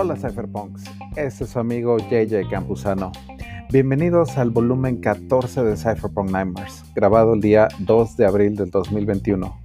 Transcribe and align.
Hola 0.00 0.14
Cypherpunks, 0.14 0.84
este 1.16 1.42
es 1.42 1.50
su 1.50 1.58
amigo 1.58 1.96
JJ 1.98 2.48
Campuzano. 2.48 3.10
Bienvenidos 3.72 4.38
al 4.38 4.50
volumen 4.50 4.98
14 4.98 5.64
de 5.64 5.76
Cypherpunk 5.76 6.30
Nightmares, 6.30 6.84
grabado 6.94 7.34
el 7.34 7.40
día 7.40 7.66
2 7.80 8.16
de 8.16 8.26
abril 8.26 8.54
del 8.54 8.70
2021. 8.70 9.60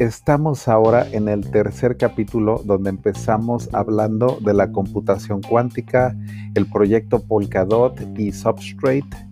Estamos 0.00 0.66
ahora 0.66 1.06
en 1.12 1.28
el 1.28 1.48
tercer 1.48 1.96
capítulo 1.96 2.60
donde 2.64 2.90
empezamos 2.90 3.68
hablando 3.72 4.38
de 4.40 4.54
la 4.54 4.72
computación 4.72 5.40
cuántica, 5.42 6.16
el 6.56 6.66
proyecto 6.66 7.22
Polkadot 7.22 8.18
y 8.18 8.32
Substrate, 8.32 9.28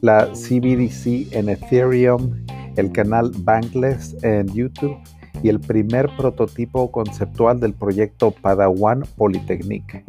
la 0.00 0.28
CBDC 0.28 1.34
en 1.34 1.48
Ethereum, 1.48 2.44
el 2.76 2.92
canal 2.92 3.32
Bankless 3.36 4.16
en 4.22 4.46
YouTube 4.46 4.96
y 5.42 5.48
el 5.48 5.60
primer 5.60 6.08
prototipo 6.16 6.90
conceptual 6.90 7.60
del 7.60 7.74
proyecto 7.74 8.30
Padawan 8.30 9.04
Polytechnic. 9.16 10.04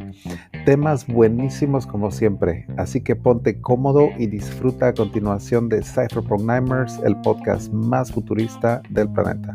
Temas 0.66 1.07
buenísimos 1.07 1.88
como 1.88 2.11
siempre, 2.11 2.66
así 2.77 3.02
que 3.02 3.16
ponte 3.16 3.59
cómodo 3.61 4.09
y 4.17 4.27
disfruta 4.27 4.89
a 4.89 4.94
continuación 4.94 5.70
de 5.70 5.81
Cypherpunk 5.84 6.41
Nightmares, 6.41 6.99
el 7.03 7.16
podcast 7.21 7.71
más 7.71 8.11
futurista 8.11 8.81
del 8.89 9.09
planeta. 9.09 9.52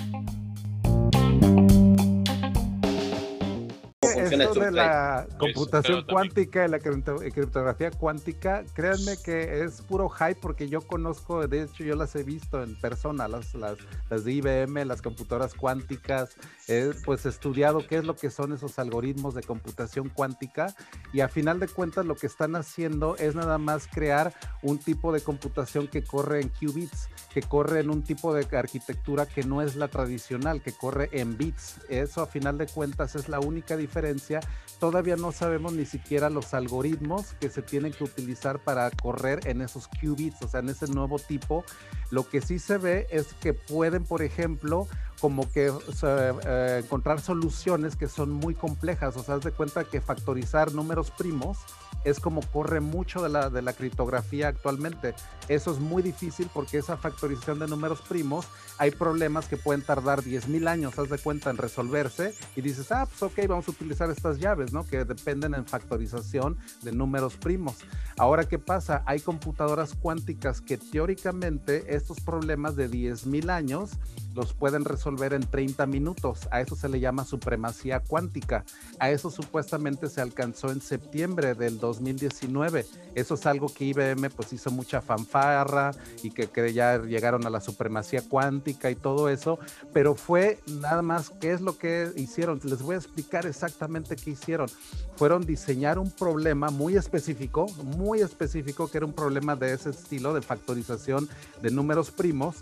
Esto 4.33 4.61
de 4.61 4.73
la 4.73 5.27
computación 5.39 6.05
cuántica 6.05 6.65
y 6.65 6.69
la 6.69 6.79
criptografía 6.79 7.91
cuántica, 7.91 8.65
créanme 8.75 9.17
que 9.25 9.65
es 9.65 9.83
puro 9.83 10.09
hype 10.09 10.37
porque 10.41 10.69
yo 10.69 10.81
conozco, 10.81 11.47
de 11.47 11.63
hecho 11.63 11.85
yo 11.85 11.97
las 11.97 12.15
he 12.17 12.23
visto 12.23 12.63
en 12.63 12.79
persona, 12.81 13.29
las, 13.29 13.55
las, 13.55 13.79
las 14.11 14.25
de 14.25 14.33
IBM, 14.33 14.85
las 14.87 15.03
computadoras 15.03 15.55
cuánticas, 15.55 16.37
he 16.69 16.93
pues 17.05 17.27
estudiado 17.27 17.87
qué 17.87 17.99
es 17.99 18.05
lo 18.05 18.17
que 18.17 18.31
son 18.31 18.53
esos 18.53 18.79
algoritmos 18.79 19.35
de 19.35 19.43
computación 19.43 20.09
cuántica 20.09 20.75
y 21.13 21.21
a 21.21 21.29
final 21.29 21.61
de 21.61 21.69
cuentas 21.69 22.07
lo 22.07 22.17
que 22.17 22.27
están 22.27 22.57
haciendo 22.57 23.17
es 23.17 23.35
nada 23.35 23.59
más 23.59 23.87
crear 23.87 24.35
un 24.63 24.79
tipo 24.79 25.13
de 25.13 25.21
computación 25.21 25.89
que 25.89 26.03
corre 26.03 26.41
en 26.41 26.49
qubits, 26.49 27.09
que 27.33 27.43
corre 27.43 27.81
en 27.81 27.91
un 27.91 28.03
tipo 28.03 28.35
de 28.35 28.47
arquitectura 28.57 29.27
que 29.27 29.43
no 29.43 29.63
es 29.63 29.77
la 29.77 29.89
tradicional, 29.89 30.63
que 30.63 30.73
corre 30.73 31.09
en 31.13 31.37
bits. 31.37 31.81
Eso 31.89 32.23
a 32.23 32.27
final 32.27 32.59
de 32.59 32.67
cuentas 32.67 33.15
es 33.15 33.29
la 33.29 33.41
única 33.41 33.77
diferencia 33.77 34.41
todavía 34.79 35.17
no 35.17 35.33
sabemos 35.33 35.73
ni 35.73 35.87
siquiera 35.87 36.31
los 36.31 36.55
algoritmos 36.55 37.35
que 37.41 37.49
se 37.49 37.63
tienen 37.63 37.93
que 37.93 38.05
utilizar 38.05 38.59
para 38.59 38.91
correr 38.91 39.47
en 39.47 39.63
esos 39.63 39.89
qubits, 39.89 40.43
o 40.43 40.49
sea, 40.49 40.61
en 40.61 40.69
ese 40.69 40.87
nuevo 40.89 41.19
tipo. 41.19 41.65
Lo 42.11 42.29
que 42.29 42.41
sí 42.41 42.59
se 42.59 42.79
ve 42.79 43.07
es 43.11 43.35
que 43.35 43.55
pueden, 43.55 44.05
por 44.05 44.23
ejemplo, 44.23 44.87
como 45.21 45.51
que 45.51 45.73
eh, 46.03 46.81
encontrar 46.85 47.21
soluciones 47.21 47.97
que 47.97 48.09
son 48.09 48.31
muy 48.31 48.55
complejas, 48.55 49.17
o 49.17 49.23
sea, 49.23 49.37
haz 49.37 49.43
de 49.43 49.53
cuenta 49.53 49.85
que 49.85 50.01
factorizar 50.01 50.73
números 50.73 51.11
primos 51.11 51.59
es 52.07 52.21
como 52.21 52.41
corre 52.41 52.81
mucho 52.81 53.21
de 53.21 53.29
la, 53.29 53.51
de 53.51 53.63
la 53.63 53.73
criptografía 53.73 54.47
actualmente. 54.49 55.15
Eso 55.49 55.73
es 55.73 55.81
muy 55.81 56.03
difícil 56.03 56.49
porque 56.55 56.79
esa 56.79 56.97
factorización 56.97 57.59
de 57.59 57.67
números 57.67 58.01
primos, 58.01 58.47
hay 58.79 58.93
problemas 58.93 59.49
que 59.49 59.57
pueden 59.57 59.83
tardar 59.83 60.23
10.000 60.23 60.69
años, 60.69 60.99
haz 61.01 61.11
de 61.11 61.19
cuenta, 61.19 61.51
en 61.51 61.57
resolverse 61.57 62.33
y 62.55 62.61
dices, 62.61 62.93
ah, 62.93 63.07
pues 63.07 63.23
ok, 63.23 63.49
vamos 63.49 63.67
a 63.67 63.73
utilizar 63.73 64.09
estas 64.09 64.39
llaves, 64.39 64.73
¿no? 64.73 64.87
Que 64.87 65.05
dependen 65.05 65.55
en 65.55 65.67
factorización 65.67 66.57
de 66.83 66.93
números 66.93 67.35
primos. 67.35 67.79
Ahora, 68.17 68.45
¿qué 68.45 68.61
pasa? 68.61 69.03
Hay 69.07 69.19
computadoras 69.19 69.95
cuánticas 69.95 70.61
que 70.61 70.79
teóricamente 70.79 71.97
estos 71.97 72.21
problemas 72.21 72.77
de 72.77 72.89
10.000 72.89 73.51
años 73.51 73.91
los 74.37 74.53
pueden 74.53 74.85
resolver 74.85 75.33
en 75.33 75.43
30 75.43 75.87
minutos. 75.87 76.47
A 76.51 76.61
eso 76.61 76.77
se 76.77 76.89
le 76.89 77.01
llama 77.01 77.25
supremacía 77.25 78.01
cuántica. 78.01 78.65
A 79.01 79.11
eso 79.11 79.31
supuestamente 79.31 80.09
se 80.09 80.21
alcanzó 80.21 80.71
en 80.71 80.81
septiembre 80.81 81.55
del 81.55 81.79
2019. 81.79 82.87
Eso 83.15 83.35
es 83.35 83.47
algo 83.47 83.69
que 83.69 83.87
IBM 83.87 84.31
pues 84.31 84.53
hizo 84.53 84.71
mucha 84.71 85.01
fanfarra 85.01 85.93
y 86.23 86.31
que, 86.31 86.49
que 86.49 86.73
ya 86.73 86.99
llegaron 86.99 87.47
a 87.47 87.51
la 87.51 87.61
supremacía 87.61 88.23
cuántica 88.29 88.91
y 88.91 88.95
todo 88.95 89.31
eso, 89.31 89.59
pero 89.93 90.15
fue 90.15 90.61
nada 90.67 91.01
más 91.01 91.31
qué 91.41 91.53
es 91.53 91.63
lo 91.63 91.79
que 91.79 92.13
hicieron. 92.17 92.61
Les 92.63 92.83
voy 92.83 92.95
a 92.97 92.99
explicar 92.99 93.47
exactamente 93.47 94.17
qué 94.17 94.31
hicieron. 94.31 94.69
Fueron 95.17 95.47
diseñar 95.47 95.99
un 95.99 96.11
problema 96.11 96.69
muy 96.69 96.97
específico, 96.97 97.67
muy 97.97 98.21
específico, 98.21 98.89
que 98.89 98.99
era 98.99 99.07
un 99.07 99.15
problema 99.15 99.57
de 99.57 99.73
ese 99.73 99.91
estilo 99.91 100.35
de 100.35 100.43
factorización 100.43 101.27
de 101.63 101.71
números 101.71 102.11
primos 102.11 102.57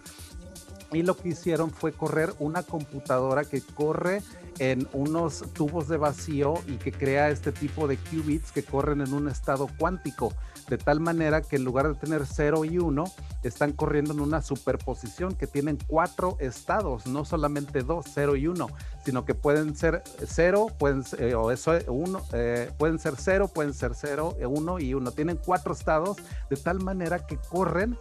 y 0.95 1.03
lo 1.03 1.17
que 1.17 1.31
hicieron 1.31 1.71
fue 1.71 1.93
correr 1.93 2.35
una 2.39 2.63
computadora 2.63 3.45
que 3.45 3.61
corre 3.61 4.23
en 4.59 4.89
unos 4.93 5.45
tubos 5.53 5.89
de 5.89 5.97
vacío 5.97 6.55
y 6.67 6.77
que 6.77 6.93
crea 6.93 7.31
este 7.31 7.53
tipo 7.53 7.89
de 7.89 7.97
qubits 7.97 8.53
que 8.53 8.63
corren 8.63 9.01
en 9.01 9.13
un 9.13 9.29
estado 9.29 9.69
cuántico, 9.79 10.33
de 10.69 10.79
tal 10.79 11.01
manera 11.01 11.43
que 11.43 11.57
en 11.57 11.65
lugar 11.65 11.89
de 11.89 11.95
tener 11.95 12.27
0 12.27 12.65
y 12.65 12.79
1, 12.79 13.05
están 13.43 13.73
corriendo 13.73 14.13
en 14.13 14.21
una 14.21 14.43
superposición 14.43 15.35
que 15.35 15.47
tienen 15.47 15.79
cuatro 15.87 16.37
estados, 16.41 17.07
no 17.07 17.25
solamente 17.25 17.83
dos, 17.83 18.07
0 18.15 18.37
y 18.37 18.47
1, 18.47 18.67
sino 19.05 19.25
que 19.25 19.35
pueden 19.35 19.77
ser 19.77 20.03
0, 20.27 20.69
pueden, 20.79 21.05
eh, 21.19 21.35
o 21.35 21.51
eso, 21.51 21.73
uno, 21.89 22.23
eh, 22.33 22.71
pueden 22.79 22.99
ser 22.99 23.15
0, 23.19 23.49
pueden 23.49 23.75
ser 23.75 23.93
0, 23.95 24.37
1 24.41 24.79
y 24.81 24.95
1. 24.95 25.11
Tienen 25.13 25.39
cuatro 25.45 25.75
estados 25.75 26.17
de 26.49 26.57
tal 26.57 26.81
manera 26.81 27.27
que 27.27 27.37
corren, 27.37 27.99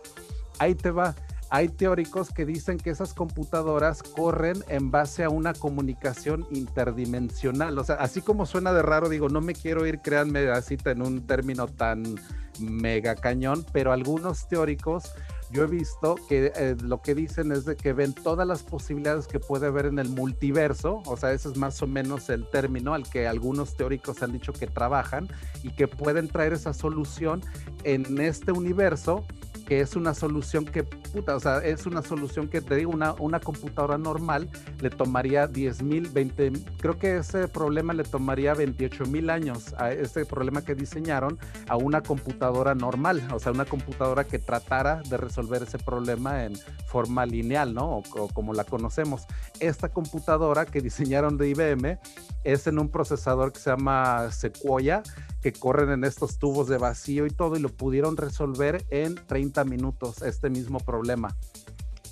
ahí 0.59 0.75
te 0.75 0.91
va, 0.91 1.15
hay 1.53 1.69
teóricos 1.69 2.31
que 2.31 2.47
dicen 2.47 2.79
que 2.79 2.89
esas 2.89 3.13
computadoras 3.13 4.01
corren 4.01 4.63
en 4.69 4.89
base 4.89 5.23
a 5.23 5.29
una 5.29 5.53
comunicación 5.53 6.47
interdimensional. 6.49 7.77
O 7.77 7.83
sea, 7.83 7.97
así 7.97 8.23
como 8.23 8.47
suena 8.47 8.73
de 8.73 8.81
raro, 8.81 9.07
digo, 9.07 9.29
no 9.29 9.39
me 9.39 9.53
quiero 9.53 9.85
ir, 9.85 9.99
créanme, 9.99 10.49
así 10.49 10.77
en 10.85 11.03
un 11.03 11.27
término 11.27 11.67
tan 11.67 12.15
mega 12.59 13.13
cañón, 13.13 13.67
pero 13.71 13.91
algunos 13.91 14.47
teóricos 14.47 15.13
yo 15.51 15.65
he 15.65 15.67
visto 15.67 16.15
que 16.27 16.51
eh, 16.55 16.75
lo 16.81 17.03
que 17.03 17.13
dicen 17.13 17.51
es 17.51 17.65
de 17.65 17.75
que 17.75 17.93
ven 17.93 18.13
todas 18.13 18.47
las 18.47 18.63
posibilidades 18.63 19.27
que 19.27 19.39
puede 19.39 19.67
haber 19.67 19.85
en 19.85 19.99
el 19.99 20.09
multiverso, 20.09 21.03
o 21.05 21.17
sea, 21.17 21.33
ese 21.33 21.49
es 21.49 21.57
más 21.57 21.79
o 21.83 21.87
menos 21.87 22.31
el 22.31 22.49
término 22.49 22.95
al 22.95 23.07
que 23.07 23.27
algunos 23.27 23.77
teóricos 23.77 24.23
han 24.23 24.31
dicho 24.31 24.53
que 24.53 24.65
trabajan 24.65 25.27
y 25.61 25.69
que 25.75 25.87
pueden 25.87 26.29
traer 26.29 26.53
esa 26.53 26.73
solución 26.73 27.43
en 27.83 28.19
este 28.19 28.51
universo 28.51 29.23
que 29.65 29.79
es 29.79 29.95
una 29.95 30.13
solución 30.13 30.65
que, 30.65 30.83
puta, 30.83 31.35
o 31.35 31.39
sea, 31.39 31.59
es 31.59 31.85
una 31.85 32.01
solución 32.01 32.47
que 32.47 32.61
te 32.61 32.75
digo, 32.75 32.91
una, 32.91 33.13
una 33.13 33.39
computadora 33.39 33.97
normal 33.97 34.49
le 34.81 34.89
tomaría 34.89 35.47
10 35.47 35.83
mil, 35.83 36.09
20, 36.09 36.53
creo 36.79 36.97
que 36.97 37.17
ese 37.17 37.47
problema 37.47 37.93
le 37.93 38.03
tomaría 38.03 38.53
28 38.53 39.05
mil 39.05 39.29
años 39.29 39.73
a 39.77 39.91
ese 39.91 40.25
problema 40.25 40.63
que 40.63 40.75
diseñaron 40.75 41.37
a 41.67 41.77
una 41.77 42.01
computadora 42.01 42.75
normal, 42.75 43.21
o 43.33 43.39
sea, 43.39 43.51
una 43.51 43.65
computadora 43.65 44.25
que 44.25 44.39
tratara 44.39 45.01
de 45.09 45.17
resolver 45.17 45.63
ese 45.63 45.77
problema 45.77 46.43
en 46.43 46.53
forma 46.87 47.25
lineal, 47.25 47.73
¿no? 47.73 47.97
O, 47.97 48.03
o 48.17 48.27
como 48.29 48.53
la 48.53 48.63
conocemos. 48.63 49.25
Esta 49.59 49.89
computadora 49.89 50.65
que 50.65 50.81
diseñaron 50.81 51.37
de 51.37 51.49
IBM 51.49 51.99
es 52.43 52.67
en 52.67 52.79
un 52.79 52.89
procesador 52.89 53.53
que 53.53 53.59
se 53.59 53.69
llama 53.69 54.31
Sequoia, 54.31 55.03
que 55.41 55.53
corren 55.53 55.91
en 55.91 56.03
estos 56.03 56.39
tubos 56.39 56.67
de 56.67 56.77
vacío 56.77 57.25
y 57.25 57.29
todo, 57.29 57.55
y 57.55 57.59
lo 57.59 57.69
pudieron 57.69 58.17
resolver 58.17 58.85
en 58.89 59.15
30 59.15 59.63
minutos, 59.65 60.21
este 60.21 60.49
mismo 60.49 60.79
problema. 60.79 61.35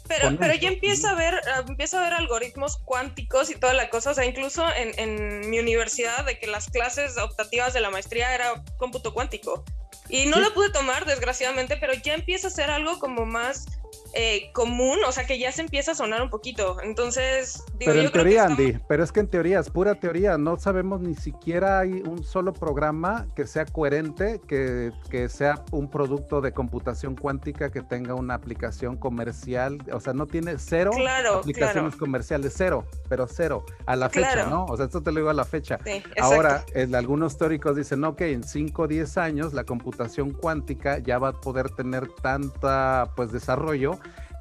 Pero, 0.08 0.38
pero 0.38 0.53
ya 0.56 0.68
empieza 0.68 1.12
a 1.12 1.16
ver, 1.16 1.40
empieza 1.68 2.00
a 2.00 2.03
ver 2.03 2.14
algoritmos 2.14 2.78
cuánticos 2.80 3.50
y 3.50 3.56
toda 3.56 3.74
la 3.74 3.90
cosa, 3.90 4.12
o 4.12 4.14
sea, 4.14 4.25
incluso 4.25 4.66
en, 4.75 4.91
en 5.00 5.50
mi 5.50 5.59
universidad, 5.59 6.25
de 6.25 6.38
que 6.38 6.47
las 6.47 6.70
clases 6.70 7.18
optativas 7.18 7.74
de 7.74 7.80
la 7.80 7.90
maestría 7.90 8.36
era 8.36 8.62
cómputo 8.78 9.14
cuántico. 9.14 9.64
Y 10.09 10.25
no 10.25 10.41
lo 10.41 10.53
pude 10.53 10.70
tomar, 10.70 11.06
desgraciadamente, 11.06 11.78
pero 11.78 11.94
ya 11.94 12.14
empieza 12.14 12.47
a 12.47 12.52
ser 12.52 12.70
algo 12.70 13.00
como 13.00 13.25
más 13.25 13.66
eh, 14.13 14.52
común, 14.53 15.00
o 15.07 15.12
sea 15.12 15.25
que 15.25 15.40
ya 15.40 15.52
se 15.52 15.62
empieza 15.62 15.91
a 15.91 15.96
sonar 15.96 16.22
un 16.22 16.29
poquito. 16.29 16.78
Entonces, 16.81 17.64
digo, 17.78 17.91
pero 17.91 18.02
en 18.02 18.11
teoría, 18.11 18.46
Andy, 18.46 18.78
pero 18.88 19.03
es 19.03 19.11
que 19.11 19.22
en 19.22 19.28
teoría 19.28 19.59
es 19.59 19.70
pura 19.70 19.96
teoría. 19.96 20.38
No 20.38 20.58
sabemos 20.58 21.02
ni 21.02 21.16
siquiera 21.16 21.79
hay 21.79 22.02
un 22.05 22.23
solo 22.23 22.53
programa 22.53 23.28
que 23.35 23.47
sea 23.47 23.66
coherente, 23.66 24.41
que, 24.47 24.91
que 25.09 25.29
sea 25.29 25.64
un 25.72 25.90
producto 25.90 26.41
de 26.41 26.52
computación 26.52 27.16
cuántica 27.16 27.72
que 27.72 27.82
tenga 27.82 28.16
una 28.16 28.34
aplicación 28.34 28.97
comercial. 28.97 29.78
O 29.93 29.99
sea, 29.99 30.14
no 30.14 30.28
tiene 30.28 30.55
cero 30.58 30.91
aplicaciones 31.40 31.96
comerciales, 31.96 32.53
cero, 32.55 32.85
pero 33.09 33.28
cero 33.28 33.66
a 33.85 33.96
la 33.96 34.09
fecha, 34.09 34.46
¿no? 34.47 34.66
O 34.66 34.76
sea, 34.76 34.85
esto 34.85 35.02
te 35.02 35.11
lo 35.11 35.17
digo 35.17 35.29
a 35.29 35.34
la 35.34 35.46
fecha. 35.46 35.79
Ahora, 36.20 36.66
algunos 36.93 37.38
teóricos 37.38 37.76
dicen, 37.76 38.03
ok, 38.03 38.22
en 38.22 38.43
5 38.43 38.82
o 38.84 38.88
10 38.88 39.17
años 39.17 39.53
la 39.53 39.64
computación 39.64 40.32
cuántica 40.32 40.99
ya 40.99 41.17
va 41.17 41.29
a 41.29 41.34
poder 41.34 41.70
tener 41.72 42.08
tanta, 42.22 43.11
pues, 43.16 43.32
desarrollo 43.32 43.80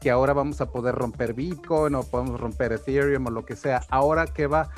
que 0.01 0.11
ahora 0.11 0.33
vamos 0.33 0.61
a 0.61 0.71
poder 0.71 0.95
romper 0.95 1.35
Bitcoin 1.35 1.95
o 1.95 2.03
podemos 2.03 2.41
romper 2.41 2.73
Ethereum 2.73 3.27
o 3.27 3.31
lo 3.31 3.45
que 3.45 3.57
sea. 3.57 3.83
Ahora 3.91 4.27
que 4.27 4.47
va, 4.47 4.71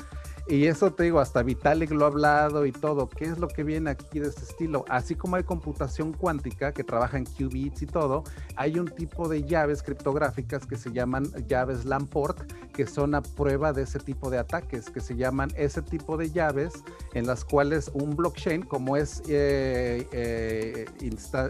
y 0.45 0.67
eso 0.67 0.91
te 0.91 1.03
digo, 1.03 1.21
hasta 1.21 1.41
Vitalik 1.41 1.91
lo 1.91 2.03
ha 2.03 2.09
hablado 2.09 2.65
y 2.65 2.73
todo. 2.73 3.07
¿Qué 3.07 3.25
es 3.25 3.37
lo 3.37 3.47
que 3.47 3.63
viene 3.63 3.91
aquí 3.91 4.19
de 4.19 4.27
este 4.27 4.43
estilo? 4.43 4.83
Así 4.89 5.15
como 5.15 5.37
hay 5.37 5.43
computación 5.43 6.11
cuántica 6.11 6.73
que 6.73 6.83
trabaja 6.83 7.17
en 7.17 7.23
qubits 7.23 7.81
y 7.81 7.85
todo, 7.85 8.25
hay 8.57 8.77
un 8.77 8.89
tipo 8.89 9.29
de 9.29 9.43
llaves 9.43 9.81
criptográficas 9.81 10.65
que 10.65 10.75
se 10.75 10.91
llaman 10.91 11.23
llaves 11.47 11.85
Lamport, 11.85 12.51
que 12.73 12.87
son 12.87 13.15
a 13.15 13.21
prueba 13.21 13.71
de 13.71 13.83
ese 13.83 13.99
tipo 13.99 14.29
de 14.29 14.39
ataques, 14.39 14.89
que 14.89 14.99
se 14.99 15.15
llaman 15.15 15.51
ese 15.55 15.81
tipo 15.81 16.17
de 16.17 16.31
llaves 16.31 16.73
en 17.13 17.27
las 17.27 17.45
cuales 17.45 17.91
un 17.93 18.15
blockchain, 18.15 18.63
como 18.63 18.97
es 18.97 19.21
eh, 19.27 20.07
eh, 20.11 20.85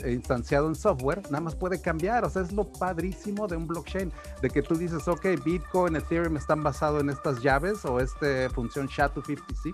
instanciado 0.06 0.68
en 0.68 0.76
software, 0.76 1.24
nada 1.32 1.42
más 1.42 1.56
puede 1.56 1.82
cambiar. 1.82 2.26
O 2.26 2.30
sea, 2.30 2.42
es 2.42 2.52
lo 2.52 2.66
padrísimo 2.66 3.48
de 3.48 3.56
un 3.56 3.68
blockchain, 3.68 4.12
de 4.42 4.50
que 4.50 4.62
tú 4.62 4.76
dices, 4.76 5.08
ok, 5.08 5.26
Bitcoin, 5.44 5.96
Ethereum 5.96 6.38
están 6.38 6.62
basados 6.62 7.02
en 7.02 7.10
estas 7.10 7.42
llaves 7.42 7.86
o 7.86 8.00
esta 8.00 8.50
función 8.50 8.88
SHA-256 8.88 9.74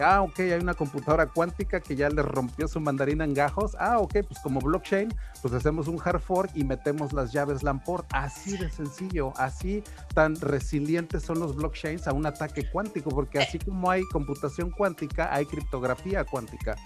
Ah, 0.00 0.22
ok, 0.22 0.40
hay 0.40 0.60
una 0.60 0.74
computadora 0.74 1.26
cuántica 1.26 1.80
que 1.80 1.94
ya 1.94 2.08
le 2.08 2.22
rompió 2.22 2.66
su 2.66 2.80
mandarina 2.80 3.24
en 3.24 3.34
gajos. 3.34 3.76
Ah, 3.78 3.98
ok, 3.98 4.18
pues 4.26 4.40
como 4.42 4.60
blockchain, 4.60 5.14
pues 5.40 5.54
hacemos 5.54 5.88
un 5.88 6.00
hard 6.04 6.20
fork 6.20 6.50
y 6.54 6.64
metemos 6.64 7.12
las 7.12 7.32
llaves 7.32 7.62
Lamport. 7.62 8.06
Así 8.12 8.56
de 8.56 8.70
sencillo, 8.70 9.32
así 9.36 9.84
tan 10.14 10.34
resilientes 10.40 11.22
son 11.22 11.38
los 11.38 11.54
blockchains 11.54 12.08
a 12.08 12.12
un 12.12 12.26
ataque 12.26 12.68
cuántico, 12.70 13.10
porque 13.10 13.38
así 13.38 13.58
como 13.58 13.90
hay 13.90 14.02
computación 14.12 14.70
cuántica, 14.70 15.32
hay 15.32 15.46
criptografía 15.46 16.24
cuántica. 16.24 16.76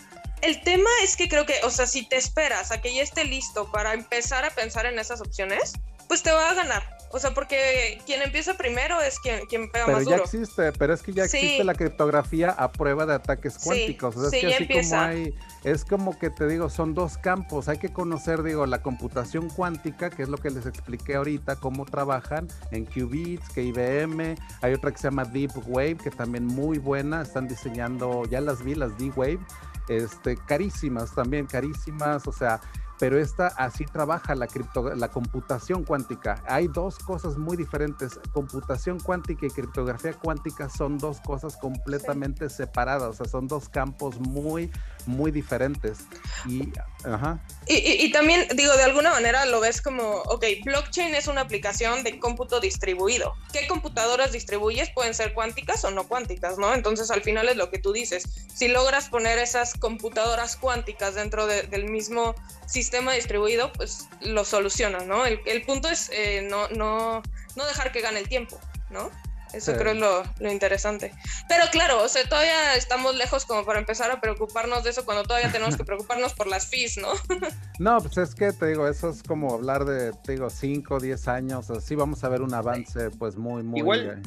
El 0.42 0.62
tema 0.62 0.90
es 1.02 1.16
que 1.16 1.28
creo 1.28 1.46
que, 1.46 1.54
o 1.64 1.70
sea, 1.70 1.86
si 1.86 2.08
te 2.08 2.16
esperas 2.16 2.70
a 2.70 2.80
que 2.80 2.94
ya 2.94 3.02
esté 3.02 3.24
listo 3.24 3.70
para 3.72 3.94
empezar 3.94 4.44
a 4.44 4.50
pensar 4.50 4.86
en 4.86 4.98
esas 4.98 5.20
opciones, 5.20 5.72
pues 6.06 6.22
te 6.22 6.32
va 6.32 6.50
a 6.50 6.54
ganar. 6.54 6.98
O 7.10 7.18
sea, 7.18 7.32
porque 7.32 8.00
quien 8.04 8.20
empieza 8.20 8.54
primero 8.54 9.00
es 9.00 9.18
quien, 9.18 9.46
quien 9.46 9.70
pega 9.70 9.86
pero 9.86 9.96
más 9.96 10.04
duro. 10.04 10.16
Pero 10.16 10.30
ya 10.30 10.38
existe, 10.38 10.72
pero 10.72 10.92
es 10.92 11.02
que 11.02 11.12
ya 11.14 11.24
existe 11.24 11.64
la 11.64 11.74
criptografía 11.74 12.50
a 12.50 12.70
prueba 12.70 13.06
de 13.06 13.14
ataques 13.14 13.56
cuánticos. 13.58 14.14
o 14.16 14.28
sea, 14.28 14.38
es 14.38 14.44
que 14.44 14.54
así 14.54 14.90
como 14.90 15.00
hay, 15.02 15.34
es 15.64 15.84
como 15.86 16.18
que 16.18 16.28
te 16.28 16.46
digo, 16.46 16.68
son 16.68 16.92
dos 16.92 17.16
campos. 17.16 17.68
Hay 17.68 17.78
que 17.78 17.90
conocer, 17.90 18.42
digo, 18.42 18.66
la 18.66 18.82
computación 18.82 19.48
cuántica, 19.48 20.10
que 20.10 20.22
es 20.22 20.28
lo 20.28 20.36
que 20.36 20.50
les 20.50 20.66
expliqué 20.66 21.14
ahorita, 21.14 21.56
cómo 21.56 21.86
trabajan 21.86 22.48
en 22.72 22.84
qubits, 22.84 23.48
que 23.50 23.62
IBM. 23.62 24.36
Hay 24.60 24.74
otra 24.74 24.90
que 24.90 24.98
se 24.98 25.04
llama 25.04 25.24
Deep 25.24 25.52
Wave, 25.66 25.96
que 25.96 26.10
también 26.10 26.44
muy 26.44 26.78
buena. 26.78 27.22
Están 27.22 27.48
diseñando, 27.48 28.24
ya 28.26 28.42
las 28.42 28.62
vi, 28.62 28.74
las 28.74 28.96
Deep 28.98 29.16
Wave. 29.16 29.40
Este, 29.88 30.36
carísimas 30.36 31.14
también, 31.14 31.46
carísimas. 31.46 32.26
O 32.26 32.32
sea, 32.32 32.60
pero 32.98 33.18
esta 33.18 33.48
así 33.48 33.84
trabaja 33.84 34.34
la, 34.34 34.46
cripto, 34.46 34.94
la 34.94 35.08
computación 35.08 35.84
cuántica. 35.84 36.42
Hay 36.46 36.66
dos 36.68 36.98
cosas 36.98 37.36
muy 37.36 37.56
diferentes. 37.56 38.18
Computación 38.32 38.98
cuántica 38.98 39.46
y 39.46 39.50
criptografía 39.50 40.12
cuántica 40.14 40.68
son 40.68 40.98
dos 40.98 41.20
cosas 41.20 41.56
completamente 41.56 42.50
separadas, 42.50 43.08
o 43.08 43.12
sea, 43.12 43.26
son 43.26 43.46
dos 43.46 43.68
campos 43.68 44.18
muy, 44.18 44.70
muy 45.06 45.30
diferentes. 45.30 45.98
Y, 46.46 46.72
ajá. 47.04 47.40
Y, 47.68 48.10
también, 48.10 48.48
digo, 48.56 48.76
de 48.76 48.82
alguna 48.82 49.10
manera 49.10 49.46
lo 49.46 49.60
ves 49.60 49.80
como, 49.80 50.02
ok, 50.02 50.44
blockchain 50.64 51.14
es 51.14 51.28
una 51.28 51.42
aplicación 51.42 52.02
de 52.02 52.18
cómputo 52.18 52.58
distribuido. 52.58 53.34
¿Qué 53.52 53.68
computadoras 53.68 54.32
distribuyes? 54.32 54.90
Pueden 54.90 55.14
ser 55.14 55.34
cuánticas 55.34 55.84
o 55.84 55.90
no 55.90 56.08
cuánticas, 56.08 56.58
¿no? 56.58 56.74
Entonces, 56.74 57.10
al 57.10 57.22
final 57.22 57.48
es 57.48 57.56
lo 57.56 57.70
que 57.70 57.78
tú 57.78 57.92
dices. 57.92 58.24
Si 58.52 58.66
logras 58.66 59.08
poner 59.08 59.38
esas 59.38 59.74
computadoras 59.74 60.56
cuánticas 60.56 61.14
dentro 61.14 61.46
del 61.46 61.84
mismo 61.84 62.34
sistema 62.66 62.87
distribuido, 63.14 63.72
pues 63.72 64.08
lo 64.20 64.44
solucionas, 64.44 65.06
¿no? 65.06 65.24
El, 65.26 65.62
punto 65.62 65.88
es 65.88 66.10
eh, 66.12 66.46
no, 66.48 66.68
no, 66.68 67.22
no 67.56 67.66
dejar 67.66 67.92
que 67.92 68.00
gane 68.00 68.18
el 68.20 68.28
tiempo, 68.28 68.58
¿no? 68.90 69.10
Eso 69.52 69.72
creo 69.74 69.92
es 69.92 69.98
lo, 69.98 70.22
lo, 70.40 70.52
interesante. 70.52 71.14
Pero 71.48 71.64
claro, 71.70 72.02
o 72.02 72.08
sea, 72.08 72.22
todavía 72.28 72.74
estamos 72.74 73.16
lejos 73.16 73.46
como 73.46 73.64
para 73.64 73.78
empezar 73.78 74.10
a 74.10 74.20
preocuparnos 74.20 74.84
de 74.84 74.90
eso 74.90 75.06
cuando 75.06 75.22
todavía 75.22 75.50
tenemos 75.50 75.74
que 75.74 75.84
preocuparnos 75.84 76.34
por 76.34 76.46
las 76.46 76.66
fees, 76.66 76.98
¿no? 76.98 77.12
no, 77.78 77.98
pues 77.98 78.18
es 78.18 78.34
que 78.34 78.52
te 78.52 78.66
digo, 78.66 78.86
eso 78.86 79.08
es 79.08 79.22
como 79.22 79.54
hablar 79.54 79.86
de, 79.86 80.12
te 80.22 80.32
digo, 80.32 80.50
5, 80.50 81.00
10 81.00 81.28
años, 81.28 81.70
así 81.70 81.94
vamos 81.94 82.24
a 82.24 82.28
ver 82.28 82.42
un 82.42 82.52
avance 82.52 83.10
pues 83.10 83.36
muy, 83.36 83.62
muy... 83.62 83.80
Igual, 83.80 84.22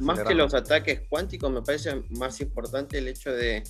más 0.00 0.20
que 0.20 0.34
los 0.34 0.54
ataques 0.54 1.02
cuánticos, 1.08 1.50
me 1.50 1.60
parece 1.60 2.02
más 2.10 2.40
importante 2.40 2.96
el 2.96 3.08
hecho 3.08 3.32
de, 3.32 3.64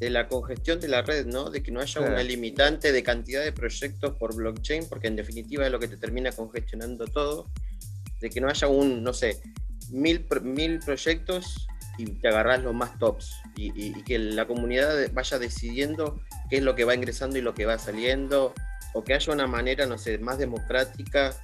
de 0.00 0.08
la 0.08 0.26
congestión 0.28 0.80
de 0.80 0.88
la 0.88 1.02
red, 1.02 1.26
¿no? 1.26 1.50
De 1.50 1.62
que 1.62 1.70
no 1.70 1.80
haya 1.80 2.00
una 2.00 2.22
limitante 2.22 2.90
de 2.90 3.02
cantidad 3.02 3.44
de 3.44 3.52
proyectos 3.52 4.16
por 4.16 4.34
blockchain, 4.34 4.88
porque 4.88 5.08
en 5.08 5.16
definitiva 5.16 5.66
es 5.66 5.70
lo 5.70 5.78
que 5.78 5.88
te 5.88 5.98
termina 5.98 6.32
congestionando 6.32 7.04
todo. 7.06 7.46
De 8.18 8.30
que 8.30 8.40
no 8.40 8.48
haya 8.48 8.66
un, 8.66 9.04
no 9.04 9.12
sé, 9.12 9.42
mil, 9.90 10.26
mil 10.42 10.78
proyectos 10.78 11.68
y 11.98 12.06
te 12.06 12.28
agarras 12.28 12.62
los 12.62 12.72
más 12.74 12.98
tops. 12.98 13.42
Y, 13.56 14.02
que 14.04 14.18
la 14.18 14.46
comunidad 14.46 14.96
vaya 15.12 15.38
decidiendo 15.38 16.18
qué 16.48 16.56
es 16.56 16.62
lo 16.62 16.74
que 16.74 16.84
va 16.84 16.94
ingresando 16.94 17.36
y 17.36 17.42
lo 17.42 17.52
que 17.52 17.66
va 17.66 17.78
saliendo. 17.78 18.54
O 18.94 19.04
que 19.04 19.12
haya 19.12 19.32
una 19.34 19.46
manera, 19.46 19.84
no 19.84 19.98
sé, 19.98 20.16
más 20.16 20.38
democrática 20.38 21.36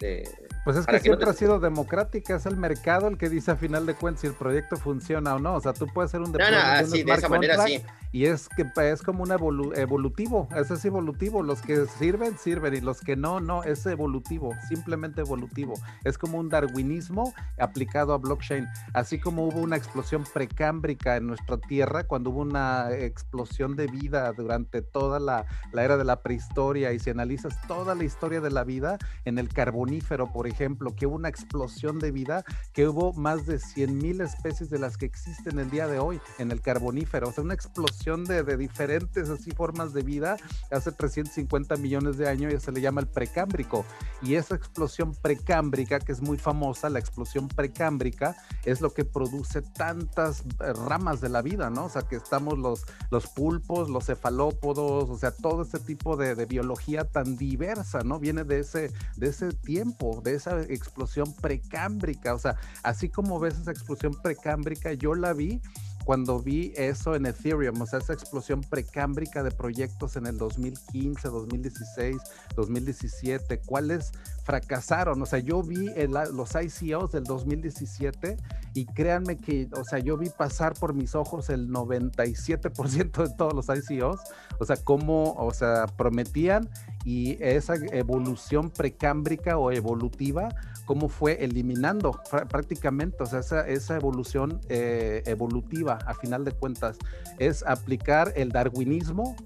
de, 0.00 0.28
pues 0.64 0.76
es 0.76 0.86
que, 0.86 0.98
siempre 0.98 1.28
ha 1.28 1.34
sido 1.34 1.60
democrática, 1.60 2.36
es 2.36 2.46
el 2.46 2.56
mercado 2.56 3.08
el 3.08 3.18
que 3.18 3.28
dice 3.28 3.50
a 3.50 3.56
final 3.56 3.86
de 3.86 3.94
cuentas 3.94 4.22
si 4.22 4.26
el 4.26 4.34
proyecto 4.34 4.76
funciona 4.76 5.34
o 5.34 5.38
no. 5.38 5.54
O 5.54 5.60
sea, 5.60 5.72
tú 5.72 5.86
puedes 5.92 6.10
ser 6.10 6.20
un 6.20 6.32
de 6.32 7.12
esa 7.12 7.28
manera 7.28 7.62
sí 7.64 7.82
y 8.14 8.26
es 8.26 8.48
que 8.48 8.64
es 8.92 9.02
como 9.02 9.24
un 9.24 9.32
evolutivo, 9.32 10.46
eso 10.54 10.74
es 10.74 10.84
evolutivo, 10.84 11.42
los 11.42 11.60
que 11.60 11.84
sirven, 11.86 12.38
sirven 12.38 12.72
y 12.72 12.80
los 12.80 13.00
que 13.00 13.16
no, 13.16 13.40
no, 13.40 13.64
es 13.64 13.84
evolutivo, 13.86 14.54
simplemente 14.68 15.22
evolutivo. 15.22 15.74
Es 16.04 16.16
como 16.16 16.38
un 16.38 16.48
darwinismo 16.48 17.34
aplicado 17.58 18.12
a 18.12 18.18
blockchain, 18.18 18.68
así 18.92 19.18
como 19.18 19.48
hubo 19.48 19.58
una 19.58 19.76
explosión 19.76 20.22
precámbrica 20.32 21.16
en 21.16 21.26
nuestra 21.26 21.58
Tierra, 21.58 22.04
cuando 22.04 22.30
hubo 22.30 22.42
una 22.42 22.92
explosión 22.92 23.74
de 23.74 23.88
vida 23.88 24.32
durante 24.32 24.80
toda 24.80 25.18
la, 25.18 25.46
la 25.72 25.82
era 25.82 25.96
de 25.96 26.04
la 26.04 26.22
prehistoria 26.22 26.92
y 26.92 27.00
si 27.00 27.10
analizas 27.10 27.60
toda 27.66 27.96
la 27.96 28.04
historia 28.04 28.40
de 28.40 28.52
la 28.52 28.62
vida 28.62 28.96
en 29.24 29.40
el 29.40 29.48
carbonífero, 29.48 30.32
por 30.32 30.46
ejemplo, 30.46 30.53
que 30.54 31.06
hubo 31.06 31.16
una 31.16 31.28
explosión 31.28 31.98
de 31.98 32.10
vida, 32.10 32.44
que 32.72 32.88
hubo 32.88 33.12
más 33.12 33.46
de 33.46 33.56
100.000 33.56 34.22
especies 34.22 34.70
de 34.70 34.78
las 34.78 34.96
que 34.96 35.06
existen 35.06 35.58
el 35.58 35.70
día 35.70 35.86
de 35.86 35.98
hoy 35.98 36.20
en 36.38 36.50
el 36.50 36.60
carbonífero, 36.60 37.28
o 37.28 37.32
sea, 37.32 37.44
una 37.44 37.54
explosión 37.54 38.24
de, 38.24 38.44
diferentes 38.56 39.28
así 39.30 39.50
formas 39.50 39.92
de 39.92 40.02
vida 40.02 40.36
hace 40.70 40.92
350 40.92 41.76
millones 41.76 42.16
de 42.16 42.28
años 42.28 42.52
y 42.52 42.60
se 42.60 42.72
le 42.72 42.80
llama 42.80 43.00
el 43.00 43.08
precámbrico. 43.08 43.84
Y 44.22 44.34
esa 44.34 44.54
explosión 44.54 45.14
precámbrica, 45.14 45.98
que 45.98 46.12
es 46.12 46.20
muy 46.20 46.38
famosa, 46.38 46.88
la 46.88 46.98
explosión 46.98 47.48
precámbrica, 47.48 48.36
es 48.64 48.80
lo 48.80 48.92
que 48.92 49.04
produce 49.04 49.62
tantas 49.62 50.40
eh, 50.40 50.72
ramas 50.86 51.20
de 51.20 51.28
la 51.28 51.42
vida, 51.42 51.70
¿no? 51.70 51.86
O 51.86 51.88
sea, 51.88 52.02
que 52.02 52.16
estamos 52.16 52.58
los, 52.58 52.84
los 53.10 53.26
pulpos, 53.26 53.90
los 53.90 54.06
cefalópodos, 54.06 55.10
o 55.10 55.18
sea, 55.18 55.32
todo 55.32 55.62
ese 55.62 55.80
tipo 55.80 56.16
de, 56.16 56.34
de 56.34 56.46
biología 56.46 57.04
tan 57.04 57.36
diversa, 57.36 58.00
¿no? 58.04 58.18
Viene 58.18 58.44
de 58.44 58.60
ese, 58.60 58.92
de 59.16 59.28
ese 59.28 59.52
tiempo, 59.52 60.20
de 60.22 60.34
esa 60.44 60.62
explosión 60.62 61.32
precámbrica. 61.34 62.34
O 62.34 62.38
sea, 62.38 62.56
así 62.82 63.08
como 63.08 63.38
ves 63.40 63.58
esa 63.58 63.70
explosión 63.70 64.14
precámbrica, 64.22 64.92
yo 64.92 65.14
la 65.14 65.32
vi 65.32 65.60
cuando 66.04 66.38
vi 66.38 66.72
eso 66.76 67.14
en 67.14 67.26
Ethereum, 67.26 67.80
o 67.80 67.86
sea, 67.86 67.98
esa 67.98 68.12
explosión 68.12 68.60
precámbrica 68.60 69.42
de 69.42 69.50
proyectos 69.50 70.16
en 70.16 70.26
el 70.26 70.36
2015, 70.36 71.28
2016, 71.28 72.16
2017, 72.54 73.60
cuáles 73.60 74.12
fracasaron. 74.44 75.20
O 75.22 75.26
sea, 75.26 75.38
yo 75.38 75.62
vi 75.62 75.88
los 76.32 76.50
ICOs 76.54 77.12
del 77.12 77.24
2017 77.24 78.36
y 78.74 78.84
créanme 78.84 79.38
que, 79.38 79.68
o 79.72 79.84
sea, 79.84 79.98
yo 79.98 80.18
vi 80.18 80.28
pasar 80.28 80.74
por 80.74 80.92
mis 80.92 81.14
ojos 81.14 81.48
el 81.48 81.70
97% 81.70 83.28
de 83.28 83.34
todos 83.34 83.54
los 83.54 83.66
ICOs, 83.74 84.20
o 84.58 84.64
sea, 84.64 84.76
cómo, 84.76 85.32
o 85.38 85.52
sea, 85.54 85.86
prometían 85.96 86.68
y 87.04 87.36
esa 87.40 87.74
evolución 87.92 88.70
precámbrica 88.70 89.58
o 89.58 89.70
evolutiva, 89.70 90.48
cómo 90.86 91.08
fue 91.08 91.44
eliminando 91.44 92.18
prácticamente, 92.48 93.22
o 93.22 93.26
sea, 93.26 93.40
esa, 93.40 93.66
esa 93.66 93.96
evolución 93.96 94.60
eh, 94.68 95.22
evolutiva, 95.26 95.98
a 96.06 96.14
final 96.14 96.44
de 96.44 96.52
cuentas, 96.52 96.98
es 97.38 97.62
aplicar 97.66 98.32
el 98.36 98.50
darwinismo 98.50 99.36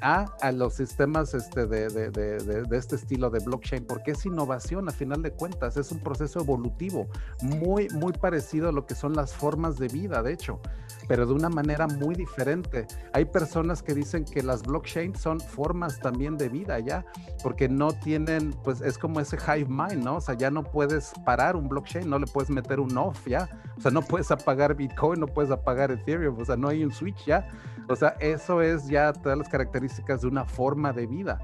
a, 0.00 0.52
los 0.52 0.74
sistemas 0.74 1.34
este, 1.34 1.66
de, 1.66 1.88
de, 1.88 2.10
de, 2.10 2.76
este 2.76 2.96
estilo 2.96 3.30
de 3.30 3.40
blockchain, 3.40 3.84
porque 3.84 4.12
es 4.12 4.24
innovación 4.26 4.88
a 4.88 4.92
final 4.92 5.22
de 5.22 5.32
cuentas, 5.32 5.76
es 5.76 5.90
un 5.92 6.00
proceso 6.00 6.40
evolutivo, 6.40 7.06
muy, 7.42 7.88
muy 7.90 8.12
parecido 8.12 8.68
a 8.68 8.72
lo 8.72 8.86
que 8.86 8.94
son 8.94 9.14
las 9.14 9.34
formas 9.34 9.78
de 9.78 9.88
vida, 9.88 10.22
de 10.22 10.32
hecho, 10.32 10.60
pero 11.08 11.26
de 11.26 11.32
una 11.32 11.48
manera 11.48 11.86
muy 11.86 12.14
diferente. 12.14 12.86
Hay 13.12 13.24
personas 13.24 13.82
que 13.82 13.94
dicen 13.94 14.24
que 14.24 14.42
las 14.42 14.62
blockchains 14.62 15.20
son 15.20 15.40
formas 15.40 15.98
también 16.00 16.36
de 16.36 16.48
vida 16.48 16.78
ya, 16.78 17.04
porque 17.42 17.68
no 17.68 17.92
tienen, 17.92 18.52
pues 18.64 18.80
es 18.80 18.98
como 18.98 19.20
ese 19.20 19.36
hive 19.36 19.68
mind, 19.68 20.04
¿no? 20.04 20.16
O 20.16 20.20
sea, 20.20 20.34
ya 20.34 20.50
no 20.50 20.62
puedes 20.62 21.12
parar 21.24 21.56
un 21.56 21.68
blockchain, 21.68 22.08
no 22.08 22.18
le 22.18 22.26
puedes 22.26 22.50
meter 22.50 22.80
un 22.80 22.96
off 22.96 23.26
ya, 23.26 23.48
o 23.76 23.80
sea, 23.80 23.90
no 23.90 24.02
puedes 24.02 24.30
apagar 24.30 24.74
Bitcoin, 24.74 25.20
no 25.20 25.26
puedes 25.26 25.50
apagar 25.50 25.90
Ethereum, 25.90 26.38
o 26.38 26.44
sea, 26.44 26.56
no 26.56 26.68
hay 26.68 26.84
un 26.84 26.92
switch 26.92 27.24
ya. 27.26 27.48
O 27.88 27.96
sea, 27.96 28.16
eso 28.20 28.60
es 28.60 28.86
ya 28.86 29.12
todas 29.12 29.38
las 29.38 29.48
características 29.48 30.20
de 30.20 30.28
una 30.28 30.44
forma 30.44 30.92
de 30.92 31.06
vida. 31.06 31.38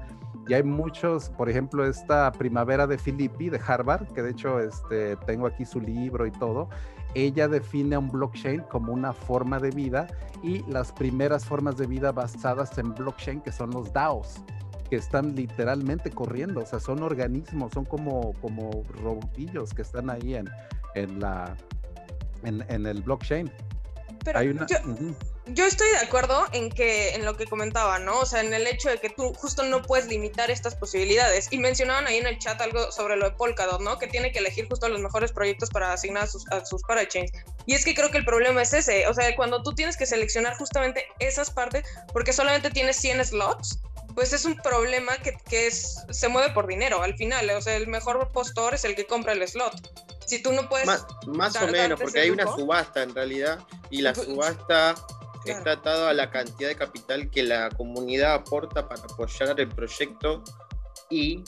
Y 0.47 0.53
hay 0.53 0.63
muchos, 0.63 1.29
por 1.29 1.49
ejemplo, 1.49 1.85
esta 1.85 2.31
primavera 2.31 2.85
de 2.85 2.99
Filippi 2.99 3.49
de 3.49 3.59
Harvard, 3.65 4.07
que 4.13 4.21
de 4.21 4.31
hecho 4.31 4.59
este, 4.59 5.15
tengo 5.25 5.47
aquí 5.47 5.65
su 5.65 5.81
libro 5.81 6.27
y 6.27 6.31
todo, 6.31 6.69
ella 7.15 7.47
define 7.47 7.95
a 7.95 7.99
un 7.99 8.09
blockchain 8.09 8.61
como 8.61 8.93
una 8.93 9.11
forma 9.11 9.57
de 9.59 9.71
vida 9.71 10.07
y 10.43 10.59
las 10.69 10.91
primeras 10.91 11.45
formas 11.45 11.77
de 11.77 11.87
vida 11.87 12.11
basadas 12.11 12.77
en 12.77 12.93
blockchain, 12.93 13.41
que 13.41 13.51
son 13.51 13.71
los 13.71 13.91
DAOs 13.91 14.43
que 14.89 14.97
están 14.97 15.35
literalmente 15.35 16.11
corriendo, 16.11 16.61
o 16.61 16.65
sea, 16.67 16.79
son 16.79 17.01
organismos, 17.01 17.71
son 17.73 17.85
como, 17.85 18.33
como 18.39 18.83
robotillos 19.01 19.73
que 19.73 19.81
están 19.81 20.11
ahí 20.11 20.35
en, 20.35 20.47
en 20.93 21.19
la 21.19 21.55
en, 22.43 22.85
el 22.85 23.01
blockchain. 23.01 23.51
Pero 24.23 24.37
Hay 24.37 24.49
una, 24.49 24.67
yo 24.67 24.77
estoy 25.53 25.89
de 25.91 25.97
acuerdo 25.97 26.45
en 26.53 26.69
que 26.69 27.13
en 27.13 27.25
lo 27.25 27.37
que 27.37 27.45
comentaba, 27.45 27.99
¿no? 27.99 28.19
O 28.19 28.25
sea, 28.25 28.41
en 28.41 28.53
el 28.53 28.65
hecho 28.65 28.89
de 28.89 28.97
que 28.97 29.09
tú 29.09 29.33
justo 29.33 29.63
no 29.63 29.81
puedes 29.81 30.07
limitar 30.07 30.49
estas 30.49 30.75
posibilidades. 30.75 31.47
Y 31.51 31.59
mencionaban 31.59 32.07
ahí 32.07 32.17
en 32.17 32.27
el 32.27 32.39
chat 32.39 32.59
algo 32.61 32.91
sobre 32.91 33.15
lo 33.15 33.25
de 33.25 33.35
Polkadot, 33.35 33.81
¿no? 33.81 33.99
Que 33.99 34.07
tiene 34.07 34.31
que 34.31 34.39
elegir 34.39 34.67
justo 34.67 34.89
los 34.89 34.99
mejores 34.99 35.31
proyectos 35.31 35.69
para 35.69 35.93
asignar 35.93 36.23
a 36.23 36.27
sus, 36.27 36.49
a 36.51 36.65
sus 36.65 36.81
parachains. 36.83 37.31
Y 37.65 37.75
es 37.75 37.85
que 37.85 37.93
creo 37.93 38.09
que 38.09 38.17
el 38.17 38.25
problema 38.25 38.61
es 38.61 38.73
ese, 38.73 39.07
o 39.07 39.13
sea, 39.13 39.35
cuando 39.35 39.61
tú 39.61 39.73
tienes 39.73 39.97
que 39.97 40.05
seleccionar 40.05 40.57
justamente 40.57 41.05
esas 41.19 41.51
partes, 41.51 41.85
porque 42.13 42.33
solamente 42.33 42.71
tienes 42.71 42.97
100 42.97 43.25
slots, 43.25 43.79
pues 44.15 44.31
es 44.33 44.45
un 44.45 44.55
problema 44.55 45.17
que, 45.17 45.37
que 45.49 45.67
es, 45.67 46.05
se 46.09 46.27
mueve 46.29 46.53
por 46.53 46.67
dinero 46.67 47.03
al 47.03 47.15
final. 47.17 47.49
O 47.51 47.61
sea, 47.61 47.75
el 47.75 47.87
mejor 47.87 48.31
postor 48.31 48.73
es 48.73 48.85
el 48.85 48.95
que 48.95 49.05
compra 49.05 49.33
el 49.33 49.47
slot. 49.47 49.73
Si 50.25 50.41
tú 50.41 50.53
no 50.53 50.67
puedes... 50.67 50.87
Más, 50.87 51.05
más 51.27 51.55
o 51.57 51.67
menos, 51.67 51.99
porque 51.99 52.21
hay 52.21 52.29
una 52.31 52.45
subasta 52.45 53.03
en 53.03 53.13
realidad, 53.13 53.59
y 53.91 54.01
la 54.01 54.13
pues, 54.13 54.27
subasta 55.53 55.71
está 55.71 55.71
atado 55.71 56.07
a 56.07 56.13
la 56.13 56.31
cantidad 56.31 56.69
de 56.69 56.75
capital 56.75 57.29
que 57.29 57.43
la 57.43 57.69
comunidad 57.69 58.33
aporta 58.33 58.87
para 58.87 59.01
apoyar 59.03 59.59
el 59.59 59.69
proyecto 59.69 60.43
y 61.09 61.43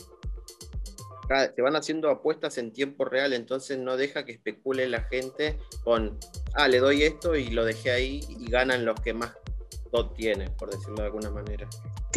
te 1.55 1.61
van 1.61 1.75
haciendo 1.75 2.09
apuestas 2.09 2.57
en 2.57 2.71
tiempo 2.71 3.03
real, 3.03 3.33
entonces 3.33 3.77
no 3.77 3.97
deja 3.97 4.23
que 4.23 4.31
especule 4.31 4.87
la 4.87 5.01
gente 5.03 5.59
con, 5.83 6.17
ah, 6.53 6.69
le 6.69 6.79
doy 6.79 7.03
esto 7.03 7.35
y 7.35 7.49
lo 7.49 7.65
dejé 7.65 7.91
ahí 7.91 8.21
y 8.29 8.49
ganan 8.49 8.85
los 8.85 8.99
que 9.01 9.13
más 9.13 9.33
tiene, 10.15 10.49
por 10.51 10.69
decirlo 10.69 10.97
de 10.97 11.05
alguna 11.05 11.29
manera. 11.29 11.67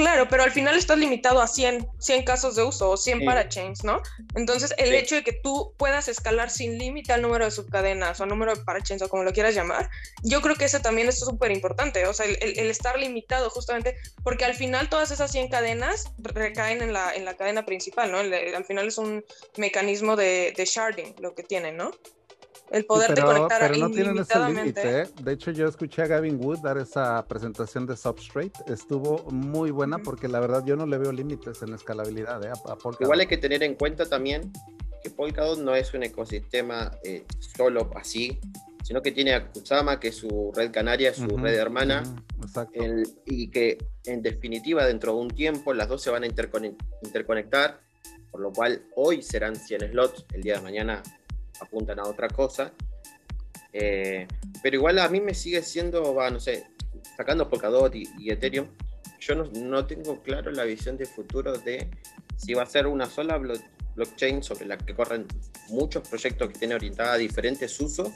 Claro, 0.00 0.28
pero 0.30 0.42
al 0.42 0.50
final 0.50 0.76
estás 0.76 0.96
limitado 0.96 1.42
a 1.42 1.46
100, 1.46 1.86
100 1.98 2.24
casos 2.24 2.56
de 2.56 2.62
uso 2.62 2.88
o 2.88 2.96
100 2.96 3.22
parachains, 3.26 3.84
¿no? 3.84 4.00
Entonces, 4.34 4.74
el 4.78 4.94
hecho 4.94 5.14
de 5.14 5.22
que 5.22 5.34
tú 5.34 5.74
puedas 5.76 6.08
escalar 6.08 6.48
sin 6.48 6.78
límite 6.78 7.12
al 7.12 7.20
número 7.20 7.44
de 7.44 7.50
subcadenas 7.50 8.18
o 8.18 8.24
número 8.24 8.54
de 8.54 8.64
parachains 8.64 9.02
o 9.02 9.10
como 9.10 9.24
lo 9.24 9.34
quieras 9.34 9.54
llamar, 9.54 9.90
yo 10.22 10.40
creo 10.40 10.56
que 10.56 10.64
eso 10.64 10.80
también 10.80 11.10
es 11.10 11.18
súper 11.18 11.50
importante, 11.50 12.06
o 12.06 12.14
sea, 12.14 12.24
el, 12.24 12.70
estar 12.70 12.98
limitado 12.98 13.50
justamente, 13.50 13.94
porque 14.24 14.46
al 14.46 14.54
final 14.54 14.88
todas 14.88 15.10
esas 15.10 15.30
100 15.32 15.48
cadenas 15.48 16.10
recaen 16.16 16.80
en 16.80 16.94
la, 16.94 17.14
en 17.14 17.26
la 17.26 17.36
cadena 17.36 17.66
principal, 17.66 18.10
¿no? 18.10 18.20
al 18.20 18.64
final 18.64 18.88
es 18.88 18.96
un 18.96 19.22
mecanismo 19.58 20.16
de, 20.16 20.54
de 20.56 20.64
sharding 20.64 21.14
lo 21.18 21.34
que 21.34 21.42
tienen, 21.42 21.76
¿no? 21.76 21.90
El 22.70 22.84
poder 22.84 23.14
de 23.14 23.22
conectar 23.22 23.60
pero 23.60 23.76
no 23.76 23.90
tienen 23.90 24.18
ese 24.18 24.38
límite. 24.38 25.00
¿eh? 25.00 25.08
De 25.22 25.32
hecho, 25.32 25.50
yo 25.50 25.66
escuché 25.66 26.02
a 26.02 26.06
Gavin 26.06 26.42
Wood 26.42 26.58
dar 26.58 26.78
esa 26.78 27.26
presentación 27.26 27.86
de 27.86 27.96
Substrate. 27.96 28.52
Estuvo 28.66 29.24
muy 29.30 29.70
buena 29.70 29.98
porque 29.98 30.28
la 30.28 30.40
verdad 30.40 30.64
yo 30.64 30.76
no 30.76 30.86
le 30.86 30.98
veo 30.98 31.12
límites 31.12 31.62
en 31.62 31.74
escalabilidad 31.74 32.44
¿eh? 32.44 32.52
Igual 33.00 33.20
hay 33.20 33.26
que 33.26 33.38
tener 33.38 33.62
en 33.62 33.74
cuenta 33.74 34.06
también 34.06 34.52
que 35.02 35.10
Polkadot 35.10 35.58
no 35.58 35.74
es 35.74 35.94
un 35.94 36.02
ecosistema 36.02 36.92
eh, 37.02 37.24
solo 37.56 37.90
así, 37.96 38.38
sino 38.82 39.02
que 39.02 39.12
tiene 39.12 39.34
a 39.34 39.50
Kusama, 39.50 39.98
que 39.98 40.08
es 40.08 40.16
su 40.16 40.52
red 40.54 40.70
canaria, 40.70 41.14
su 41.14 41.36
red 41.38 41.54
hermana, 41.54 42.02
y 43.24 43.50
que 43.50 43.78
en 44.04 44.22
definitiva 44.22 44.84
dentro 44.86 45.14
de 45.14 45.20
un 45.20 45.30
tiempo 45.30 45.72
las 45.72 45.88
dos 45.88 46.02
se 46.02 46.10
van 46.10 46.24
a 46.24 46.26
interconectar, 46.26 47.80
por 48.30 48.40
lo 48.40 48.52
cual 48.52 48.82
hoy 48.96 49.22
serán 49.22 49.56
100 49.56 49.92
slots, 49.92 50.26
el 50.34 50.42
día 50.42 50.56
de 50.56 50.62
mañana 50.62 51.02
apuntan 51.60 51.98
a 52.00 52.04
otra 52.04 52.28
cosa. 52.28 52.72
Eh, 53.72 54.26
pero 54.62 54.76
igual 54.76 54.98
a 54.98 55.08
mí 55.08 55.20
me 55.20 55.34
sigue 55.34 55.62
siendo, 55.62 56.14
va, 56.14 56.30
no 56.30 56.40
sé, 56.40 56.66
sacando 57.16 57.48
Polkadot 57.48 57.94
y, 57.94 58.08
y 58.18 58.30
Ethereum, 58.30 58.66
yo 59.20 59.34
no, 59.34 59.44
no, 59.44 59.86
tengo 59.86 60.22
claro 60.22 60.50
la 60.50 60.64
visión 60.64 60.96
de 60.96 61.06
futuro 61.06 61.56
de 61.58 61.90
si 62.36 62.54
va 62.54 62.62
a 62.62 62.66
ser 62.66 62.86
una 62.86 63.06
sola 63.06 63.38
blockchain 63.94 64.42
sobre 64.42 64.66
la 64.66 64.78
que 64.78 64.94
corren 64.94 65.26
muchos 65.68 66.08
proyectos 66.08 66.48
que 66.48 66.58
tienen 66.58 66.76
orientada 66.76 67.12
a 67.12 67.18
diferentes 67.18 67.78
usos 67.80 68.08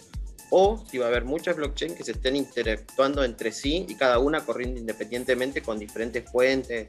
o 0.51 0.83
si 0.89 0.99
va 0.99 1.07
a 1.07 1.09
haber 1.09 1.25
muchas 1.25 1.57
blockchains 1.57 1.95
que 1.95 2.05
se 2.05 2.13
estén 2.13 2.37
interactuando 2.37 3.25
entre 3.25 3.53
sí 3.53 3.87
y 3.89 3.95
cada 3.95 4.19
una 4.19 4.45
corriendo 4.45 4.81
independientemente 4.81 5.63
con 5.63 5.79
diferentes 5.79 6.31
fuentes. 6.31 6.87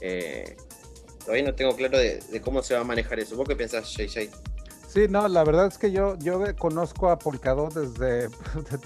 Eh, 0.00 0.56
todavía 1.20 1.44
no 1.44 1.54
tengo 1.54 1.74
claro 1.74 1.98
de, 1.98 2.20
de, 2.30 2.40
cómo 2.40 2.62
se 2.62 2.74
va 2.74 2.80
a 2.80 2.84
manejar 2.84 3.18
eso. 3.18 3.36
¿Vos 3.36 3.48
qué 3.48 3.56
pensás, 3.56 3.92
JJ? 3.92 4.30
Sí, 4.96 5.08
no, 5.10 5.28
la 5.28 5.44
verdad 5.44 5.66
es 5.66 5.76
que 5.76 5.92
yo, 5.92 6.16
yo 6.20 6.40
conozco 6.56 7.10
a 7.10 7.18
Polkadot 7.18 7.74
desde, 7.74 8.30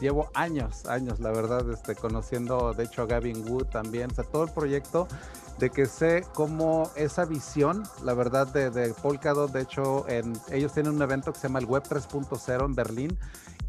llevo 0.00 0.28
años, 0.34 0.84
años, 0.86 1.20
la 1.20 1.30
verdad, 1.30 1.70
este, 1.70 1.94
conociendo 1.94 2.74
de 2.74 2.82
hecho 2.82 3.02
a 3.02 3.06
Gavin 3.06 3.48
Wood 3.48 3.66
también, 3.66 4.10
o 4.10 4.14
sea, 4.16 4.24
todo 4.24 4.42
el 4.42 4.50
proyecto 4.50 5.06
de 5.60 5.70
que 5.70 5.86
sé 5.86 6.24
cómo 6.34 6.90
esa 6.96 7.26
visión, 7.26 7.84
la 8.02 8.14
verdad, 8.14 8.48
de, 8.48 8.70
de 8.70 8.92
Polkadot, 8.92 9.52
de 9.52 9.60
hecho, 9.60 10.04
en, 10.08 10.32
ellos 10.50 10.72
tienen 10.72 10.94
un 10.94 11.02
evento 11.02 11.32
que 11.32 11.38
se 11.38 11.46
llama 11.46 11.60
el 11.60 11.66
Web 11.66 11.84
3.0 11.84 12.64
en 12.64 12.74
Berlín 12.74 13.18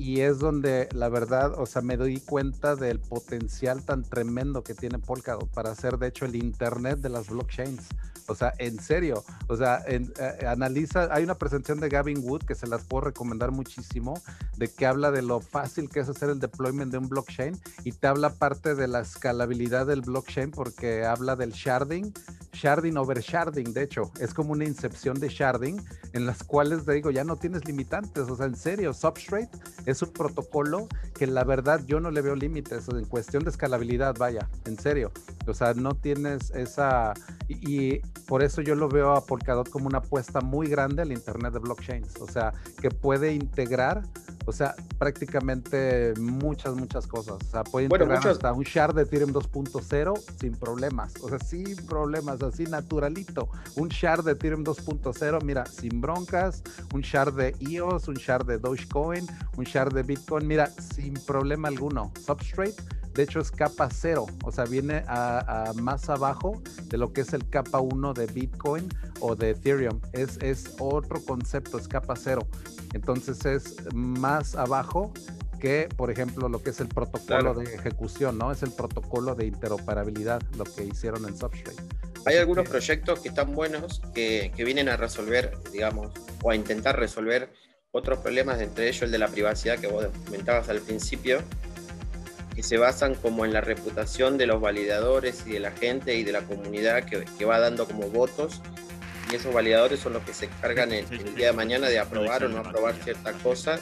y 0.01 0.21
es 0.21 0.39
donde 0.39 0.89
la 0.93 1.09
verdad, 1.09 1.53
o 1.59 1.67
sea, 1.67 1.83
me 1.83 1.95
doy 1.95 2.19
cuenta 2.21 2.75
del 2.75 2.99
potencial 2.99 3.83
tan 3.83 4.01
tremendo 4.01 4.63
que 4.63 4.73
tiene 4.73 4.97
Polkadot 4.97 5.47
para 5.49 5.69
hacer, 5.69 5.99
de 5.99 6.07
hecho, 6.07 6.25
el 6.25 6.35
Internet 6.35 7.01
de 7.01 7.09
las 7.09 7.29
blockchains. 7.29 7.83
O 8.27 8.35
sea, 8.35 8.53
en 8.57 8.79
serio. 8.79 9.23
O 9.47 9.57
sea, 9.57 9.83
eh, 9.87 10.07
analiza, 10.47 11.13
hay 11.13 11.23
una 11.23 11.35
presentación 11.35 11.79
de 11.79 11.89
Gavin 11.89 12.23
Wood 12.23 12.43
que 12.43 12.55
se 12.55 12.65
las 12.65 12.83
puedo 12.83 13.05
recomendar 13.05 13.51
muchísimo, 13.51 14.19
de 14.57 14.69
que 14.69 14.85
habla 14.85 15.11
de 15.11 15.21
lo 15.21 15.39
fácil 15.39 15.89
que 15.89 15.99
es 15.99 16.09
hacer 16.09 16.29
el 16.29 16.39
deployment 16.39 16.91
de 16.91 16.97
un 16.97 17.09
blockchain 17.09 17.59
y 17.83 17.91
te 17.91 18.07
habla 18.07 18.33
parte 18.33 18.73
de 18.73 18.87
la 18.87 19.01
escalabilidad 19.01 19.85
del 19.85 20.01
blockchain 20.01 20.51
porque 20.51 21.03
habla 21.03 21.35
del 21.35 21.51
sharding, 21.51 22.13
sharding 22.53 22.97
over 22.97 23.19
sharding, 23.19 23.73
de 23.73 23.83
hecho, 23.83 24.11
es 24.19 24.33
como 24.33 24.53
una 24.53 24.65
incepción 24.65 25.19
de 25.19 25.29
sharding 25.29 25.83
en 26.13 26.25
las 26.25 26.43
cuales, 26.43 26.85
te 26.85 26.93
digo, 26.93 27.11
ya 27.11 27.23
no 27.23 27.35
tienes 27.35 27.65
limitantes. 27.65 28.29
O 28.29 28.35
sea, 28.35 28.45
en 28.45 28.55
serio, 28.55 28.93
Substrate 28.93 29.49
es 29.91 30.01
un 30.01 30.11
protocolo 30.11 30.87
que 31.13 31.27
la 31.27 31.43
verdad 31.43 31.81
yo 31.85 31.99
no 31.99 32.11
le 32.11 32.21
veo 32.21 32.35
límites 32.35 32.87
en 32.89 33.05
cuestión 33.05 33.43
de 33.43 33.49
escalabilidad, 33.49 34.15
vaya, 34.17 34.49
en 34.65 34.77
serio. 34.79 35.11
O 35.47 35.53
sea, 35.53 35.73
no 35.73 35.95
tienes 35.95 36.51
esa... 36.51 37.13
y 37.47 37.99
por 38.27 38.43
eso 38.43 38.61
yo 38.61 38.75
lo 38.75 38.87
veo 38.87 39.11
a 39.11 39.25
Polkadot 39.25 39.69
como 39.69 39.87
una 39.87 39.97
apuesta 39.97 40.41
muy 40.41 40.67
grande 40.67 41.01
al 41.01 41.11
Internet 41.11 41.53
de 41.53 41.59
blockchains, 41.59 42.15
o 42.21 42.27
sea, 42.27 42.53
que 42.81 42.89
puede 42.89 43.33
integrar, 43.33 44.03
o 44.45 44.51
sea, 44.51 44.75
prácticamente 44.97 46.13
muchas, 46.17 46.75
muchas 46.75 47.07
cosas. 47.07 47.35
O 47.45 47.51
sea, 47.51 47.63
puede 47.63 47.87
integrar 47.87 48.25
hasta 48.25 48.53
un 48.53 48.63
shard 48.63 48.95
de 48.95 49.01
Ethereum 49.01 49.33
2.0 49.33 50.21
sin 50.39 50.53
problemas, 50.53 51.13
o 51.21 51.27
sea, 51.27 51.39
sin 51.39 51.75
problemas, 51.87 52.41
así 52.41 52.63
naturalito. 52.63 53.49
Un 53.75 53.89
shard 53.89 54.23
de 54.23 54.31
Ethereum 54.31 54.63
2.0, 54.63 55.43
mira, 55.43 55.65
sin 55.65 55.99
broncas, 55.99 56.63
un 56.93 57.01
shard 57.01 57.33
de 57.33 57.55
EOS, 57.59 58.07
un 58.07 58.15
shard 58.15 58.45
de 58.45 58.59
Dogecoin, 58.59 59.27
un 59.57 59.65
shard 59.65 59.80
de 59.89 60.03
Bitcoin, 60.03 60.47
mira, 60.47 60.67
sin 60.67 61.13
problema 61.13 61.67
alguno. 61.67 62.11
Substrate 62.25 62.75
de 63.13 63.23
hecho 63.23 63.39
es 63.39 63.51
capa 63.51 63.89
cero, 63.91 64.25
o 64.45 64.51
sea, 64.51 64.63
viene 64.63 65.03
a, 65.07 65.73
más 65.75 66.09
abajo 66.09 66.61
de 66.85 66.97
lo 66.97 67.11
que 67.11 67.21
es 67.21 67.33
el 67.33 67.47
capa 67.49 67.79
1 67.79 68.13
de 68.13 68.25
Bitcoin 68.27 68.87
o 69.19 69.35
de 69.35 69.51
Ethereum. 69.51 69.99
Es, 70.13 70.37
es 70.41 70.75
otro 70.79 71.21
concepto, 71.23 71.77
es 71.77 71.87
capa 71.87 72.15
cero. 72.15 72.47
Entonces 72.93 73.45
es 73.45 73.75
más 73.93 74.55
abajo 74.55 75.11
que, 75.59 75.89
por 75.95 76.09
ejemplo, 76.09 76.47
lo 76.47 76.63
que 76.63 76.69
es 76.69 76.79
el 76.79 76.87
protocolo 76.87 77.53
de 77.53 77.75
ejecución, 77.75 78.37
¿no? 78.37 78.51
Es 78.51 78.63
el 78.63 78.71
protocolo 78.71 79.35
de 79.35 79.45
interoperabilidad, 79.45 80.41
lo 80.57 80.63
que 80.63 80.85
hicieron 80.85 81.27
en 81.27 81.37
Substrate. 81.37 81.83
Hay 82.25 82.37
algunos 82.37 82.69
proyectos 82.69 83.19
que 83.19 83.29
están 83.29 83.53
buenos, 83.53 84.01
que, 84.13 84.51
que, 84.55 84.63
vienen 84.63 84.89
a 84.89 84.95
resolver, 84.95 85.57
digamos, 85.71 86.11
o 86.43 86.51
a 86.51 86.55
intentar 86.55 86.97
resolver 86.97 87.51
otros 87.91 88.19
problemas, 88.19 88.61
entre 88.61 88.87
ellos 88.87 89.03
el 89.03 89.11
de 89.11 89.17
la 89.17 89.27
privacidad 89.27 89.79
que 89.79 89.87
vos 89.87 90.07
comentabas 90.25 90.69
al 90.69 90.79
principio, 90.79 91.41
que 92.55 92.63
se 92.63 92.77
basan 92.77 93.15
como 93.15 93.45
en 93.45 93.53
la 93.53 93.61
reputación 93.61 94.37
de 94.37 94.45
los 94.45 94.61
validadores 94.61 95.45
y 95.45 95.51
de 95.51 95.59
la 95.59 95.71
gente 95.71 96.15
y 96.15 96.23
de 96.23 96.31
la 96.31 96.41
comunidad 96.41 97.03
que, 97.03 97.25
que 97.37 97.45
va 97.45 97.59
dando 97.59 97.85
como 97.85 98.09
votos. 98.09 98.61
Y 99.31 99.35
esos 99.35 99.53
validadores 99.53 99.99
son 99.99 100.13
los 100.13 100.23
que 100.23 100.33
se 100.33 100.45
encargan 100.45 100.91
el, 100.91 101.05
el 101.11 101.35
día 101.35 101.47
de 101.47 101.53
mañana 101.53 101.87
de 101.87 101.99
aprobar 101.99 102.43
o 102.43 102.49
no 102.49 102.57
aprobar 102.57 102.95
ciertas 102.95 103.35
cosas, 103.41 103.81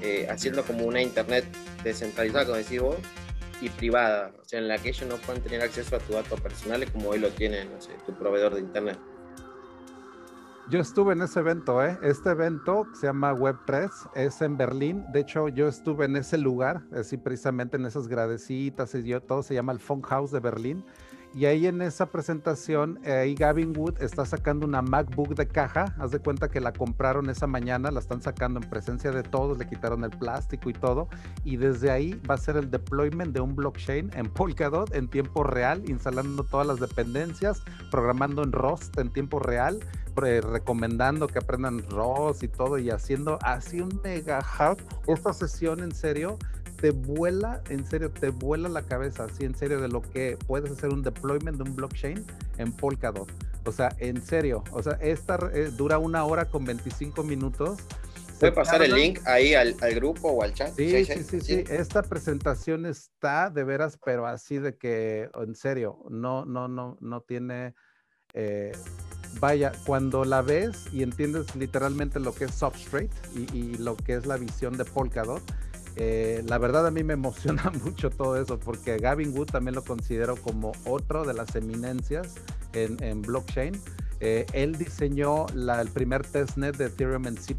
eh, 0.00 0.26
haciendo 0.30 0.64
como 0.64 0.84
una 0.84 1.00
internet 1.00 1.44
descentralizada, 1.84 2.46
como 2.46 2.56
decís 2.56 2.80
vos, 2.80 2.96
y 3.60 3.68
privada, 3.68 4.32
o 4.40 4.44
sea, 4.44 4.58
en 4.60 4.68
la 4.68 4.78
que 4.78 4.90
ellos 4.90 5.08
no 5.08 5.16
pueden 5.16 5.42
tener 5.42 5.62
acceso 5.62 5.96
a 5.96 5.98
tus 5.98 6.14
datos 6.14 6.40
personales 6.40 6.90
como 6.90 7.10
hoy 7.10 7.18
lo 7.18 7.30
tiene, 7.30 7.64
no 7.64 7.80
sé, 7.80 7.90
tu 8.06 8.16
proveedor 8.16 8.54
de 8.54 8.60
internet. 8.60 8.98
Yo 10.70 10.80
estuve 10.80 11.14
en 11.14 11.22
ese 11.22 11.40
evento, 11.40 11.82
¿eh? 11.82 11.98
Este 12.02 12.28
evento 12.28 12.86
se 12.92 13.06
llama 13.06 13.32
Web3, 13.32 13.90
es 14.14 14.42
en 14.42 14.58
Berlín. 14.58 15.02
De 15.12 15.20
hecho, 15.20 15.48
yo 15.48 15.66
estuve 15.66 16.04
en 16.04 16.16
ese 16.16 16.36
lugar, 16.36 16.82
así 16.92 17.16
precisamente 17.16 17.78
en 17.78 17.86
esas 17.86 18.06
gradecitas 18.06 18.94
todo 19.26 19.42
se 19.42 19.54
llama 19.54 19.72
el 19.72 19.78
House 19.78 20.30
de 20.30 20.40
Berlín. 20.40 20.84
Y 21.34 21.44
ahí 21.44 21.66
en 21.66 21.82
esa 21.82 22.06
presentación, 22.06 22.98
ahí 23.06 23.34
Gavin 23.34 23.76
Wood 23.76 24.02
está 24.02 24.24
sacando 24.24 24.66
una 24.66 24.82
MacBook 24.82 25.34
de 25.34 25.46
caja. 25.46 25.94
Haz 25.98 26.10
de 26.10 26.18
cuenta 26.18 26.48
que 26.48 26.60
la 26.60 26.72
compraron 26.72 27.30
esa 27.30 27.46
mañana, 27.46 27.90
la 27.90 28.00
están 28.00 28.22
sacando 28.22 28.60
en 28.60 28.68
presencia 28.68 29.10
de 29.12 29.22
todos, 29.22 29.58
le 29.58 29.66
quitaron 29.66 30.04
el 30.04 30.10
plástico 30.10 30.70
y 30.70 30.72
todo. 30.72 31.08
Y 31.44 31.56
desde 31.56 31.90
ahí 31.90 32.20
va 32.28 32.34
a 32.34 32.38
ser 32.38 32.56
el 32.56 32.70
deployment 32.70 33.32
de 33.32 33.40
un 33.40 33.54
blockchain 33.54 34.10
en 34.14 34.30
Polkadot 34.30 34.92
en 34.94 35.08
tiempo 35.08 35.44
real, 35.44 35.88
instalando 35.88 36.44
todas 36.44 36.66
las 36.66 36.80
dependencias, 36.80 37.62
programando 37.90 38.42
en 38.42 38.52
Rust 38.52 38.98
en 38.98 39.12
tiempo 39.12 39.38
real, 39.38 39.78
recomendando 40.16 41.28
que 41.28 41.38
aprendan 41.38 41.88
Rust 41.90 42.42
y 42.42 42.48
todo, 42.48 42.78
y 42.78 42.90
haciendo 42.90 43.38
así 43.42 43.80
un 43.80 44.00
mega 44.02 44.42
hack. 44.42 44.82
Esta 45.06 45.32
sesión, 45.32 45.80
en 45.80 45.92
serio, 45.92 46.38
te 46.80 46.90
vuela, 46.90 47.62
en 47.68 47.84
serio, 47.84 48.10
te 48.10 48.30
vuela 48.30 48.68
la 48.68 48.82
cabeza, 48.82 49.24
así 49.24 49.44
en 49.44 49.54
serio, 49.54 49.80
de 49.80 49.88
lo 49.88 50.00
que 50.00 50.38
puedes 50.46 50.70
hacer 50.70 50.90
un 50.90 51.02
deployment 51.02 51.56
de 51.56 51.68
un 51.68 51.76
blockchain 51.76 52.24
en 52.56 52.72
Polkadot. 52.72 53.28
O 53.64 53.72
sea, 53.72 53.94
en 53.98 54.22
serio, 54.22 54.62
o 54.70 54.82
sea, 54.82 54.92
esta 55.00 55.38
eh, 55.52 55.70
dura 55.76 55.98
una 55.98 56.24
hora 56.24 56.46
con 56.46 56.64
25 56.64 57.22
minutos. 57.24 57.80
¿Puede 58.38 58.52
pasar 58.52 58.82
el 58.82 58.94
link 58.94 59.18
ahí 59.26 59.54
al, 59.54 59.74
grupo 59.96 60.28
o 60.28 60.44
al 60.44 60.54
chat? 60.54 60.72
Sí 60.76 61.04
sí, 61.04 61.24
sí 61.24 61.40
sí, 61.40 61.64
Esta 61.68 62.02
presentación 62.02 62.86
está 62.86 63.50
de 63.50 63.64
veras, 63.64 63.98
pero 64.04 64.26
así 64.26 64.58
de 64.58 64.76
que, 64.76 65.28
en 65.34 65.56
serio, 65.56 65.98
no, 66.08 66.44
no, 66.44 66.68
no, 66.68 66.96
no 67.00 67.20
tiene. 67.22 67.74
Eh, 68.34 68.70
vaya, 69.40 69.72
cuando 69.84 70.24
la 70.24 70.42
ves 70.42 70.86
y 70.92 71.02
entiendes 71.02 71.56
literalmente 71.56 72.20
lo 72.20 72.32
que 72.32 72.44
es 72.44 72.54
Substrate 72.54 73.10
y, 73.34 73.56
y 73.56 73.74
lo 73.78 73.96
que 73.96 74.14
es 74.14 74.26
la 74.26 74.36
visión 74.36 74.76
de 74.76 74.84
Polkadot, 74.84 75.42
eh, 76.00 76.44
la 76.46 76.58
verdad 76.58 76.86
a 76.86 76.92
mí 76.92 77.02
me 77.02 77.14
emociona 77.14 77.72
mucho 77.84 78.08
todo 78.08 78.40
eso 78.40 78.60
porque 78.60 78.98
Gavin 78.98 79.36
Wood 79.36 79.46
también 79.46 79.74
lo 79.74 79.82
considero 79.82 80.36
como 80.36 80.70
otro 80.84 81.24
de 81.24 81.34
las 81.34 81.56
eminencias 81.56 82.36
en, 82.72 83.22
blockchain. 83.22 83.72
Eh, 84.20 84.46
él 84.52 84.78
diseñó 84.78 85.46
el 85.48 85.88
primer 85.90 86.24
testnet 86.24 86.76
de 86.76 86.86
Ethereum 86.86 87.26
en 87.26 87.36
C++ 87.36 87.56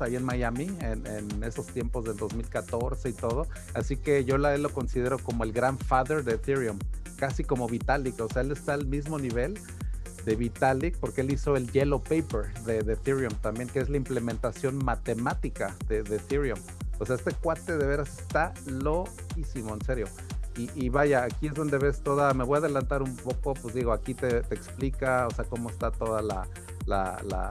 ahí 0.00 0.16
en 0.16 0.24
Miami 0.24 0.70
en, 0.80 1.42
esos 1.42 1.68
tiempos 1.68 2.04
del 2.04 2.18
2014 2.18 3.08
y 3.08 3.12
todo. 3.14 3.46
Así 3.72 3.96
que 3.96 4.26
yo 4.26 4.36
lo 4.36 4.70
considero 4.70 5.18
como 5.18 5.44
el 5.44 5.52
grandfather 5.52 6.22
de 6.22 6.34
Ethereum, 6.34 6.78
casi 7.16 7.44
como 7.44 7.66
Vitalik. 7.66 8.20
O 8.20 8.28
sea, 8.28 8.42
él 8.42 8.50
está 8.50 8.74
al 8.74 8.86
mismo 8.86 9.18
nivel 9.18 9.58
de 10.26 10.36
Vitalik 10.36 10.98
porque 10.98 11.22
él 11.22 11.32
hizo 11.32 11.56
el 11.56 11.70
Yellow 11.72 12.02
Paper 12.02 12.52
de, 12.64 12.80
Ethereum 12.92 13.32
también, 13.40 13.70
que 13.70 13.78
es 13.78 13.88
la 13.88 13.96
implementación 13.96 14.84
matemática 14.84 15.74
de 15.88 16.00
Ethereum. 16.00 16.58
O 17.00 17.06
sea, 17.06 17.16
este 17.16 17.32
cuate 17.32 17.76
de 17.76 17.86
veras 17.86 18.20
está 18.20 18.52
loquísimo, 18.66 19.74
en 19.74 19.80
serio. 19.80 20.06
Y, 20.56 20.90
vaya, 20.90 21.24
aquí 21.24 21.46
es 21.46 21.54
donde 21.54 21.78
ves 21.78 22.02
toda, 22.02 22.34
me 22.34 22.44
voy 22.44 22.56
a 22.56 22.58
adelantar 22.58 23.02
un 23.02 23.16
poco, 23.16 23.54
pues 23.54 23.72
digo, 23.72 23.92
aquí 23.92 24.12
te, 24.12 24.38
explica, 24.38 25.26
o 25.26 25.30
sea, 25.30 25.46
cómo 25.46 25.70
está 25.70 25.90
toda 25.90 26.20
la, 26.20 26.46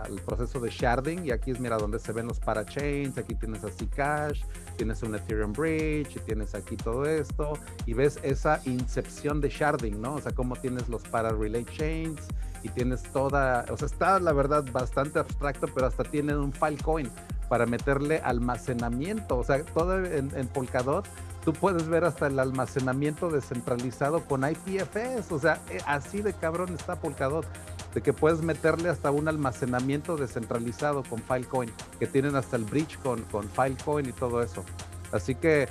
el 0.08 0.22
proceso 0.22 0.60
de 0.60 0.70
sharding 0.70 1.26
y 1.26 1.32
aquí 1.32 1.50
es, 1.50 1.60
mira, 1.60 1.78
donde 1.78 1.98
se 1.98 2.12
ven 2.12 2.28
los 2.28 2.40
parachains, 2.40 3.18
aquí 3.18 3.34
tienes 3.34 3.64
así 3.64 3.88
cash, 3.88 4.44
tienes 4.78 5.02
un 5.02 5.16
Ethereum 5.16 5.54
Bridge 5.54 6.18
y 6.18 6.20
tienes 6.20 6.54
aquí 6.54 6.76
todo 6.76 7.06
esto 7.06 7.54
y 7.88 7.94
ves 7.94 8.20
esa 8.22 8.62
incepción 8.66 9.42
de 9.42 9.50
sharding, 9.50 10.00
¿no? 10.00 10.16
O 10.16 10.22
sea, 10.22 10.34
cómo 10.34 10.56
tienes 10.58 10.88
los 10.88 11.02
para 11.04 11.32
relay 11.32 11.66
chains 11.66 12.22
y 12.64 12.70
tienes 12.70 13.04
toda, 13.04 13.66
o 13.72 13.78
sea, 13.78 13.86
está 13.86 14.20
la 14.20 14.34
verdad 14.34 14.66
bastante 14.72 15.20
abstracto, 15.20 15.68
pero 15.74 15.88
hasta 15.88 16.04
tienen 16.04 16.38
un 16.38 16.52
Filecoin 16.52 17.10
para 17.50 17.66
meterle 17.66 18.22
almacenamiento. 18.24 19.38
O 19.38 19.44
sea, 19.44 19.64
todo 19.64 20.06
en, 20.06 20.48
Polkadot, 20.48 21.06
tú 21.44 21.52
puedes 21.52 21.88
ver 21.88 22.06
hasta 22.06 22.28
el 22.28 22.40
almacenamiento 22.40 23.30
descentralizado 23.30 24.24
con 24.26 24.44
IPFS. 24.50 25.32
O 25.32 25.40
sea, 25.40 25.60
eh, 25.70 25.80
así 25.86 26.22
de 26.22 26.34
cabrón 26.34 26.74
está 26.74 26.96
Polkadot. 26.96 27.46
De 27.94 28.02
que 28.02 28.14
puedes 28.14 28.44
meterle 28.44 28.90
hasta 28.90 29.10
un 29.10 29.28
almacenamiento 29.28 30.16
descentralizado 30.16 31.02
con 31.02 31.20
Filecoin, 31.24 31.72
que 32.00 32.06
tienen 32.06 32.36
hasta 32.36 32.56
el 32.56 32.64
bridge 32.64 33.00
con, 33.00 33.24
con 33.24 33.50
Filecoin 33.50 34.06
y 34.06 34.12
todo 34.12 34.44
eso. 34.44 34.64
Así 35.12 35.34
que 35.34 35.68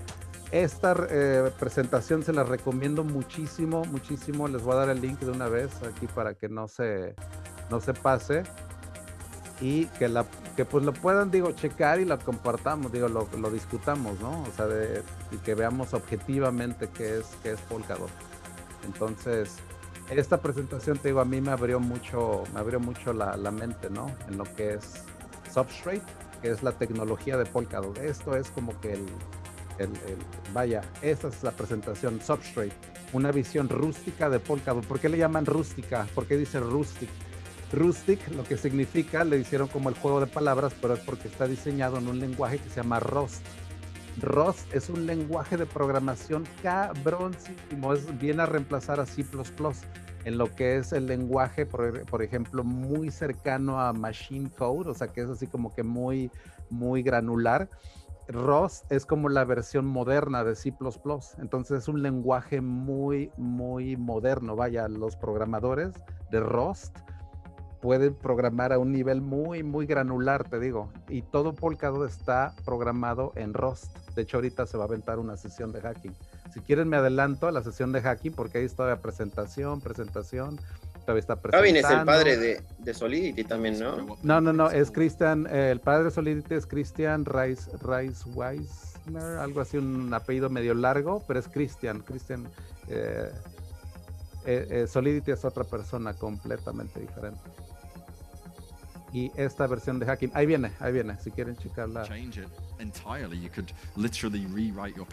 esta 0.50 0.96
eh, 1.10 1.50
presentación 1.58 2.22
se 2.22 2.32
la 2.32 2.42
recomiendo 2.42 3.04
muchísimo, 3.04 3.84
muchísimo. 3.84 4.48
Les 4.48 4.62
voy 4.62 4.74
a 4.74 4.76
dar 4.76 4.88
el 4.90 5.00
link 5.00 5.20
de 5.20 5.30
una 5.30 5.48
vez 5.48 5.70
aquí 5.82 6.06
para 6.06 6.34
que 6.34 6.48
no 6.48 6.68
se, 6.68 7.14
no 7.70 7.80
se 7.80 7.92
pase. 7.92 8.44
Y 9.60 9.86
que 9.98 10.08
la 10.08 10.24
que 10.56 10.64
pues 10.64 10.84
lo 10.84 10.92
puedan 10.92 11.30
digo 11.30 11.52
checar 11.52 12.00
y 12.00 12.04
lo 12.04 12.18
compartamos 12.18 12.92
digo 12.92 13.08
lo, 13.08 13.28
lo 13.38 13.50
discutamos 13.50 14.18
no 14.20 14.42
o 14.42 14.52
sea 14.56 14.66
de, 14.66 15.02
y 15.32 15.36
que 15.38 15.54
veamos 15.54 15.94
objetivamente 15.94 16.88
qué 16.88 17.18
es 17.18 17.26
qué 17.42 17.52
es 17.52 17.60
Polkadot. 17.62 18.10
Entonces 18.86 19.56
esta 20.10 20.40
presentación 20.40 20.98
te 20.98 21.08
digo 21.08 21.20
a 21.20 21.24
mí 21.24 21.40
me 21.40 21.50
abrió 21.50 21.80
mucho 21.80 22.44
me 22.54 22.60
abrió 22.60 22.78
mucho 22.78 23.12
la, 23.12 23.36
la 23.36 23.50
mente 23.50 23.90
no 23.90 24.12
en 24.28 24.38
lo 24.38 24.44
que 24.54 24.74
es 24.74 25.02
substrate 25.52 26.02
que 26.40 26.50
es 26.50 26.62
la 26.62 26.72
tecnología 26.72 27.36
de 27.36 27.44
Polkadot. 27.44 27.98
Esto 27.98 28.36
es 28.36 28.50
como 28.50 28.80
que 28.80 28.92
el, 28.92 29.06
vaya 30.52 30.82
esta 31.02 31.28
es 31.28 31.42
la 31.42 31.52
presentación 31.52 32.20
substrate 32.20 32.72
una 33.12 33.30
visión 33.32 33.68
rústica 33.68 34.28
de 34.28 34.40
Polkadot 34.40 34.84
¿por 34.84 35.00
qué 35.00 35.08
le 35.08 35.18
llaman 35.18 35.46
rústica? 35.46 36.06
¿por 36.14 36.26
qué 36.26 36.36
dice 36.36 36.60
rustic? 36.60 37.08
Rustic, 37.72 38.26
lo 38.34 38.44
que 38.44 38.56
significa, 38.56 39.24
le 39.24 39.38
hicieron 39.38 39.68
como 39.68 39.90
el 39.90 39.94
juego 39.94 40.20
de 40.20 40.26
palabras, 40.26 40.72
pero 40.80 40.94
es 40.94 41.00
porque 41.00 41.28
está 41.28 41.46
diseñado 41.46 41.98
en 41.98 42.08
un 42.08 42.18
lenguaje 42.18 42.58
que 42.58 42.68
se 42.70 42.76
llama 42.76 42.98
Rust. 42.98 43.44
Rust 44.20 44.74
es 44.74 44.88
un 44.88 45.06
lenguaje 45.06 45.56
de 45.56 45.66
programación 45.66 46.44
cabroncísimo, 46.62 47.92
es, 47.92 48.18
viene 48.18 48.42
a 48.42 48.46
reemplazar 48.46 49.00
a 49.00 49.06
C++ 49.06 49.24
en 50.24 50.38
lo 50.38 50.54
que 50.54 50.76
es 50.76 50.92
el 50.92 51.06
lenguaje, 51.06 51.66
por, 51.66 52.22
ejemplo, 52.22 52.64
muy 52.64 53.10
cercano 53.10 53.80
a 53.80 53.92
Machine 53.92 54.50
Code, 54.50 54.90
o 54.90 54.94
sea 54.94 55.08
que 55.08 55.22
es 55.22 55.28
así 55.28 55.46
como 55.46 55.74
que 55.74 55.82
muy, 55.82 56.30
muy 56.70 57.02
granular. 57.02 57.68
Rust 58.28 58.90
es 58.92 59.06
como 59.06 59.30
la 59.30 59.44
versión 59.44 59.86
moderna 59.86 60.44
de 60.44 60.54
C++, 60.54 60.74
entonces 61.38 61.78
es 61.78 61.88
un 61.88 62.02
lenguaje 62.02 62.60
muy, 62.60 63.30
muy 63.38 63.96
moderno. 63.96 64.54
Vaya, 64.54 64.86
los 64.88 65.16
programadores 65.16 65.94
de 66.30 66.40
Rust 66.40 66.98
pueden 67.80 68.14
programar 68.14 68.72
a 68.72 68.78
un 68.78 68.92
nivel 68.92 69.22
muy, 69.22 69.62
muy 69.62 69.86
granular, 69.86 70.48
te 70.48 70.58
digo. 70.58 70.90
Y 71.08 71.22
todo 71.22 71.54
Polkadot 71.54 72.08
está 72.08 72.54
programado 72.64 73.32
en 73.36 73.54
Rust. 73.54 73.96
De 74.14 74.22
hecho, 74.22 74.38
ahorita 74.38 74.66
se 74.66 74.76
va 74.76 74.84
a 74.84 74.88
aventar 74.88 75.18
una 75.18 75.36
sesión 75.36 75.72
de 75.72 75.80
hacking. 75.80 76.14
Si 76.52 76.60
quieren, 76.60 76.88
me 76.88 76.96
adelanto 76.96 77.46
a 77.46 77.52
la 77.52 77.62
sesión 77.62 77.92
de 77.92 78.02
hacking 78.02 78.32
porque 78.32 78.58
ahí 78.58 78.64
está 78.64 78.86
la 78.86 79.00
presentación, 79.00 79.80
presentación. 79.80 80.58
Todavía 81.08 81.20
está 81.20 81.36
presentando. 81.36 81.88
es 81.88 82.00
el 82.00 82.04
padre 82.04 82.36
de, 82.36 82.92
Solidity 82.92 83.42
también, 83.42 83.78
¿no? 83.78 84.18
No, 84.22 84.42
no, 84.42 84.52
no, 84.52 84.70
es 84.70 84.90
Christian, 84.90 85.46
eh, 85.50 85.70
el 85.70 85.80
padre 85.80 86.04
de 86.04 86.10
Solidity 86.10 86.54
es 86.54 86.66
Christian 86.66 87.24
Rice, 87.24 87.70
Rice 87.80 88.28
Weisner, 88.28 89.38
algo 89.38 89.62
así, 89.62 89.78
un 89.78 90.12
apellido 90.12 90.50
medio 90.50 90.74
largo, 90.74 91.24
pero 91.26 91.40
es 91.40 91.48
Christian, 91.48 92.00
Christian. 92.00 92.46
Eh, 92.88 93.32
eh, 94.44 94.86
Solidity 94.86 95.30
es 95.30 95.46
otra 95.46 95.64
persona 95.64 96.12
completamente 96.12 97.00
diferente 97.00 97.40
y 99.14 99.32
esta 99.34 99.66
versión 99.66 99.98
de 99.98 100.04
hacking. 100.04 100.30
Ahí 100.34 100.44
viene, 100.44 100.72
ahí 100.78 100.92
viene, 100.92 101.18
si 101.20 101.30
quieren 101.30 101.56
checarla. 101.56 102.04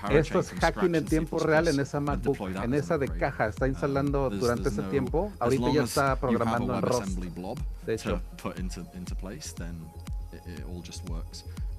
Esto 0.10 0.39
es 0.39 0.51
hacking 0.51 0.95
en 0.95 1.06
tiempo 1.06 1.39
real 1.39 1.67
en 1.67 1.80
esa 1.80 1.99
MacBook, 1.99 2.39
en 2.63 2.73
esa 2.73 2.97
de 2.97 3.08
caja. 3.08 3.47
Está 3.47 3.67
instalando 3.67 4.28
um, 4.28 4.39
durante 4.39 4.69
ese 4.69 4.84
tiempo. 4.84 5.32
Ahorita 5.39 5.71
ya 5.71 5.84
está 5.84 6.15
programando 6.15 6.75
en 6.75 6.82
ROS. 6.82 7.15
De 7.86 7.93
hecho. 7.95 8.21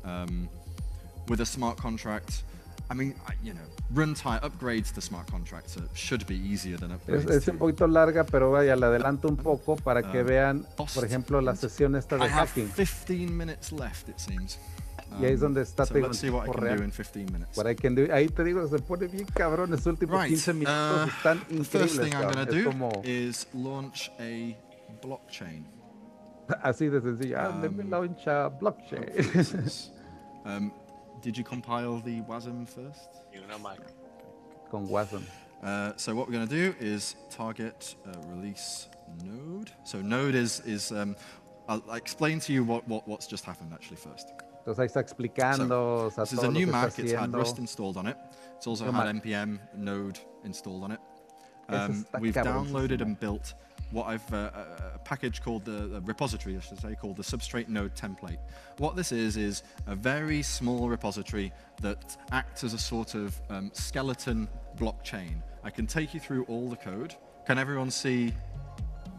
Um, 0.04 0.48
with 1.28 1.40
a 1.40 1.46
smart 1.46 1.76
contract, 1.78 2.44
I 2.88 2.94
mean, 2.94 3.14
you 3.42 3.52
know, 3.52 3.60
runtime 3.92 4.38
upgrades 4.42 4.92
to 4.92 5.00
smart 5.00 5.28
contracts 5.28 5.76
should 5.94 6.24
be 6.28 6.36
easier 6.36 6.76
than 6.76 6.92
upgrades. 6.92 7.24
Es, 7.24 7.42
es 7.42 7.48
un 7.48 7.58
poquito 7.58 7.88
larga, 7.88 8.22
pero 8.24 8.52
vaya, 8.52 8.76
le 8.76 8.86
adelanto 8.86 9.28
un 9.28 9.36
poco 9.36 9.74
para 9.74 10.02
que 10.12 10.20
um, 10.20 10.26
vean, 10.26 10.66
por 10.76 11.04
ejemplo, 11.04 11.40
la 11.40 11.56
sesión 11.56 11.96
esta 11.96 12.16
de 12.16 12.26
I 12.26 12.28
hacking. 12.28 12.68
Have 12.68 12.76
15 12.76 13.36
minutes 13.36 13.72
left, 13.72 14.08
it 14.08 14.18
seems. 14.18 14.58
Y 15.20 15.24
ahí 15.24 15.32
es 15.32 15.40
donde 15.40 15.62
está 15.62 15.84
um, 15.84 15.88
so 15.88 15.94
let's 15.98 16.18
see 16.18 16.30
what 16.30 16.48
I 16.48 16.52
can 16.52 16.62
real. 16.62 16.76
do 16.76 16.84
in 16.84 16.90
15 16.90 17.32
minutes. 17.32 17.56
What 17.56 17.66
I 17.66 17.74
can 17.74 17.94
do, 17.94 18.06
ahí 18.12 18.28
te 18.28 18.44
digo, 18.44 18.66
se 18.68 18.78
pone 18.78 19.08
bien 19.08 19.26
cabrón, 19.26 19.72
estos 19.72 19.86
últimos 19.86 20.20
right. 20.20 20.28
15 20.28 20.54
minutos 20.54 21.06
uh, 21.06 21.08
están 21.08 21.38
increíbles. 21.50 21.70
The 21.70 21.78
first 21.78 22.00
thing 22.00 22.14
I'm 22.14 22.32
going 22.32 22.46
to 22.46 22.52
do 22.52 22.64
como... 22.64 23.02
is 23.04 23.46
launch 23.54 24.10
a 24.20 24.56
blockchain. 25.02 25.64
Así 26.62 26.88
de 26.90 27.00
sencillo, 27.00 27.38
ah, 27.38 27.48
um, 27.48 27.62
let 27.62 27.72
me 27.72 27.84
launch 27.84 28.26
a 28.26 28.50
blockchain. 28.50 29.90
um, 30.44 30.72
did 31.22 31.36
you 31.36 31.44
compile 31.44 32.00
the 32.00 32.20
WASM 32.22 32.68
first? 32.68 33.08
You 33.32 33.40
know, 33.48 33.58
Mike. 33.58 33.80
Con 34.70 34.86
WASM. 34.86 35.22
Uh, 35.62 35.92
so 35.96 36.14
what 36.14 36.28
we're 36.28 36.34
going 36.34 36.46
to 36.46 36.54
do 36.54 36.74
is 36.78 37.16
target 37.30 37.96
uh, 38.06 38.12
release 38.28 38.88
node. 39.24 39.70
So 39.84 40.00
node 40.00 40.34
is, 40.34 40.60
is 40.60 40.92
um, 40.92 41.16
I'll, 41.68 41.82
explain 41.94 42.40
to 42.40 42.52
you 42.52 42.62
what, 42.64 42.86
what, 42.86 43.08
what's 43.08 43.26
just 43.26 43.44
happened 43.44 43.72
actually 43.72 43.96
first. 43.96 44.28
Entonces 44.66 44.80
ahí 44.80 44.86
está 44.86 45.00
explicando. 45.00 46.10
So, 46.10 46.22
this 46.22 46.32
is 46.32 46.42
a 46.42 46.50
new 46.50 46.66
Mac. 46.66 46.98
It's 46.98 47.12
had 47.12 47.32
Rust 47.32 47.58
installed 47.58 47.96
on 47.96 48.08
it. 48.08 48.16
It's 48.56 48.66
also 48.66 48.90
had 48.90 49.14
npm 49.14 49.60
node 49.76 50.18
installed 50.44 50.82
on 50.82 50.90
it. 50.90 51.00
Um, 51.68 52.04
we've 52.18 52.34
downloaded 52.34 53.00
and 53.00 53.18
built 53.18 53.54
what 53.92 54.08
I've 54.08 54.34
uh, 54.34 54.50
a 54.94 54.98
package 54.98 55.40
called 55.40 55.64
the, 55.64 55.86
the, 55.86 56.00
repository, 56.00 56.56
I 56.56 56.60
should 56.60 56.80
say, 56.80 56.96
called 56.96 57.16
the 57.16 57.22
Substrate 57.22 57.68
Node 57.68 57.94
template. 57.94 58.38
What 58.78 58.96
this 58.96 59.12
is 59.12 59.36
is 59.36 59.62
a 59.86 59.94
very 59.94 60.42
small 60.42 60.88
repository 60.88 61.52
that 61.82 62.16
acts 62.32 62.64
as 62.64 62.74
a 62.74 62.78
sort 62.78 63.14
of 63.14 63.40
um, 63.50 63.70
skeleton 63.72 64.48
blockchain. 64.76 65.42
I 65.62 65.70
can 65.70 65.86
take 65.86 66.12
you 66.12 66.18
through 66.18 66.44
all 66.44 66.68
the 66.68 66.76
code. 66.76 67.14
Can 67.46 67.58
everyone 67.58 67.90
see 67.90 68.32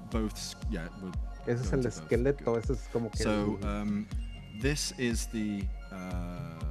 both? 0.10 0.56
Yeah. 0.70 0.88
Ese 1.48 1.62
es 1.62 1.72
el 1.72 1.86
esqueleto. 1.86 2.58
Ese 2.58 2.72
es 2.72 2.90
como 2.92 3.10
que 3.10 3.24
so 3.24 3.58
um, 3.64 4.08
this 4.60 4.94
is 4.98 5.28
the 5.28 5.64
uh, 5.92 6.64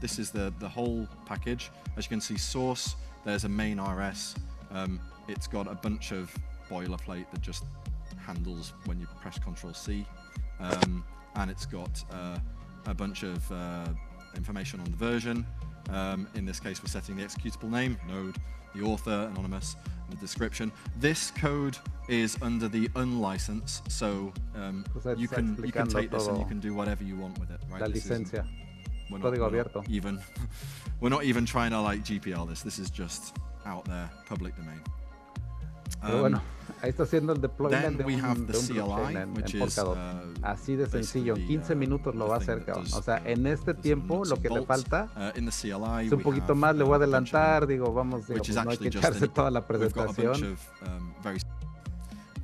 this 0.00 0.18
is 0.18 0.30
the 0.30 0.52
the 0.58 0.68
whole 0.68 1.06
package. 1.26 1.70
As 1.96 2.04
you 2.06 2.08
can 2.08 2.20
see, 2.20 2.36
source. 2.36 2.96
There's 3.24 3.44
a 3.44 3.48
main 3.48 3.80
RS. 3.80 4.34
Um, 4.72 5.00
it's 5.28 5.46
got 5.46 5.68
a 5.68 5.74
bunch 5.74 6.12
of 6.12 6.34
boilerplate 6.68 7.30
that 7.30 7.40
just 7.40 7.64
handles 8.18 8.72
when 8.86 8.98
you 9.00 9.06
press 9.20 9.38
Control 9.38 9.72
C, 9.72 10.04
um, 10.58 11.04
and 11.36 11.50
it's 11.50 11.66
got 11.66 12.02
uh, 12.12 12.38
a 12.86 12.94
bunch 12.94 13.22
of 13.22 13.52
uh, 13.52 13.86
information 14.34 14.80
on 14.80 14.86
the 14.86 14.96
version. 14.96 15.46
Um, 15.90 16.26
in 16.34 16.44
this 16.44 16.58
case, 16.58 16.82
we're 16.82 16.88
setting 16.88 17.16
the 17.16 17.24
executable 17.24 17.70
name, 17.70 17.96
node, 18.08 18.36
the 18.74 18.82
author, 18.82 19.28
anonymous, 19.32 19.76
the 20.10 20.16
description. 20.16 20.72
This 20.98 21.30
code 21.32 21.76
is 22.08 22.36
under 22.42 22.68
the 22.68 22.88
unlicense, 22.90 23.88
so 23.90 24.32
um, 24.54 24.84
you 25.16 25.28
can 25.28 25.56
you 25.64 25.72
can 25.72 25.88
take 25.88 26.10
this 26.10 26.26
and 26.26 26.38
you 26.38 26.44
can 26.44 26.60
do 26.60 26.74
whatever 26.74 27.04
you 27.04 27.16
want 27.16 27.38
with 27.38 27.50
it. 27.50 27.60
Right? 27.70 27.80
La 27.80 27.86
licencia. 27.88 28.46
We're 29.10 29.18
not, 29.18 29.52
we're 29.52 29.82
even 29.90 30.18
we're 31.00 31.10
not 31.10 31.24
even 31.24 31.44
trying 31.44 31.70
to 31.72 31.80
like 31.80 32.00
GPL 32.02 32.48
this. 32.48 32.62
This 32.62 32.78
is 32.78 32.90
just 32.90 33.36
out 33.66 33.84
there, 33.84 34.10
public 34.26 34.56
domain. 34.56 34.80
Bueno, 36.00 36.40
ahí 36.82 36.90
está 36.90 37.04
haciendo 37.04 37.32
el 37.32 37.40
deployment 37.40 37.96
de 37.96 38.04
un, 38.04 38.46
de 38.46 38.58
un 38.58 38.68
blockchain 38.68 39.16
en, 39.16 39.44
en 39.44 39.58
Polkadot. 39.58 39.96
Uh, 39.96 40.32
Así 40.42 40.74
de 40.76 40.86
sencillo, 40.86 41.36
en 41.36 41.46
15 41.46 41.72
uh, 41.72 41.76
minutos 41.76 42.14
lo 42.14 42.28
va 42.28 42.34
a 42.34 42.38
hacer, 42.38 42.64
cabrón. 42.64 42.86
O 42.92 43.02
sea, 43.02 43.22
en 43.24 43.46
este 43.46 43.74
tiempo 43.74 44.24
lo 44.24 44.36
que 44.40 44.50
le 44.50 44.62
falta 44.66 45.08
uh, 45.16 45.38
es 45.38 46.12
un 46.12 46.22
poquito 46.22 46.54
más, 46.54 46.74
le 46.76 46.84
voy 46.84 46.94
a 46.94 46.96
adelantar, 46.96 47.66
digo, 47.66 47.92
vamos, 47.92 48.26
digo, 48.26 48.42
pues 48.44 48.64
no 48.64 48.70
hay 48.70 48.78
que 48.78 48.88
echarse 48.88 49.28
toda 49.28 49.50
la 49.50 49.66
presentación. 49.66 50.56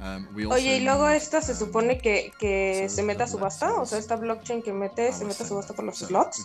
Um, 0.00 0.52
Oye, 0.52 0.76
y 0.76 0.80
luego 0.84 1.08
esta 1.08 1.40
se 1.40 1.56
supone 1.56 1.98
que, 1.98 2.30
que 2.38 2.88
se 2.88 3.02
meta 3.02 3.24
a 3.24 3.26
subasta, 3.26 3.74
o 3.80 3.84
sea, 3.84 3.98
esta 3.98 4.14
blockchain 4.14 4.62
que 4.62 4.72
mete 4.72 5.12
se 5.12 5.24
mete 5.24 5.42
a 5.42 5.46
subasta 5.46 5.74
por 5.74 5.84
los 5.84 5.98
slots. 5.98 6.44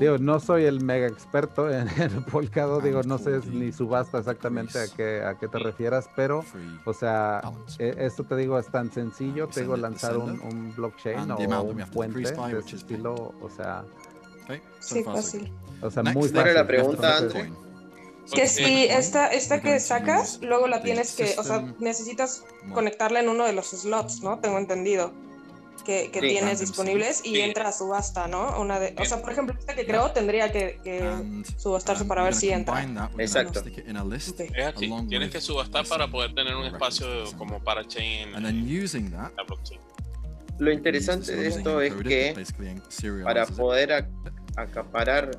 Digo, 0.00 0.16
no 0.16 0.40
soy 0.40 0.64
el 0.64 0.82
mega 0.82 1.06
experto 1.06 1.70
en 1.70 1.88
el 2.00 2.24
Polkadot, 2.24 2.82
digo, 2.82 3.02
no 3.02 3.18
sé 3.18 3.40
ni 3.52 3.70
subasta 3.70 4.18
exactamente 4.18 4.78
a 4.78 4.88
qué, 4.88 5.22
a 5.22 5.34
qué 5.38 5.46
te 5.46 5.58
refieras, 5.58 6.08
pero, 6.16 6.42
o 6.86 6.94
sea, 6.94 7.42
e, 7.78 7.94
esto 7.98 8.24
te 8.24 8.36
digo 8.36 8.58
es 8.58 8.68
tan 8.68 8.90
sencillo, 8.90 9.48
te 9.48 9.60
digo 9.60 9.76
lanzar 9.76 10.16
un, 10.16 10.40
un 10.40 10.74
blockchain 10.74 11.30
o 11.30 11.62
un 11.62 11.76
puente 11.90 12.32
de 12.32 12.58
ese 12.58 12.76
estilo, 12.76 13.34
o 13.42 13.50
sea, 13.54 13.84
sí, 14.80 15.04
fácil. 15.04 15.52
O 15.82 15.90
sea, 15.90 16.02
muy 16.02 16.28
fácil. 16.30 16.54
la 16.54 16.66
pregunta, 16.66 17.18
André? 17.18 17.52
Que 18.34 18.46
si 18.46 18.84
esta, 18.84 19.28
esta 19.28 19.60
que 19.60 19.80
sacas, 19.80 20.38
luego 20.42 20.68
la 20.68 20.82
tienes 20.82 21.14
que, 21.14 21.34
o 21.38 21.44
sea, 21.44 21.74
necesitas 21.78 22.44
conectarla 22.72 23.20
en 23.20 23.28
uno 23.28 23.44
de 23.46 23.52
los 23.52 23.70
slots, 23.70 24.22
¿no? 24.22 24.38
Tengo 24.40 24.58
entendido. 24.58 25.12
Que, 25.84 26.10
que 26.10 26.20
tienes 26.20 26.60
disponibles 26.60 27.24
y 27.24 27.40
entra 27.40 27.68
a 27.68 27.72
subasta, 27.72 28.28
¿no? 28.28 28.60
Una 28.60 28.78
de, 28.78 28.94
o 29.00 29.04
sea, 29.06 29.22
por 29.22 29.32
ejemplo, 29.32 29.56
esta 29.58 29.74
que 29.74 29.86
creo 29.86 30.10
tendría 30.10 30.52
que, 30.52 30.78
que 30.84 31.00
subastarse 31.56 32.04
para 32.04 32.24
ver 32.24 32.34
si 32.34 32.50
entra. 32.50 32.74
Exacto. 33.18 33.62
tienes 35.08 35.30
que 35.30 35.40
subastar 35.40 35.86
para 35.86 36.06
poder 36.08 36.34
tener 36.34 36.54
un 36.56 36.66
espacio 36.66 37.06
como 37.38 37.62
para 37.64 37.86
chain 37.86 38.34
en 38.34 38.42
la 38.42 38.50
blockchain. 39.44 39.80
Lo 40.58 40.72
interesante 40.72 41.34
de 41.34 41.48
esto 41.48 41.80
es 41.80 41.94
que 41.94 42.34
para 43.24 43.46
poder 43.46 44.10
acaparar 44.56 45.30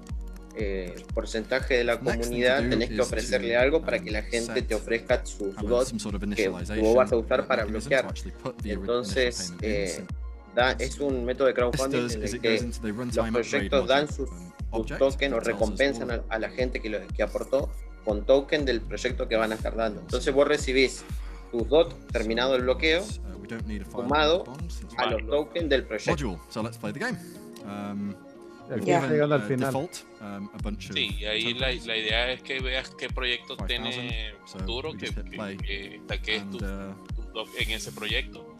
eh, 0.62 1.06
porcentaje 1.14 1.76
de 1.76 1.84
la 1.86 2.00
comunidad, 2.00 2.68
tenés 2.70 2.90
que 2.90 3.00
ofrecerle 3.00 3.56
algo 3.56 3.82
para 3.82 4.00
que 4.00 4.12
la 4.12 4.22
gente 4.24 4.62
te 4.62 4.76
ofrezca 4.76 5.26
sus 5.26 5.56
bots 5.56 5.94
que 6.36 6.50
vos 6.50 6.96
vas 6.96 7.12
a 7.14 7.16
usar 7.16 7.48
para 7.48 7.64
bloquear. 7.64 8.14
Entonces, 8.66 9.54
eh, 9.62 10.04
da, 10.54 10.74
es 10.74 11.00
un 11.00 11.24
método 11.24 11.48
de 11.48 11.54
crowdfunding 11.54 12.12
en 12.12 12.24
el 12.24 12.42
que 12.42 12.62
los 13.16 13.30
proyectos 13.30 13.88
dan 13.88 14.12
sus, 14.12 14.30
tokens 14.98 15.34
o 15.34 15.40
recompensan 15.40 16.24
a, 16.28 16.40
la 16.40 16.50
gente 16.50 16.82
que, 16.82 16.90
lo, 16.90 17.00
que 17.08 17.24
aportó 17.24 17.72
con 18.04 18.26
token 18.26 18.66
del 18.66 18.82
proyecto 18.82 19.30
que 19.30 19.38
van 19.38 19.54
a 19.54 19.56
estar 19.56 19.76
dando. 19.78 20.02
Entonces 20.02 20.34
vos 20.34 20.46
recibís 20.46 21.06
tus 21.52 21.70
DOT 21.70 22.12
terminado 22.12 22.56
el 22.58 22.64
bloqueo, 22.64 23.02
uh, 23.02 23.92
sumado 23.92 24.44
a 24.98 25.06
los 25.06 25.26
tokens 25.26 25.70
del 25.70 25.86
proyecto. 25.86 26.12
Ya. 28.84 29.08
llegando 29.08 29.36
al 29.36 29.42
final. 29.42 29.74
Um, 29.76 30.78
sí, 30.78 31.26
ahí 31.26 31.54
la, 31.56 31.68
la, 31.72 31.98
idea 31.98 32.32
es 32.32 32.44
que 32.44 32.60
veas 32.60 32.90
qué 32.92 33.10
proyecto 33.10 33.58
tiene 33.58 34.34
futuro, 34.46 34.94
que, 34.94 35.08
que, 35.58 36.22
que 36.22 36.42
tu, 36.42 36.58
uh, 36.58 37.46
en 37.58 37.72
ese 37.72 37.92
proyecto, 37.92 38.56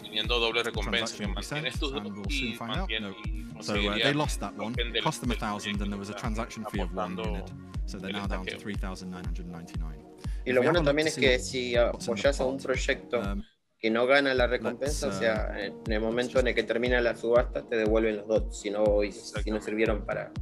teniendo 0.00 0.38
doble 0.38 0.62
recompensa, 0.62 1.16
que 1.16 1.26
mantienes 1.26 1.78
tus 1.80 1.92
y 2.28 2.56
mantienes 2.58 3.14
So 3.60 3.74
uh, 3.74 3.94
they 3.94 4.12
lost 4.12 4.40
that 4.40 4.54
one, 4.58 4.74
cost 5.02 5.20
them 5.20 5.30
a 5.30 5.34
thousand, 5.36 5.80
and 5.80 5.90
there 5.90 5.98
was 5.98 6.10
a 6.10 6.14
transaction 6.14 6.64
fee 6.70 6.80
of 6.80 6.94
one 6.94 7.18
in 7.18 7.42
So 7.86 7.98
they're 7.98 8.12
now 8.12 8.26
down 8.26 8.46
to 8.46 8.56
3,999. 8.56 10.04
Y 10.46 10.52
lo 10.52 10.62
bueno 10.62 10.82
también 10.82 11.08
es 11.08 11.16
que 11.16 11.38
si 11.38 11.76
apoyas 11.76 12.40
a 12.40 12.44
un 12.44 12.58
proyecto 12.58 13.18
um, 13.18 13.42
que 13.84 13.90
no 13.90 14.06
gana 14.06 14.32
la 14.32 14.46
recompensa, 14.46 15.08
o 15.08 15.12
sea, 15.12 15.62
en 15.62 15.92
el 15.92 16.00
momento 16.00 16.40
en 16.40 16.46
el 16.46 16.54
que 16.54 16.62
termina 16.62 17.02
la 17.02 17.14
subasta 17.14 17.66
te 17.66 17.76
devuelven 17.76 18.16
los 18.16 18.26
dos, 18.26 18.58
si 18.58 18.70
no, 18.70 18.82
si 19.12 19.50
no 19.50 19.60
sirvieron 19.60 20.06
para... 20.06 20.32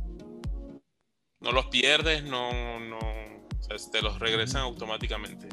No 1.41 1.51
los 1.51 1.67
pierdes, 1.67 2.23
no, 2.23 2.79
no, 2.79 2.99
o 2.99 3.63
sea, 3.63 3.77
te 3.91 4.01
los 4.01 4.21
regresan 4.21 4.63
automáticamente. 4.63 5.49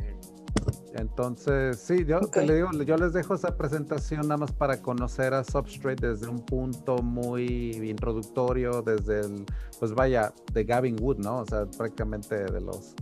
Entonces, 0.93 1.79
sí, 1.79 2.05
yo 2.05 2.19
te 2.19 2.45
le 2.45 2.57
digo, 2.57 2.69
yo 2.73 2.95
les 2.95 3.11
dejo 3.13 3.33
esa 3.33 3.57
presentación 3.57 4.21
nada 4.21 4.37
más 4.37 4.51
para 4.51 4.79
conocer 4.83 5.33
a 5.33 5.43
Substrate 5.43 6.09
desde 6.09 6.27
un 6.27 6.45
punto 6.45 6.97
muy 6.97 7.71
introductorio, 7.71 8.83
desde 8.83 9.21
el, 9.21 9.45
pues 9.79 9.95
vaya, 9.95 10.31
de 10.53 10.63
Gavin 10.63 10.97
Wood, 11.01 11.17
¿no? 11.17 11.39
O 11.39 11.45
sea, 11.47 11.65
prácticamente 11.65 12.35
de 12.35 12.61
los, 12.61 12.93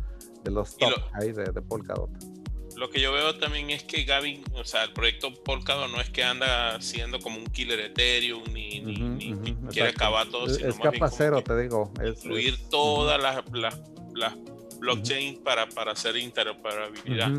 de 0.45 0.51
los 0.51 0.77
top 0.77 0.93
ahí 1.11 1.33
de, 1.33 1.43
de 1.43 1.61
Polkadot 1.61 2.36
lo 2.77 2.91
que 2.91 3.01
yo 3.01 3.11
veo 3.11 3.35
también 3.37 3.71
es 3.71 3.83
que 3.83 4.03
Gavin, 4.03 4.43
o 4.53 4.63
sea, 4.63 4.83
el 4.83 4.93
proyecto 4.93 5.33
Polkadot 5.33 5.91
no 5.91 5.99
es 5.99 6.11
que 6.11 6.23
anda 6.23 6.79
siendo 6.79 7.19
como 7.19 7.37
un 7.37 7.47
killer 7.47 7.79
Ethereum 7.79 8.43
ni, 8.53 8.81
ni, 8.81 9.55
quiere 9.71 9.89
acabar 9.89 10.27
todo, 10.27 10.47
sino 10.47 10.69
es 10.69 10.77
capa 10.77 11.09
cero, 11.09 11.43
te 11.43 11.59
digo. 11.59 11.91
incluir 12.05 12.55
todas 12.69 13.19
las, 13.19 13.43
las, 13.51 14.35
blockchains 14.79 15.39
para, 15.39 15.67
para 15.69 15.93
hacer 15.93 16.17
interoperabilidad, 16.17 17.31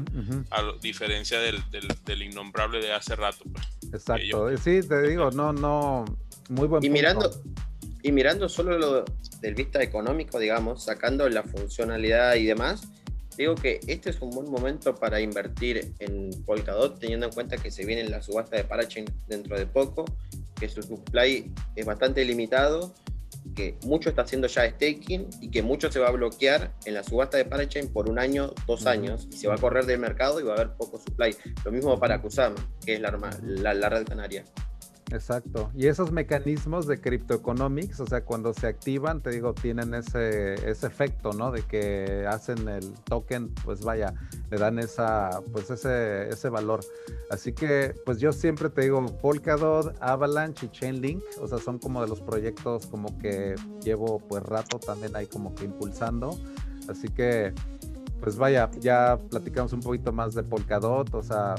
a 0.50 0.72
diferencia 0.82 1.38
del, 1.38 1.62
del, 2.04 2.22
innombrable 2.22 2.80
de 2.80 2.92
hace 2.92 3.14
rato. 3.14 3.44
Pues, 3.52 3.64
Exacto, 3.92 4.56
sí, 4.58 4.80
te 4.82 5.02
digo, 5.02 5.30
no, 5.30 5.52
no, 5.52 6.04
muy 6.48 6.66
buen 6.66 6.84
y 6.84 6.90
mirando 6.90 7.30
Y 8.02 8.10
mirando 8.10 8.48
solo 8.48 8.76
lo 8.76 9.04
del 9.40 9.54
vista 9.54 9.80
económico, 9.80 10.40
digamos, 10.40 10.82
sacando 10.82 11.28
la 11.28 11.44
funcionalidad 11.44 12.34
y 12.34 12.46
demás, 12.46 12.88
digo 13.38 13.54
que 13.54 13.80
este 13.86 14.10
es 14.10 14.20
un 14.20 14.30
buen 14.30 14.50
momento 14.50 14.94
para 14.94 15.20
invertir 15.20 15.94
en 16.00 16.30
Polkadot, 16.44 16.98
teniendo 16.98 17.26
en 17.26 17.32
cuenta 17.32 17.56
que 17.56 17.70
se 17.70 17.84
viene 17.86 18.08
la 18.08 18.20
subasta 18.20 18.56
de 18.56 18.64
Parachain 18.64 19.06
dentro 19.28 19.56
de 19.58 19.66
poco, 19.66 20.04
que 20.58 20.68
su 20.68 20.82
supply 20.82 21.52
es 21.76 21.86
bastante 21.86 22.24
limitado, 22.24 22.92
que 23.54 23.76
mucho 23.84 24.10
está 24.10 24.22
haciendo 24.22 24.48
ya 24.48 24.68
staking 24.68 25.28
y 25.40 25.50
que 25.50 25.62
mucho 25.62 25.90
se 25.90 26.00
va 26.00 26.08
a 26.08 26.12
bloquear 26.12 26.72
en 26.84 26.94
la 26.94 27.04
subasta 27.04 27.36
de 27.36 27.44
Parachain 27.44 27.88
por 27.92 28.10
un 28.10 28.18
año, 28.18 28.52
dos 28.66 28.86
años, 28.86 29.28
y 29.30 29.36
se 29.36 29.48
va 29.48 29.54
a 29.54 29.58
correr 29.58 29.86
del 29.86 30.00
mercado 30.00 30.40
y 30.40 30.42
va 30.42 30.52
a 30.52 30.56
haber 30.56 30.72
poco 30.72 30.98
supply. 30.98 31.34
Lo 31.64 31.70
mismo 31.70 31.98
para 31.98 32.20
Kusama, 32.20 32.56
que 32.84 32.94
es 32.94 33.00
la, 33.00 33.16
la, 33.42 33.74
la 33.74 33.88
red 33.88 34.04
canaria. 34.04 34.44
Exacto. 35.10 35.70
Y 35.74 35.86
esos 35.86 36.12
mecanismos 36.12 36.86
de 36.86 37.00
criptoeconomics, 37.00 38.00
o 38.00 38.06
sea, 38.06 38.24
cuando 38.24 38.52
se 38.52 38.66
activan, 38.66 39.22
te 39.22 39.30
digo, 39.30 39.54
tienen 39.54 39.94
ese, 39.94 40.54
ese 40.68 40.86
efecto, 40.86 41.32
¿no? 41.32 41.50
De 41.50 41.62
que 41.62 42.26
hacen 42.28 42.68
el 42.68 42.92
token, 43.04 43.54
pues 43.64 43.82
vaya, 43.82 44.14
le 44.50 44.58
dan 44.58 44.78
esa, 44.78 45.40
pues 45.52 45.70
ese, 45.70 46.28
ese 46.28 46.48
valor. 46.50 46.80
Así 47.30 47.52
que, 47.52 47.94
pues 48.04 48.18
yo 48.18 48.32
siempre 48.32 48.68
te 48.68 48.82
digo, 48.82 49.04
Polkadot, 49.20 49.96
Avalanche 50.00 50.66
y 50.66 50.70
Chainlink, 50.70 51.22
o 51.40 51.48
sea, 51.48 51.58
son 51.58 51.78
como 51.78 52.02
de 52.02 52.08
los 52.08 52.20
proyectos 52.20 52.86
como 52.86 53.18
que 53.18 53.54
llevo 53.82 54.18
pues 54.18 54.42
rato 54.42 54.78
también 54.78 55.16
ahí 55.16 55.26
como 55.26 55.54
que 55.54 55.64
impulsando. 55.64 56.38
Así 56.88 57.08
que, 57.08 57.54
pues 58.20 58.36
vaya, 58.36 58.70
ya 58.80 59.18
platicamos 59.30 59.72
un 59.72 59.80
poquito 59.80 60.12
más 60.12 60.34
de 60.34 60.42
Polkadot, 60.42 61.14
o 61.14 61.22
sea, 61.22 61.54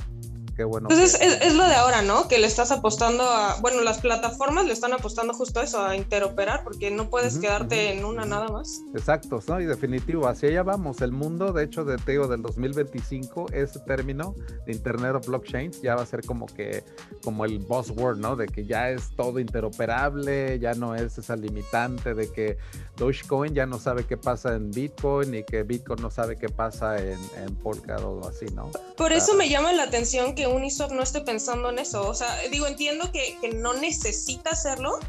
qué 0.60 0.66
bueno. 0.66 0.90
Pues 0.90 1.18
es, 1.22 1.56
lo 1.56 1.64
de 1.64 1.74
ahora, 1.74 2.02
¿no? 2.02 2.28
Que 2.28 2.38
le 2.38 2.46
estás 2.46 2.70
apostando 2.72 3.24
a, 3.24 3.56
bueno, 3.62 3.82
las 3.82 4.00
plataformas 4.00 4.66
le 4.66 4.74
están 4.74 4.92
apostando 4.92 5.34
justo 5.34 5.62
a 5.62 5.64
eso, 5.64 5.82
a 5.82 5.96
interoperar, 5.96 6.66
porque 6.66 6.92
no 6.92 7.10
puedes 7.10 7.38
quedarte 7.38 7.94
en 7.94 8.04
una 8.04 8.26
nada 8.26 8.50
más. 8.50 8.82
Exacto, 8.94 9.40
¿no? 9.48 9.62
Y 9.62 9.66
definitivo, 9.66 10.28
hacia 10.28 10.50
allá 10.50 10.64
vamos. 10.64 11.00
El 11.00 11.14
mundo, 11.14 11.54
de 11.54 11.64
hecho, 11.64 11.86
de 11.86 11.96
Teo 11.96 12.28
del 12.28 12.42
2025, 12.42 13.54
ese 13.54 13.80
término 13.80 14.36
de 14.66 14.74
Internet 14.74 15.16
of 15.16 15.28
Blockchains 15.28 15.82
ya 15.82 15.96
va 15.96 16.02
a 16.02 16.06
ser 16.06 16.26
como 16.26 16.46
que, 16.46 16.84
como 17.24 17.46
el 17.46 17.60
buzzword, 17.60 18.18
¿no? 18.18 18.36
De 18.36 18.48
que 18.48 18.66
ya 18.66 18.90
es 18.90 19.16
todo 19.16 19.40
interoperable, 19.40 20.60
ya 20.60 20.74
no 20.74 20.94
es 20.94 21.18
esa 21.18 21.38
limitante 21.38 22.14
de 22.14 22.30
que 22.34 22.58
Dogecoin 22.98 23.54
ya 23.54 23.66
no 23.66 23.80
sabe 23.80 24.04
qué 24.04 24.18
pasa 24.18 24.56
en 24.56 24.72
Bitcoin 24.72 25.36
y 25.36 25.44
que 25.46 25.64
Bitcoin 25.64 26.02
no 26.02 26.12
sabe 26.12 26.36
qué 26.36 26.50
pasa 26.50 26.98
en, 26.98 27.18
en 27.38 27.56
Polkadot 27.56 28.26
o 28.26 28.28
así, 28.28 28.48
¿no? 28.54 28.72
Por 28.98 29.14
eso 29.14 29.36
me 29.36 29.48
llama 29.48 29.72
la 29.72 29.84
atención 29.84 30.36
que 30.36 30.49
Uniswap 30.54 30.92
no 30.92 31.04
esté 31.04 31.22
pensando 31.22 31.70
en 31.70 31.80
eso. 31.80 32.08
O 32.08 32.14
sea, 32.14 32.36
digo, 32.52 32.68
entiendo 32.68 33.12
que, 33.12 33.38
que 33.42 33.50
no 33.50 33.74
necesita 33.74 34.52
hacerlo, 34.52 35.00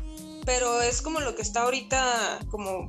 pero 0.45 0.83
es 0.83 1.03
como 1.03 1.21
lo 1.21 1.35
que 1.35 1.43
está 1.43 1.63
ahorita 1.63 2.41
como 2.51 2.89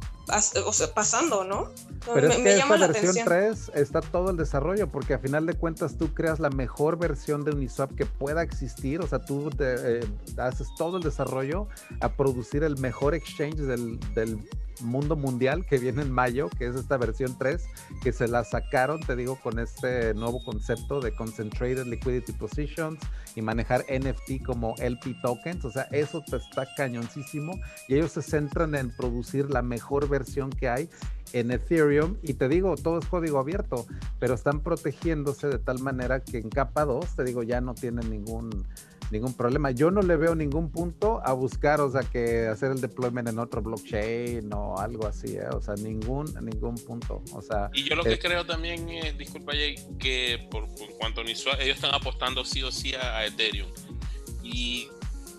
o 0.66 0.74
sea, 0.74 0.94
pasando, 0.94 1.44
¿no? 1.44 1.70
Pero 2.14 2.30
me, 2.30 2.36
es 2.36 2.42
que 2.42 2.54
esta 2.54 2.78
versión 2.78 3.26
3 3.26 3.72
está 3.76 4.02
todo 4.02 4.32
el 4.32 4.38
desarrollo, 4.38 4.92
porque 4.92 5.14
a 5.14 5.20
final 5.20 5.46
de 5.46 5.54
cuentas 5.54 5.98
tú 5.98 6.14
creas 6.14 6.40
la 6.40 6.50
mejor 6.50 6.98
versión 6.98 7.44
de 7.44 7.52
Uniswap 7.52 7.94
que 7.96 8.06
pueda 8.06 8.42
existir, 8.42 9.02
o 9.02 9.08
sea, 9.08 9.20
tú 9.20 9.50
eh, 9.60 10.06
haces 10.38 10.68
todo 10.78 10.98
el 10.98 11.04
desarrollo 11.04 11.68
a 12.00 12.10
producir 12.10 12.64
el 12.64 12.78
mejor 12.78 13.14
exchange 13.14 13.58
del, 13.58 14.00
del 14.16 14.40
mundo 14.82 15.16
mundial 15.16 15.66
que 15.66 15.78
viene 15.78 16.02
en 16.02 16.12
mayo, 16.12 16.50
que 16.50 16.68
es 16.68 16.76
esta 16.76 16.98
versión 16.98 17.38
3, 17.38 17.64
que 18.04 18.12
se 18.12 18.28
la 18.28 18.44
sacaron, 18.44 19.00
te 19.02 19.16
digo, 19.16 19.38
con 19.42 19.60
este 19.60 20.14
nuevo 20.14 20.44
concepto 20.44 21.00
de 21.00 21.14
Concentrated 21.14 21.86
Liquidity 21.86 22.34
Positions 22.34 23.00
y 23.36 23.42
manejar 23.42 23.86
NFT 23.90 24.44
como 24.46 24.76
LP 24.78 25.16
tokens, 25.22 25.64
o 25.66 25.72
sea, 25.72 25.84
eso 25.92 26.24
te 26.28 26.38
está 26.38 26.68
cañoncísimo 26.76 27.60
y 27.88 27.96
ellos 27.96 28.12
se 28.12 28.22
centran 28.22 28.76
en 28.76 28.96
producir 28.96 29.50
la 29.50 29.62
mejor 29.62 30.10
versión 30.12 30.52
que 30.52 30.70
hay 30.70 30.90
en 31.34 31.50
Ethereum 31.50 32.18
y 32.22 32.34
te 32.34 32.48
digo, 32.48 32.76
todo 32.76 33.00
es 33.00 33.06
código 33.08 33.40
abierto, 33.40 33.88
pero 34.20 34.36
están 34.36 34.60
protegiéndose 34.60 35.48
de 35.48 35.58
tal 35.58 35.80
manera 35.80 36.24
que 36.24 36.38
en 36.38 36.50
capa 36.50 36.86
2, 36.86 37.16
te 37.16 37.24
digo, 37.24 37.42
ya 37.42 37.62
no 37.62 37.74
tienen 37.74 38.10
ningún 38.12 38.68
ningún 39.12 39.34
problema. 39.34 39.72
Yo 39.72 39.92
no 39.92 40.02
le 40.02 40.16
veo 40.16 40.36
ningún 40.36 40.72
punto 40.72 41.22
a 41.24 41.34
buscar, 41.34 41.82
o 41.82 41.92
sea, 41.92 42.02
que 42.02 42.48
hacer 42.48 42.72
el 42.72 42.82
deployment 42.82 43.28
en 43.28 43.40
otro 43.40 43.62
blockchain 43.62 44.52
o 44.54 44.80
algo 44.80 45.06
así, 45.06 45.36
¿eh? 45.36 45.48
o 45.54 45.62
sea, 45.62 45.76
ningún, 45.76 46.34
ningún 46.42 46.76
punto. 46.76 47.22
O 47.34 47.42
sea, 47.42 47.70
y 47.74 47.84
yo 47.84 47.96
lo 47.96 48.04
que 48.04 48.18
creo 48.18 48.46
también 48.46 48.90
es, 48.90 49.18
disculpa 49.18 49.52
Jay, 49.52 49.76
que 50.00 50.48
por, 50.50 50.66
cuanto 50.98 51.22
a 51.22 51.24
ellos 51.24 51.46
están 51.60 51.94
apostando 51.94 52.44
sí 52.46 52.64
o 52.64 52.72
sí 52.72 52.94
a, 52.96 53.26
Ethereum. 53.26 53.70
Y 54.44 54.88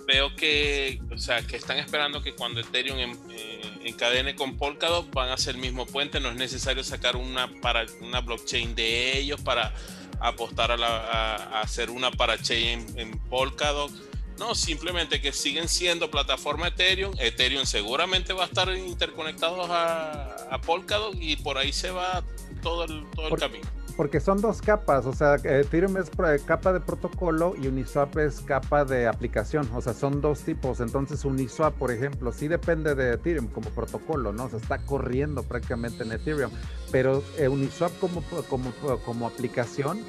veo 0.07 0.35
que, 0.37 1.01
o 1.11 1.19
sea, 1.19 1.47
que 1.47 1.57
están 1.57 1.79
esperando 1.79 2.23
que 2.23 2.35
cuando 2.35 2.61
Ethereum 2.61 3.17
eh, 3.31 3.61
encadene 3.85 4.35
con 4.35 4.57
Polkadot 4.57 5.13
van 5.13 5.31
a 5.31 5.37
ser 5.37 5.55
el 5.55 5.61
mismo 5.61 5.87
puente, 5.87 6.21
no 6.21 6.31
es 6.31 6.37
necesario 6.37 6.85
sacar 6.85 7.17
una 7.17 7.49
para 7.61 7.87
una 8.01 8.21
blockchain 8.21 8.75
de 8.75 9.19
ellos 9.19 9.41
para 9.41 9.73
apostar 10.21 10.71
a, 10.71 11.61
hacer 11.61 11.91
una 11.91 12.11
para 12.11 12.41
Chain 12.41 12.87
en, 12.97 13.19
Polkadot. 13.29 13.91
No, 14.39 14.55
simplemente 14.55 15.21
que 15.21 15.33
siguen 15.33 15.69
siendo 15.69 16.11
plataforma 16.11 16.69
Ethereum. 16.69 17.15
Ethereum 17.19 17.67
seguramente 17.67 18.33
va 18.33 18.45
a 18.45 18.47
estar 18.47 18.75
interconectados 18.75 19.69
a, 19.71 20.61
Polkadot 20.65 21.17
y 21.21 21.37
por 21.37 21.59
ahí 21.59 21.73
se 21.73 21.91
va 21.91 22.23
todo 22.63 22.85
el, 22.85 23.05
todo 23.15 23.29
el 23.29 23.37
camino. 23.37 23.82
Porque 23.97 24.21
son 24.21 24.41
dos 24.41 24.63
capas, 24.63 25.07
o 25.07 25.13
sea, 25.13 25.35
Ethereum 25.35 25.97
es 25.99 26.11
capa 26.45 26.73
de 26.73 26.81
protocolo 26.81 27.55
y 27.61 27.67
Uniswap 27.69 28.17
es 28.19 28.41
capa 28.41 28.85
de 28.85 29.07
aplicación, 29.07 29.69
o 29.75 29.81
sea, 29.81 29.93
son 29.93 30.21
dos 30.21 30.41
tipos. 30.41 30.81
Entonces, 30.81 31.25
Uniswap, 31.25 31.75
por 31.75 31.91
ejemplo, 31.91 32.33
sí 32.33 32.49
depende 32.49 32.95
de 32.95 33.15
Ethereum 33.15 33.49
como 33.49 33.69
protocolo, 33.71 34.33
¿no? 34.33 34.45
O 34.45 34.49
sea, 34.49 34.59
está 34.59 34.79
corriendo 34.79 35.43
prácticamente 35.43 36.05
en 36.05 36.13
Ethereum, 36.13 36.51
pero 36.91 37.23
eh, 37.39 37.49
Uniswap 37.49 37.93
como, 37.99 38.23
como, 38.49 38.73
como 39.05 39.27
aplicación 39.27 40.01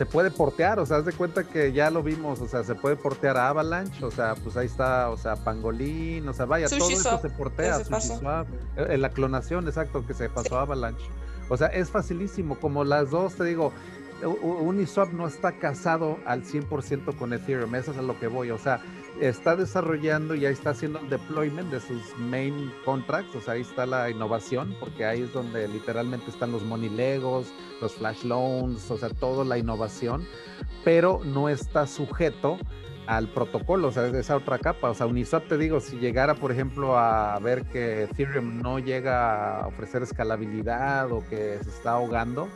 se 0.00 0.06
puede 0.06 0.30
portear, 0.30 0.78
o 0.78 0.86
sea, 0.86 0.96
haz 0.96 1.04
de 1.04 1.12
cuenta 1.12 1.44
que 1.44 1.74
ya 1.74 1.90
lo 1.90 2.02
vimos, 2.02 2.40
o 2.40 2.48
sea, 2.48 2.64
se 2.64 2.74
puede 2.74 2.96
portear 2.96 3.36
a 3.36 3.50
Avalanche, 3.50 4.02
o 4.02 4.10
sea, 4.10 4.34
pues 4.34 4.56
ahí 4.56 4.64
está, 4.64 5.10
o 5.10 5.18
sea, 5.18 5.36
Pangolin, 5.36 6.26
o 6.26 6.32
sea, 6.32 6.46
vaya, 6.46 6.70
todo 6.70 6.88
eso 6.88 7.20
se 7.20 7.28
portea, 7.28 7.84
SushiSwap, 7.84 8.48
eh, 8.78 8.96
la 8.96 9.10
clonación, 9.10 9.68
exacto, 9.68 10.06
que 10.06 10.14
se 10.14 10.30
pasó 10.30 10.58
a 10.58 10.62
Avalanche. 10.62 11.04
O 11.50 11.56
sea, 11.56 11.66
es 11.66 11.90
facilísimo, 11.90 12.58
como 12.58 12.84
las 12.84 13.10
dos, 13.10 13.34
te 13.34 13.44
digo, 13.44 13.72
Uniswap 14.22 15.12
no 15.12 15.26
está 15.26 15.58
casado 15.58 16.18
al 16.24 16.44
100% 16.44 17.16
con 17.16 17.32
Ethereum, 17.32 17.74
eso 17.74 17.90
es 17.90 17.98
a 17.98 18.02
lo 18.02 18.18
que 18.18 18.28
voy, 18.28 18.50
o 18.50 18.58
sea, 18.58 18.80
está 19.20 19.56
desarrollando 19.56 20.34
y 20.34 20.46
ahí 20.46 20.52
está 20.52 20.70
haciendo 20.70 21.00
el 21.00 21.10
deployment 21.10 21.70
de 21.70 21.80
sus 21.80 22.16
main 22.18 22.72
contracts, 22.84 23.34
o 23.34 23.40
sea, 23.40 23.54
ahí 23.54 23.62
está 23.62 23.84
la 23.84 24.08
innovación, 24.10 24.76
porque 24.78 25.04
ahí 25.04 25.22
es 25.22 25.32
donde 25.32 25.66
literalmente 25.68 26.30
están 26.30 26.52
los 26.52 26.62
money 26.62 26.88
legos, 26.88 27.52
los 27.80 27.94
flash 27.94 28.24
loans, 28.24 28.90
o 28.90 28.96
sea, 28.96 29.08
toda 29.08 29.44
la 29.44 29.58
innovación, 29.58 30.24
pero 30.84 31.20
no 31.24 31.48
está 31.48 31.86
sujeto 31.86 32.58
al 33.10 33.26
protocolo, 33.26 33.88
o 33.88 33.90
sea, 33.90 34.06
esa 34.06 34.36
otra 34.36 34.58
capa. 34.58 34.88
O 34.88 34.94
sea, 34.94 35.06
Uniswap, 35.06 35.48
te 35.48 35.58
digo, 35.58 35.80
si 35.80 35.98
llegara, 35.98 36.36
por 36.36 36.52
ejemplo, 36.52 36.96
a 36.96 37.36
ver 37.40 37.64
que 37.64 38.04
Ethereum 38.04 38.62
no 38.62 38.78
llega 38.78 39.62
a 39.62 39.66
ofrecer 39.66 40.02
escalabilidad 40.04 41.10
o 41.10 41.26
que 41.28 41.58
se 41.60 41.70
está 41.70 41.92
ahogando, 41.92 42.48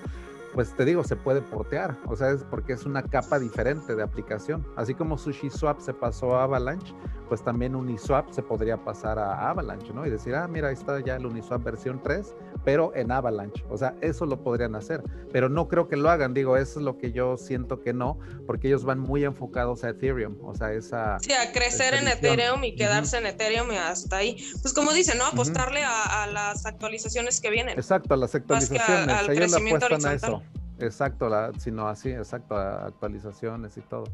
pues 0.55 0.73
te 0.77 0.85
digo, 0.85 1.03
se 1.03 1.17
puede 1.17 1.43
portear, 1.43 1.97
o 2.07 2.15
sea, 2.15 2.31
es 2.31 2.45
porque 2.45 2.75
es 2.75 2.87
una 2.87 3.03
capa 3.03 3.41
diferente 3.41 3.97
de 3.97 4.05
aplicación. 4.05 4.65
Así 4.77 4.95
como 4.95 5.19
SushiSwap 5.19 5.81
se 5.81 5.93
pasó 5.93 6.37
a 6.37 6.45
Avalanche, 6.45 6.95
pues 7.35 7.43
también 7.43 7.75
Uniswap 7.75 8.31
se 8.31 8.45
podría 8.45 8.77
pasar 8.77 9.19
a 9.19 9.51
Avalanche, 9.51 9.93
¿no? 9.93 10.07
Y 10.07 10.11
decir, 10.11 10.37
ah, 10.37 10.47
mira, 10.47 10.69
ahí 10.69 10.75
está 10.75 11.01
ya 11.01 11.17
el 11.17 11.27
Uniswap 11.27 11.65
versión 11.65 12.01
3, 12.01 12.33
pero 12.65 12.95
en 12.95 13.11
Avalanche. 13.11 13.65
O 13.69 13.77
sea, 13.77 13.97
eso 14.03 14.25
lo 14.25 14.45
podrían 14.45 14.77
hacer, 14.77 15.03
pero 15.33 15.49
no 15.49 15.67
creo 15.67 15.89
que 15.89 15.97
lo 15.97 16.11
hagan, 16.11 16.33
digo, 16.33 16.57
eso 16.57 16.79
es 16.79 16.85
lo 16.85 16.97
que 16.97 17.11
yo 17.11 17.37
siento 17.37 17.81
que 17.81 17.93
no, 17.93 18.21
porque 18.47 18.69
ellos 18.69 18.85
van 18.85 19.01
muy 19.01 19.25
enfocados 19.25 19.83
a 19.83 19.89
Ethereum, 19.89 20.37
o 20.45 20.55
sea, 20.55 20.73
esa... 20.75 21.19
Sí, 21.19 21.33
a 21.33 21.51
crecer 21.51 21.95
en 21.95 22.07
Ethereum 22.07 22.63
y 22.63 22.77
quedarse 22.77 23.19
en 23.19 23.27
Ethereum 23.27 23.73
y 23.73 23.79
hasta 23.79 24.19
ahí. 24.19 24.37
Pues 24.63 24.73
como 24.73 24.93
dicen, 24.93 25.19
¿no? 25.19 25.27
Apostarle 25.27 25.83
a, 25.83 26.29
las 26.29 26.67
actualizaciones 26.67 27.41
que 27.41 27.51
vienen. 27.51 27.77
Exacto, 27.77 28.15
a 28.15 28.17
las 28.17 28.33
actualizaciones. 28.33 29.29
ellos 29.29 29.61
le 29.61 29.67
apuestan 29.67 30.07
a 30.07 30.15
eso. 30.15 30.43
Exacto, 30.79 31.29
la, 31.29 31.51
sino 31.59 31.89
así, 31.89 32.11
exacto, 32.11 32.57
actualizaciones 32.57 33.77
y 33.77 33.81
todo. 33.81 34.05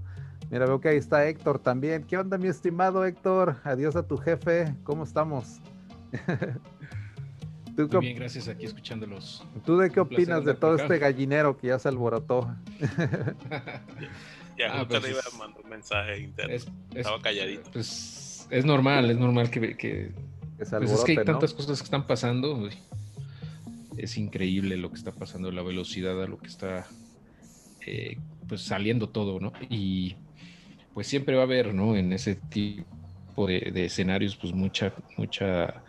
Mira, 0.51 0.67
veo 0.67 0.81
que 0.81 0.89
ahí 0.89 0.97
está 0.97 1.27
Héctor 1.29 1.61
también. 1.61 2.05
¿Qué 2.05 2.19
onda, 2.19 2.37
mi 2.37 2.49
estimado 2.49 3.05
Héctor? 3.05 3.61
Adiós 3.65 3.97
a 3.97 4.07
tu 4.07 4.17
jefe. 4.17 4.75
¿Cómo 4.85 5.05
estamos? 5.05 5.61
Muy 7.77 7.87
bien, 8.01 8.17
gracias. 8.17 8.49
Aquí 8.49 8.67
escuchándolos. 8.67 9.47
¿Tú 9.65 9.79
de 9.79 9.91
qué 9.91 10.01
opinas 10.01 10.45
de 10.45 10.55
todo 10.55 10.75
este 10.75 10.99
gallinero 10.99 11.57
que 11.57 11.69
ya 11.69 11.79
se 11.79 11.89
alborotó? 11.89 12.55
ya, 14.59 14.81
ah, 14.81 14.87
pues 14.87 15.09
iba 15.09 15.21
a 15.21 15.39
mandar 15.39 15.65
un 15.65 15.71
mensaje 15.71 16.19
interno. 16.19 16.75
Estaba 16.95 17.23
calladito. 17.23 17.71
Pues 17.71 18.47
es 18.51 18.65
normal, 18.65 19.11
es 19.11 19.19
normal 19.19 19.51
que, 19.51 19.77
que, 19.77 20.13
pues 20.59 20.73
es 20.73 21.05
que 21.05 21.13
hay 21.13 21.25
tantas 21.25 21.55
cosas 21.55 21.79
que 21.79 21.85
están 21.85 22.07
pasando 22.07 22.69
es 23.97 24.17
increíble 24.17 24.77
lo 24.77 24.91
que 24.91 24.97
está 24.97 25.13
pasando, 25.13 25.51
la 25.51 25.63
velocidad 25.63 26.23
a 26.23 26.27
lo 26.27 26.39
que 26.39 26.49
está 26.49 26.87
eh, 27.87 28.17
pues 28.49 28.63
saliendo 28.63 29.09
todo, 29.09 29.41
¿no? 29.41 29.53
Y 29.69 30.17
pues 30.95 31.07
siempre 31.07 31.35
va 31.35 31.43
a 31.43 31.45
haber, 31.45 31.75
¿no? 31.75 31.97
En 31.97 32.13
ese 32.13 32.35
tipo 32.35 33.47
de, 33.47 33.85
escenarios, 33.85 34.37
pues 34.37 34.53
mucha, 34.53 34.93
mucha 35.17 35.83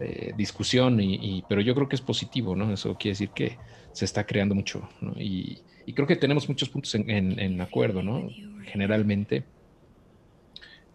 eh, 0.00 0.32
discusión, 0.36 1.00
y, 1.00 1.44
pero 1.48 1.60
yo 1.60 1.74
creo 1.74 1.88
que 1.88 1.96
es 1.96 2.02
positivo, 2.02 2.56
¿no? 2.56 2.72
Eso 2.72 2.96
quiere 2.96 3.12
decir 3.12 3.30
que 3.30 3.58
se 3.92 4.04
está 4.04 4.24
creando 4.24 4.54
mucho, 4.54 4.88
¿no? 5.00 5.12
Y, 5.18 5.62
creo 5.94 6.06
que 6.06 6.16
tenemos 6.16 6.48
muchos 6.48 6.68
puntos 6.68 6.94
en, 6.96 7.60
acuerdo, 7.60 8.02
¿no? 8.02 8.28
Generalmente. 8.64 9.44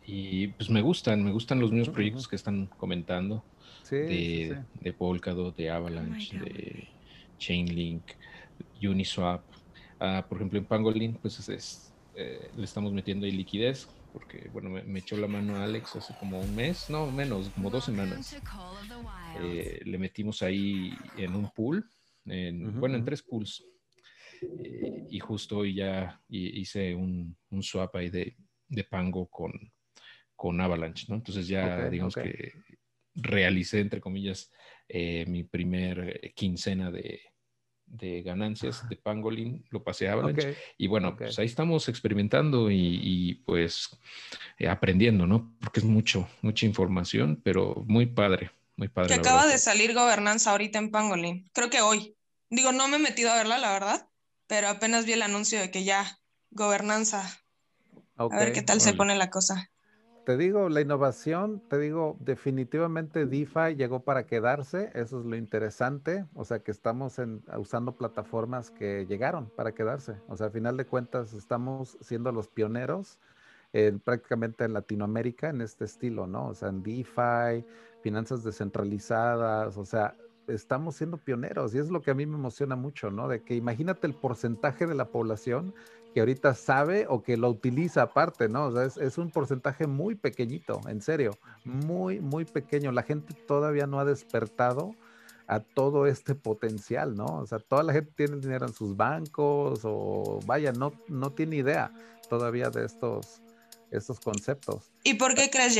Y 0.06 0.48
pues 0.48 0.70
me 0.70 0.82
gustan, 0.82 1.24
me 1.24 1.32
gustan 1.32 1.62
los 1.62 1.72
mismos 1.72 1.90
proyectos 1.90 2.28
que 2.28 2.36
están 2.36 2.66
comentando 2.66 3.42
de, 3.90 4.58
de, 4.82 4.94
Polkadot, 4.94 5.56
de 5.56 5.70
Avalanche, 5.70 6.38
de 6.38 6.88
Chainlink, 7.38 8.04
Uniswap. 8.84 9.44
Ah, 10.00 10.26
por 10.28 10.40
ejemplo, 10.40 10.60
en 10.60 10.66
Pangolin, 10.66 11.14
pues 11.22 11.48
es, 11.48 11.91
eh, 12.22 12.52
le 12.56 12.64
estamos 12.64 12.94
metiendo 12.94 13.26
ahí 13.26 13.32
liquidez, 13.32 13.88
porque, 14.14 14.50
bueno, 14.52 14.70
me, 14.70 15.00
echó 15.00 15.18
la 15.18 15.28
mano 15.28 15.56
Alex 15.56 15.96
hace 15.96 16.14
como 16.20 16.40
un 16.40 16.56
mes, 16.56 16.90
no 16.90 17.10
menos, 17.12 17.50
como 17.50 17.70
dos 17.70 17.86
semanas. 17.86 18.38
Eh, 19.40 19.82
le 19.86 19.98
metimos 19.98 20.42
ahí 20.42 20.94
en 21.18 21.36
un 21.36 21.50
pool, 21.52 21.90
en, 22.26 22.80
bueno, 22.80 22.98
en 22.98 23.06
tres 23.06 23.24
pools. 23.24 23.64
Eh, 24.42 25.08
y 25.10 25.20
justo 25.20 25.60
hoy 25.60 25.76
ya 25.76 26.22
hice 26.30 26.94
un, 26.96 27.36
un 27.50 27.64
swap 27.64 27.96
ahí 27.96 28.10
de, 28.10 28.36
de 28.68 28.84
Pango 28.84 29.28
con, 29.28 29.52
con 30.36 30.60
Avalanche, 30.60 31.06
¿no? 31.10 31.16
Entonces 31.16 31.48
ya 31.48 31.90
digamos 31.90 32.16
que 32.16 32.54
realicé, 33.16 33.80
entre 33.80 34.02
comillas, 34.02 34.52
mi 35.28 35.44
primer 35.44 36.34
quincena 36.36 36.92
de, 36.92 37.22
de 37.92 38.22
ganancias 38.22 38.88
de 38.88 38.96
Pangolin, 38.96 39.66
lo 39.70 39.84
pasé 39.84 40.08
a 40.08 40.14
Avalanche. 40.14 40.56
Y 40.78 40.88
bueno, 40.88 41.16
pues 41.16 41.38
ahí 41.40 41.46
estamos 41.46 41.90
experimentando 41.90 42.72
y, 42.72 43.42
pues 43.46 43.98
eh, 44.58 44.68
aprendiendo, 44.68 45.28
¿no? 45.28 45.54
Porque 45.60 45.80
es 45.82 45.86
mucho, 45.86 46.28
mucha 46.42 46.66
información, 46.66 47.40
pero 47.44 47.84
muy 47.88 48.06
padre, 48.06 48.52
muy 48.78 48.88
padre. 48.88 49.10
Que 49.10 49.20
acaba 49.20 49.46
de 49.48 49.58
salir 49.58 49.94
gobernanza 49.94 50.52
ahorita 50.52 50.80
en 50.80 50.92
Pangolin, 50.92 51.50
creo 51.54 51.70
que 51.70 51.82
hoy. 51.82 52.16
Digo, 52.50 52.72
no 52.74 52.88
me 52.90 52.98
he 52.98 53.00
metido 53.00 53.32
a 53.32 53.36
verla, 53.36 53.58
la 53.58 53.72
verdad, 53.72 54.10
pero 54.48 54.68
apenas 54.68 55.06
vi 55.06 55.14
el 55.14 55.22
anuncio 55.22 55.60
de 55.60 55.72
que 55.72 55.84
ya, 55.86 56.20
gobernanza. 56.50 57.40
A 58.18 58.28
ver 58.28 58.52
qué 58.54 58.62
tal 58.62 58.82
se 58.82 58.94
pone 58.94 59.16
la 59.16 59.30
cosa 59.30 59.71
te 60.26 60.38
digo, 60.38 60.70
la 60.70 60.82
innovación, 60.82 61.62
te 61.68 61.80
digo, 61.80 62.16
definitivamente 62.20 63.26
DeFi 63.26 63.76
llegó 63.76 64.02
para 64.02 64.26
quedarse, 64.26 64.92
eso 64.94 65.20
es 65.20 65.26
lo 65.26 65.36
interesante, 65.36 66.26
o 66.36 66.46
sea 66.46 66.60
que 66.60 66.72
estamos 66.72 67.20
usando 67.58 67.96
plataformas 67.96 68.70
que 68.70 69.06
llegaron 69.08 69.50
para 69.50 69.74
quedarse, 69.74 70.16
o 70.28 70.38
sea, 70.38 70.48
al 70.48 70.52
final 70.54 70.78
de 70.78 70.86
cuentas 70.86 71.34
estamos 71.34 71.98
siendo 72.02 72.32
los 72.32 72.48
pioneros 72.48 73.20
prácticamente 74.04 74.66
en 74.66 74.74
Latinoamérica 74.74 75.50
en 75.50 75.62
este 75.62 75.86
estilo, 75.86 76.28
¿no? 76.28 76.48
O 76.48 76.54
sea, 76.54 76.70
en 76.70 76.84
DeFi, 76.84 77.66
finanzas 78.02 78.44
descentralizadas, 78.44 79.78
o 79.78 79.86
sea, 79.86 80.16
estamos 80.48 80.96
siendo 80.96 81.18
pioneros 81.18 81.74
y 81.74 81.78
es 81.78 81.90
lo 81.90 82.02
que 82.02 82.12
a 82.12 82.14
mí 82.14 82.26
me 82.26 82.36
emociona 82.36 82.76
mucho, 82.76 83.12
¿no? 83.12 83.30
De 83.30 83.44
que 83.44 83.56
imagínate 83.56 84.08
el 84.08 84.14
porcentaje 84.14 84.88
de 84.88 84.96
la 84.96 85.06
población 85.06 85.74
que 86.14 86.20
ahorita 86.20 86.54
sabe 86.54 87.06
o 87.08 87.24
que 87.24 87.38
lo 87.38 87.50
utiliza 87.50 88.04
aparte, 88.04 88.50
¿no? 88.50 88.66
O 88.66 88.72
sea, 88.72 89.06
es, 89.06 89.18
un 89.18 89.30
porcentaje 89.30 89.88
muy 89.88 90.16
pequeñito, 90.16 90.82
en 90.88 91.02
serio, 91.02 91.38
muy, 91.64 92.20
muy 92.20 92.46
pequeño. 92.46 92.92
La 92.92 93.04
gente 93.04 93.34
todavía 93.48 93.88
no 93.88 94.00
ha 94.00 94.06
despertado 94.06 94.96
a 95.48 95.60
todo 95.60 96.08
este 96.08 96.36
potencial, 96.36 97.16
¿no? 97.16 97.26
O 97.26 97.46
sea, 97.46 97.60
toda 97.60 97.84
la 97.84 97.94
gente 97.94 98.12
tiene 98.16 98.38
dinero 98.38 98.66
en 98.66 98.74
sus 98.74 98.96
bancos 98.96 99.82
o 99.84 100.40
vaya, 100.46 100.72
no, 100.72 100.94
no 101.08 101.32
tiene 101.32 101.58
idea 101.58 101.92
todavía 102.30 102.70
de 102.70 102.86
estos, 102.86 103.42
estos 103.90 104.20
conceptos. 104.20 104.92
¿Y 105.04 105.16
por 105.16 105.36
qué 105.36 105.50
crees, 105.50 105.76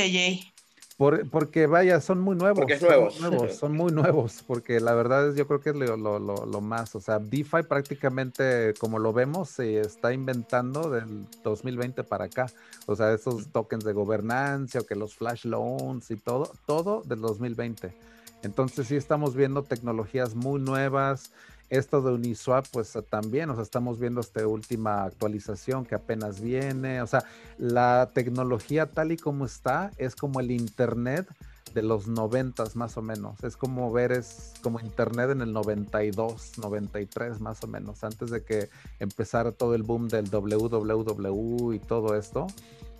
JJ? 0.98 1.30
porque 1.30 1.66
vaya, 1.66 2.00
son 2.00 2.20
muy 2.20 2.36
nuevos. 2.36 2.58
Porque 2.58 2.74
es. 2.74 2.80
Son, 2.80 3.30
nuevos, 3.30 3.56
son 3.56 3.72
muy 3.72 3.92
nuevos, 3.92 4.44
porque 4.46 4.80
la 4.80 4.94
verdad 4.94 5.28
es, 5.28 5.36
yo 5.36 5.46
creo 5.46 5.60
que 5.60 5.70
es 5.70 5.76
lo, 5.76 5.96
lo, 5.96 6.18
lo, 6.18 6.60
más, 6.60 6.94
o 6.94 7.00
sea, 7.00 7.18
DeFi 7.18 7.62
prácticamente, 7.68 8.74
como 8.78 8.98
lo 8.98 9.12
vemos, 9.12 9.50
se 9.50 9.80
está 9.80 10.12
inventando 10.12 10.90
del 10.90 11.26
2020 11.42 12.04
para 12.04 12.26
acá. 12.26 12.46
O 12.86 12.96
sea, 12.96 13.12
esos 13.12 13.48
tokens 13.48 13.84
de 13.84 13.92
gobernanza, 13.92 14.80
o 14.80 14.86
que 14.86 14.94
los 14.94 15.14
flash 15.14 15.44
loans 15.44 16.10
y 16.10 16.16
todo, 16.16 16.52
todo 16.66 17.02
del 17.02 17.20
2020. 17.20 17.94
Entonces 18.42 18.88
sí 18.88 18.96
estamos 18.96 19.34
viendo 19.34 19.62
tecnologías 19.62 20.34
muy 20.34 20.60
nuevas, 20.60 21.32
esto 21.72 22.02
de 22.02 22.12
Uniswap, 22.12 22.66
pues 22.70 22.92
también, 23.08 23.48
o 23.48 23.54
sea, 23.54 23.62
estamos 23.62 23.98
viendo 23.98 24.20
esta 24.20 24.46
última 24.46 25.04
actualización 25.04 25.86
que 25.86 25.94
apenas 25.94 26.38
viene, 26.38 27.00
o 27.00 27.06
sea, 27.06 27.24
la 27.56 28.10
tecnología 28.12 28.90
tal 28.90 29.10
y 29.10 29.16
como 29.16 29.46
está 29.46 29.90
es 29.96 30.14
como 30.14 30.40
el 30.40 30.50
Internet 30.50 31.26
de 31.72 31.80
los 31.80 32.08
noventas 32.08 32.76
más 32.76 32.98
o 32.98 33.02
menos, 33.02 33.42
es 33.42 33.56
como 33.56 33.90
ver, 33.90 34.12
es 34.12 34.52
como 34.62 34.80
Internet 34.80 35.30
en 35.30 35.40
el 35.40 35.54
92, 35.54 36.58
93 36.58 37.40
más 37.40 37.64
o 37.64 37.66
menos, 37.66 38.04
antes 38.04 38.28
de 38.28 38.44
que 38.44 38.68
empezara 39.00 39.50
todo 39.50 39.74
el 39.74 39.82
boom 39.82 40.08
del 40.08 40.28
www 40.28 41.72
y 41.72 41.78
todo 41.78 42.16
esto. 42.16 42.48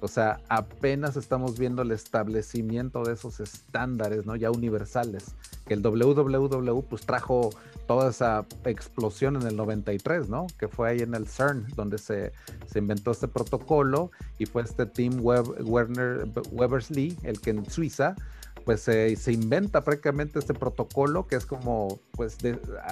O 0.03 0.09
sea, 0.09 0.41
apenas 0.49 1.17
estamos 1.17 1.61
viendo 1.61 1.83
el 1.83 1.93
establecimiento 1.93 3.05
de 3.05 3.13
esos 3.13 3.39
estándares, 3.39 4.27
¿no? 4.27 4.35
Ya 4.35 4.51
universales. 4.51 5.37
Que 5.65 5.75
el 5.75 5.83
www 5.83 6.83
pues 6.83 7.07
trajo 7.07 7.51
toda 7.87 8.11
esa 8.11 8.45
explosión 8.65 9.37
en 9.37 9.47
el 9.47 9.57
93, 9.57 10.29
¿no? 10.29 10.49
Que 10.59 10.67
fue 10.67 10.91
ahí 10.91 10.99
en 10.99 11.15
el 11.15 11.29
CERN, 11.29 11.69
donde 11.77 11.99
se, 11.99 12.33
se 12.67 12.81
inventó 12.81 13.13
este 13.13 13.29
protocolo 13.29 14.11
y 14.39 14.47
fue 14.47 14.63
este 14.63 14.87
Tim 14.87 15.21
Web, 15.21 15.45
Werner, 15.61 16.29
Webersley, 16.51 17.17
el 17.23 17.41
que 17.41 17.51
en 17.51 17.71
Suiza, 17.71 18.17
pues 18.65 18.83
se 18.83 19.33
inventa 19.33 19.83
prácticamente 19.85 20.39
este 20.39 20.55
protocolo 20.55 21.27
que 21.27 21.37
es 21.37 21.47
como, 21.47 22.01
pues 22.13 22.39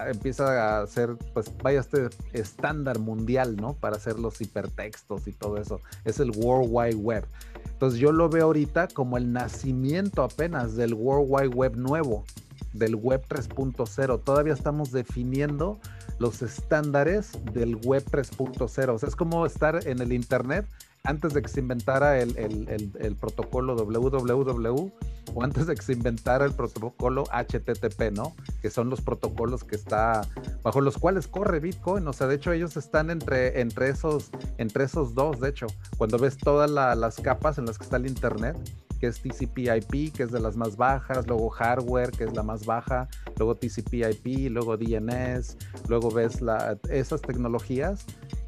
empieza 0.06 0.80
a 0.80 0.86
ser, 0.86 1.16
pues 1.32 1.52
vaya 1.62 1.80
este 1.80 2.08
estándar 2.32 2.98
mundial, 2.98 3.56
¿no? 3.56 3.74
Para 3.74 3.96
hacer 3.96 4.18
los 4.18 4.40
hipertextos 4.40 5.26
y 5.28 5.32
todo 5.32 5.56
eso. 5.56 5.80
Es 6.04 6.20
el 6.20 6.30
World 6.30 6.68
Wide 6.70 6.96
Web. 6.96 7.24
Entonces 7.64 7.98
yo 7.98 8.12
lo 8.12 8.28
veo 8.28 8.46
ahorita 8.46 8.88
como 8.88 9.16
el 9.16 9.32
nacimiento 9.32 10.22
apenas 10.22 10.76
del 10.76 10.94
World 10.94 11.26
Wide 11.28 11.54
Web 11.54 11.76
nuevo 11.76 12.24
del 12.72 12.96
web 12.96 13.22
3.0. 13.28 14.22
Todavía 14.22 14.52
estamos 14.52 14.92
definiendo 14.92 15.80
los 16.18 16.42
estándares 16.42 17.32
del 17.52 17.76
web 17.76 18.04
3.0. 18.10 18.94
O 18.94 18.98
sea, 18.98 19.08
es 19.08 19.16
como 19.16 19.46
estar 19.46 19.86
en 19.86 20.00
el 20.00 20.12
Internet 20.12 20.66
antes 21.04 21.32
de 21.34 21.42
que 21.42 21.48
se 21.48 21.60
inventara 21.60 22.18
el, 22.18 23.16
protocolo 23.18 23.74
www 23.74 24.92
o 25.34 25.42
antes 25.44 25.66
de 25.66 25.74
que 25.74 25.82
se 25.82 25.92
inventara 25.92 26.44
el 26.44 26.52
protocolo 26.52 27.24
HTTP, 27.24 28.12
¿no? 28.12 28.34
Que 28.62 28.70
son 28.70 28.90
los 28.90 29.00
protocolos 29.00 29.64
que 29.64 29.76
está 29.76 30.22
bajo 30.62 30.80
los 30.80 30.98
cuales 30.98 31.28
corre 31.28 31.60
Bitcoin. 31.60 32.06
O 32.08 32.12
sea, 32.12 32.26
de 32.26 32.34
hecho 32.34 32.52
ellos 32.52 32.76
están 32.76 33.10
entre, 33.10 33.60
entre, 33.60 33.90
esos, 33.90 34.30
entre 34.58 34.84
esos 34.84 35.14
dos, 35.14 35.40
de 35.40 35.50
hecho. 35.50 35.66
Cuando 35.98 36.18
ves 36.18 36.36
todas 36.36 36.70
las 36.70 37.16
capas 37.16 37.58
en 37.58 37.66
las 37.66 37.78
que 37.78 37.84
está 37.84 37.96
el 37.96 38.06
Internet, 38.06 38.56
que 38.98 39.06
es 39.06 39.22
TCP/IP, 39.22 40.12
que 40.12 40.24
es 40.24 40.30
de 40.30 40.40
las 40.40 40.56
más 40.56 40.76
bajas, 40.76 41.26
luego 41.26 41.48
hardware, 41.48 42.10
que 42.10 42.24
es 42.24 42.34
la 42.34 42.42
más 42.42 42.66
baja, 42.66 43.08
luego 43.38 43.54
TCP/IP, 43.56 44.50
luego 44.50 44.76
DNS, 44.76 45.56
luego 45.88 46.10
ves 46.10 46.42
la, 46.42 46.78
esas 46.90 47.22
tecnologías 47.22 48.04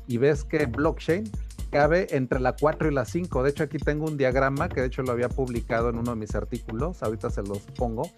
y 0.06 0.18
ves 0.18 0.44
que 0.44 0.66
blockchain 0.66 1.30
cabe 1.72 2.06
entre 2.11 2.38
la 2.38 2.54
4 2.54 2.88
y 2.88 2.94
la 2.94 3.04
5. 3.04 3.42
De 3.42 3.50
hecho, 3.50 3.64
aquí 3.64 3.78
tengo 3.78 4.04
un 4.04 4.16
diagrama 4.16 4.68
que 4.68 4.82
de 4.82 4.87
hecho 4.87 5.02
lo 5.02 5.11
había 5.11 5.28
publicado 5.28 5.88
en 5.90 5.98
uno 5.98 6.12
de 6.12 6.16
mis 6.16 6.35
artículos, 6.37 7.02
ahorita 7.02 7.30
se 7.30 7.42
los 7.42 7.58
pongo, 7.58 8.08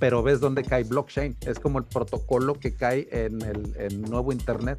pero 0.00 0.22
ves 0.22 0.40
dónde 0.40 0.62
cae 0.62 0.84
blockchain. 0.84 1.36
Es 1.42 1.58
como 1.58 1.78
el 1.78 1.84
protocolo 1.84 2.54
que 2.54 2.74
cae 2.74 3.06
en 3.10 3.42
el 3.42 4.00
nuevo 4.00 4.32
Internet. 4.32 4.78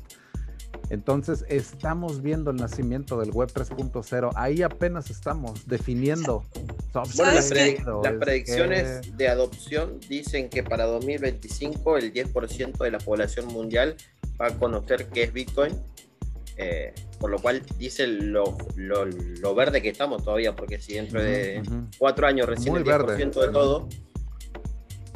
Entonces, 0.90 1.46
estamos 1.50 2.22
viendo 2.22 2.52
el 2.52 2.58
nacimiento 2.58 3.20
del 3.20 3.32
Web 3.32 3.50
3.0. 3.54 4.32
Ahí 4.36 4.62
apenas 4.62 5.10
estamos 5.10 5.68
definiendo. 5.68 6.44
las, 6.94 8.14
predicciones 8.20 9.18
de 9.18 9.28
adopción 9.28 10.00
dicen 10.08 10.50
que 10.50 10.62
para 10.64 10.86
2025 10.86 11.98
el 11.98 12.14
10% 12.14 12.78
de 12.78 12.92
la 12.92 13.00
población 13.00 13.48
mundial 13.48 13.96
va 14.40 14.48
a 14.48 14.60
conocer 14.60 15.08
qué 15.08 15.24
es 15.24 15.34
Bitcoin. 15.34 15.74
Eh, 16.58 16.94
por 17.20 17.32
lo 17.32 17.40
cual 17.40 17.64
dice 17.78 18.06
lo, 18.06 18.56
verde 19.56 19.82
que 19.82 19.90
estamos 19.90 20.24
todavía, 20.24 20.56
porque 20.56 20.80
si 20.80 20.94
dentro 20.94 21.22
de 21.22 21.64
cuatro 21.98 22.28
años 22.28 22.48
recién 22.48 22.76
el 22.76 22.84
10% 22.84 23.34
de 23.34 23.48
todo, 23.52 23.88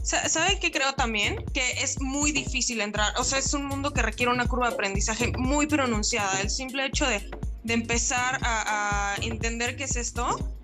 ¿Sabe 0.03 0.57
qué 0.61 0.71
creo 0.71 0.93
también? 0.93 1.43
Que 1.53 1.69
es 1.83 1.99
muy 1.99 2.31
difícil 2.31 2.79
entrar. 2.79 3.11
O 3.17 3.25
sea, 3.25 3.39
es 3.39 3.53
un 3.53 3.65
mundo 3.65 3.91
que 3.91 4.01
requiere 4.01 4.31
una 4.31 4.47
curva 4.47 4.69
de 4.69 4.75
aprendizaje 4.75 5.33
muy 5.37 5.67
pronunciada. 5.67 6.39
El 6.39 6.49
simple 6.49 6.85
hecho 6.85 7.05
de, 7.05 7.29
de 7.65 7.73
empezar 7.73 8.39
a, 8.41 9.11
a, 9.11 9.15
entender 9.17 9.75
qué 9.75 9.83
es 9.83 9.97
esto 9.97 10.56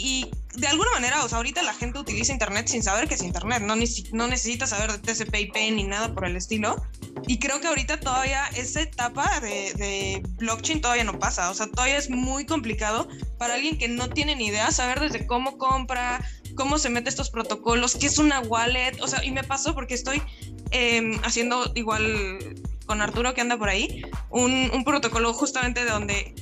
y 0.00 0.30
de 0.56 0.66
alguna 0.66 0.90
manera, 0.92 1.24
o 1.24 1.28
sea, 1.28 1.38
ahorita 1.38 1.62
la 1.62 1.74
gente 1.74 1.98
utiliza 1.98 2.32
Internet 2.32 2.66
sin 2.66 2.82
saber 2.82 3.06
qué 3.06 3.14
es 3.14 3.22
Internet. 3.22 3.62
No, 3.62 3.76
no 3.76 4.26
necesita 4.26 4.66
saber 4.66 4.90
de 4.90 4.98
TCP/IP 4.98 5.54
ni 5.72 5.84
nada 5.84 6.12
por 6.12 6.24
el 6.24 6.36
estilo. 6.36 6.82
Y 7.26 7.38
creo 7.38 7.60
que 7.60 7.68
ahorita 7.68 8.00
todavía 8.00 8.46
esa 8.56 8.80
etapa 8.80 9.40
de, 9.40 9.72
de, 9.74 10.22
blockchain 10.38 10.80
todavía 10.80 11.04
no 11.04 11.18
pasa. 11.18 11.50
O 11.50 11.54
sea, 11.54 11.66
todavía 11.66 11.98
es 11.98 12.10
muy 12.10 12.46
complicado 12.46 13.08
para 13.38 13.54
alguien 13.54 13.78
que 13.78 13.88
no 13.88 14.08
tiene 14.08 14.34
ni 14.34 14.46
idea 14.46 14.70
saber 14.72 15.00
desde 15.00 15.26
cómo 15.26 15.58
compra, 15.58 16.24
cómo 16.56 16.78
se 16.78 16.90
mete 16.90 17.10
estos 17.10 17.30
protocolos, 17.30 17.96
qué 17.96 18.06
es 18.06 18.18
una 18.18 18.40
wallet, 18.40 19.00
o 19.00 19.06
sea, 19.06 19.24
y 19.24 19.30
me 19.30 19.44
pasó 19.44 19.74
porque 19.74 19.94
estoy 19.94 20.22
em, 20.70 21.20
haciendo 21.22 21.70
igual 21.74 22.59
con 22.90 23.02
Arturo 23.02 23.34
que 23.34 23.40
anda 23.40 23.56
por 23.56 23.68
ahí, 23.68 24.02
un, 24.30 24.82
protocolo 24.84 25.32
justamente 25.32 25.84
de 25.84 25.90
donde, 25.92 26.34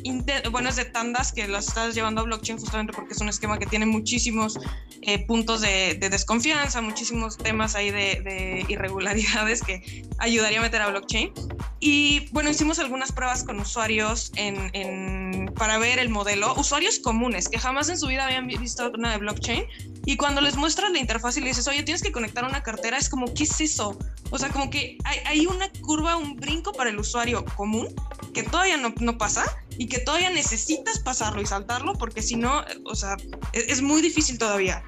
bueno, 0.50 0.70
es 0.70 0.76
de 0.76 0.86
tandas 0.86 1.30
que 1.30 1.46
las 1.46 1.68
estás 1.68 1.94
llevando 1.94 2.22
a 2.22 2.24
blockchain 2.24 2.58
justamente 2.58 2.94
porque 2.94 3.12
es 3.12 3.20
un 3.20 3.28
esquema 3.28 3.58
que 3.58 3.66
tiene 3.66 3.84
muchísimos 3.84 4.58
eh, 5.02 5.26
puntos 5.26 5.60
de, 5.60 5.98
desconfianza, 6.00 6.80
muchísimos 6.80 7.36
temas 7.36 7.74
ahí 7.74 7.90
de, 7.90 8.64
irregularidades 8.66 9.60
que 9.60 10.06
ayudaría 10.16 10.60
a 10.60 10.62
meter 10.62 10.80
a 10.80 10.88
blockchain. 10.88 11.34
Y 11.80 12.30
bueno, 12.32 12.48
hicimos 12.48 12.78
algunas 12.78 13.12
pruebas 13.12 13.44
con 13.44 13.60
usuarios 13.60 14.32
en, 14.36 15.52
para 15.54 15.76
ver 15.76 15.98
el 15.98 16.08
modelo, 16.08 16.54
usuarios 16.54 16.98
comunes 16.98 17.50
que 17.50 17.58
jamás 17.58 17.90
en 17.90 17.98
su 17.98 18.06
vida 18.06 18.24
habían 18.24 18.46
visto 18.46 18.90
una 18.90 19.12
de 19.12 19.18
blockchain. 19.18 19.64
Y 20.06 20.16
cuando 20.16 20.40
les 20.40 20.56
muestras 20.56 20.90
la 20.92 20.98
interfaz 20.98 21.36
y 21.36 21.40
le 21.40 21.48
dices, 21.48 21.68
oye, 21.68 21.82
tienes 21.82 22.02
que 22.02 22.10
conectar 22.10 22.44
una 22.44 22.62
cartera, 22.62 22.96
es 22.96 23.10
como, 23.10 23.34
¿qué 23.34 23.44
es 23.44 23.60
eso? 23.60 23.98
O 24.30 24.38
sea, 24.38 24.48
como 24.48 24.70
que 24.70 24.96
hay, 25.04 25.18
hay 25.26 25.46
una 25.46 25.70
curva, 25.82 26.16
un 26.16 26.37
brinco 26.38 26.72
para 26.72 26.90
el 26.90 26.98
usuario 26.98 27.44
común 27.56 27.88
que 28.34 28.42
todavía 28.42 28.76
no, 28.76 29.18
pasa 29.18 29.44
y 29.76 29.86
que 29.88 29.98
todavía 29.98 30.30
necesitas 30.30 31.00
pasarlo 31.00 31.40
y 31.40 31.46
saltarlo 31.46 31.94
porque 31.94 32.22
si 32.22 32.36
no, 32.36 32.64
o 32.84 32.94
sea, 32.94 33.16
es, 33.52 33.68
es, 33.68 33.82
muy 33.82 34.02
difícil 34.02 34.38
todavía. 34.38 34.82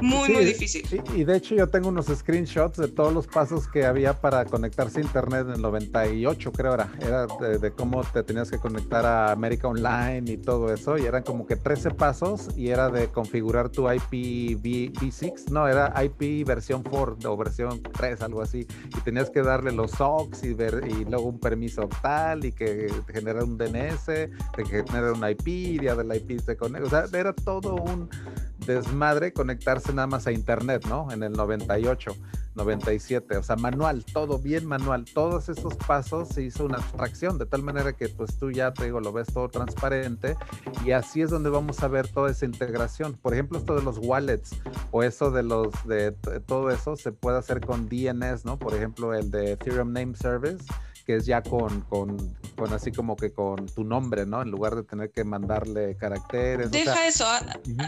Muy, 0.00 0.28
muy 0.28 0.44
difícil. 0.44 0.84
Y, 1.14 1.24
de 1.24 1.36
hecho 1.36 1.54
yo 1.54 1.68
tengo 1.68 1.88
unos 1.88 2.06
screenshots 2.06 2.76
de 2.76 2.88
todos 2.88 3.12
los 3.12 3.26
pasos 3.26 3.66
que 3.66 3.86
había 3.86 4.20
para 4.20 4.44
conectarse 4.44 5.00
a 5.00 5.02
internet 5.02 5.46
en 5.48 5.54
el 5.54 5.62
98, 5.62 6.52
creo 6.52 6.74
era. 6.74 6.92
Era 7.00 7.26
de, 7.26 7.70
cómo 7.72 8.02
te 8.04 8.22
tenías 8.22 8.50
que 8.50 8.58
conectar 8.58 9.04
a 9.06 9.32
América 9.32 9.68
Online 9.68 10.30
y 10.30 10.36
todo 10.36 10.72
eso. 10.72 10.98
Y 10.98 11.06
eran 11.06 11.22
como 11.22 11.46
que 11.46 11.56
13 11.56 11.92
pasos 11.92 12.48
y 12.56 12.68
era 12.68 12.90
de 12.90 13.08
configurar 13.08 13.70
tu 13.70 13.90
IP 13.90 14.58
v 14.62 14.92
6 15.10 15.50
No, 15.50 15.66
era 15.68 15.92
IP 16.02 16.46
versión 16.46 16.82
4 16.82 17.32
o 17.32 17.36
versión 17.36 17.82
3, 17.82 18.20
algo 18.22 18.42
así. 18.42 18.66
Y 18.96 19.00
tenías 19.00 19.30
que 19.30 19.42
darle 19.42 19.72
los 19.72 19.92
SOCs 19.92 20.44
y, 20.44 20.54
ver, 20.54 20.84
y 20.88 21.04
luego 21.04 21.24
un 21.28 21.40
permiso 21.40 21.88
tal 22.02 22.44
y 22.44 22.52
que 22.52 22.92
generara 23.12 23.44
un 23.44 23.56
DNS, 23.56 24.06
de 24.06 24.30
que 24.56 24.84
generara 24.84 25.12
un 25.12 25.28
IP 25.28 25.46
y 25.46 25.80
ya 25.80 25.94
del 25.94 26.14
IP 26.14 26.40
se 26.40 26.56
conecta. 26.56 26.86
O 26.86 26.90
sea, 26.90 27.18
era 27.18 27.32
todo 27.32 27.74
un 27.74 28.08
desmadre 28.66 29.32
conectarse 29.32 29.92
nada 29.92 30.06
más 30.06 30.26
a 30.26 30.32
internet, 30.32 30.84
¿no? 30.86 31.10
En 31.10 31.22
el 31.22 31.32
98, 31.32 32.16
97, 32.54 33.36
o 33.36 33.42
sea, 33.42 33.56
manual, 33.56 34.04
todo 34.04 34.38
bien 34.38 34.66
manual. 34.66 35.04
Todos 35.04 35.48
esos 35.48 35.74
pasos 35.76 36.28
se 36.28 36.42
hizo 36.42 36.64
una 36.64 36.78
abstracción 36.78 37.38
de 37.38 37.46
tal 37.46 37.62
manera 37.62 37.92
que 37.92 38.08
pues 38.08 38.36
tú 38.38 38.50
ya 38.50 38.72
te 38.72 38.84
digo, 38.84 39.00
lo 39.00 39.12
ves 39.12 39.28
todo 39.32 39.48
transparente 39.48 40.36
y 40.84 40.92
así 40.92 41.22
es 41.22 41.30
donde 41.30 41.50
vamos 41.50 41.82
a 41.82 41.88
ver 41.88 42.08
toda 42.08 42.30
esa 42.30 42.44
integración. 42.46 43.14
Por 43.14 43.34
ejemplo, 43.34 43.58
esto 43.58 43.74
de 43.76 43.82
los 43.82 43.98
wallets 43.98 44.56
o 44.90 45.02
eso 45.02 45.30
de 45.30 45.42
los 45.42 45.72
de 45.86 46.12
todo 46.46 46.70
eso 46.70 46.96
se 46.96 47.12
puede 47.12 47.38
hacer 47.38 47.60
con 47.60 47.88
DNS, 47.88 48.44
¿no? 48.44 48.58
Por 48.58 48.74
ejemplo, 48.74 49.14
el 49.14 49.30
de 49.30 49.52
Ethereum 49.52 49.92
Name 49.92 50.14
Service 50.16 50.64
que 51.06 51.16
es 51.16 51.26
ya 51.26 51.40
con, 51.40 51.82
con, 51.82 52.36
con, 52.56 52.72
así 52.72 52.90
como 52.90 53.16
que 53.16 53.32
con 53.32 53.66
tu 53.66 53.84
nombre, 53.84 54.26
¿no? 54.26 54.42
En 54.42 54.50
lugar 54.50 54.74
de 54.74 54.82
tener 54.82 55.12
que 55.12 55.22
mandarle 55.22 55.96
caracteres. 55.96 56.72
Deja 56.72 57.06
eso. 57.06 57.24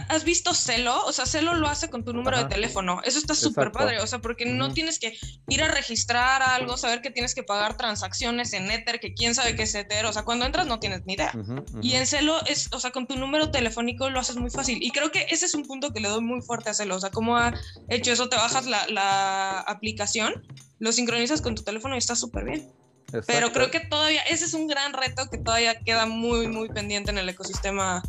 ¿Has 0.09 0.23
visto 0.23 0.55
Celo? 0.55 1.05
O 1.05 1.13
sea, 1.13 1.27
Celo 1.27 1.55
lo 1.55 1.67
hace 1.67 1.91
con 1.91 2.05
tu 2.05 2.13
número 2.13 2.39
de 2.39 2.45
teléfono. 2.45 3.01
Eso 3.05 3.19
está 3.19 3.35
súper 3.35 3.73
padre. 3.73 4.01
O 4.01 4.07
sea, 4.07 4.21
porque 4.21 4.47
no 4.47 4.73
tienes 4.73 5.01
que 5.01 5.19
ir 5.49 5.63
a 5.63 5.69
registrar 5.69 6.43
algo, 6.43 6.77
saber 6.77 7.03
que 7.03 7.11
tienes 7.11 7.35
que 7.35 7.43
pagar 7.43 7.77
transacciones 7.77 8.53
en 8.53 8.71
Ether, 8.71 9.01
que 9.01 9.15
quién 9.15 9.35
sabe 9.35 9.57
qué 9.57 9.65
es 9.65 9.75
Ether. 9.75 10.07
O 10.07 10.13
sea, 10.13 10.23
cuando 10.23 10.47
entras 10.47 10.69
no 10.69 10.79
tienes 10.79 11.05
ni 11.05 11.15
idea. 11.15 11.33
Y 11.83 11.95
en 11.95 12.07
Celo 12.07 12.37
es, 12.47 12.73
o 12.73 12.79
sea, 12.79 12.93
con 12.93 13.09
tu 13.09 13.17
número 13.17 13.51
telefónico 13.51 14.11
lo 14.11 14.21
haces 14.21 14.37
muy 14.37 14.51
fácil. 14.51 14.79
Y 14.81 14.93
creo 14.93 15.11
que 15.11 15.27
ese 15.31 15.47
es 15.47 15.55
un 15.57 15.65
punto 15.67 15.93
que 15.93 15.99
le 15.99 16.09
doy 16.09 16.21
muy 16.21 16.41
fuerte 16.41 16.71
a 16.71 16.75
Celo. 16.75 16.95
O 16.95 17.01
sea, 17.01 17.11
cómo 17.11 17.37
ha 17.37 17.53
hecho 17.89 18.13
eso, 18.13 18.29
te 18.29 18.37
bajas 18.37 18.67
la, 18.67 18.87
la 18.87 19.59
aplicación, 19.61 20.47
lo 20.79 20.93
sincronizas 20.93 21.43
con 21.43 21.57
tu 21.57 21.63
teléfono 21.63 21.97
y 21.97 21.99
está 21.99 22.15
súper 22.15 22.45
bien. 22.45 22.73
Pero 23.27 23.53
creo 23.53 23.71
que 23.71 23.81
todavía, 23.81 24.23
ese 24.23 24.45
es 24.45 24.55
un 24.55 24.67
gran 24.67 24.93
reto 24.93 25.29
que 25.31 25.39
todavía 25.39 25.81
queda 25.81 26.07
muy, 26.07 26.47
muy 26.47 26.69
pendiente 26.69 27.11
en 27.11 27.19
el 27.19 27.29
ecosistema 27.29 28.03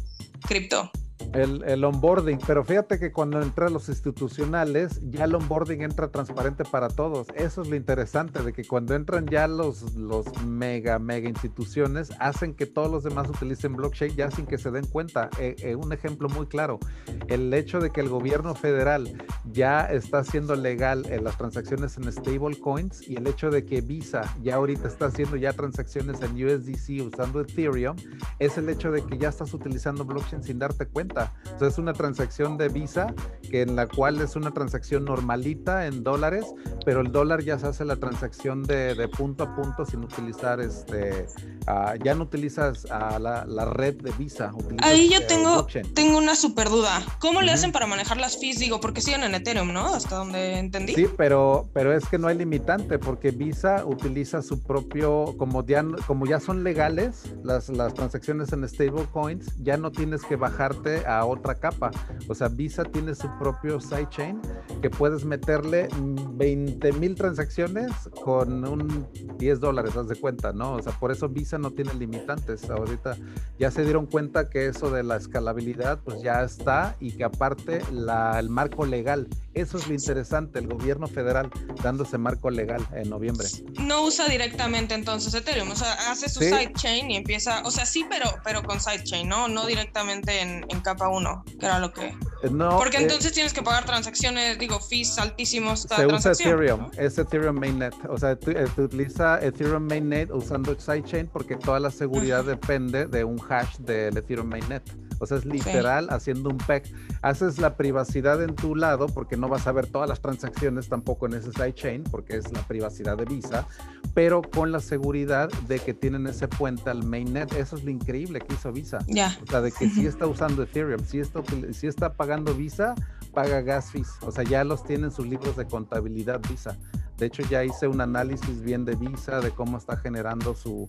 cripto 0.48 0.92
el, 1.34 1.64
el, 1.64 1.84
onboarding, 1.84 2.40
pero 2.46 2.64
fíjate 2.64 3.00
que 3.00 3.12
cuando 3.12 3.42
entra 3.42 3.70
los 3.70 3.90
institucionales, 3.90 5.00
ya 5.12 5.26
el 5.26 5.36
onboarding 5.36 5.82
entra 5.82 6.10
transparente 6.10 6.64
para 6.64 6.88
todos. 6.90 7.28
Eso 7.36 7.62
es 7.62 7.70
lo 7.70 7.76
interesante, 7.76 8.42
de 8.42 8.54
que 8.54 8.66
cuando 8.66 8.96
entran 8.96 9.28
ya 9.28 9.48
los, 9.48 9.94
los 9.96 10.26
mega, 10.44 10.98
mega 11.00 11.30
instituciones, 11.30 12.12
hacen 12.20 12.54
que 12.54 12.66
todos 12.66 12.90
los 12.90 13.04
demás 13.04 13.30
utilicen 13.30 13.76
blockchain 13.76 14.16
ya 14.16 14.32
sin 14.32 14.46
que 14.46 14.58
se 14.58 14.72
den 14.72 14.86
cuenta. 14.88 15.30
Eh, 15.40 15.56
eh, 15.60 15.76
un 15.76 15.94
ejemplo 15.94 16.30
muy 16.30 16.48
claro, 16.48 16.80
el 17.28 17.54
hecho 17.54 17.80
de 17.80 17.92
que 17.92 18.02
el 18.02 18.10
gobierno 18.10 18.56
federal 18.56 19.24
ya 19.52 19.86
está 19.86 20.20
haciendo 20.20 20.56
legal 20.56 21.06
eh, 21.10 21.20
las 21.22 21.38
transacciones 21.38 21.98
en 21.98 22.12
stablecoins 22.12 23.08
y 23.08 23.16
el 23.16 23.28
hecho 23.28 23.50
de 23.50 23.66
que 23.66 23.82
Visa 23.82 24.22
ya 24.42 24.56
ahorita 24.56 24.88
está 24.88 25.06
haciendo 25.06 25.36
ya 25.36 25.54
transacciones 25.54 26.22
en 26.22 26.32
USDC 26.44 27.06
usando 27.06 27.42
Ethereum, 27.42 27.96
es 28.40 28.58
el 28.58 28.70
hecho 28.70 28.92
de 28.92 29.04
que 29.04 29.18
ya 29.18 29.30
estás 29.30 29.54
utilizando 29.54 30.06
blockchain 30.06 30.44
sin 30.44 30.60
darte 30.60 30.86
cuenta. 30.86 31.09
Entonces 31.10 31.74
es 31.74 31.78
una 31.78 31.94
transacción 31.94 32.58
de 32.58 32.70
Visa 32.70 33.14
que 33.50 33.64
en 33.64 33.76
la 33.76 33.88
cual 33.88 34.22
es 34.22 34.36
una 34.36 34.52
transacción 34.52 35.06
normalita 35.06 35.88
en 35.88 36.04
dólares, 36.04 36.46
pero 36.86 37.02
el 37.02 37.12
dólar 37.12 37.44
ya 37.44 37.58
se 37.60 37.68
hace 37.68 37.84
la 37.84 37.96
transacción 37.96 38.64
de, 38.64 39.10
punto 39.18 39.44
a 39.44 39.56
punto 39.56 39.86
sin 39.86 40.04
utilizar 40.04 40.60
este, 40.62 41.26
ah, 41.68 41.96
ya 42.04 42.14
no 42.14 42.24
utilizas 42.24 42.86
uh, 42.86 43.20
la, 43.20 43.66
red 43.66 43.96
de 43.96 44.12
Visa. 44.12 44.52
Ahí 44.80 45.10
yo 45.10 45.20
eh, 45.20 45.26
tengo, 45.28 45.68
tengo 45.94 46.18
una 46.18 46.36
super 46.36 46.70
duda. 46.70 47.02
¿Cómo 47.20 47.42
le 47.42 47.52
hacen 47.52 47.72
para 47.72 47.88
manejar 47.88 48.18
las 48.18 48.40
fees? 48.40 48.60
Digo, 48.60 48.80
porque 48.80 49.02
siguen 49.02 49.24
en 49.24 49.36
Ethereum, 49.36 49.74
¿no? 49.74 49.94
Hasta 49.94 50.16
donde 50.16 50.60
entendí. 50.60 50.94
Sí, 50.94 51.08
pero, 51.18 51.70
pero 51.74 51.94
es 51.94 52.08
que 52.08 52.18
no 52.18 52.28
hay 52.28 52.38
limitante 52.38 53.00
porque 53.00 53.32
Visa 53.32 53.84
utiliza 53.86 54.42
su 54.42 54.62
propio, 54.62 55.36
como 55.38 55.66
ya, 55.66 55.84
como 56.06 56.26
ya 56.26 56.40
son 56.40 56.64
legales 56.64 57.24
las, 57.44 57.70
las 57.70 57.94
transacciones 57.94 58.54
en 58.54 58.68
stablecoins, 58.68 59.58
ya 59.58 59.78
no 59.78 59.92
tienes 59.92 60.24
que 60.24 60.36
bajarte 60.36 60.99
a 61.06 61.26
otra 61.26 61.56
capa. 61.56 61.92
O 62.28 62.36
sea, 62.36 62.48
Visa 62.48 62.84
tiene 62.84 63.16
su 63.16 63.28
propio 63.40 63.80
sidechain 63.80 64.42
que 64.82 64.90
puedes 64.90 65.26
meterle 65.26 65.88
20 65.96 66.94
mil 66.94 67.16
transacciones 67.16 67.92
con 68.24 68.66
un 68.66 69.08
10 69.38 69.60
dólares, 69.60 69.96
haz 69.96 70.08
de 70.08 70.16
cuenta, 70.16 70.54
¿no? 70.54 70.74
O 70.74 70.82
sea, 70.82 70.94
por 70.94 71.12
eso 71.12 71.30
Visa 71.30 71.58
no 71.58 71.72
tiene 71.72 71.94
limitantes. 71.94 72.70
Ahorita 72.70 73.18
ya 73.58 73.72
se 73.72 73.84
dieron 73.84 74.06
cuenta 74.06 74.50
que 74.50 74.68
eso 74.68 74.92
de 74.92 75.04
la 75.04 75.18
escalabilidad, 75.18 76.00
pues 76.04 76.22
ya 76.22 76.44
está 76.44 76.96
y 77.00 77.12
que 77.12 77.24
aparte 77.24 77.82
la, 77.92 78.40
el 78.40 78.50
marco 78.50 78.86
legal 78.86 79.28
eso 79.60 79.78
es 79.78 79.88
lo 79.88 79.94
interesante, 79.94 80.60
el 80.60 80.68
gobierno 80.68 81.08
federal 81.08 81.50
dándose 81.84 82.18
marco 82.18 82.50
legal 82.50 82.86
en 82.94 83.10
noviembre. 83.10 83.48
No 83.80 84.04
usa 84.04 84.28
directamente 84.28 84.96
entonces 84.96 85.34
Ethereum, 85.34 85.72
o 85.72 85.76
sea, 85.76 86.12
hace 86.12 86.30
su 86.30 86.40
sidechain 86.40 87.12
y 87.12 87.18
empieza, 87.18 87.62
o 87.64 87.72
sea, 87.72 87.86
sí, 87.86 88.06
pero, 88.10 88.30
pero 88.44 88.64
con 88.64 88.80
sidechain, 88.80 89.28
¿no? 89.28 89.48
No 89.48 89.66
directamente 89.66 90.42
en, 90.42 90.64
capa 90.82 91.10
1, 91.10 91.44
que 91.60 91.66
era 91.66 91.80
lo 91.80 91.92
que... 91.92 92.08
Eh, 92.08 92.50
no, 92.50 92.78
Porque 92.78 92.98
eh, 92.98 93.02
entonces 93.02 93.34
tienes 93.34 93.52
que 93.52 93.62
pagar 93.62 93.86
transacciones, 93.86 94.58
digo, 94.58 94.80
fees 94.80 95.18
altísimos. 95.20 95.82
Se 95.82 96.06
usa 96.06 96.32
Ethereum, 96.32 96.90
es 96.98 97.18
Ethereum 97.18 97.60
Mainnet, 97.60 97.94
o 98.08 98.18
sea, 98.18 98.36
tú, 98.38 98.52
eh, 98.52 98.66
utiliza 98.78 99.40
Ethereum 99.42 99.84
Mainnet 99.84 100.32
usando 100.32 100.80
sidechain 100.80 101.28
porque 101.28 101.56
toda 101.58 101.80
la 101.80 101.92
seguridad 101.92 102.46
depende 102.46 103.08
de 103.08 103.24
un 103.24 103.42
hash 103.50 103.78
del 103.80 104.18
Ethereum 104.18 104.48
Mainnet. 104.48 104.84
O 105.20 105.26
sea, 105.26 105.38
es 105.38 105.46
literal 105.46 106.08
haciendo 106.10 106.50
un 106.50 106.58
PEC. 106.58 106.92
Haces 107.22 107.60
la 107.60 107.76
privacidad 107.76 108.42
en 108.42 108.56
tu 108.56 108.76
lado 108.76 109.08
porque 109.08 109.38
no 109.38 109.48
vas 109.48 109.68
a 109.68 109.72
ver 109.72 109.88
todas 109.88 110.10
las 110.10 110.22
transacciones 110.22 110.90
tampoco 110.90 111.26
en 111.28 111.34
ese 111.34 111.52
sidechain 111.52 112.04
porque 112.04 112.38
es 112.38 112.52
la 112.52 112.62
privacidad 112.62 113.18
de 113.18 113.26
Visa, 113.26 113.68
pero 114.14 114.42
con 114.42 114.72
la 114.72 114.80
seguridad 114.80 115.50
de 115.68 115.80
que 115.80 115.94
tienen 115.94 116.28
ese 116.28 116.48
puente 116.48 116.90
al 116.90 117.04
mainnet. 117.04 117.54
Eso 117.54 117.76
es 117.76 117.84
lo 117.84 117.92
increíble 117.92 118.40
que 118.40 118.54
hizo 118.54 118.72
Visa. 118.72 119.00
Ya. 119.08 119.38
O 119.44 119.50
sea, 119.50 119.62
de 119.62 119.72
que 119.72 119.90
sí 119.90 120.06
está 120.08 120.28
usando 120.28 120.64
Ethereum, 120.64 121.04
sí 121.06 121.20
está, 121.20 121.42
sí 121.72 121.88
está 121.88 122.14
pagando 122.14 122.54
Visa, 122.54 122.96
paga 123.34 123.62
gas 123.62 123.92
fees. 123.92 124.10
O 124.22 124.32
sea, 124.32 124.44
ya 124.44 124.64
los 124.64 124.84
tienen 124.84 125.12
sus 125.12 125.28
libros 125.28 125.56
de 125.56 125.66
contabilidad 125.66 126.40
Visa. 126.50 126.78
De 127.18 127.26
hecho, 127.26 127.44
ya 127.44 127.66
hice 127.66 127.88
un 127.88 128.00
análisis 128.00 128.62
bien 128.62 128.86
de 128.86 128.96
Visa, 128.96 129.42
de 129.42 129.52
cómo 129.52 129.78
está 129.78 129.98
generando 129.98 130.56
su, 130.56 130.88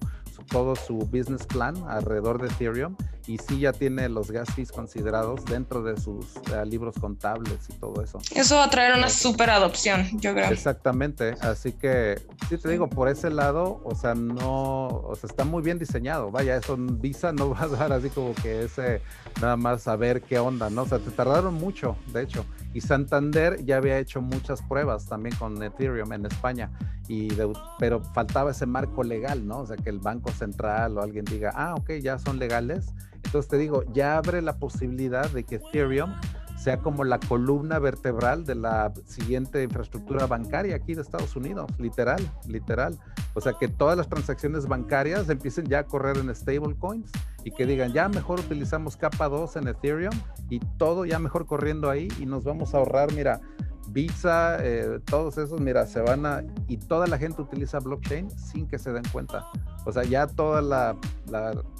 todo 0.48 0.76
su 0.76 0.98
business 0.98 1.44
plan 1.44 1.74
alrededor 1.88 2.40
de 2.40 2.46
Ethereum 2.46 2.96
y 3.30 3.38
sí 3.38 3.60
ya 3.60 3.72
tiene 3.72 4.08
los 4.08 4.32
gas 4.32 4.52
fees 4.56 4.72
considerados 4.72 5.44
dentro 5.44 5.84
de 5.84 5.96
sus 6.00 6.26
libros 6.66 6.96
contables 7.00 7.58
y 7.68 7.74
todo 7.74 8.02
eso. 8.02 8.18
Eso 8.34 8.56
va 8.56 8.64
a 8.64 8.70
traer 8.70 8.98
una 8.98 9.08
super 9.08 9.50
adopción, 9.50 10.18
yo 10.18 10.32
creo. 10.32 10.50
Exactamente, 10.50 11.36
así 11.40 11.72
que 11.72 12.20
sí 12.48 12.58
te 12.58 12.68
digo, 12.70 12.88
por 12.88 13.08
ese 13.08 13.30
lado, 13.30 13.80
o 13.84 13.94
sea, 13.94 14.16
no, 14.16 14.88
o 14.88 15.14
sea, 15.14 15.28
está 15.28 15.44
muy 15.44 15.62
bien 15.62 15.78
diseñado, 15.78 16.32
vaya, 16.32 16.56
eso 16.56 16.76
Visa 16.76 17.32
no 17.32 17.50
va 17.54 17.62
a 17.62 17.68
dar 17.68 17.92
así 17.92 18.10
como 18.10 18.34
que 18.34 18.64
ese, 18.64 19.00
nada 19.40 19.56
más 19.56 19.86
a 19.86 19.94
ver 19.94 20.22
qué 20.22 20.40
onda, 20.40 20.68
¿no? 20.68 20.82
O 20.82 20.86
sea, 20.86 20.98
te 20.98 21.12
tardaron 21.12 21.54
mucho, 21.54 21.96
de 22.12 22.24
hecho, 22.24 22.44
y 22.74 22.80
Santander 22.80 23.64
ya 23.64 23.76
había 23.76 23.98
hecho 23.98 24.20
muchas 24.20 24.60
pruebas 24.62 25.06
también 25.06 25.36
con 25.36 25.62
Ethereum 25.62 26.12
en 26.12 26.26
España, 26.26 26.68
y 27.06 27.28
pero 27.78 28.00
faltaba 28.12 28.50
ese 28.50 28.66
marco 28.66 29.04
legal, 29.04 29.46
¿no? 29.46 29.58
O 29.58 29.66
sea, 29.66 29.76
que 29.76 29.90
el 29.90 29.98
Banco 29.98 30.30
Central 30.32 30.98
o 30.98 31.02
alguien 31.02 31.24
diga, 31.24 31.52
ah, 31.54 31.74
ok, 31.76 31.94
ya 32.00 32.18
son 32.18 32.38
legales. 32.38 32.92
Entonces 33.24 33.48
te 33.48 33.58
digo, 33.58 33.84
ya 33.92 34.16
abre 34.16 34.42
la 34.42 34.58
posibilidad 34.58 35.30
de 35.30 35.44
que 35.44 35.56
Ethereum 35.56 36.12
sea 36.60 36.78
como 36.78 37.04
la 37.04 37.18
columna 37.18 37.78
vertebral 37.78 38.44
de 38.44 38.54
la 38.54 38.92
siguiente 39.06 39.62
infraestructura 39.62 40.26
bancaria 40.26 40.76
aquí 40.76 40.94
de 40.94 41.00
Estados 41.00 41.34
Unidos, 41.34 41.70
literal, 41.78 42.20
literal. 42.46 42.98
O 43.32 43.40
sea, 43.40 43.54
que 43.58 43.66
todas 43.66 43.96
las 43.96 44.08
transacciones 44.08 44.66
bancarias 44.66 45.30
empiecen 45.30 45.66
ya 45.66 45.80
a 45.80 45.84
correr 45.84 46.18
en 46.18 46.34
stablecoins 46.34 47.10
y 47.44 47.52
que 47.52 47.64
digan, 47.64 47.94
ya 47.94 48.10
mejor 48.10 48.40
utilizamos 48.40 48.98
capa 48.98 49.30
2 49.30 49.56
en 49.56 49.68
Ethereum 49.68 50.14
y 50.50 50.60
todo 50.76 51.06
ya 51.06 51.18
mejor 51.18 51.46
corriendo 51.46 51.88
ahí 51.88 52.08
y 52.18 52.26
nos 52.26 52.44
vamos 52.44 52.74
a 52.74 52.78
ahorrar, 52.78 53.10
mira, 53.14 53.40
Visa, 53.92 54.58
eh, 54.60 55.00
todos 55.04 55.36
esos, 55.38 55.60
mira, 55.60 55.86
se 55.86 56.00
van 56.00 56.24
a, 56.24 56.42
y 56.68 56.76
toda 56.76 57.06
la 57.06 57.18
gente 57.18 57.42
utiliza 57.42 57.78
blockchain 57.80 58.30
sin 58.30 58.68
que 58.68 58.78
se 58.78 58.92
den 58.92 59.02
cuenta. 59.12 59.46
O 59.84 59.92
sea, 59.92 60.04
ya 60.04 60.26
toda 60.26 60.62
la, 60.62 60.96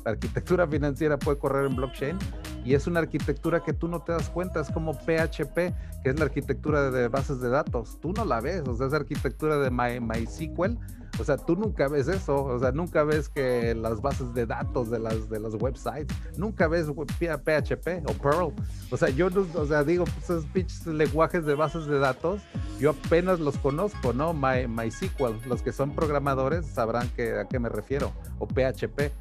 arquitectura 0.04 0.66
financiera 0.68 1.18
puede 1.18 1.38
correr 1.38 1.66
en 1.66 1.76
blockchain 1.76 2.18
y 2.64 2.74
es 2.74 2.86
una 2.86 3.00
arquitectura 3.00 3.62
que 3.62 3.72
tú 3.72 3.88
no 3.88 4.00
te 4.00 4.12
das 4.12 4.28
cuenta, 4.30 4.60
es 4.60 4.70
como 4.70 4.92
PHP, 4.92 5.54
que 6.02 6.10
es 6.10 6.18
la 6.18 6.24
arquitectura 6.24 6.90
de, 6.90 7.08
bases 7.08 7.40
de 7.40 7.48
datos. 7.48 7.98
Tú 8.00 8.12
no 8.12 8.24
la 8.24 8.40
ves, 8.40 8.66
o 8.66 8.74
sea, 8.74 8.88
es 8.88 8.92
arquitectura 8.92 9.58
de 9.58 9.70
My, 9.70 10.00
MySQL 10.00 10.78
O 11.18 11.24
sea, 11.24 11.36
tú 11.36 11.56
nunca 11.56 11.88
ves 11.88 12.08
eso, 12.08 12.44
o 12.44 12.58
sea, 12.58 12.72
nunca 12.72 13.04
ves 13.04 13.28
que 13.28 13.74
las 13.74 14.00
bases 14.00 14.32
de 14.34 14.46
datos 14.46 14.90
de 14.90 14.98
las 14.98 15.28
de 15.28 15.40
los 15.40 15.54
websites, 15.54 16.14
nunca 16.36 16.68
ves 16.68 16.86
PHP 16.86 18.04
o 18.06 18.12
Perl. 18.14 18.54
O 18.90 18.96
sea, 18.96 19.08
yo 19.10 19.28
o 19.54 19.66
sea, 19.66 19.84
digo, 19.84 20.04
pues, 20.04 20.44
esos 20.54 20.86
lenguajes 20.86 21.44
de 21.44 21.54
bases 21.54 21.86
de 21.86 21.98
datos, 21.98 22.40
yo 22.78 22.90
apenas 22.90 23.40
los 23.40 23.58
conozco, 23.58 24.12
¿no? 24.12 24.32
My, 24.32 24.66
MySQL, 24.66 25.48
los 25.48 25.62
que 25.62 25.72
son 25.72 25.94
programadores 25.94 26.66
sabrán 26.66 27.08
que, 27.10 27.38
a 27.38 27.46
qué 27.46 27.58
me 27.58 27.68
refiero, 27.68 28.12
o 28.38 28.46
PHP. 28.46 29.12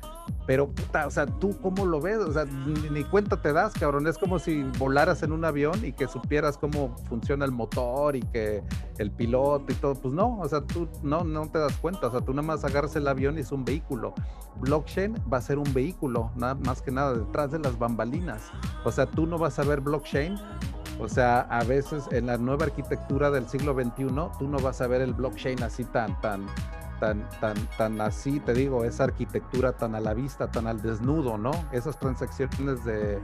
Pero, 0.46 0.70
puta, 0.70 1.08
o 1.08 1.12
sea, 1.12 1.26
¿tú 1.26 1.58
cómo 1.62 1.86
lo 1.86 2.02
ves? 2.02 2.18
O 2.18 2.32
sea, 2.34 2.46
ni, 2.46 3.04
cuenta 3.04 3.42
te 3.42 3.54
das, 3.54 3.74
cabrón. 3.74 4.08
Es 4.08 4.18
como 4.18 4.40
si 4.40 4.64
volaras 4.78 5.24
en 5.24 5.32
un 5.32 5.46
avión 5.46 5.86
y 5.86 5.94
que 5.94 6.08
supieras 6.08 6.58
cómo 6.58 6.96
funciona 7.08 7.46
el 7.46 7.52
motor 7.52 8.16
y 8.16 8.22
que 8.22 8.64
el 8.98 9.12
piloto 9.12 9.72
y 9.72 9.76
todo. 9.76 9.96
Pues 9.96 10.14
no, 10.14 10.40
o 10.40 10.48
sea, 10.48 10.62
tú 10.62 10.88
no, 11.04 11.24
no 11.24 11.48
te 11.50 11.60
das 11.60 11.76
cuenta. 11.78 12.08
O 12.08 12.12
sea, 12.12 12.22
tú 12.22 12.34
nada 12.34 12.48
más 12.48 12.64
agarras 12.66 12.96
el 12.96 13.08
avión 13.08 13.38
y 13.38 13.42
es 13.42 13.52
un 13.52 13.66
vehículo. 13.66 14.14
Blockchain 14.60 15.16
va 15.32 15.38
a 15.38 15.42
ser 15.42 15.58
un 15.58 15.72
vehículo, 15.74 16.32
nada 16.36 16.56
más 16.56 16.82
que 16.82 16.92
nada 16.92 17.14
detrás 17.14 17.52
de 17.52 17.60
las 17.60 17.78
bambalinas. 17.78 18.42
O 18.84 18.92
sea, 18.92 19.06
tú 19.06 19.26
no 19.26 19.38
vas 19.38 19.60
a 19.60 19.64
ver 19.64 19.82
blockchain 19.82 20.38
o 21.00 21.08
sea, 21.08 21.42
a 21.50 21.64
veces 21.64 22.04
en 22.12 22.28
la 22.28 22.38
nueva 22.38 22.66
arquitectura 22.66 23.32
del 23.32 23.48
siglo 23.48 23.74
XXI, 23.74 24.08
tú 24.38 24.48
no 24.50 24.60
vas 24.60 24.82
a 24.82 24.88
ver 24.88 25.02
el 25.02 25.14
blockchain 25.14 25.64
así 25.64 25.86
tan, 25.86 26.20
tan, 26.20 26.46
tan, 27.00 27.28
tan, 27.40 27.56
tan 27.78 28.02
así, 28.02 28.40
te 28.40 28.54
digo, 28.54 28.84
esa 28.84 29.06
arquitectura 29.06 29.74
tan 29.74 29.96
a 29.96 30.00
la 30.00 30.14
vista, 30.14 30.52
tan 30.52 30.68
al 30.68 30.82
desnudo, 30.82 31.38
¿no? 31.38 31.52
Esas 31.72 32.00
transacciones 32.00 32.84
de 32.84 33.20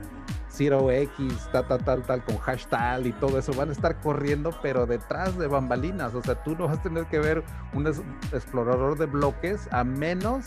0x, 0.56 1.50
tal, 1.52 1.66
tal, 1.66 1.84
tal, 1.84 2.02
tal, 2.02 2.24
con 2.24 2.38
hashtag 2.38 3.06
y 3.06 3.12
todo 3.12 3.38
eso 3.38 3.52
van 3.52 3.68
a 3.68 3.72
estar 3.72 4.00
corriendo, 4.00 4.50
pero 4.62 4.86
detrás 4.86 5.36
de 5.38 5.46
bambalinas. 5.46 6.14
O 6.14 6.22
sea, 6.22 6.42
tú 6.42 6.56
no 6.56 6.66
vas 6.66 6.78
a 6.78 6.82
tener 6.82 7.06
que 7.06 7.18
ver 7.18 7.44
un 7.72 7.86
explorador 7.86 8.98
de 8.98 9.06
bloques 9.06 9.68
a 9.70 9.84
menos, 9.84 10.46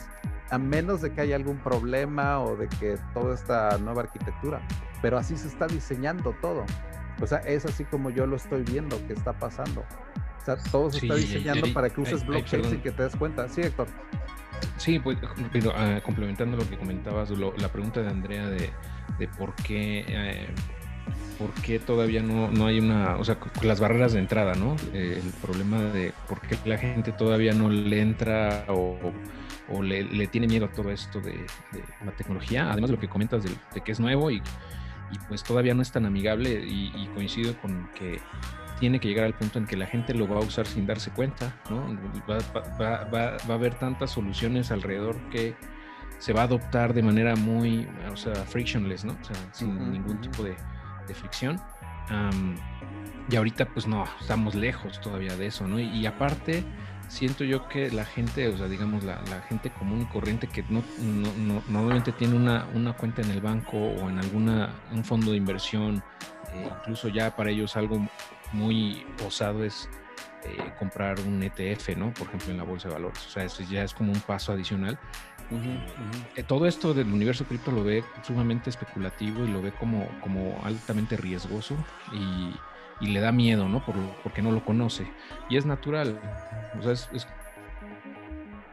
a 0.49 0.57
menos 0.57 1.01
de 1.01 1.13
que 1.13 1.21
haya 1.21 1.35
algún 1.35 1.57
problema 1.57 2.39
o 2.39 2.55
de 2.55 2.67
que 2.67 2.97
toda 3.13 3.35
esta 3.35 3.77
nueva 3.77 4.01
arquitectura. 4.01 4.61
Pero 5.01 5.17
así 5.17 5.37
se 5.37 5.47
está 5.47 5.67
diseñando 5.67 6.35
todo. 6.41 6.65
O 7.21 7.27
sea, 7.27 7.39
es 7.39 7.65
así 7.65 7.83
como 7.85 8.09
yo 8.09 8.25
lo 8.25 8.37
estoy 8.37 8.63
viendo 8.63 8.97
que 9.07 9.13
está 9.13 9.33
pasando. 9.33 9.83
O 10.41 10.45
sea, 10.45 10.55
todo 10.71 10.91
se 10.91 10.99
está 10.99 11.15
diseñando 11.15 11.71
para 11.73 11.89
que 11.89 12.01
uses 12.01 12.25
blockchain 12.25 12.63
sin 12.65 12.81
que 12.81 12.91
te 12.91 13.03
des 13.03 13.15
cuenta. 13.15 13.47
Sí, 13.49 13.61
Héctor. 13.61 13.87
Sí, 14.77 14.99
pues, 14.99 15.17
pero, 15.51 15.73
ah, 15.75 15.99
complementando 16.03 16.57
lo 16.57 16.67
que 16.69 16.77
comentabas, 16.77 17.29
la 17.31 17.69
pregunta 17.69 18.01
de 18.01 18.09
Andrea 18.09 18.47
de, 18.47 18.71
por 19.37 19.53
qué. 19.55 20.05
Eh, 20.07 20.47
¿Por 21.37 21.53
qué 21.61 21.79
todavía 21.79 22.21
no, 22.21 22.51
no, 22.51 22.67
hay 22.67 22.79
una, 22.79 23.15
o 23.15 23.23
sea, 23.23 23.37
las 23.61 23.79
barreras 23.79 24.11
de 24.11 24.19
entrada, 24.19 24.55
¿no? 24.55 24.75
Eh, 24.93 25.21
el 25.23 25.31
problema 25.41 25.81
de 25.83 26.11
por 26.27 26.41
qué 26.41 26.57
la 26.65 26.77
gente 26.77 27.13
todavía 27.13 27.53
no 27.53 27.69
le 27.69 28.01
entra 28.01 28.65
o, 28.67 28.99
o 29.69 29.81
le, 29.81 30.03
le, 30.03 30.27
tiene 30.27 30.47
miedo 30.47 30.65
a 30.65 30.71
todo 30.73 30.91
esto 30.91 31.21
de, 31.21 31.45
la 32.03 32.11
tecnología, 32.11 32.69
además 32.69 32.89
de 32.89 32.97
lo 32.97 32.99
que 32.99 33.07
comentas 33.07 33.43
de, 33.43 33.51
de, 33.73 33.81
que 33.81 33.93
es 33.93 34.01
nuevo 34.01 34.29
y, 34.31 34.43
y 35.11 35.19
pues 35.29 35.41
todavía 35.41 35.73
no 35.73 35.81
es 35.81 35.93
tan 35.93 36.05
amigable 36.05 36.61
y, 36.67 36.91
y 36.93 37.07
coincido 37.15 37.55
con 37.61 37.89
que 37.97 38.19
tiene 38.79 38.99
que 38.99 39.07
llegar 39.07 39.25
al 39.25 39.33
punto 39.33 39.59
en 39.59 39.65
que 39.65 39.75
la 39.75 39.85
gente 39.85 40.13
lo 40.13 40.27
va 40.27 40.37
a 40.37 40.39
usar 40.39 40.65
sin 40.65 40.85
darse 40.85 41.11
cuenta, 41.11 41.53
¿no? 41.69 41.97
Va, 42.29 43.37
a 43.47 43.53
haber 43.53 43.75
tantas 43.75 44.11
soluciones 44.11 44.71
alrededor 44.71 45.17
que 45.29 45.55
se 46.17 46.33
va 46.33 46.41
a 46.41 46.43
adoptar 46.45 46.93
de 46.93 47.01
manera 47.01 47.35
muy, 47.35 47.87
o 48.11 48.17
sea, 48.17 48.35
frictionless, 48.35 49.05
¿no? 49.05 49.17
O 49.21 49.23
sea, 49.23 49.35
sin 49.51 49.91
ningún 49.91 50.19
tipo 50.21 50.43
de, 50.43 50.55
fricción. 51.13 51.59
y 53.29 53.35
ahorita, 53.35 53.65
pues 53.65 53.87
no, 53.87 54.05
estamos 54.21 54.53
lejos 54.53 55.01
todavía 55.01 55.35
de 55.35 55.47
eso, 55.47 55.67
¿no? 55.67 55.79
Y, 55.79 56.05
aparte, 56.05 56.63
siento 57.07 57.43
yo 57.43 57.67
que 57.67 57.89
la 57.89 58.05
gente, 58.05 58.47
o 58.47 58.57
sea, 58.57 58.67
digamos, 58.67 59.03
la, 59.03 59.41
gente 59.49 59.71
común 59.71 60.01
y 60.01 60.05
corriente 60.05 60.47
que 60.47 60.63
no, 60.69 60.83
normalmente 61.67 62.11
tiene 62.11 62.35
una, 62.35 62.67
una, 62.75 62.93
cuenta 62.93 63.23
en 63.23 63.31
el 63.31 63.41
banco 63.41 63.77
o 63.77 64.09
en 64.09 64.19
alguna, 64.19 64.69
un 64.91 65.03
fondo 65.03 65.31
de 65.31 65.37
inversión, 65.37 66.03
eh, 66.53 66.69
incluso 66.81 67.07
ya 67.07 67.35
para 67.35 67.49
ellos 67.49 67.75
algo 67.75 68.07
muy 68.51 69.05
osado 69.25 69.63
es 69.63 69.89
eh, 70.43 70.73
comprar 70.77 71.19
un 71.19 71.43
ETF, 71.43 71.97
¿no? 71.97 72.13
Por 72.13 72.27
ejemplo, 72.27 72.51
en 72.51 72.57
la 72.57 72.63
bolsa 72.63 72.87
de 72.87 72.93
valores. 72.93 73.25
O 73.25 73.29
sea, 73.29 73.43
eso 73.43 73.63
ya 73.63 73.83
es 73.83 73.93
como 73.93 74.11
un 74.11 74.19
paso 74.21 74.51
adicional. 74.51 74.97
Eh, 76.35 76.43
todo 76.43 76.67
esto 76.67 76.93
del 76.93 77.11
universo 77.11 77.43
cripto 77.45 77.71
lo 77.71 77.83
ve 77.83 78.03
sumamente 78.21 78.69
especulativo 78.69 79.43
y 79.43 79.47
lo 79.47 79.61
ve 79.61 79.71
como, 79.71 80.07
como 80.21 80.61
altamente 80.63 81.17
riesgoso 81.17 81.75
y, 82.13 82.53
le 83.05 83.19
da 83.21 83.31
miedo, 83.31 83.69
¿no? 83.69 83.83
Por, 83.83 83.95
porque 84.23 84.41
no 84.41 84.51
lo 84.51 84.63
conoce. 84.63 85.09
Y 85.49 85.57
es 85.57 85.65
natural. 85.65 86.19
O 86.77 86.83
sea, 86.83 86.91
es 86.91 87.27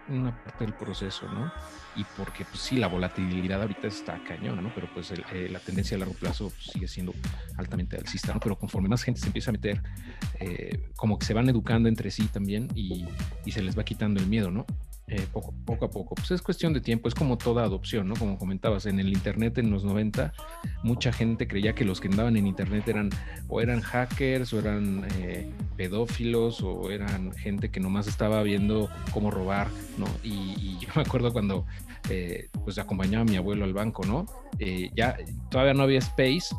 una 0.09 0.36
parte 0.44 0.64
del 0.64 0.74
proceso, 0.74 1.28
¿no? 1.28 1.52
Y 1.96 2.04
porque, 2.16 2.44
pues 2.44 2.61
sí, 2.61 2.76
la 2.76 2.88
volatilidad 2.88 3.62
ahorita 3.62 3.86
está 3.86 4.22
cañona, 4.22 4.61
¿no? 4.61 4.70
Pero 4.74 4.88
pues 4.92 5.11
eh, 5.11 5.48
la 5.50 5.59
tendencia 5.59 5.96
a 5.96 6.00
largo 6.00 6.14
plazo 6.14 6.52
sigue 6.61 6.88
siendo 6.88 7.14
altamente 7.57 7.96
alcista, 7.96 8.34
¿no? 8.34 8.40
Pero 8.40 8.59
conforme 8.59 8.88
más 8.88 9.02
gente 9.02 9.20
se 9.20 9.26
empieza 9.26 9.50
a 9.50 9.52
meter, 9.52 9.82
eh, 10.40 10.90
como 10.96 11.18
que 11.18 11.26
se 11.26 11.34
van 11.34 11.48
educando 11.48 11.88
entre 11.88 12.11
sí 12.11 12.26
también 12.28 12.68
y, 12.74 13.07
y 13.44 13.52
se 13.52 13.62
les 13.62 13.78
va 13.78 13.84
quitando 13.84 14.20
el 14.20 14.26
miedo, 14.26 14.50
¿no? 14.50 14.66
Eh, 15.09 15.24
poco, 15.32 15.54
a 15.84 15.90
poco. 15.90 16.16
Pues 16.16 16.32
es 16.32 16.42
cuestión 16.42 16.72
de 16.72 16.80
tiempo, 16.80 17.07
es 17.07 17.14
como 17.14 17.38
toda 17.38 17.62
adopción, 17.62 18.09
¿no? 18.09 18.14
Como 18.16 18.38
comentabas, 18.38 18.86
en 18.86 18.98
el 18.98 19.09
Internet 19.09 19.57
en 19.59 19.70
los 19.70 19.84
90, 19.84 20.32
mucha 20.82 21.12
gente 21.12 21.46
creía 21.46 21.76
que 21.76 21.84
los 21.84 22.00
que 22.00 22.09
andaban 22.09 22.36
en 22.36 22.48
Internet 22.48 22.88
eran 22.88 23.11
o 23.46 23.61
eran 23.61 23.80
hackers 23.82 24.52
o 24.52 24.59
eran 24.59 25.07
eh, 25.18 25.48
pedófilos 25.76 26.61
o 26.61 26.90
eran 26.90 27.32
gente 27.32 27.70
que 27.70 27.78
nomás 27.78 28.09
estaba 28.09 28.42
viendo 28.42 28.90
cómo 29.12 29.30
robar, 29.30 29.68
¿no? 29.96 30.07
Y, 30.24 30.76
yo 30.80 30.88
me 30.96 31.02
acuerdo 31.02 31.32
cuando 31.32 31.66
eh, 32.11 32.48
pues 32.64 32.78
acompañaba 32.78 33.22
a 33.22 33.24
mi 33.24 33.36
abuelo 33.36 33.64
al 33.64 33.72
banco, 33.72 34.04
¿no? 34.04 34.26
ya 34.94 35.16
todavía 35.50 35.74
no 35.74 35.82
había 35.82 35.98
space, 35.98 36.54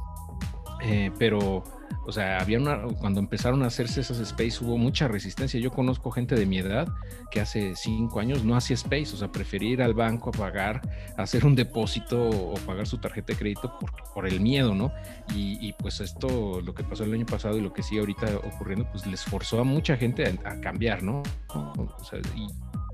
pero 1.17 1.63
o 2.07 2.11
sea, 2.13 2.39
había 2.39 2.57
una, 2.57 2.83
cuando 2.99 3.19
empezaron 3.19 3.63
a 3.63 3.67
hacerse 3.67 3.99
esas 3.99 4.19
space 4.19 4.63
hubo 4.63 4.77
mucha 4.77 5.09
resistencia. 5.09 5.59
Yo 5.59 5.71
conozco 5.71 6.09
gente 6.09 6.35
de 6.35 6.45
mi 6.45 6.57
edad 6.57 6.87
que 7.31 7.41
hace 7.41 7.75
cinco 7.75 8.21
años 8.21 8.45
no 8.45 8.55
hacía 8.55 8.75
space, 8.75 9.13
o 9.13 9.17
sea, 9.17 9.29
prefería 9.29 9.71
ir 9.71 9.81
al 9.81 9.93
banco 9.93 10.29
a 10.29 10.31
pagar, 10.31 10.81
hacer 11.17 11.45
un 11.45 11.53
depósito 11.53 12.29
o 12.29 12.53
pagar 12.65 12.87
su 12.87 12.97
tarjeta 12.99 13.33
de 13.33 13.39
crédito 13.39 13.77
por, 13.77 13.91
por 14.13 14.25
el 14.25 14.39
miedo, 14.39 14.73
¿no? 14.73 14.93
Y, 15.35 15.73
pues 15.73 15.99
esto, 15.99 16.61
lo 16.61 16.73
que 16.73 16.85
pasó 16.85 17.03
el 17.03 17.13
año 17.13 17.25
pasado 17.25 17.57
y 17.57 17.61
lo 17.61 17.73
que 17.73 17.83
sigue 17.83 17.99
ahorita 17.99 18.37
ocurriendo, 18.37 18.89
pues 18.89 19.05
les 19.05 19.25
forzó 19.25 19.59
a 19.59 19.65
mucha 19.65 19.97
gente 19.97 20.25
a, 20.45 20.61
cambiar, 20.61 21.03
¿no? 21.03 21.23
O 21.49 22.03
sea, 22.05 22.19
y 22.35 22.47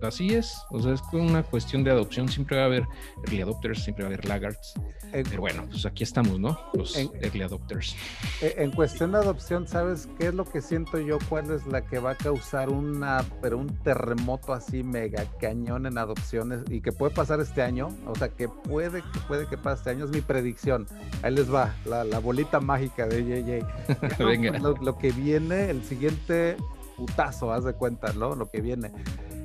así 0.07 0.33
es, 0.33 0.61
o 0.69 0.81
sea, 0.81 0.93
es 0.93 1.01
una 1.11 1.43
cuestión 1.43 1.83
de 1.83 1.91
adopción, 1.91 2.29
siempre 2.29 2.57
va 2.57 2.63
a 2.63 2.65
haber 2.65 2.87
early 3.23 3.41
adopters, 3.41 3.83
siempre 3.83 4.03
va 4.03 4.09
a 4.09 4.13
haber 4.13 4.25
laggards, 4.25 4.73
pero 5.11 5.41
bueno, 5.41 5.65
pues 5.69 5.85
aquí 5.85 6.03
estamos, 6.03 6.39
¿no? 6.39 6.59
Los 6.73 6.95
early 6.97 7.41
adopters. 7.41 7.95
En 8.41 8.71
cuestión 8.71 9.11
de 9.11 9.19
adopción, 9.19 9.67
¿sabes 9.67 10.09
qué 10.17 10.27
es 10.27 10.33
lo 10.33 10.45
que 10.45 10.61
siento 10.61 10.99
yo? 10.99 11.19
¿Cuál 11.29 11.51
es 11.51 11.65
la 11.67 11.85
que 11.85 11.99
va 11.99 12.11
a 12.11 12.15
causar 12.15 12.69
una, 12.69 13.23
pero 13.41 13.57
un 13.57 13.67
terremoto 13.83 14.53
así 14.53 14.83
mega 14.83 15.25
cañón 15.39 15.85
en 15.85 15.97
adopciones 15.97 16.61
y 16.69 16.81
que 16.81 16.91
puede 16.91 17.13
pasar 17.13 17.39
este 17.39 17.61
año? 17.61 17.89
O 18.07 18.15
sea, 18.15 18.29
que 18.29 18.49
puede, 18.49 19.01
que 19.01 19.19
puede 19.27 19.47
que 19.47 19.57
pase 19.57 19.79
este 19.79 19.89
año, 19.91 20.05
es 20.05 20.11
mi 20.11 20.21
predicción. 20.21 20.87
Ahí 21.21 21.33
les 21.33 21.53
va, 21.53 21.75
la, 21.85 22.19
bolita 22.19 22.59
mágica 22.59 23.05
de 23.05 23.23
JJ. 23.23 24.17
Venga. 24.23 24.57
Lo, 24.59 24.73
lo 24.75 24.97
que 24.97 25.11
viene, 25.11 25.69
el 25.69 25.83
siguiente 25.83 26.57
putazo, 26.97 27.51
haz 27.51 27.63
de 27.63 27.73
cuenta, 27.73 28.13
¿no? 28.13 28.35
Lo 28.35 28.49
que 28.49 28.61
viene 28.61 28.91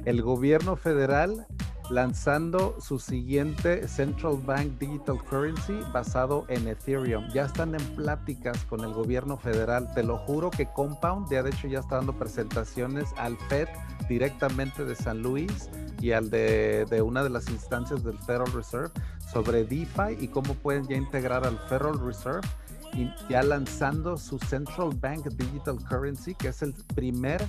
el 0.09 0.23
gobierno 0.23 0.75
federal 0.75 1.47
lanzando 1.91 2.77
su 2.81 2.99
siguiente 2.99 3.87
Central 3.89 4.39
Bank 4.43 4.79
Digital 4.79 5.19
Currency 5.29 5.81
basado 5.93 6.47
en 6.49 6.67
Ethereum. 6.67 7.29
Ya 7.35 7.45
están 7.45 7.75
en 7.75 7.83
pláticas 7.95 8.65
con 8.65 8.81
el 8.81 8.93
gobierno 8.95 9.37
federal. 9.37 9.93
Te 9.95 10.03
lo 10.03 10.17
juro 10.17 10.51
que 10.51 10.67
Compound 10.67 11.31
ya 11.31 11.43
de 11.43 11.51
hecho 11.51 11.69
ya 11.69 11.81
está 11.81 11.97
dando 11.97 12.15
presentaciones 12.15 13.09
al 13.19 13.37
Fed 13.51 13.69
directamente 14.09 14.87
de 14.87 14.95
San 14.95 15.23
Luis 15.23 15.69
y 16.01 16.13
al 16.13 16.31
de, 16.31 17.03
una 17.05 17.23
de 17.23 17.31
las 17.31 17.49
instancias 17.51 18.03
del 18.03 18.19
Federal 18.19 18.51
Reserve 18.53 18.91
sobre 19.31 19.65
DeFi 19.65 20.17
y 20.21 20.29
cómo 20.29 20.55
pueden 20.55 20.89
ya 20.89 20.97
integrar 20.97 21.47
al 21.47 21.59
Federal 21.69 22.01
Reserve 22.01 22.49
y 22.95 23.13
ya 23.29 23.43
lanzando 23.43 24.17
su 24.17 24.39
Central 24.39 24.91
Bank 24.99 25.27
Digital 25.27 25.77
Currency, 25.87 26.35
que 26.35 26.49
es 26.49 26.63
el 26.63 26.73
primer 26.95 27.43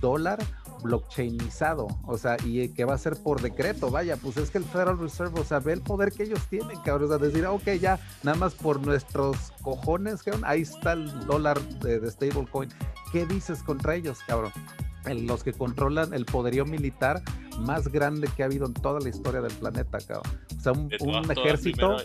dólar 0.00 0.38
blockchainizado, 0.82 1.88
o 2.06 2.18
sea, 2.18 2.36
y 2.44 2.68
que 2.70 2.84
va 2.84 2.94
a 2.94 2.98
ser 2.98 3.16
por 3.16 3.40
decreto, 3.40 3.90
vaya, 3.90 4.16
pues 4.16 4.36
es 4.36 4.50
que 4.50 4.58
el 4.58 4.64
Federal 4.64 4.98
Reserve, 4.98 5.40
o 5.40 5.44
sea, 5.44 5.58
ve 5.60 5.72
el 5.72 5.82
poder 5.82 6.12
que 6.12 6.24
ellos 6.24 6.40
tienen, 6.48 6.78
cabrón, 6.80 7.12
o 7.12 7.18
sea, 7.18 7.26
decir, 7.26 7.46
ok, 7.46 7.68
ya, 7.80 7.98
nada 8.22 8.36
más 8.36 8.54
por 8.54 8.84
nuestros 8.84 9.52
cojones, 9.62 10.22
cabrón, 10.22 10.42
ahí 10.46 10.62
está 10.62 10.92
el 10.92 11.26
dólar 11.26 11.60
de, 11.80 12.10
stablecoin, 12.10 12.70
¿qué 13.12 13.26
dices 13.26 13.62
contra 13.62 13.94
ellos, 13.94 14.18
cabrón? 14.26 14.52
los 15.06 15.42
que 15.42 15.54
controlan 15.54 16.12
el 16.12 16.26
poderío 16.26 16.66
militar 16.66 17.22
más 17.60 17.88
grande 17.88 18.28
que 18.36 18.42
ha 18.42 18.46
habido 18.46 18.66
en 18.66 18.74
toda 18.74 19.00
la 19.00 19.08
historia 19.08 19.40
del 19.40 19.52
planeta, 19.54 19.98
cabrón. 19.98 20.40
O 20.56 20.60
sea, 20.60 20.72
un, 20.72 21.30
ejército... 21.30 21.96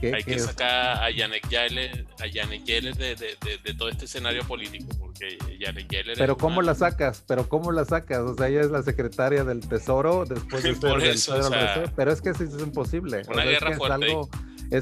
hay 0.00 0.22
que 0.22 0.38
sacar 0.38 1.02
a 1.02 1.10
Yellen, 1.10 2.06
a 2.20 2.26
de, 2.26 3.16
de, 3.16 3.58
de, 3.64 3.74
todo 3.74 3.88
este 3.88 4.04
escenario 4.04 4.44
político, 4.44 4.94
porque 5.12 5.38
Janet 5.60 5.88
Yellen 5.88 6.14
Pero 6.16 6.36
¿cómo 6.36 6.62
la 6.62 6.74
sacas? 6.74 7.24
Pero 7.26 7.48
¿cómo 7.48 7.72
la 7.72 7.84
sacas? 7.84 8.20
O 8.20 8.34
sea, 8.34 8.48
ella 8.48 8.60
es 8.62 8.70
la 8.70 8.82
secretaria 8.82 9.44
del 9.44 9.60
Tesoro 9.60 10.24
después 10.24 10.62
de 10.62 10.74
ser 10.74 11.02
eso, 11.02 11.34
Pero 11.96 12.12
es 12.12 12.20
que 12.20 12.30
eso 12.30 12.44
es 12.44 12.62
imposible. 12.62 13.22
Una 13.28 13.44
guerra 13.44 13.76
fuerte 13.76 14.06
es 14.06 14.28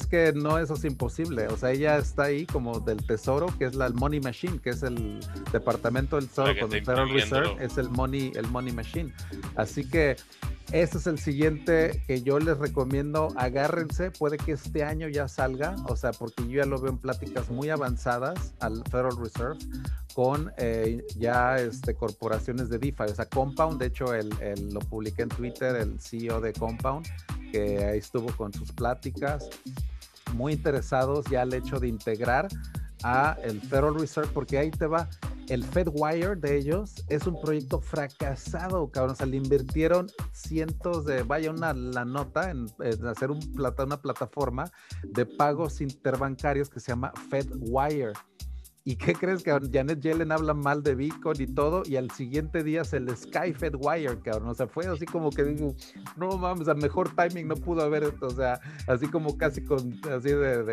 que 0.07 0.32
no, 0.32 0.59
eso 0.59 0.74
es 0.74 0.84
imposible. 0.84 1.49
O 1.49 1.57
sea, 1.57 1.72
ella 1.72 1.99
está 1.99 2.24
ahí 2.24 2.47
como 2.47 2.78
del 2.78 3.05
tesoro, 3.05 3.49
que 3.59 3.64
es 3.64 3.74
la 3.74 3.88
Money 3.91 4.20
Machine, 4.20 4.59
que 4.61 4.70
es 4.70 4.84
el 4.84 5.18
departamento 5.53 6.16
del 6.16 6.28
tesoro 6.28 6.53
con 6.61 6.72
el 6.72 6.84
Federal 6.84 7.11
Reserve, 7.11 7.57
es 7.61 7.76
el 7.76 7.91
Money, 7.91 8.32
el 8.36 8.47
Money 8.49 8.72
Machine. 8.72 9.12
Así 9.57 9.84
que 9.84 10.16
ese 10.72 10.99
es 10.99 11.07
el 11.09 11.18
siguiente 11.18 12.05
que 12.07 12.22
yo 12.22 12.38
les 12.38 12.57
recomiendo. 12.59 13.32
Agárrense, 13.34 14.12
puede 14.12 14.38
que 14.38 14.53
este 14.53 14.84
año 14.84 15.09
ya 15.09 15.26
salga, 15.26 15.74
o 15.88 15.97
sea, 15.97 16.12
porque 16.12 16.45
yo 16.47 16.62
ya 16.62 16.66
lo 16.66 16.80
veo 16.80 16.93
en 16.93 16.99
pláticas 16.99 17.51
muy 17.51 17.70
avanzadas 17.70 18.55
al 18.61 18.84
Federal 18.88 19.16
Reserve 19.20 19.59
con 20.14 20.53
eh, 20.59 21.05
ya 21.16 21.57
este, 21.57 21.95
corporaciones 21.95 22.68
de 22.68 22.78
DeFi, 22.78 23.05
o 23.05 23.14
sea, 23.14 23.26
Compound, 23.26 23.80
de 23.80 23.86
hecho, 23.86 24.14
el, 24.14 24.30
lo 24.72 24.80
publiqué 24.80 25.22
en 25.22 25.28
Twitter, 25.30 25.74
el 25.74 25.99
CEO 26.01 26.41
de 26.41 26.53
Compound 26.53 27.07
que 27.51 27.84
ahí 27.84 27.98
estuvo 27.98 28.34
con 28.36 28.53
sus 28.53 28.72
pláticas, 28.72 29.48
muy 30.34 30.53
interesados 30.53 31.26
ya 31.26 31.42
al 31.42 31.53
hecho 31.55 31.80
de 31.80 31.88
integrar 31.88 32.48
a 33.03 33.36
el 33.42 33.61
Federal 33.61 33.94
Reserve, 33.94 34.30
porque 34.32 34.59
ahí 34.59 34.70
te 34.70 34.86
va, 34.86 35.09
el 35.48 35.64
FedWire 35.64 36.36
de 36.36 36.57
ellos 36.57 36.94
es 37.09 37.26
un 37.26 37.40
proyecto 37.40 37.80
fracasado, 37.80 38.88
cabrón. 38.90 39.14
O 39.14 39.16
sea, 39.16 39.26
le 39.26 39.36
invirtieron 39.36 40.09
cientos 40.32 41.05
de, 41.05 41.22
vaya, 41.24 41.51
una 41.51 41.72
la 41.72 42.05
nota 42.05 42.51
en, 42.51 42.66
hacer 43.07 43.30
una 43.30 44.01
plataforma 44.01 44.70
de 45.03 45.26
pagos 45.26 45.80
interbancarios 45.80 46.70
que 46.70 46.78
se 46.78 46.92
llama 46.92 47.12
FedWire. 47.30 48.12
¿Y 48.83 48.97
qué 48.97 49.12
crees 49.12 49.43
que 49.43 49.51
Janet 49.51 50.01
Yellen 50.01 50.33
habla 50.33 50.55
mal 50.55 50.83
de 50.83 50.95
Bitcoin 50.95 51.43
y 51.43 51.47
todo? 51.47 51.83
Y 51.85 51.97
al 51.97 52.11
siguiente 52.12 52.64
día 52.64 52.83
se 52.83 52.99
le 52.99 53.14
Skyfed 53.14 53.74
Wire, 53.78 54.18
cabrón. 54.20 54.49
O 54.49 54.55
sea, 54.55 54.66
fue 54.66 54.87
así 54.87 55.05
como 55.05 55.28
que 55.31 55.45
digo, 55.45 55.74
no 56.16 56.39
mames, 56.39 56.66
a 56.66 56.74
mejor 56.74 57.14
timing 57.14 57.47
no 57.47 57.57
pudo 57.57 57.83
haber, 57.83 58.14
o 58.20 58.31
sea, 58.31 58.59
así 58.87 59.07
como 59.09 59.37
casi 59.37 59.62
con, 59.62 60.01
así 60.11 60.31
de, 60.31 60.64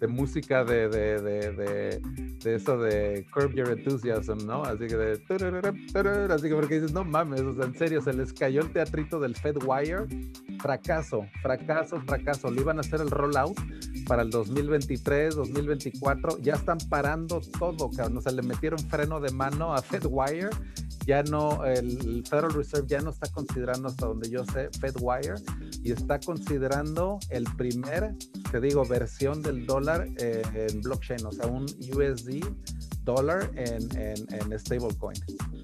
de, 0.00 0.06
música 0.08 0.64
de, 0.64 0.88
de, 0.88 1.22
de, 1.22 2.00
de, 2.42 2.54
eso 2.54 2.78
de 2.78 3.24
Curb 3.32 3.54
Your 3.54 3.70
Enthusiasm, 3.70 4.44
¿no? 4.44 4.64
Así 4.64 4.88
que 4.88 4.96
de, 4.96 6.32
así 6.32 6.48
que 6.48 6.54
porque 6.54 6.74
dices, 6.80 6.92
no 6.92 7.04
mames, 7.04 7.42
o 7.42 7.54
sea, 7.54 7.66
en 7.66 7.74
serio, 7.74 8.02
se 8.02 8.12
les 8.12 8.32
cayó 8.32 8.62
el 8.62 8.72
teatrito 8.72 9.20
del 9.20 9.36
Fed 9.36 9.58
Wire. 9.64 10.06
Fracaso, 10.60 11.26
fracaso, 11.42 12.00
fracaso. 12.00 12.50
Le 12.50 12.62
iban 12.62 12.78
a 12.78 12.80
hacer 12.80 13.00
el 13.00 13.10
rollout 13.10 13.56
para 14.06 14.22
el 14.22 14.30
2023, 14.30 15.36
2024. 15.36 16.38
Ya 16.40 16.54
están 16.54 16.78
parando 16.88 17.35
todo, 17.40 17.90
cabrón. 17.90 18.18
O 18.18 18.20
sea, 18.20 18.32
le 18.32 18.42
metieron 18.42 18.78
freno 18.78 19.20
de 19.20 19.30
mano 19.32 19.74
a 19.74 19.82
FedWire. 19.82 20.50
Ya 21.06 21.22
no, 21.22 21.64
el 21.64 22.24
Federal 22.28 22.52
Reserve 22.52 22.86
ya 22.88 23.00
no 23.00 23.10
está 23.10 23.30
considerando, 23.30 23.88
hasta 23.88 24.06
donde 24.06 24.28
yo 24.28 24.44
sé, 24.44 24.70
FedWire 24.80 25.34
y 25.84 25.92
está 25.92 26.18
considerando 26.18 27.20
el 27.30 27.44
primer, 27.56 28.16
te 28.50 28.60
digo, 28.60 28.84
versión 28.84 29.40
del 29.40 29.66
dólar 29.66 30.08
eh, 30.18 30.42
en 30.68 30.80
blockchain, 30.80 31.24
o 31.24 31.30
sea, 31.30 31.46
un 31.46 31.64
USD 31.64 32.44
dólar 33.06 33.50
en, 33.54 33.88
en, 33.96 34.26
en, 34.28 34.58
stablecoin, 34.58 35.18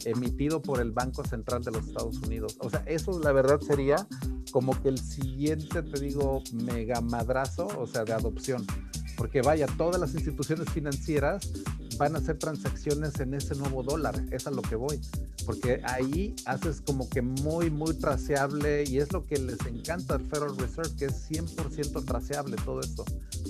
emitido 0.06 0.62
por 0.62 0.80
el 0.80 0.92
Banco 0.92 1.22
Central 1.24 1.62
de 1.62 1.72
los 1.72 1.88
Estados 1.88 2.16
Unidos. 2.20 2.56
O 2.60 2.70
sea, 2.70 2.82
eso 2.86 3.20
la 3.20 3.32
verdad 3.32 3.60
sería 3.60 4.06
como 4.52 4.80
que 4.80 4.88
el 4.88 4.98
siguiente, 4.98 5.82
te 5.82 6.00
digo, 6.00 6.42
mega 6.52 7.02
madrazo, 7.02 7.66
o 7.78 7.86
sea, 7.86 8.04
de 8.04 8.14
adopción. 8.14 8.64
Porque 9.16 9.42
vaya, 9.42 9.66
todas 9.76 10.00
las 10.00 10.14
instituciones 10.14 10.70
financieras 10.70 11.50
van 11.98 12.16
a 12.16 12.18
hacer 12.18 12.38
transacciones 12.38 13.20
en 13.20 13.34
ese 13.34 13.54
nuevo 13.54 13.82
dólar. 13.82 14.14
Es 14.30 14.46
a 14.46 14.50
lo 14.50 14.62
que 14.62 14.76
voy. 14.76 15.00
Porque 15.46 15.80
ahí 15.84 16.34
haces 16.46 16.80
como 16.80 17.08
que 17.08 17.22
muy, 17.22 17.70
muy 17.70 17.94
traceable 17.94 18.84
y 18.84 18.98
es 18.98 19.12
lo 19.12 19.24
que 19.26 19.38
les 19.38 19.64
encanta 19.66 20.14
al 20.14 20.22
Federal 20.22 20.56
Reserve, 20.56 20.90
que 20.98 21.06
es 21.06 21.30
100% 21.30 22.04
traceable 22.04 22.56
todo 22.64 22.80
esto. 22.80 23.04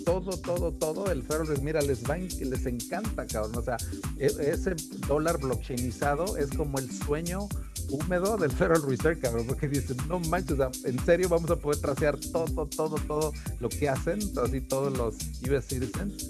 Todo, 0.04 0.36
todo, 0.38 0.72
todo 0.72 1.10
el 1.10 1.22
Federal 1.22 1.46
Reserve, 1.46 1.64
mira, 1.64 1.82
les, 1.82 2.02
va, 2.04 2.16
les 2.16 2.66
encanta, 2.66 3.26
cabrón. 3.26 3.56
O 3.56 3.62
sea, 3.62 3.76
ese 4.18 4.74
dólar 5.08 5.38
blockchainizado 5.38 6.36
es 6.36 6.50
como 6.50 6.78
el 6.78 6.90
sueño 6.90 7.48
húmedo 7.90 8.36
del 8.36 8.50
Federal 8.50 8.82
Reserve, 8.82 9.20
cabrón, 9.20 9.46
porque 9.46 9.68
dicen, 9.68 9.96
no 10.08 10.20
manches, 10.20 10.58
en 10.84 10.98
serio 11.04 11.28
vamos 11.28 11.50
a 11.50 11.56
poder 11.56 11.80
tracear 11.80 12.18
todo, 12.18 12.66
todo, 12.66 12.96
todo 13.06 13.32
lo 13.60 13.68
que 13.68 13.88
hacen, 13.88 14.20
así 14.42 14.60
todos 14.60 14.96
los 14.96 15.16
US 15.48 15.66
citizens 15.66 16.28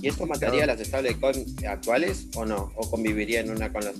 ¿Y 0.00 0.08
esto 0.08 0.26
pues, 0.26 0.40
mataría 0.40 0.66
las 0.66 0.80
stablecoins 0.80 1.64
actuales 1.64 2.28
o 2.34 2.44
no? 2.44 2.72
¿O 2.76 2.90
conviviría 2.90 3.40
en 3.40 3.50
una 3.50 3.72
con 3.72 3.84
las 3.84 3.94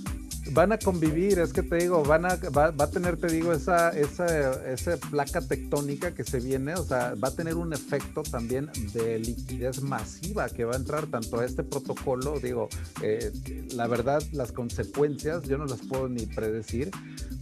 van 0.52 0.72
a 0.72 0.78
convivir, 0.78 1.38
es 1.38 1.52
que 1.52 1.62
te 1.62 1.76
digo, 1.76 2.02
van 2.02 2.26
a, 2.26 2.36
va, 2.56 2.66
a 2.78 2.90
tener, 2.90 3.16
te 3.16 3.28
digo, 3.28 3.52
esa, 3.52 3.90
esa, 3.90 4.70
esa, 4.70 4.96
placa 4.96 5.40
tectónica 5.40 6.14
que 6.14 6.24
se 6.24 6.40
viene, 6.40 6.74
o 6.74 6.84
sea, 6.84 7.14
va 7.14 7.28
a 7.28 7.30
tener 7.30 7.54
un 7.54 7.72
efecto 7.72 8.22
también 8.22 8.70
de 8.92 9.18
liquidez 9.18 9.82
masiva 9.82 10.48
que 10.48 10.64
va 10.64 10.74
a 10.74 10.76
entrar 10.76 11.06
tanto 11.06 11.40
a 11.40 11.44
este 11.44 11.62
protocolo, 11.62 12.38
digo, 12.40 12.68
eh, 13.02 13.32
la 13.74 13.86
verdad, 13.86 14.22
las 14.32 14.52
consecuencias 14.52 15.44
yo 15.44 15.58
no 15.58 15.66
las 15.66 15.80
puedo 15.80 16.08
ni 16.08 16.26
predecir, 16.26 16.90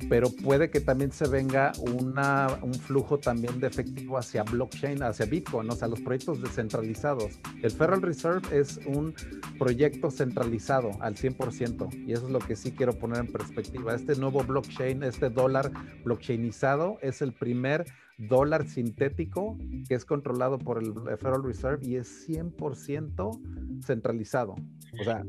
pero 0.09 0.31
puede 0.31 0.71
que 0.71 0.81
también 0.81 1.13
se 1.13 1.27
venga 1.29 1.73
una, 1.81 2.59
un 2.63 2.75
flujo 2.75 3.19
también 3.19 3.59
de 3.61 3.67
efectivo 3.67 4.19
hacia 4.19 4.43
blockchain, 4.43 5.03
hacia 5.03 5.27
Bitcoin, 5.27 5.71
o 5.71 5.77
sea, 5.77 5.89
los 5.89 6.01
proyectos 6.01 6.43
descentralizados. 6.43 7.39
El 7.63 7.71
Federal 7.71 8.03
Reserve 8.03 8.59
es 8.59 8.79
un 8.87 9.15
proyecto 9.59 10.11
centralizado 10.11 10.91
al 11.01 11.17
100% 11.17 12.07
y 12.07 12.13
eso 12.13 12.27
es 12.27 12.31
lo 12.31 12.39
que 12.39 12.57
sí 12.57 12.73
quiero 12.73 12.96
poner 12.97 13.21
en 13.21 13.33
perspectiva. 13.33 13.95
Este 13.95 14.17
nuevo 14.17 14.43
blockchain, 14.43 15.03
este 15.03 15.31
dólar 15.31 15.71
blockchainizado 16.05 16.99
es 17.03 17.23
el 17.23 17.33
primer 17.33 17.85
dólar 18.19 18.67
sintético 18.69 19.59
que 19.89 19.95
es 19.95 20.05
controlado 20.05 20.59
por 20.59 20.83
el 20.83 20.93
Federal 21.19 21.45
Reserve 21.45 21.87
y 21.87 21.97
es 21.97 22.29
100% 22.29 23.85
centralizado. 23.85 24.57
O 25.01 25.05
sea, 25.05 25.25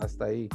hasta 0.00 0.26
ahí. 0.26 0.48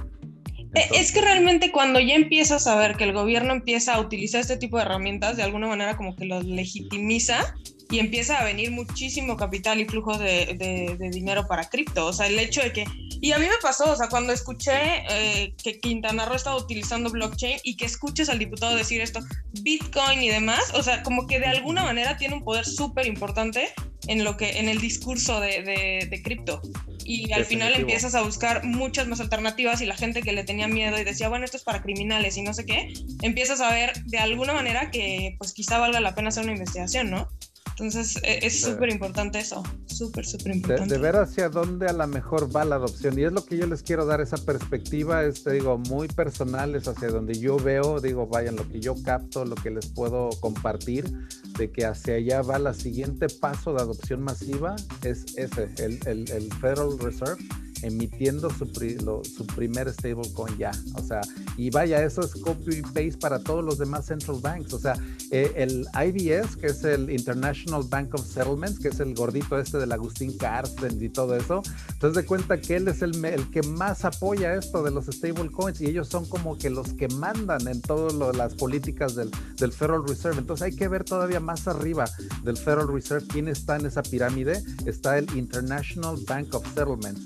Eh, 0.75 0.89
es 0.95 1.11
que 1.11 1.21
realmente 1.21 1.71
cuando 1.71 1.99
ya 1.99 2.15
empiezas 2.15 2.65
a 2.67 2.75
ver 2.75 2.95
que 2.95 3.03
el 3.03 3.13
gobierno 3.13 3.53
empieza 3.53 3.95
a 3.95 3.99
utilizar 3.99 4.41
este 4.41 4.57
tipo 4.57 4.77
de 4.77 4.83
herramientas, 4.83 5.37
de 5.37 5.43
alguna 5.43 5.67
manera 5.67 5.97
como 5.97 6.15
que 6.15 6.25
los 6.25 6.45
legitimiza 6.45 7.53
y 7.93 7.99
empieza 7.99 8.39
a 8.39 8.43
venir 8.43 8.71
muchísimo 8.71 9.37
capital 9.37 9.79
y 9.79 9.85
flujo 9.85 10.17
de, 10.17 10.55
de, 10.97 11.09
dinero 11.11 11.45
para 11.47 11.69
cripto. 11.69 12.07
O 12.07 12.11
sea, 12.11 12.25
el 12.25 12.39
hecho 12.39 12.59
de 12.61 12.73
que... 12.73 12.85
Y 13.21 13.33
a 13.33 13.37
mí 13.37 13.45
me 13.45 13.57
pasó, 13.61 13.91
o 13.91 13.95
sea, 13.95 14.09
cuando 14.09 14.33
escuché 14.33 15.03
eh, 15.11 15.53
que 15.63 15.79
Quintana 15.79 16.25
Roo 16.25 16.35
estaba 16.35 16.57
utilizando 16.57 17.11
blockchain 17.11 17.59
y 17.63 17.77
que 17.77 17.85
escuches 17.85 18.29
al 18.29 18.39
diputado 18.39 18.75
decir 18.75 18.99
esto, 18.99 19.19
Bitcoin 19.61 20.23
y 20.23 20.29
demás, 20.29 20.71
o 20.73 20.81
sea, 20.81 21.03
como 21.03 21.27
que 21.27 21.39
de 21.39 21.45
alguna 21.45 21.83
manera 21.83 22.17
tiene 22.17 22.33
un 22.33 22.43
poder 22.43 22.65
súper 22.65 23.05
importante 23.05 23.69
en 24.07 24.23
lo 24.23 24.37
que 24.37 24.57
en 24.57 24.69
el 24.69 24.81
discurso 24.81 25.39
de, 25.39 25.61
de 26.09 26.21
cripto 26.23 26.63
y 27.05 27.31
al 27.31 27.45
final 27.45 27.73
empiezas 27.73 28.15
a 28.15 28.21
buscar 28.21 28.63
muchas 28.63 29.07
más 29.07 29.19
alternativas 29.19 29.81
y 29.81 29.85
la 29.85 29.95
gente 29.95 30.21
que 30.21 30.33
le 30.33 30.43
tenía 30.43 30.67
miedo 30.67 30.99
y 30.99 31.03
decía, 31.03 31.29
bueno, 31.29 31.45
esto 31.45 31.57
es 31.57 31.63
para 31.63 31.81
criminales 31.81 32.37
y 32.37 32.41
no 32.41 32.53
sé 32.53 32.65
qué, 32.65 32.93
empiezas 33.21 33.61
a 33.61 33.71
ver 33.71 33.93
de 34.05 34.17
alguna 34.17 34.53
manera 34.53 34.91
que 34.91 35.35
pues 35.37 35.53
quizá 35.53 35.77
valga 35.77 35.99
la 35.99 36.15
pena 36.15 36.29
hacer 36.29 36.43
una 36.43 36.53
investigación, 36.53 37.09
¿no? 37.11 37.29
Entonces 37.73 38.17
e, 38.23 38.45
es 38.45 38.61
súper 38.61 38.89
importante 38.89 39.39
eso, 39.39 39.63
súper, 39.87 40.25
súper 40.25 40.55
importante. 40.55 40.93
De, 40.93 40.99
ver 40.99 41.15
hacia 41.15 41.49
dónde 41.49 41.87
a 41.87 41.93
lo 41.93 42.05
mejor 42.07 42.55
va 42.55 42.63
la 42.65 42.75
adopción. 42.75 43.17
Y 43.17 43.23
es 43.23 43.31
lo 43.31 43.43
que 43.43 43.57
yo 43.57 43.65
les 43.65 43.81
quiero 43.81 44.05
dar, 44.05 44.21
esa 44.21 44.37
perspectiva, 44.37 45.23
es, 45.23 45.43
te 45.43 45.51
digo, 45.51 45.77
muy 45.77 46.07
personal, 46.07 46.75
es 46.75 46.87
hacia 46.87 47.09
donde 47.09 47.33
yo 47.33 47.57
veo, 47.57 47.99
digo, 47.99 48.27
vayan, 48.27 48.55
lo 48.55 48.67
que 48.69 48.79
yo 48.79 48.95
capto, 49.03 49.43
lo 49.43 49.55
que 49.55 49.71
les 49.71 49.87
puedo 49.87 50.29
compartir, 50.39 51.11
de 51.57 51.71
que 51.71 51.85
hacia 51.85 52.15
allá 52.15 52.41
va 52.41 52.59
la 52.59 52.73
siguiente 52.73 53.27
paso 53.27 53.73
de 53.73 53.81
adopción 53.81 54.21
masiva, 54.21 54.75
es 55.03 55.25
ese, 55.35 55.69
el, 55.77 55.99
el, 56.05 56.29
el 56.31 56.53
Federal 56.53 56.97
Reserve 56.99 57.43
emitiendo 57.83 58.49
su, 58.49 58.65
su 58.65 59.45
primer 59.55 59.91
stablecoin 59.91 60.57
ya. 60.57 60.71
O 60.95 61.03
sea, 61.03 61.21
y 61.57 61.69
vaya, 61.69 62.03
eso 62.03 62.21
es 62.21 62.33
copy 62.33 62.81
paste 62.81 63.17
para 63.19 63.39
todos 63.39 63.63
los 63.63 63.77
demás 63.77 64.05
central 64.05 64.39
banks. 64.41 64.73
O 64.73 64.79
sea, 64.79 64.95
eh, 65.31 65.51
el 65.55 65.85
IBS, 65.93 66.55
que 66.55 66.67
es 66.67 66.83
el 66.83 67.09
International 67.09 67.83
Bank 67.87 68.15
of 68.15 68.25
Settlements, 68.25 68.79
que 68.79 68.87
es 68.89 68.99
el 68.99 69.13
gordito 69.13 69.59
este 69.59 69.77
del 69.77 69.91
Agustín 69.91 70.35
Carstens 70.37 71.01
y 71.01 71.09
todo 71.09 71.35
eso, 71.35 71.61
entonces 71.91 72.23
de 72.23 72.27
cuenta 72.27 72.59
que 72.59 72.77
él 72.77 72.87
es 72.87 73.01
el, 73.01 73.23
el 73.25 73.49
que 73.51 73.61
más 73.63 74.05
apoya 74.05 74.55
esto 74.55 74.83
de 74.83 74.91
los 74.91 75.05
stablecoins 75.05 75.81
y 75.81 75.87
ellos 75.87 76.07
son 76.07 76.25
como 76.25 76.57
que 76.57 76.69
los 76.69 76.93
que 76.93 77.07
mandan 77.07 77.67
en 77.67 77.81
todas 77.81 78.35
las 78.35 78.53
políticas 78.55 79.15
del, 79.15 79.29
del 79.57 79.71
Federal 79.71 80.07
Reserve. 80.07 80.39
Entonces 80.39 80.65
hay 80.65 80.75
que 80.75 80.87
ver 80.87 81.03
todavía 81.03 81.39
más 81.39 81.67
arriba 81.67 82.05
del 82.43 82.57
Federal 82.57 82.87
Reserve 82.87 83.27
quién 83.27 83.47
está 83.47 83.75
en 83.75 83.85
esa 83.85 84.03
pirámide. 84.03 84.63
Está 84.85 85.17
el 85.17 85.27
International 85.35 86.15
Bank 86.27 86.53
of 86.53 86.65
Settlements 86.73 87.23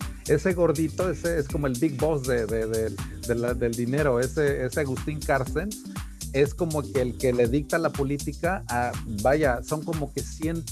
ese 0.47 0.55
gordito, 0.55 1.09
ese 1.09 1.39
es 1.39 1.47
como 1.49 1.67
el 1.67 1.73
big 1.73 1.97
boss 1.97 2.25
de, 2.25 2.45
del 2.47 3.71
dinero, 3.75 4.21
ese, 4.21 4.65
ese 4.65 4.79
Agustín 4.79 5.19
Carstens, 5.19 5.83
es 6.31 6.53
como 6.53 6.83
que 6.83 7.01
el 7.01 7.17
que 7.17 7.33
le 7.33 7.49
dicta 7.49 7.77
la 7.77 7.89
política 7.89 8.63
a, 8.69 8.93
vaya, 9.21 9.61
son 9.61 9.83
como 9.83 10.13
que 10.13 10.21
100, 10.21 10.63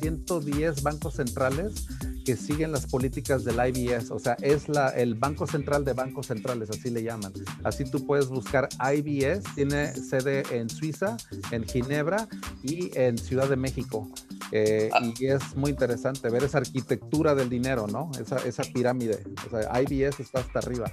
110 0.00 0.82
bancos 0.82 1.14
centrales 1.14 1.86
que 2.28 2.36
siguen 2.36 2.72
las 2.72 2.84
políticas 2.84 3.42
del 3.42 3.54
IBS, 3.54 4.10
o 4.10 4.18
sea, 4.18 4.36
es 4.42 4.68
la, 4.68 4.90
el 4.90 5.14
Banco 5.14 5.46
Central 5.46 5.82
de 5.86 5.94
Bancos 5.94 6.26
Centrales, 6.26 6.68
así 6.68 6.90
le 6.90 7.02
llaman. 7.02 7.32
Así 7.64 7.90
tú 7.90 8.04
puedes 8.06 8.26
buscar 8.26 8.68
IBS, 8.78 9.44
tiene 9.54 9.94
sede 9.94 10.42
en 10.50 10.68
Suiza, 10.68 11.16
en 11.52 11.66
Ginebra 11.66 12.28
y 12.62 12.90
en 12.98 13.16
Ciudad 13.16 13.48
de 13.48 13.56
México. 13.56 14.06
Eh, 14.52 14.90
ah. 14.92 15.00
Y 15.18 15.26
es 15.26 15.56
muy 15.56 15.70
interesante 15.70 16.28
ver 16.28 16.44
esa 16.44 16.58
arquitectura 16.58 17.34
del 17.34 17.48
dinero, 17.48 17.86
¿no? 17.86 18.10
Esa, 18.20 18.36
esa 18.46 18.62
pirámide. 18.62 19.24
O 19.46 19.50
sea, 19.50 19.80
IBS 19.80 20.20
está 20.20 20.40
hasta 20.40 20.58
arriba. 20.58 20.92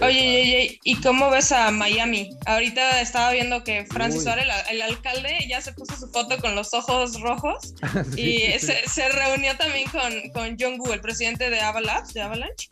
Oye, 0.00 0.42
oye, 0.42 0.80
¿y 0.84 1.00
cómo 1.00 1.30
ves 1.30 1.50
a 1.50 1.70
Miami? 1.72 2.30
Ahorita 2.46 3.00
estaba 3.00 3.32
viendo 3.32 3.64
que 3.64 3.86
Francis 3.86 4.22
Suárez, 4.22 4.46
el, 4.70 4.82
alcalde, 4.82 5.36
ya 5.48 5.60
se 5.60 5.72
puso 5.72 5.96
su 5.96 6.08
foto 6.08 6.38
con 6.38 6.54
los 6.54 6.74
ojos 6.74 7.20
rojos 7.20 7.74
y 8.16 8.40
se, 8.58 9.08
reunió 9.08 9.56
también 9.56 9.88
con, 9.90 10.30
con 10.30 10.56
John 10.58 10.75
Gu, 10.78 10.92
el 10.92 11.00
presidente 11.00 11.50
de 11.50 11.60
Avalanche, 11.60 12.12
de 12.12 12.22
Avalanche. 12.22 12.68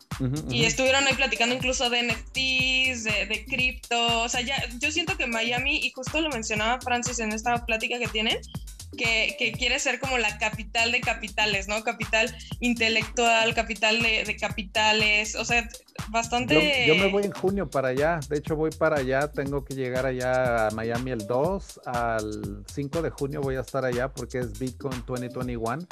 Y 0.51 0.65
estuvieron 0.65 1.07
ahí 1.07 1.15
platicando 1.15 1.55
incluso 1.55 1.91
de 1.91 2.03
NFTs, 2.03 3.05
de, 3.05 3.27
de 3.27 3.45
cripto, 3.47 4.23
o 4.23 4.29
sea, 4.29 4.41
ya, 4.43 4.57
yo 4.79 4.91
siento 4.93 5.17
que 5.17 5.27
Miami, 5.27 5.79
y 5.79 5.91
justo 5.91 6.21
lo 6.21 6.31
mencionaba 6.31 6.81
Francis 6.81 7.19
en 7.19 7.33
esta 7.33 7.65
plática 7.67 7.99
que 7.99 8.09
tienen, 8.09 8.39
que, 8.95 9.55
quiere 9.57 9.79
ser 9.79 9.99
como 9.99 10.19
la 10.19 10.39
capital 10.39 10.93
de 10.93 11.01
capitales, 11.01 11.69
¿no? 11.69 11.83
Capital 11.85 12.35
intelectual, 12.61 13.55
capital 13.55 14.01
de, 14.01 14.37
capitales, 14.39 15.35
o 15.35 15.45
sea, 15.45 15.69
bastante... 16.09 16.87
Yo, 16.87 16.95
me 16.95 17.09
voy 17.09 17.25
en 17.25 17.33
junio 17.33 17.69
para 17.69 17.89
allá, 17.89 18.21
de 18.29 18.39
hecho 18.39 18.57
voy 18.57 18.71
para 18.71 18.99
allá, 18.99 19.31
tengo 19.31 19.65
que 19.65 19.75
llegar 19.75 20.07
allá 20.07 20.69
a 20.69 20.71
Miami 20.71 21.11
el 21.11 21.27
2, 21.27 21.81
al 21.87 22.65
5 22.73 23.03
de 23.03 23.11
junio 23.11 23.41
voy 23.41 23.57
a 23.57 23.61
estar 23.61 23.85
allá 23.85 24.09
porque 24.09 24.39
es 24.39 24.59
Bitcoin 24.59 25.03
2021 25.07 25.87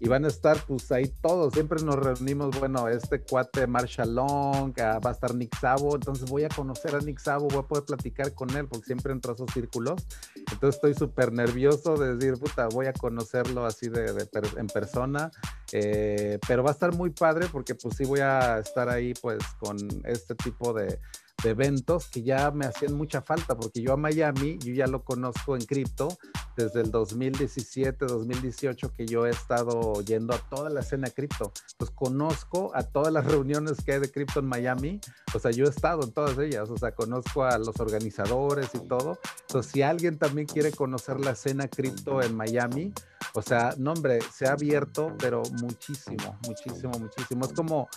y 0.00 0.08
van 0.08 0.24
a 0.24 0.28
estar 0.28 0.64
pues 0.66 0.90
ahí 0.92 1.12
todos, 1.20 1.52
siempre 1.54 1.82
nos 1.82 1.96
reunimos, 1.96 2.58
bueno, 2.58 2.88
este 2.88 3.20
cuate 3.20 3.66
Marshall 3.66 4.14
Long, 4.14 4.72
ah, 4.80 5.00
va 5.04 5.10
a 5.10 5.12
estar 5.12 5.34
Nick 5.34 5.58
Sabo, 5.58 5.94
entonces 5.94 6.28
voy 6.30 6.44
a 6.44 6.48
conocer 6.48 6.94
a 6.94 7.00
Nick 7.00 7.18
Sabo, 7.18 7.48
voy 7.48 7.58
a 7.58 7.62
poder 7.62 7.84
platicar 7.84 8.34
con 8.34 8.50
él 8.56 8.66
porque 8.68 8.86
siempre 8.86 9.12
entro 9.12 9.32
a 9.32 9.34
esos 9.34 9.50
círculos, 9.52 10.06
entonces 10.50 10.76
estoy 10.76 10.94
súper 10.94 11.32
nervioso 11.32 11.96
de 11.96 12.16
decir, 12.16 12.38
puta, 12.38 12.68
voy 12.68 12.86
a 12.86 12.92
conocerlo 12.92 13.64
así 13.64 13.88
de, 13.88 14.28
en 14.56 14.66
persona, 14.68 15.30
eh, 15.72 16.38
pero 16.46 16.62
va 16.62 16.70
a 16.70 16.72
estar 16.72 16.94
muy 16.94 17.10
padre 17.10 17.46
porque 17.50 17.74
pues 17.74 17.96
sí 17.96 18.04
voy 18.04 18.20
a 18.20 18.58
estar 18.58 18.88
ahí 18.88 19.14
pues 19.20 19.38
con 19.58 19.76
este 20.04 20.34
tipo 20.34 20.72
de 20.72 20.98
de 21.42 21.50
eventos 21.50 22.08
que 22.08 22.22
ya 22.22 22.50
me 22.50 22.66
hacían 22.66 22.94
mucha 22.94 23.22
falta, 23.22 23.56
porque 23.56 23.80
yo 23.80 23.92
a 23.92 23.96
Miami, 23.96 24.58
yo 24.58 24.72
ya 24.72 24.86
lo 24.86 25.04
conozco 25.04 25.54
en 25.56 25.64
cripto 25.64 26.08
desde 26.56 26.80
el 26.80 26.90
2017, 26.90 28.06
2018, 28.06 28.92
que 28.92 29.06
yo 29.06 29.26
he 29.26 29.30
estado 29.30 30.02
yendo 30.02 30.34
a 30.34 30.38
toda 30.38 30.68
la 30.68 30.80
escena 30.80 31.08
cripto. 31.10 31.52
Pues 31.76 31.90
conozco 31.90 32.72
a 32.74 32.82
todas 32.82 33.12
las 33.12 33.24
reuniones 33.30 33.82
que 33.84 33.92
hay 33.92 34.00
de 34.00 34.10
cripto 34.10 34.40
en 34.40 34.46
Miami, 34.46 35.00
o 35.34 35.38
sea, 35.38 35.50
yo 35.52 35.66
he 35.66 35.68
estado 35.68 36.02
en 36.02 36.12
todas 36.12 36.36
ellas, 36.38 36.68
o 36.70 36.76
sea, 36.76 36.92
conozco 36.92 37.44
a 37.44 37.56
los 37.58 37.78
organizadores 37.78 38.70
y 38.74 38.80
todo. 38.80 39.18
Entonces, 39.42 39.72
si 39.72 39.82
alguien 39.82 40.18
también 40.18 40.46
quiere 40.46 40.72
conocer 40.72 41.20
la 41.20 41.32
escena 41.32 41.68
cripto 41.68 42.20
en 42.22 42.36
Miami, 42.36 42.92
o 43.34 43.42
sea, 43.42 43.74
no 43.78 43.92
hombre, 43.92 44.18
se 44.32 44.46
ha 44.46 44.52
abierto, 44.52 45.14
pero 45.18 45.42
muchísimo, 45.60 46.38
muchísimo, 46.46 46.92
muchísimo. 46.98 47.44
Es 47.44 47.52
como 47.52 47.88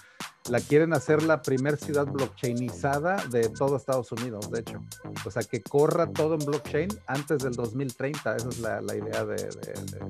la 0.50 0.60
quieren 0.60 0.94
hacer 0.94 1.22
la 1.22 1.42
primer 1.42 1.78
ciudad 1.78 2.06
blockchainizada 2.06 3.24
de 3.28 3.50
todo 3.50 3.78
Estados 3.78 4.12
Unidos, 4.12 4.50
de 4.50 4.62
hecho. 4.62 4.84
O 5.24 5.30
sea, 5.30 5.44
que 5.44 5.62
corra 5.62 6.08
todo 6.12 6.34
en 6.34 6.40
blockchain 6.40 6.90
antes 7.06 7.44
del 7.44 7.54
2030. 7.54 8.36
Esa 8.36 8.50
es 8.50 8.60
la, 8.60 8.82
idea 8.96 9.24
de, 9.24 9.50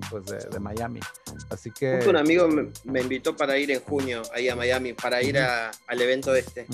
pues 0.10 0.26
de, 0.26 0.60
Miami. 0.60 1.02
Así 1.50 1.70
que... 1.72 2.00
un 2.08 2.16
amigo 2.16 2.48
me, 2.86 3.02
invitó 3.02 3.36
para 3.36 3.58
ir 3.58 3.72
en 3.72 3.82
junio 3.82 4.22
ahí 4.34 4.48
a 4.48 4.56
Miami, 4.56 4.94
para 4.94 5.22
ir 5.22 5.38
al 5.38 6.02
evento 6.02 6.34
este. 6.34 6.66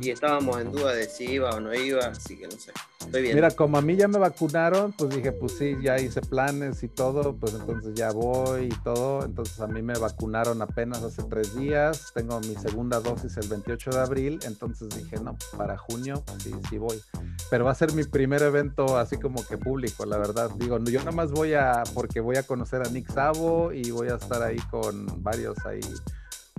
Y 0.00 0.10
estábamos 0.10 0.60
en 0.60 0.72
duda 0.72 0.94
de 0.94 1.06
si 1.06 1.24
iba 1.24 1.50
o 1.50 1.60
no 1.60 1.74
iba, 1.74 2.06
así 2.06 2.38
que 2.38 2.46
no 2.46 2.52
sé. 2.52 2.72
Estoy 3.00 3.22
bien. 3.22 3.34
Mira, 3.34 3.50
como 3.50 3.76
a 3.76 3.82
mí 3.82 3.94
ya 3.94 4.08
me 4.08 4.18
vacunaron, 4.18 4.92
pues 4.92 5.10
dije, 5.14 5.32
pues 5.32 5.52
sí, 5.58 5.76
ya 5.82 5.98
hice 5.98 6.22
planes 6.22 6.82
y 6.82 6.88
todo, 6.88 7.36
pues 7.36 7.52
entonces 7.54 7.81
ya 7.94 8.10
voy 8.12 8.64
y 8.64 8.82
todo. 8.82 9.24
Entonces 9.24 9.60
a 9.60 9.66
mí 9.66 9.82
me 9.82 9.94
vacunaron 9.98 10.62
apenas 10.62 11.02
hace 11.02 11.22
tres 11.24 11.54
días. 11.56 12.12
Tengo 12.14 12.40
mi 12.40 12.54
segunda 12.56 13.00
dosis 13.00 13.36
el 13.36 13.48
28 13.48 13.90
de 13.90 14.00
abril, 14.00 14.38
entonces 14.44 14.88
dije, 14.90 15.16
no, 15.22 15.36
para 15.56 15.76
junio 15.76 16.22
sí, 16.38 16.52
sí 16.68 16.78
voy. 16.78 17.00
Pero 17.50 17.64
va 17.64 17.72
a 17.72 17.74
ser 17.74 17.92
mi 17.92 18.04
primer 18.04 18.42
evento 18.42 18.98
así 18.98 19.18
como 19.18 19.44
que 19.46 19.58
público, 19.58 20.04
la 20.06 20.18
verdad. 20.18 20.50
Digo, 20.56 20.78
yo 20.78 20.98
nada 21.00 21.12
más 21.12 21.30
voy 21.30 21.54
a, 21.54 21.82
porque 21.94 22.20
voy 22.20 22.36
a 22.36 22.42
conocer 22.44 22.82
a 22.82 22.90
Nick 22.90 23.12
Savo 23.12 23.72
y 23.72 23.90
voy 23.90 24.08
a 24.08 24.16
estar 24.16 24.42
ahí 24.42 24.58
con 24.70 25.22
varios 25.22 25.56
ahí 25.66 25.80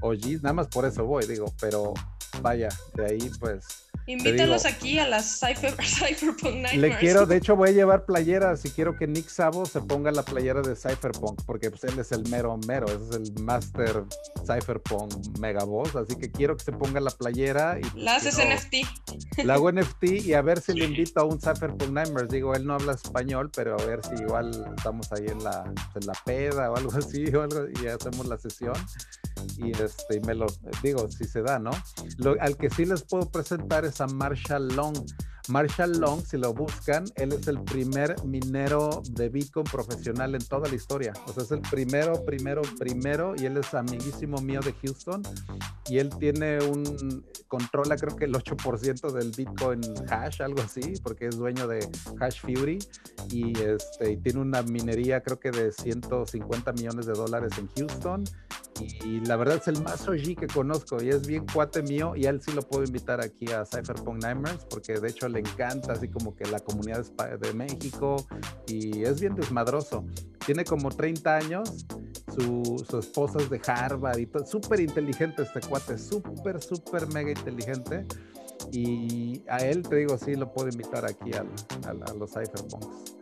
OGs, 0.01 0.43
nada 0.43 0.53
más 0.53 0.67
por 0.67 0.85
eso 0.85 1.05
voy, 1.05 1.25
digo, 1.25 1.45
pero 1.61 1.93
vaya, 2.41 2.69
de 2.95 3.05
ahí 3.05 3.31
pues 3.39 3.89
Invítalos 4.05 4.65
aquí 4.65 4.99
a 4.99 5.07
las 5.07 5.39
Cypher, 5.39 5.73
Cypherpunk 5.81 6.55
Nightmares. 6.55 6.77
Le 6.77 6.97
quiero, 6.97 7.25
de 7.25 7.37
hecho 7.37 7.55
voy 7.55 7.69
a 7.69 7.71
llevar 7.71 8.05
playeras 8.05 8.65
y 8.65 8.69
quiero 8.69 8.97
que 8.97 9.07
Nick 9.07 9.29
Sabo 9.29 9.65
se 9.65 9.79
ponga 9.81 10.11
la 10.11 10.23
playera 10.23 10.61
de 10.61 10.75
Cypherpunk, 10.75 11.41
porque 11.45 11.69
pues, 11.69 11.83
él 11.85 11.97
es 11.99 12.11
el 12.11 12.27
mero 12.29 12.57
mero, 12.67 12.87
es 12.87 13.15
el 13.15 13.31
master 13.41 14.03
Cypherpunk 14.45 15.39
mega 15.39 15.63
boss, 15.63 15.95
así 15.95 16.15
que 16.15 16.31
quiero 16.31 16.57
que 16.57 16.63
se 16.63 16.71
ponga 16.73 16.99
la 16.99 17.11
playera. 17.11 17.79
Y, 17.79 17.99
la 17.99 18.15
haces 18.15 18.37
NFT. 18.37 19.43
La 19.43 19.55
hago 19.55 19.71
NFT 19.71 20.03
y 20.25 20.33
a 20.33 20.41
ver 20.41 20.59
si 20.59 20.73
le 20.73 20.85
invito 20.85 21.21
a 21.21 21.23
un 21.23 21.39
Cypherpunk 21.39 21.91
Nightmares. 21.91 22.29
Digo, 22.29 22.53
él 22.55 22.65
no 22.65 22.73
habla 22.73 22.93
español, 22.93 23.51
pero 23.55 23.79
a 23.79 23.85
ver 23.85 24.01
si 24.03 24.21
igual 24.21 24.51
estamos 24.75 25.11
ahí 25.13 25.27
en 25.27 25.43
la, 25.43 25.63
en 25.95 26.05
la 26.05 26.13
peda 26.25 26.71
o 26.71 26.75
algo 26.75 26.91
así, 26.97 27.25
o 27.33 27.41
algo, 27.41 27.67
y 27.81 27.87
hacemos 27.87 28.27
la 28.27 28.37
sesión. 28.37 28.75
Y 29.57 29.71
este, 29.71 30.19
me 30.21 30.35
lo 30.35 30.47
digo, 30.81 31.09
si 31.09 31.25
se 31.25 31.41
da, 31.41 31.59
¿no? 31.59 31.71
Lo, 32.17 32.35
al 32.39 32.57
que 32.57 32.69
sí 32.69 32.85
les 32.85 33.03
puedo 33.03 33.29
presentar 33.29 33.85
es 33.85 33.92
a 33.99 34.07
Marshall 34.07 34.61
Long. 34.75 34.95
Marshall 35.49 35.99
Long, 35.99 36.21
si 36.25 36.37
lo 36.37 36.53
buscan, 36.53 37.05
él 37.15 37.33
es 37.33 37.47
el 37.47 37.61
primer 37.63 38.15
minero 38.23 39.01
de 39.11 39.29
Bitcoin 39.29 39.65
profesional 39.65 40.35
en 40.35 40.45
toda 40.45 40.69
la 40.69 40.75
historia. 40.75 41.13
O 41.27 41.33
sea, 41.33 41.43
es 41.43 41.51
el 41.51 41.61
primero, 41.61 42.23
primero, 42.25 42.61
primero, 42.79 43.35
y 43.37 43.45
él 43.45 43.57
es 43.57 43.73
amiguísimo 43.73 44.37
mío 44.37 44.61
de 44.61 44.73
Houston. 44.73 45.21
Y 45.89 45.97
él 45.97 46.09
tiene 46.17 46.59
un, 46.63 47.25
controla 47.47 47.97
creo 47.97 48.15
que 48.15 48.25
el 48.25 48.33
8% 48.33 49.11
del 49.11 49.31
Bitcoin 49.31 49.81
hash, 50.09 50.41
algo 50.41 50.61
así, 50.61 50.93
porque 51.03 51.27
es 51.27 51.37
dueño 51.37 51.67
de 51.67 51.87
Hash 52.21 52.39
Fury. 52.39 52.79
Y, 53.29 53.57
este, 53.59 54.17
tiene 54.17 54.39
una 54.39 54.63
minería 54.63 55.21
creo 55.21 55.39
que 55.39 55.51
de 55.51 55.71
150 55.71 56.71
millones 56.73 57.05
de 57.05 57.13
dólares 57.13 57.51
en 57.57 57.67
Houston 57.75 58.23
y 58.79 59.19
la 59.21 59.35
verdad 59.35 59.57
es 59.57 59.67
el 59.67 59.81
más 59.83 60.07
OG 60.07 60.35
que 60.39 60.47
conozco 60.47 61.01
y 61.01 61.09
es 61.09 61.27
bien 61.27 61.45
cuate 61.45 61.81
mío 61.83 62.13
y 62.15 62.25
él 62.25 62.41
sí 62.41 62.51
lo 62.51 62.61
puedo 62.61 62.83
invitar 62.83 63.21
aquí 63.21 63.51
a 63.51 63.65
Cypherpunk 63.65 64.23
Nightmares 64.23 64.65
porque 64.69 64.99
de 64.99 65.09
hecho 65.09 65.27
le 65.33 65.39
encanta 65.39 65.93
así 65.93 66.07
como 66.07 66.35
que 66.35 66.45
la 66.45 66.59
comunidad 66.59 67.03
de 67.39 67.53
México 67.53 68.15
y 68.67 69.03
es 69.03 69.19
bien 69.19 69.35
desmadroso. 69.35 70.05
Tiene 70.45 70.63
como 70.63 70.89
30 70.89 71.35
años, 71.35 71.85
su, 72.35 72.85
su 72.89 72.99
esposa 72.99 73.39
es 73.39 73.49
de 73.49 73.61
Harvard 73.65 74.19
y 74.19 74.25
todo, 74.25 74.45
súper 74.45 74.79
inteligente 74.79 75.43
este 75.43 75.61
cuate, 75.61 75.97
súper, 75.97 76.61
súper 76.61 77.07
mega 77.07 77.31
inteligente. 77.31 78.05
Y 78.71 79.43
a 79.49 79.57
él 79.57 79.83
te 79.83 79.97
digo, 79.97 80.17
sí 80.17 80.35
lo 80.35 80.51
puedo 80.51 80.69
invitar 80.69 81.05
aquí 81.05 81.31
a, 81.33 81.45
a 81.89 82.13
los 82.13 82.31
Cypherpunks 82.31 83.13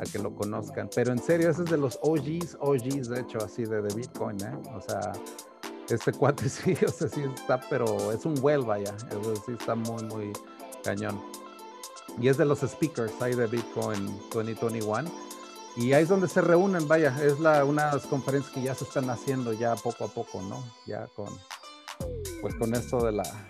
a 0.00 0.04
que 0.04 0.18
lo 0.18 0.34
conozcan. 0.34 0.88
Pero 0.94 1.12
en 1.12 1.18
serio, 1.18 1.50
ese 1.50 1.62
es 1.64 1.70
de 1.70 1.76
los 1.76 1.98
OGs, 2.02 2.56
OGs, 2.60 3.08
de 3.08 3.20
hecho, 3.20 3.38
así 3.38 3.64
de, 3.64 3.82
de 3.82 3.94
Bitcoin, 3.94 4.36
¿eh? 4.42 4.52
O 4.74 4.80
sea, 4.80 5.12
este 5.88 6.12
cuate 6.12 6.48
sí, 6.48 6.74
o 6.86 6.90
sea, 6.90 7.08
sí 7.08 7.22
está, 7.34 7.60
pero 7.68 8.12
es 8.12 8.24
un 8.24 8.34
well, 8.42 8.62
vaya. 8.62 8.94
Eso 9.10 9.36
sí 9.46 9.52
está 9.58 9.74
muy, 9.74 10.02
muy 10.04 10.32
cañón. 10.82 11.20
Y 12.18 12.28
es 12.28 12.36
de 12.36 12.44
los 12.44 12.60
speakers 12.60 13.12
ahí 13.20 13.34
de 13.34 13.46
Bitcoin 13.46 14.06
2021. 14.32 15.10
Y 15.76 15.92
ahí 15.92 16.02
es 16.02 16.08
donde 16.08 16.28
se 16.28 16.40
reúnen, 16.40 16.88
vaya, 16.88 17.16
es 17.22 17.38
la, 17.38 17.64
unas 17.64 18.04
conferencias 18.06 18.52
que 18.52 18.62
ya 18.62 18.74
se 18.74 18.84
están 18.84 19.08
haciendo 19.08 19.52
ya 19.52 19.76
poco 19.76 20.04
a 20.04 20.08
poco, 20.08 20.42
¿no? 20.42 20.64
Ya 20.86 21.06
con, 21.08 21.28
pues 22.40 22.54
con 22.56 22.74
esto 22.74 23.04
de 23.04 23.12
la, 23.12 23.46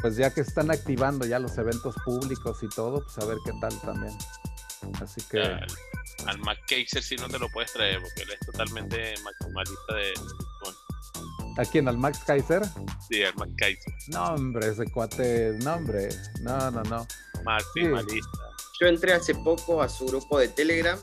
pues 0.00 0.16
ya 0.16 0.32
que 0.32 0.40
están 0.40 0.70
activando 0.70 1.26
ya 1.26 1.38
los 1.38 1.56
eventos 1.58 1.94
públicos 2.04 2.62
y 2.62 2.68
todo, 2.68 3.02
pues 3.02 3.18
a 3.18 3.26
ver 3.26 3.38
qué 3.44 3.52
tal 3.60 3.78
también. 3.82 4.16
Así 5.02 5.20
que. 5.30 5.40
al, 5.40 5.66
al 6.26 6.38
McKaiser 6.38 7.02
sí 7.02 7.16
no 7.16 7.28
te 7.28 7.38
lo 7.38 7.48
puedes 7.50 7.72
traer 7.72 8.00
porque 8.00 8.22
él 8.22 8.30
es 8.30 8.46
totalmente 8.46 9.14
maximalista 9.22 9.94
de 9.94 10.14
¿A 11.56 11.64
quién? 11.64 11.88
¿Al 11.88 11.98
Max 11.98 12.20
Kaiser? 12.26 12.62
Sí, 13.08 13.22
al 13.22 13.34
Max 13.36 13.52
Kaiser. 13.56 13.94
No, 14.08 14.34
hombre, 14.34 14.68
ese 14.68 14.84
cuate. 14.86 15.56
No, 15.62 15.74
hombre. 15.74 16.08
No, 16.42 16.70
no, 16.70 16.82
no. 16.84 17.06
Maximalista. 17.44 18.38
Yo 18.80 18.86
entré 18.86 19.12
hace 19.12 19.34
poco 19.34 19.82
a 19.82 19.88
su 19.88 20.06
grupo 20.06 20.38
de 20.38 20.48
Telegram 20.48 20.98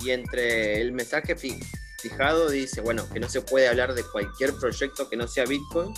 y 0.00 0.10
entre 0.10 0.80
el 0.80 0.92
mensaje 0.92 1.36
fijado 1.36 2.50
dice, 2.50 2.80
bueno, 2.82 3.08
que 3.10 3.20
no 3.20 3.28
se 3.28 3.40
puede 3.40 3.68
hablar 3.68 3.94
de 3.94 4.02
cualquier 4.02 4.54
proyecto 4.54 5.08
que 5.08 5.16
no 5.16 5.26
sea 5.26 5.44
Bitcoin 5.46 5.94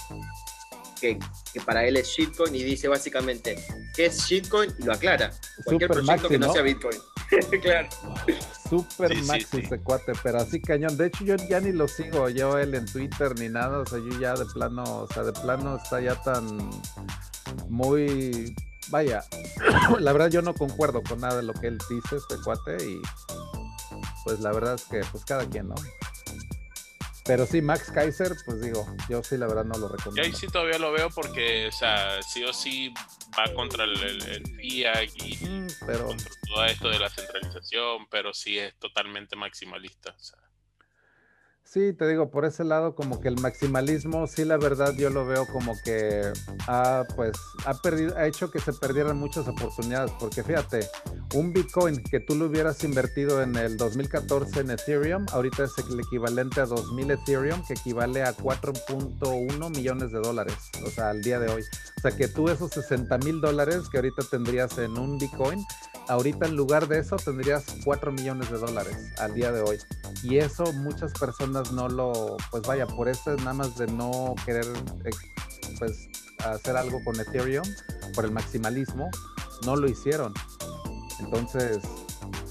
que, 1.01 1.19
para 1.65 1.87
él 1.87 1.97
es 1.97 2.09
shitcoin 2.09 2.55
y 2.55 2.63
dice 2.63 2.89
básicamente 2.89 3.57
qué 3.95 4.07
es 4.07 4.19
shitcoin 4.19 4.75
y 4.79 4.85
lo 4.85 4.93
aclara. 4.93 5.31
Cualquier 5.65 5.91
proyecto 5.91 6.29
que 6.29 6.39
no 6.39 6.53
sea 6.53 6.63
Bitcoin. 6.63 6.99
claro. 7.63 7.89
Super 8.69 9.15
maxi 9.25 9.59
ese 9.59 9.79
cuate, 9.81 10.13
pero 10.23 10.39
así 10.39 10.61
cañón. 10.61 10.97
De 10.97 11.07
hecho, 11.07 11.25
yo 11.25 11.37
ya 11.37 11.61
ni 11.61 11.73
lo 11.73 11.89
sigo, 11.89 12.29
yo 12.29 12.59
él 12.59 12.75
en 12.75 12.87
Twitter 12.87 13.39
ni 13.39 13.49
nada. 13.49 13.79
O 13.79 13.87
sea, 13.87 13.99
yo 13.99 14.19
ya 14.21 14.35
de 14.35 14.45
plano, 14.47 14.83
o 14.83 15.09
sea, 15.09 15.23
de 15.23 15.33
plano 15.33 15.77
está 15.77 16.01
ya 16.01 16.21
tan 16.23 16.71
muy. 17.69 18.55
Vaya, 18.89 19.25
la 19.99 20.13
verdad 20.13 20.31
yo 20.31 20.43
no 20.43 20.55
concuerdo 20.55 21.03
con 21.03 21.21
nada 21.21 21.37
de 21.37 21.43
lo 21.43 21.53
que 21.55 21.69
él 21.69 21.79
dice, 21.91 22.17
este 22.17 22.37
cuate, 22.45 22.77
y 22.85 23.01
pues 24.25 24.41
la 24.41 24.53
verdad 24.53 24.75
es 24.75 24.85
que, 24.85 25.01
pues 25.11 25.25
cada 25.25 25.45
quien, 25.49 25.69
¿no? 25.69 25.75
Pero 27.27 27.45
sí, 27.45 27.61
Max 27.61 27.91
Kaiser, 27.93 28.37
pues 28.45 28.61
digo, 28.61 28.87
yo 29.09 29.23
sí 29.25 29.37
la 29.37 29.49
verdad 29.49 29.65
no 29.65 29.77
lo 29.77 29.89
recomiendo. 29.89 30.23
Yo 30.23 30.23
ahí 30.23 30.33
sí 30.33 30.47
todavía 30.47 30.79
lo 30.79 30.93
veo 30.93 31.11
porque, 31.11 31.67
o 31.67 31.73
sea, 31.73 32.23
sí 32.23 32.45
o 32.45 32.53
sí 32.53 32.95
va 33.39 33.53
contra 33.55 33.85
el, 33.85 34.03
el, 34.03 34.47
FIAC 34.57 35.11
y 35.23 35.37
mm, 35.45 35.67
pero... 35.87 36.07
contra 36.07 36.31
todo 36.47 36.65
esto 36.65 36.89
de 36.89 36.99
la 36.99 37.11
centralización, 37.11 38.07
pero 38.09 38.33
sí 38.33 38.59
es 38.59 38.75
totalmente 38.79 39.37
maximalista. 39.37 40.11
O 40.11 40.19
sea. 40.19 40.46
Sí, 41.67 41.93
te 41.93 42.07
digo, 42.07 42.31
por 42.31 42.45
ese 42.45 42.63
lado 42.63 42.95
como 42.95 43.21
que 43.21 43.27
el 43.27 43.41
maximalismo, 43.41 44.29
sí 44.29 44.45
la 44.45 44.57
verdad 44.57 44.95
yo 44.97 45.11
lo 45.11 45.27
veo 45.27 45.49
como 45.49 45.75
que 45.85 46.33
ha 46.69 47.05
pues 47.17 47.33
ha 47.65 47.75
perdido, 47.75 48.17
ha 48.17 48.29
hecho 48.29 48.53
que 48.53 48.61
se 48.61 48.73
perdieran 48.73 49.19
muchas 49.19 49.49
oportunidades, 49.49 50.13
porque 50.21 50.45
fíjate, 50.45 50.89
un 51.35 51.53
Bitcoin 51.53 52.05
que 52.05 52.21
tú 52.21 52.37
lo 52.37 52.47
hubieras 52.47 52.85
invertido 52.85 53.43
en 53.43 53.57
el 53.57 53.77
2014 53.77 54.61
en 54.61 54.71
Ethereum, 54.71 55.27
ahorita 55.33 55.65
es 55.65 55.73
el 55.91 55.99
equivalente 55.99 56.61
a 56.61 56.67
2000 56.67 57.11
Ethereum, 57.11 57.61
que 57.67 57.75
equivale 57.75 58.23
a 58.23 58.33
4.1 58.33 59.77
millones 59.77 60.13
de 60.13 60.21
dólares, 60.21 60.55
o 60.87 60.91
sea, 60.91 61.11
al 61.11 61.21
día 61.21 61.41
de 61.41 61.53
hoy. 61.53 61.65
O 61.99 62.01
sea, 62.01 62.13
que 62.13 62.29
tú 62.29 62.49
esos 62.49 62.71
60 62.71 63.19
mil 63.19 63.41
dólares 63.41 63.89
que 63.91 63.99
ahorita 63.99 64.23
tendrías 64.31 64.79
en 64.79 64.97
un 64.97 65.19
Bitcoin, 65.19 65.65
ahorita 66.07 66.47
en 66.47 66.55
lugar 66.55 66.87
de 66.87 67.01
eso 67.01 67.17
tendrías 67.17 67.65
4 67.85 68.13
millones 68.13 68.51
de 68.53 68.59
dólares 68.59 68.97
al 69.19 69.35
día 69.35 69.51
de 69.51 69.63
hoy. 69.63 69.79
Y 70.23 70.39
eso 70.39 70.73
muchas 70.73 71.13
personas 71.13 71.56
no 71.73 71.89
lo, 71.89 72.37
pues 72.51 72.63
vaya, 72.65 72.87
por 72.87 73.09
eso 73.09 73.33
es 73.33 73.39
nada 73.39 73.55
más 73.55 73.77
de 73.77 73.87
no 73.87 74.35
querer 74.45 74.67
eh, 75.05 75.11
pues 75.79 76.09
hacer 76.45 76.77
algo 76.77 77.03
con 77.05 77.19
Ethereum, 77.19 77.67
por 78.15 78.25
el 78.25 78.31
maximalismo, 78.31 79.11
no 79.65 79.77
lo 79.77 79.89
hicieron. 79.89 80.33
Entonces, 81.21 81.79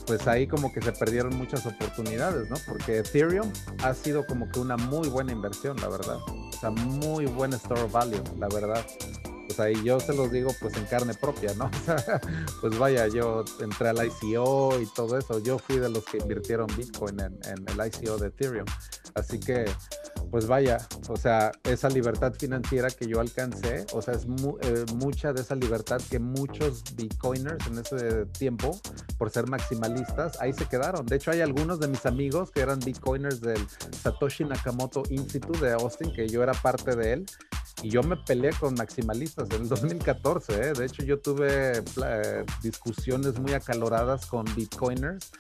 pues 0.06 0.28
ahí 0.28 0.48
como 0.48 0.74
que 0.74 0.82
se 0.82 0.92
perdieron 0.92 1.36
muchas 1.36 1.66
oportunidades, 1.66 2.50
¿no? 2.50 2.58
Porque 2.68 3.00
Ethereum 3.00 3.52
ha 3.84 3.94
sido 3.94 4.26
como 4.26 4.50
que 4.50 4.60
una 4.60 4.78
muy 4.78 5.08
buena 5.10 5.32
inversión, 5.32 5.78
la 5.78 5.88
verdad. 5.88 6.18
O 6.28 6.60
sea, 6.60 6.72
muy 6.72 7.26
buen 7.26 7.54
store 7.54 7.88
value, 7.92 8.24
la 8.38 8.48
verdad 8.48 8.86
pues 9.56 9.60
ahí 9.60 9.84
yo 9.84 10.00
se 10.00 10.14
los 10.14 10.32
digo 10.32 10.52
pues 10.60 10.76
en 10.76 10.86
carne 10.86 11.14
propia, 11.14 11.54
¿no? 11.56 11.70
O 11.86 11.98
sea, 11.98 12.20
pues 12.62 12.78
vaya, 12.78 13.08
yo 13.08 13.46
entré 13.62 13.90
al 13.90 14.06
ICO 14.06 14.80
y 14.82 14.86
todo 14.88 15.18
eso, 15.18 15.40
yo 15.40 15.60
fui 15.60 15.78
de 15.78 15.90
los 15.90 16.04
que 16.06 16.18
invirtieron 16.18 16.68
Bitcoin 16.76 17.20
en, 17.20 17.40
el 17.44 17.88
ICO 17.88 18.18
de 18.18 18.28
Ethereum, 18.28 18.66
así 19.14 19.40
que 19.40 19.66
pues 20.32 20.48
vaya, 20.48 20.80
o 21.08 21.16
sea, 21.16 21.52
esa 21.64 21.88
libertad 21.90 22.34
financiera 22.34 22.90
que 22.90 23.08
yo 23.08 23.20
alcancé, 23.20 23.86
o 23.94 24.02
sea, 24.02 24.16
es 24.16 24.26
eh, 24.26 24.86
mucha 24.96 25.32
de 25.32 25.42
esa 25.42 25.56
libertad 25.56 26.02
que 26.10 26.20
muchos 26.20 26.84
Bitcoiners 26.96 27.68
en 27.68 27.78
ese 27.78 28.26
tiempo, 28.26 28.78
por 29.18 29.30
ser 29.30 29.48
maximalistas, 29.48 30.42
ahí 30.42 30.52
se 30.52 30.66
quedaron. 30.66 31.06
De 31.06 31.18
hecho, 31.18 31.32
hay 31.32 31.42
algunos 31.42 31.80
de 31.80 31.88
mis 31.88 32.06
amigos 32.06 32.52
que 32.52 32.62
eran 32.62 32.80
Bitcoiners 32.80 33.40
del 33.40 33.66
Satoshi 34.02 34.44
Nakamoto 34.44 35.04
Institute 35.10 35.64
de 35.64 35.74
Austin, 35.74 36.12
que 36.12 36.28
yo 36.28 36.44
era 36.44 36.54
parte 36.54 36.96
de 36.96 37.14
él, 37.14 37.26
y 37.82 37.90
yo 37.90 38.04
me 38.04 38.16
peleé 38.16 38.52
con 38.54 38.74
maximalistas 38.76 39.50
en 39.52 39.64
el 39.64 39.70
2014. 39.70 40.54
¿eh? 40.54 40.74
De 40.74 40.86
hecho, 40.86 41.04
yo 41.04 41.20
tuve 41.20 41.84
discusiones 42.62 43.40
muy 43.40 43.54
acaloradas 43.54 44.26
con 44.26 44.46
bitcoiners 44.56 45.32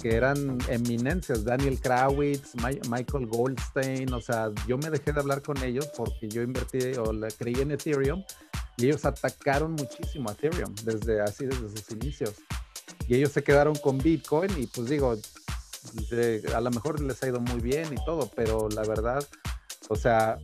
que 0.00 0.14
eran 0.14 0.58
eminencias, 0.68 1.44
Daniel 1.44 1.80
Krawitz, 1.80 2.54
Michael 2.88 3.26
Goldstein, 3.26 4.12
o 4.12 4.20
sea, 4.20 4.50
yo 4.66 4.78
me 4.78 4.90
dejé 4.90 5.12
de 5.12 5.20
hablar 5.20 5.42
con 5.42 5.62
ellos 5.62 5.88
porque 5.96 6.28
yo 6.28 6.42
invertí 6.42 6.78
creí 7.38 7.54
en 7.60 7.72
Ethereum 7.72 8.22
y 8.76 8.86
ellos 8.86 9.04
atacaron 9.04 9.72
muchísimo 9.72 10.30
a 10.30 10.32
Ethereum 10.32 10.74
desde 10.84 11.20
así, 11.20 11.46
desde 11.46 11.68
sus 11.68 11.90
inicios. 11.90 12.34
Y 13.08 13.16
ellos 13.16 13.32
se 13.32 13.42
quedaron 13.42 13.74
con 13.76 13.98
Bitcoin 13.98 14.50
y 14.58 14.66
pues 14.66 14.88
digo, 14.88 15.16
a 16.54 16.60
lo 16.60 16.70
mejor 16.70 17.00
les 17.00 17.22
ha 17.22 17.28
ido 17.28 17.40
muy 17.40 17.60
bien 17.60 17.92
y 17.92 18.04
todo, 18.04 18.30
pero 18.34 18.68
la 18.68 18.82
verdad, 18.82 19.26
o 19.88 19.96
sea, 19.96 20.38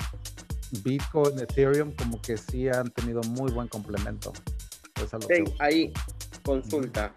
Bitcoin, 0.82 1.38
Ethereum, 1.38 1.94
como 1.96 2.20
que 2.20 2.36
sí 2.36 2.68
han 2.68 2.90
tenido 2.90 3.20
muy 3.22 3.52
buen 3.52 3.68
complemento. 3.68 4.32
ahí, 5.58 5.92
consulta. 6.42 7.14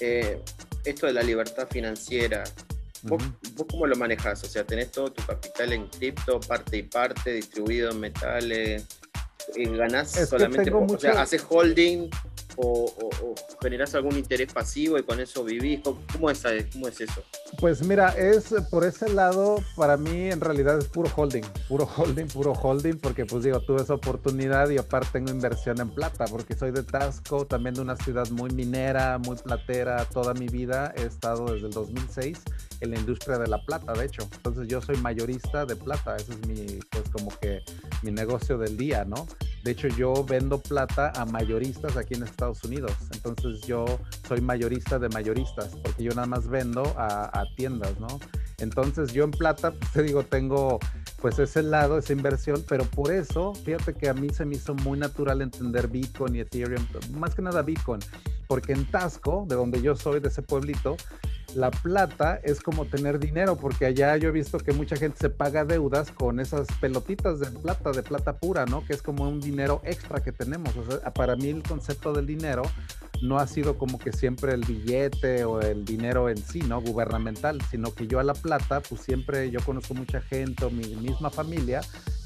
Eh, 0.00 0.42
esto 0.84 1.06
de 1.06 1.12
la 1.12 1.22
libertad 1.22 1.66
financiera, 1.70 2.44
¿vos, 3.02 3.22
cómo 3.70 3.86
lo 3.86 3.96
manejas? 3.96 4.42
O 4.44 4.46
sea, 4.46 4.64
tenés 4.64 4.90
todo 4.90 5.12
tu 5.12 5.24
capital 5.24 5.72
en 5.72 5.88
cripto, 5.88 6.40
parte 6.40 6.78
y 6.78 6.82
parte, 6.82 7.32
distribuido 7.32 7.90
en 7.90 8.00
metales, 8.00 8.86
y 9.54 9.64
ganás 9.66 10.10
solamente, 10.28 10.70
o 10.72 10.98
sea, 10.98 11.22
haces 11.22 11.44
holding 11.48 12.08
o, 12.56 12.84
o, 12.84 13.34
generas 13.62 13.94
algún 13.94 14.16
interés 14.16 14.52
pasivo 14.52 14.98
y 14.98 15.02
con 15.02 15.20
eso 15.20 15.44
vivís? 15.44 15.80
¿Cómo 16.12 16.30
es, 16.30 16.42
¿Cómo 16.72 16.88
es 16.88 17.00
eso? 17.00 17.22
Pues 17.64 17.82
mira, 17.82 18.10
es 18.10 18.54
por 18.70 18.84
ese 18.84 19.08
lado, 19.08 19.56
para 19.74 19.96
mí 19.96 20.30
en 20.30 20.42
realidad 20.42 20.76
es 20.76 20.84
puro 20.84 21.10
holding, 21.16 21.44
puro 21.66 21.88
holding, 21.96 22.26
puro 22.26 22.52
holding, 22.52 22.98
porque 22.98 23.24
pues 23.24 23.42
digo, 23.42 23.58
tuve 23.60 23.80
esa 23.80 23.94
oportunidad 23.94 24.68
y 24.68 24.76
aparte 24.76 25.08
tengo 25.14 25.30
inversión 25.30 25.80
en 25.80 25.88
plata, 25.88 26.26
porque 26.26 26.54
soy 26.54 26.72
de 26.72 26.82
Tasco, 26.82 27.46
también 27.46 27.74
de 27.74 27.80
una 27.80 27.96
ciudad 27.96 28.28
muy 28.28 28.50
minera, 28.50 29.16
muy 29.16 29.36
platera, 29.36 30.04
toda 30.04 30.34
mi 30.34 30.46
vida 30.46 30.92
he 30.94 31.04
estado 31.04 31.54
desde 31.54 31.68
el 31.68 31.72
2006 31.72 32.42
en 32.80 32.90
la 32.90 32.98
industria 32.98 33.38
de 33.38 33.48
la 33.48 33.64
plata, 33.64 33.94
de 33.94 34.04
hecho. 34.04 34.28
Entonces 34.36 34.68
yo 34.68 34.82
soy 34.82 34.98
mayorista 34.98 35.64
de 35.64 35.76
plata, 35.76 36.16
ese 36.16 36.32
es 36.32 36.46
mi, 36.46 36.80
pues 36.90 37.08
como 37.10 37.30
que 37.40 37.62
mi 38.02 38.10
negocio 38.10 38.58
del 38.58 38.76
día, 38.76 39.06
¿no? 39.06 39.26
De 39.64 39.70
hecho 39.70 39.88
yo 39.88 40.24
vendo 40.24 40.60
plata 40.60 41.10
a 41.16 41.24
mayoristas 41.24 41.96
aquí 41.96 42.12
en 42.12 42.24
Estados 42.24 42.62
Unidos. 42.64 42.92
Entonces 43.14 43.62
yo 43.62 43.86
soy 44.28 44.42
mayorista 44.42 44.98
de 44.98 45.08
mayoristas, 45.08 45.74
porque 45.82 46.04
yo 46.04 46.10
nada 46.10 46.26
más 46.26 46.46
vendo 46.46 46.82
a, 46.98 47.46
tiendas, 47.54 47.98
¿no? 47.98 48.20
Entonces 48.58 49.12
yo 49.12 49.24
en 49.24 49.30
plata, 49.30 49.72
pues 49.72 49.90
te 49.92 50.02
digo, 50.02 50.22
tengo 50.22 50.78
pues 51.20 51.38
ese 51.38 51.62
lado, 51.62 51.98
esa 51.98 52.12
inversión, 52.12 52.64
pero 52.68 52.84
por 52.84 53.10
eso, 53.10 53.54
fíjate 53.54 53.94
que 53.94 54.08
a 54.08 54.14
mí 54.14 54.28
se 54.30 54.44
me 54.44 54.56
hizo 54.56 54.74
muy 54.74 54.98
natural 54.98 55.42
entender 55.42 55.88
Bitcoin 55.88 56.36
y 56.36 56.40
Ethereum, 56.40 56.86
más 57.12 57.34
que 57.34 57.42
nada 57.42 57.62
Bitcoin, 57.62 58.00
porque 58.46 58.72
en 58.72 58.84
Tasco, 58.90 59.46
de 59.48 59.54
donde 59.54 59.80
yo 59.80 59.96
soy, 59.96 60.20
de 60.20 60.28
ese 60.28 60.42
pueblito, 60.42 60.96
la 61.54 61.70
plata 61.70 62.40
es 62.42 62.60
como 62.60 62.84
tener 62.86 63.18
dinero, 63.18 63.56
porque 63.56 63.86
allá 63.86 64.16
yo 64.16 64.28
he 64.28 64.32
visto 64.32 64.58
que 64.58 64.72
mucha 64.72 64.96
gente 64.96 65.18
se 65.18 65.30
paga 65.30 65.64
deudas 65.64 66.10
con 66.10 66.40
esas 66.40 66.66
pelotitas 66.80 67.40
de 67.40 67.46
plata, 67.46 67.92
de 67.92 68.02
plata 68.02 68.38
pura, 68.38 68.66
¿no? 68.66 68.84
Que 68.84 68.92
es 68.92 69.02
como 69.02 69.28
un 69.28 69.40
dinero 69.40 69.80
extra 69.84 70.22
que 70.22 70.32
tenemos. 70.32 70.76
O 70.76 70.84
sea, 70.84 71.12
para 71.12 71.36
mí 71.36 71.48
el 71.48 71.62
concepto 71.62 72.12
del 72.12 72.26
dinero 72.26 72.62
no 73.22 73.38
ha 73.38 73.46
sido 73.46 73.78
como 73.78 73.98
que 73.98 74.12
siempre 74.12 74.52
el 74.52 74.64
billete 74.64 75.44
o 75.44 75.60
el 75.60 75.84
dinero 75.84 76.28
en 76.28 76.38
sí, 76.38 76.60
¿no? 76.60 76.80
Gubernamental, 76.80 77.60
sino 77.70 77.94
que 77.94 78.06
yo 78.06 78.20
a 78.20 78.24
la 78.24 78.34
plata, 78.34 78.80
pues 78.80 79.00
siempre 79.00 79.50
yo 79.50 79.60
conozco 79.64 79.94
mucha 79.94 80.20
gente 80.20 80.64
o 80.64 80.70
mi 80.70 80.94
misma 80.96 81.30
familia 81.30 81.80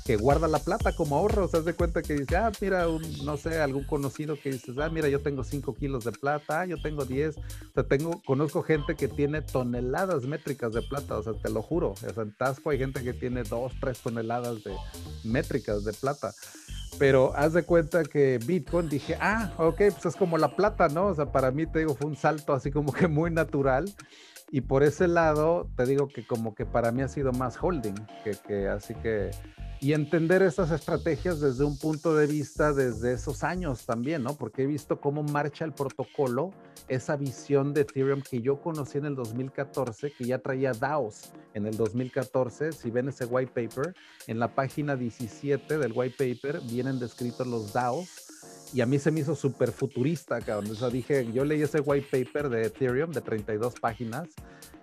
que 0.08 0.16
guarda 0.16 0.48
la 0.48 0.58
plata 0.58 0.96
como 0.96 1.16
ahorro, 1.16 1.44
o 1.44 1.48
sea, 1.48 1.60
de 1.60 1.74
cuenta 1.74 2.00
que 2.00 2.14
dice, 2.14 2.34
ah, 2.34 2.50
mira, 2.62 2.88
un, 2.88 3.02
no 3.26 3.36
sé, 3.36 3.60
algún 3.60 3.84
conocido 3.84 4.40
que 4.40 4.52
dices, 4.52 4.78
ah, 4.78 4.88
mira, 4.88 5.06
yo 5.10 5.20
tengo 5.20 5.44
5 5.44 5.74
kilos 5.74 6.02
de 6.02 6.12
plata, 6.12 6.62
ah, 6.62 6.64
yo 6.64 6.80
tengo 6.80 7.04
10, 7.04 7.36
o 7.36 7.42
sea, 7.74 7.84
tengo, 7.84 8.22
conozco 8.24 8.62
gente 8.62 8.94
que 8.94 9.06
tiene 9.06 9.42
toneladas 9.42 10.22
métricas 10.22 10.72
de 10.72 10.80
plata, 10.80 11.18
o 11.18 11.22
sea, 11.22 11.34
te 11.34 11.50
lo 11.50 11.60
juro, 11.60 11.90
o 11.90 11.96
sea, 11.96 12.22
en 12.22 12.34
Tasco 12.34 12.70
hay 12.70 12.78
gente 12.78 13.02
que 13.02 13.12
tiene 13.12 13.42
2, 13.42 13.72
3 13.78 13.98
toneladas 13.98 14.64
de 14.64 14.74
métricas 15.24 15.84
de 15.84 15.92
plata, 15.92 16.32
pero 16.98 17.34
haz 17.36 17.52
de 17.52 17.64
cuenta 17.64 18.02
que 18.02 18.38
Bitcoin 18.38 18.88
dije, 18.88 19.18
ah, 19.20 19.52
ok, 19.58 19.76
pues 19.76 20.06
es 20.06 20.16
como 20.16 20.38
la 20.38 20.56
plata, 20.56 20.88
¿no? 20.88 21.08
O 21.08 21.14
sea, 21.14 21.30
para 21.30 21.50
mí, 21.50 21.66
te 21.66 21.80
digo, 21.80 21.94
fue 21.94 22.08
un 22.08 22.16
salto 22.16 22.54
así 22.54 22.70
como 22.70 22.92
que 22.92 23.08
muy 23.08 23.30
natural. 23.30 23.94
Y 24.50 24.62
por 24.62 24.82
ese 24.82 25.08
lado, 25.08 25.68
te 25.76 25.84
digo 25.84 26.08
que 26.08 26.26
como 26.26 26.54
que 26.54 26.64
para 26.64 26.90
mí 26.90 27.02
ha 27.02 27.08
sido 27.08 27.32
más 27.32 27.58
holding, 27.60 27.94
que, 28.24 28.32
que 28.46 28.68
así 28.68 28.94
que 28.94 29.30
y 29.80 29.92
entender 29.92 30.42
esas 30.42 30.72
estrategias 30.72 31.40
desde 31.40 31.64
un 31.64 31.78
punto 31.78 32.14
de 32.16 32.26
vista 32.26 32.72
desde 32.72 33.12
esos 33.12 33.44
años 33.44 33.86
también, 33.86 34.24
¿no? 34.24 34.34
Porque 34.36 34.62
he 34.62 34.66
visto 34.66 35.00
cómo 35.00 35.22
marcha 35.22 35.64
el 35.64 35.72
protocolo, 35.72 36.52
esa 36.88 37.16
visión 37.16 37.72
de 37.74 37.82
Ethereum 37.82 38.22
que 38.22 38.40
yo 38.40 38.60
conocí 38.60 38.98
en 38.98 39.04
el 39.04 39.14
2014, 39.14 40.12
que 40.12 40.24
ya 40.24 40.38
traía 40.38 40.72
DAOs 40.72 41.32
en 41.54 41.66
el 41.66 41.76
2014. 41.76 42.72
Si 42.72 42.90
ven 42.90 43.08
ese 43.08 43.26
white 43.26 43.52
paper, 43.54 43.94
en 44.26 44.40
la 44.40 44.52
página 44.52 44.96
17 44.96 45.78
del 45.78 45.92
white 45.94 46.16
paper 46.18 46.60
vienen 46.62 46.98
descritos 46.98 47.46
los 47.46 47.72
DAOs. 47.72 48.27
Y 48.72 48.80
a 48.80 48.86
mí 48.86 48.98
se 48.98 49.10
me 49.10 49.20
hizo 49.20 49.34
súper 49.34 49.72
futurista, 49.72 50.40
cabrón. 50.40 50.70
O 50.70 50.74
sea, 50.74 50.90
dije, 50.90 51.30
yo 51.32 51.44
leí 51.44 51.62
ese 51.62 51.80
white 51.80 52.06
paper 52.10 52.48
de 52.50 52.66
Ethereum 52.66 53.12
de 53.12 53.20
32 53.20 53.80
páginas 53.80 54.28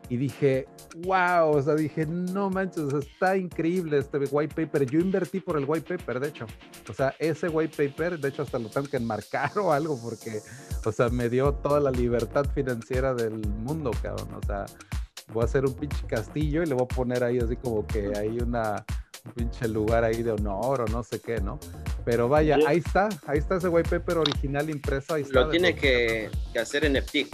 y 0.09 0.18
dije, 0.18 0.68
wow, 1.03 1.49
o 1.49 1.61
sea, 1.61 1.76
dije, 1.76 2.05
no 2.05 2.49
manches, 2.49 2.93
está 2.93 3.38
increíble 3.38 3.99
este 3.99 4.18
white 4.18 4.53
paper. 4.55 4.86
Yo 4.89 4.99
invertí 4.99 5.39
por 5.39 5.57
el 5.57 5.66
white 5.66 5.97
paper, 5.97 6.20
de 6.20 6.30
hecho. 6.30 6.45
O 6.89 6.93
sea, 6.93 7.13
ese 7.20 7.49
white 7.49 7.76
paper, 7.76 8.20
de 8.20 8.30
hecho, 8.30 8.43
hasta 8.43 8.59
lo 8.59 8.70
tengo 8.70 8.88
que 8.88 8.97
enmarcar 8.97 9.51
o 9.59 9.72
algo 9.72 9.99
porque, 10.01 10.41
o 10.84 10.91
sea, 10.91 11.09
me 11.09 11.30
dio 11.30 11.53
toda 11.53 11.80
la 11.80 11.91
libertad 11.91 12.45
financiera 12.53 13.13
del 13.13 13.38
mundo, 13.38 13.91
cabrón. 14.01 14.34
O 14.34 14.45
sea, 14.45 14.66
voy 15.34 15.41
a 15.41 15.45
hacer 15.45 15.66
un 15.66 15.74
pinche 15.74 16.05
castillo 16.07 16.63
y 16.63 16.66
le 16.66 16.76
voy 16.76 16.86
a 16.86 16.95
poner 16.95 17.24
ahí 17.24 17.39
así 17.39 17.55
como 17.55 17.86
que 17.86 18.13
hay 18.16 18.38
una 18.39 18.86
un 18.86 19.05
pinche 19.34 19.67
lugar 19.67 20.03
ahí 20.03 20.23
de 20.23 20.32
honor 20.32 20.82
o 20.82 20.86
no 20.88 21.03
sé 21.03 21.19
qué, 21.19 21.41
¿no? 21.41 21.59
Pero 22.03 22.30
vaya, 22.30 22.57
ahí 22.67 22.78
está, 22.78 23.09
ahí 23.26 23.39
está 23.39 23.55
ese 23.55 23.67
white 23.67 23.89
paper 23.89 24.19
original 24.19 24.69
impreso. 24.69 25.15
Ahí 25.15 25.26
Lo 25.32 25.49
tiene 25.49 25.76
que, 25.76 26.30
que 26.53 26.59
hacer 26.59 26.86
en 26.86 26.97
FT. 26.97 27.28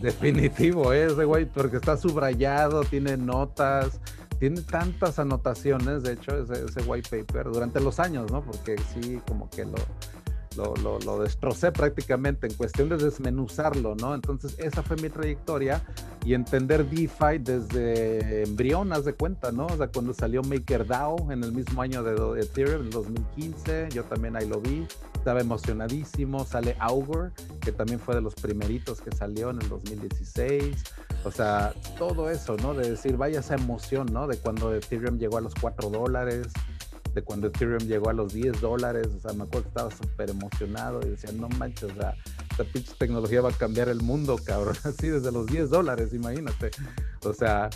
Definitivo, 0.00 0.92
¿eh? 0.92 1.06
ese 1.06 1.24
güey, 1.24 1.44
porque 1.44 1.76
está 1.76 1.96
subrayado, 1.96 2.82
tiene 2.84 3.16
notas, 3.16 4.00
tiene 4.38 4.62
tantas 4.62 5.18
anotaciones, 5.18 6.02
de 6.02 6.14
hecho, 6.14 6.36
ese, 6.42 6.64
ese 6.64 6.80
white 6.82 7.08
paper 7.08 7.44
durante 7.52 7.80
los 7.80 8.00
años, 8.00 8.30
¿no? 8.30 8.42
Porque 8.42 8.76
sí, 8.92 9.20
como 9.26 9.48
que 9.50 9.64
lo, 9.64 9.76
lo, 10.56 10.98
lo, 10.98 11.22
destrocé 11.22 11.72
prácticamente 11.72 12.46
en 12.46 12.54
cuestión 12.54 12.88
de 12.88 12.96
desmenuzarlo, 12.96 13.94
¿no? 13.94 14.14
Entonces, 14.14 14.56
esa 14.58 14.82
fue 14.82 14.96
mi 14.96 15.08
trayectoria 15.08 15.82
y 16.24 16.34
entender 16.34 16.88
DeFi 16.88 17.38
desde 17.40 18.42
embrión, 18.42 18.92
haz 18.92 19.04
de 19.04 19.14
cuenta, 19.14 19.52
¿no? 19.52 19.66
O 19.66 19.76
sea, 19.76 19.88
cuando 19.88 20.12
salió 20.12 20.42
MakerDAO 20.42 21.30
en 21.30 21.44
el 21.44 21.52
mismo 21.52 21.80
año 21.82 22.02
de 22.02 22.40
Ethereum, 22.40 22.84
en 22.84 22.90
2015, 22.90 23.88
yo 23.92 24.04
también 24.04 24.36
ahí 24.36 24.48
lo 24.48 24.60
vi, 24.60 24.86
estaba 25.14 25.40
emocionadísimo, 25.40 26.44
sale 26.44 26.76
Augur, 26.80 27.32
que 27.60 27.72
también 27.72 28.00
fue 28.00 28.14
de 28.14 28.20
los 28.20 28.34
primeritos 28.34 29.00
que 29.00 29.12
salió 29.14 29.50
en 29.50 29.62
el 29.62 29.68
2016, 29.68 30.82
o 31.24 31.30
sea, 31.30 31.74
todo 31.98 32.30
eso, 32.30 32.56
¿no? 32.56 32.74
De 32.74 32.90
decir, 32.90 33.16
vaya 33.16 33.40
esa 33.40 33.54
emoción, 33.54 34.08
¿no? 34.12 34.26
De 34.26 34.38
cuando 34.38 34.74
Ethereum 34.74 35.18
llegó 35.18 35.38
a 35.38 35.40
los 35.40 35.54
4 35.54 35.90
dólares, 35.90 36.48
de 37.14 37.22
cuando 37.22 37.48
Ethereum 37.48 37.86
llegó 37.86 38.10
a 38.10 38.12
los 38.12 38.32
10 38.32 38.60
dólares, 38.60 39.08
o 39.16 39.20
sea, 39.20 39.32
me 39.32 39.44
acuerdo 39.44 39.62
que 39.62 39.68
estaba 39.68 39.90
súper 39.90 40.30
emocionado 40.30 41.00
y 41.04 41.10
decía, 41.10 41.32
no 41.32 41.48
manches, 41.50 41.90
o 41.92 41.94
sea, 41.94 42.14
esta 42.50 42.64
pinche 42.64 42.92
tecnología 42.98 43.40
va 43.40 43.50
a 43.50 43.52
cambiar 43.52 43.88
el 43.88 44.00
mundo, 44.00 44.38
cabrón, 44.44 44.76
así 44.84 45.08
desde 45.08 45.32
los 45.32 45.46
10 45.46 45.70
dólares, 45.70 46.12
imagínate. 46.12 46.70
O 47.24 47.32
sea, 47.32 47.70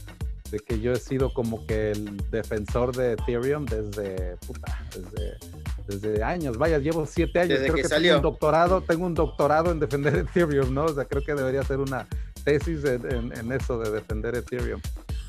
de 0.50 0.58
que 0.60 0.80
yo 0.80 0.92
he 0.92 0.98
sido 0.98 1.32
como 1.32 1.66
que 1.66 1.92
el 1.92 2.18
defensor 2.30 2.94
de 2.94 3.12
Ethereum 3.12 3.64
desde, 3.64 4.36
puta, 4.46 4.86
desde, 4.94 5.38
desde 5.86 6.22
años, 6.22 6.58
vaya, 6.58 6.78
llevo 6.78 7.06
7 7.06 7.40
años, 7.40 7.48
desde 7.48 7.72
creo 7.72 7.76
que, 7.82 7.88
salió. 7.88 8.14
tengo 8.14 8.28
un 8.28 8.32
doctorado, 8.32 8.82
tengo 8.82 9.06
un 9.06 9.14
doctorado 9.14 9.70
en 9.70 9.80
defender 9.80 10.14
Ethereum, 10.36 10.74
¿no? 10.74 10.84
O 10.84 10.94
sea, 10.94 11.06
creo 11.06 11.22
que 11.24 11.34
debería 11.34 11.62
ser 11.62 11.80
una 11.80 12.06
tesis 12.44 12.84
en, 12.84 13.32
en 13.36 13.52
eso 13.52 13.78
de 13.78 13.90
defender 13.90 14.34
Ethereum. 14.34 14.80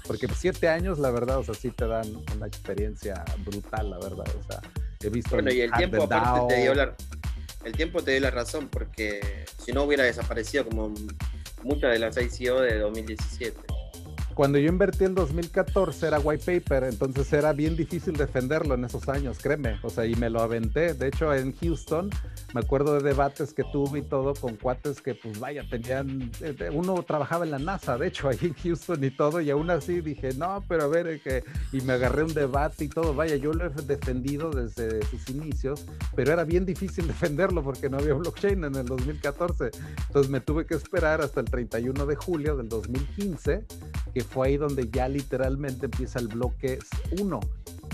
Porque 0.06 0.28
siete 0.36 0.68
años, 0.68 1.00
la 1.00 1.12
verdad, 1.12 1.38
o 1.38 1.44
sea, 1.44 1.54
sí 1.56 1.72
te 1.72 1.88
dan 1.88 2.08
una 2.36 2.48
experiencia 2.48 3.24
brutal, 3.46 3.92
la 3.92 4.00
verdad. 4.00 4.26
O 4.40 4.44
sea, 4.44 4.62
he 5.02 5.10
visto. 5.10 5.32
Bueno, 5.32 5.52
y 5.52 5.62
el 5.62 5.72
tiempo 5.72 6.04
aparte 6.04 6.56
te 6.56 6.62
dio 6.62 6.74
la, 6.74 6.96
el 7.64 7.72
tiempo 7.74 8.04
te 8.04 8.12
dio 8.12 8.20
la 8.20 8.32
razón, 8.32 8.68
porque 8.70 9.46
si 9.64 9.72
no 9.72 9.84
hubiera 9.84 10.04
desaparecido 10.04 10.66
como 10.66 10.94
muchas 11.64 11.92
de 11.92 12.00
las 12.00 12.18
ICO 12.18 12.62
de 12.62 12.80
2017 12.80 13.58
cuando 14.34 14.58
yo 14.58 14.68
invertí 14.68 15.06
en 15.06 15.16
2014 15.16 16.08
era 16.08 16.20
white 16.20 16.60
paper, 16.60 16.86
entonces 16.86 17.32
era 17.34 17.54
bien 17.54 17.76
difícil 17.76 18.16
defenderlo 18.16 18.76
en 18.76 18.86
esos 18.86 19.08
años, 19.08 19.38
créeme. 19.42 19.80
O 19.84 19.90
sea, 19.90 20.06
y 20.06 20.16
me 20.16 20.30
lo 20.30 20.42
aventé. 20.42 20.94
De 20.94 21.08
hecho, 21.08 21.34
en 21.34 21.56
Houston 21.58 22.10
me 22.54 22.62
acuerdo 22.62 22.94
de 22.94 23.02
debates 23.02 23.54
que 23.54 23.64
tuve 23.64 24.00
y 24.00 24.02
todo 24.04 24.34
con 24.34 24.56
cuates 24.56 25.02
que, 25.02 25.16
pues 25.16 25.40
vaya, 25.40 25.64
tenían. 25.70 26.32
Eh, 26.42 26.70
uno 26.72 27.02
trabajaba 27.04 27.46
en 27.46 27.52
la 27.52 27.60
NASA, 27.60 27.98
de 27.98 28.08
hecho, 28.08 28.30
ahí 28.30 28.38
en 28.42 28.54
Houston 28.54 29.04
y 29.04 29.12
todo, 29.12 29.42
y 29.42 29.50
aún 29.50 29.70
así 29.70 30.02
dije, 30.02 30.34
no, 30.34 30.64
pero 30.68 30.84
a 30.84 30.88
ver, 30.88 31.08
eh, 31.08 31.22
que. 31.22 31.44
Y 31.72 31.82
me 31.82 31.94
agarré 31.94 32.24
un 32.24 32.34
debate 32.34 32.86
y 32.86 32.90
todo. 32.90 33.14
Vaya, 33.14 33.36
yo 33.36 33.54
lo 33.54 33.66
he 33.66 33.70
defendido 33.70 34.52
desde 34.52 35.04
sus 35.08 35.30
inicios, 35.30 35.86
pero 36.16 36.32
era 36.32 36.44
bien 36.44 36.66
difícil 36.66 37.08
defenderlo 37.14 37.64
porque 37.64 37.90
no 37.90 37.98
había 37.98 38.14
blockchain 38.14 38.64
en 38.64 38.76
el 38.76 38.86
2014. 38.86 39.72
Entonces 40.08 40.32
me 40.32 40.40
tuve 40.40 40.66
que 40.66 40.76
esperar 40.76 41.22
hasta 41.22 41.40
el 41.40 41.48
31 41.48 42.06
de 42.06 42.16
julio 42.16 42.56
del 42.56 42.70
2015 42.70 43.66
que 44.14 44.24
fue 44.24 44.48
ahí 44.48 44.58
donde 44.58 44.90
ya 44.90 45.08
literalmente 45.08 45.86
empieza 45.86 46.20
el 46.20 46.28
bloque 46.28 46.80
1. 47.20 47.40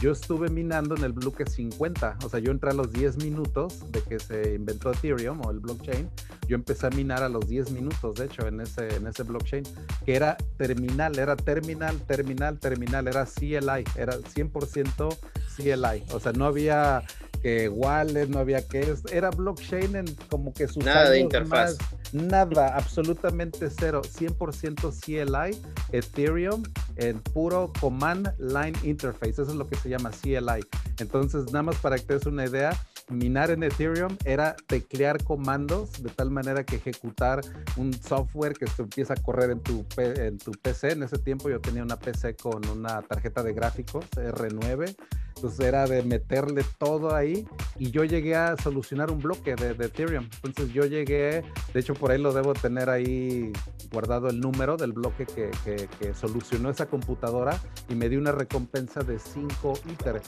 Yo 0.01 0.13
estuve 0.13 0.49
minando 0.49 0.95
en 0.95 1.03
el 1.03 1.11
bloque 1.11 1.45
50, 1.45 2.19
o 2.23 2.29
sea, 2.29 2.39
yo 2.39 2.51
entré 2.51 2.69
a 2.69 2.73
los 2.73 2.89
10 2.93 3.17
minutos 3.17 3.91
de 3.91 4.01
que 4.01 4.17
se 4.17 4.55
inventó 4.55 4.91
Ethereum 4.91 5.41
o 5.45 5.51
el 5.51 5.59
blockchain, 5.59 6.09
yo 6.47 6.55
empecé 6.55 6.87
a 6.87 6.89
minar 6.91 7.21
a 7.21 7.27
los 7.27 7.45
10 7.49 7.71
minutos, 7.71 8.15
de 8.15 8.25
hecho, 8.25 8.47
en 8.47 8.61
ese, 8.61 8.95
en 8.95 9.07
ese 9.07 9.23
blockchain, 9.23 9.63
que 10.05 10.15
era 10.15 10.37
terminal, 10.57 11.19
era 11.19 11.35
terminal, 11.35 11.99
terminal, 12.07 12.59
terminal, 12.59 13.09
era 13.09 13.25
CLI, 13.25 13.83
era 13.97 14.17
100% 14.17 15.17
CLI, 15.57 16.03
o 16.13 16.19
sea, 16.21 16.31
no 16.31 16.45
había 16.45 17.03
que 17.39 17.69
wallet, 17.69 18.27
no 18.27 18.39
había 18.39 18.65
que 18.67 18.95
era 19.11 19.29
blockchain 19.29 19.95
en 19.95 20.05
como 20.29 20.53
que 20.53 20.67
sus 20.67 20.83
nada 20.83 21.09
de 21.09 21.19
interfaz. 21.19 21.77
nada, 22.11 22.75
absolutamente 22.75 23.69
cero, 23.69 24.01
100% 24.03 24.93
CLI, 25.03 25.61
Ethereum 25.91 26.63
en 26.97 27.19
puro 27.19 27.71
command 27.79 28.33
line 28.39 28.77
interface, 28.83 29.41
eso 29.41 29.43
es 29.43 29.55
lo 29.55 29.67
que 29.67 29.75
se 29.75 29.89
llama 29.89 30.11
CLI. 30.11 30.65
Entonces, 30.99 31.45
nada 31.47 31.63
más 31.63 31.75
para 31.77 31.97
que 31.97 32.03
te 32.03 32.13
des 32.15 32.25
una 32.25 32.45
idea, 32.45 32.71
minar 33.09 33.51
en 33.51 33.63
Ethereum 33.63 34.15
era 34.25 34.55
teclear 34.67 35.23
comandos 35.23 36.01
de 36.03 36.09
tal 36.09 36.31
manera 36.31 36.63
que 36.63 36.77
ejecutar 36.77 37.41
un 37.77 37.93
software 37.93 38.53
que 38.53 38.67
se 38.67 38.83
empieza 38.83 39.13
a 39.13 39.17
correr 39.17 39.51
en 39.51 39.61
tu, 39.61 39.85
en 39.97 40.37
tu 40.37 40.51
PC. 40.51 40.91
En 40.91 41.03
ese 41.03 41.17
tiempo 41.17 41.49
yo 41.49 41.59
tenía 41.59 41.83
una 41.83 41.97
PC 41.97 42.35
con 42.35 42.67
una 42.69 43.01
tarjeta 43.01 43.43
de 43.43 43.53
gráficos 43.53 44.05
R9 44.11 44.95
entonces 45.39 45.65
era 45.65 45.87
de 45.87 46.03
meterle 46.03 46.65
todo 46.77 47.15
ahí 47.15 47.47
y 47.77 47.91
yo 47.91 48.03
llegué 48.03 48.35
a 48.35 48.57
solucionar 48.57 49.09
un 49.09 49.19
bloque 49.19 49.55
de, 49.55 49.71
Ethereum. 49.71 50.27
Entonces 50.43 50.73
yo 50.73 50.83
llegué, 50.83 51.45
de 51.73 51.79
hecho 51.79 51.93
por 51.93 52.11
ahí 52.11 52.21
lo 52.21 52.33
debo 52.33 52.53
tener 52.53 52.89
ahí 52.89 53.53
guardado 53.89 54.27
el 54.27 54.41
número 54.41 54.75
del 54.75 54.91
bloque 54.91 55.25
que, 55.25 56.13
solucionó 56.13 56.69
esa 56.69 56.87
computadora 56.87 57.57
y 57.87 57.95
me 57.95 58.09
dio 58.09 58.19
una 58.19 58.33
recompensa 58.33 59.01
de 59.01 59.17
5 59.17 59.79
Ether. 59.89 60.21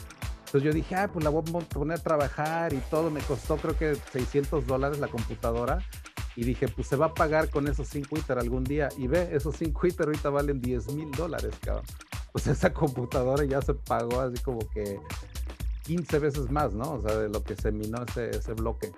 Entonces 0.52 0.62
yo 0.62 0.72
dije, 0.72 0.94
ah, 0.96 1.10
pues 1.10 1.24
la 1.24 1.30
voy 1.30 1.42
a 1.42 1.68
poner 1.68 1.98
a 1.98 2.02
trabajar 2.02 2.74
y 2.74 2.78
todo. 2.90 3.10
Me 3.10 3.20
costó 3.20 3.56
creo 3.56 3.76
que 3.76 3.96
600 4.12 4.66
dólares 4.66 4.98
la 4.98 5.08
computadora. 5.08 5.78
Y 6.36 6.44
dije, 6.44 6.68
pues 6.68 6.88
se 6.88 6.96
va 6.96 7.06
a 7.06 7.14
pagar 7.14 7.50
con 7.50 7.68
esos 7.68 7.88
5 7.88 8.16
Ether 8.16 8.38
algún 8.38 8.64
día. 8.64 8.88
Y 8.98 9.06
ve, 9.06 9.30
esos 9.32 9.56
5 9.56 9.86
Ether 9.86 10.06
ahorita 10.06 10.30
valen 10.30 10.60
10 10.60 10.94
mil 10.94 11.10
dólares, 11.10 11.54
cabrón 11.62 11.84
pues 12.32 12.46
esa 12.46 12.72
computadora 12.72 13.44
ya 13.44 13.60
se 13.60 13.74
pagó 13.74 14.20
así 14.20 14.42
como 14.42 14.60
que 14.70 14.98
15 15.84 16.18
veces 16.18 16.50
más, 16.50 16.72
¿no? 16.72 16.94
O 16.94 17.02
sea, 17.02 17.16
de 17.16 17.28
lo 17.28 17.44
que 17.44 17.54
se 17.54 17.70
minó 17.70 18.02
ese, 18.08 18.30
ese 18.30 18.54
bloque. 18.54 18.92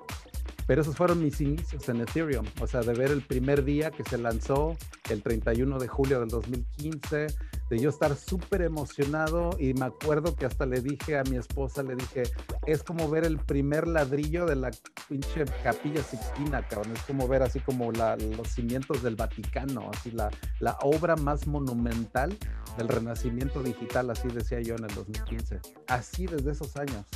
Pero 0.66 0.80
esos 0.80 0.96
fueron 0.96 1.22
mis 1.22 1.40
inicios 1.40 1.86
en 1.88 2.00
Ethereum, 2.00 2.46
o 2.61 2.66
sea, 2.66 2.80
de 2.80 2.94
ver 2.94 3.11
el 3.11 3.20
primer 3.20 3.64
día 3.64 3.90
que 3.90 4.02
se 4.05 4.16
lanzó, 4.16 4.76
el 5.11 5.22
31 5.22 5.78
de 5.78 5.88
julio 5.88 6.20
del 6.20 6.28
2015, 6.28 7.26
de 7.70 7.78
yo 7.78 7.90
estar 7.90 8.14
súper 8.14 8.62
emocionado 8.62 9.50
y 9.58 9.74
me 9.74 9.86
acuerdo 9.86 10.36
que 10.36 10.46
hasta 10.46 10.66
le 10.66 10.80
dije 10.80 11.18
a 11.18 11.24
mi 11.24 11.36
esposa, 11.36 11.82
le 11.82 11.96
dije, 11.96 12.24
es 12.66 12.82
como 12.82 13.08
ver 13.08 13.24
el 13.24 13.38
primer 13.38 13.88
ladrillo 13.88 14.46
de 14.46 14.56
la 14.56 14.70
pinche 15.08 15.44
capilla 15.62 16.02
sixtina, 16.02 16.66
cabrón, 16.66 16.92
es 16.94 17.02
como 17.02 17.26
ver 17.26 17.42
así 17.42 17.60
como 17.60 17.90
los 17.90 18.48
cimientos 18.48 19.02
del 19.02 19.16
Vaticano, 19.16 19.90
así 19.94 20.10
la, 20.10 20.30
la 20.60 20.76
obra 20.82 21.16
más 21.16 21.46
monumental 21.46 22.36
del 22.76 22.88
renacimiento 22.88 23.62
digital, 23.62 24.10
así 24.10 24.28
decía 24.28 24.60
yo 24.60 24.74
en 24.74 24.84
el 24.84 24.94
2015, 24.94 25.60
así 25.88 26.26
desde 26.26 26.52
esos 26.52 26.76
años. 26.76 27.06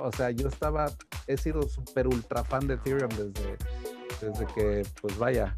O 0.00 0.10
sea, 0.12 0.30
yo 0.30 0.48
estaba, 0.48 0.90
he 1.26 1.36
sido 1.36 1.62
súper 1.62 2.08
ultra 2.08 2.44
fan 2.44 2.66
de 2.66 2.74
Ethereum 2.74 3.10
desde, 3.10 3.56
desde 4.20 4.46
que, 4.54 4.82
pues 5.00 5.16
vaya, 5.16 5.54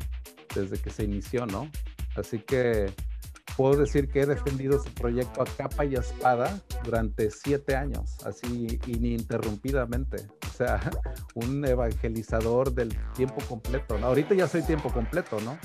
desde 0.54 0.78
que 0.78 0.90
se 0.90 1.04
inició, 1.04 1.46
¿no? 1.46 1.70
Así 2.14 2.38
que 2.38 2.92
puedo 3.56 3.76
decir 3.76 4.08
que 4.08 4.20
he 4.20 4.26
defendido 4.26 4.82
su 4.82 4.92
proyecto 4.94 5.42
a 5.42 5.44
capa 5.44 5.84
y 5.84 5.94
espada 5.94 6.60
durante 6.84 7.30
siete 7.30 7.76
años, 7.76 8.16
así 8.24 8.78
ininterrumpidamente. 8.86 10.26
O 10.48 10.56
sea, 10.56 10.80
un 11.34 11.64
evangelizador 11.64 12.72
del 12.72 12.96
tiempo 13.14 13.36
completo. 13.48 13.98
¿no? 13.98 14.08
Ahorita 14.08 14.34
ya 14.34 14.48
soy 14.48 14.62
tiempo 14.62 14.92
completo, 14.92 15.40
¿no? 15.40 15.58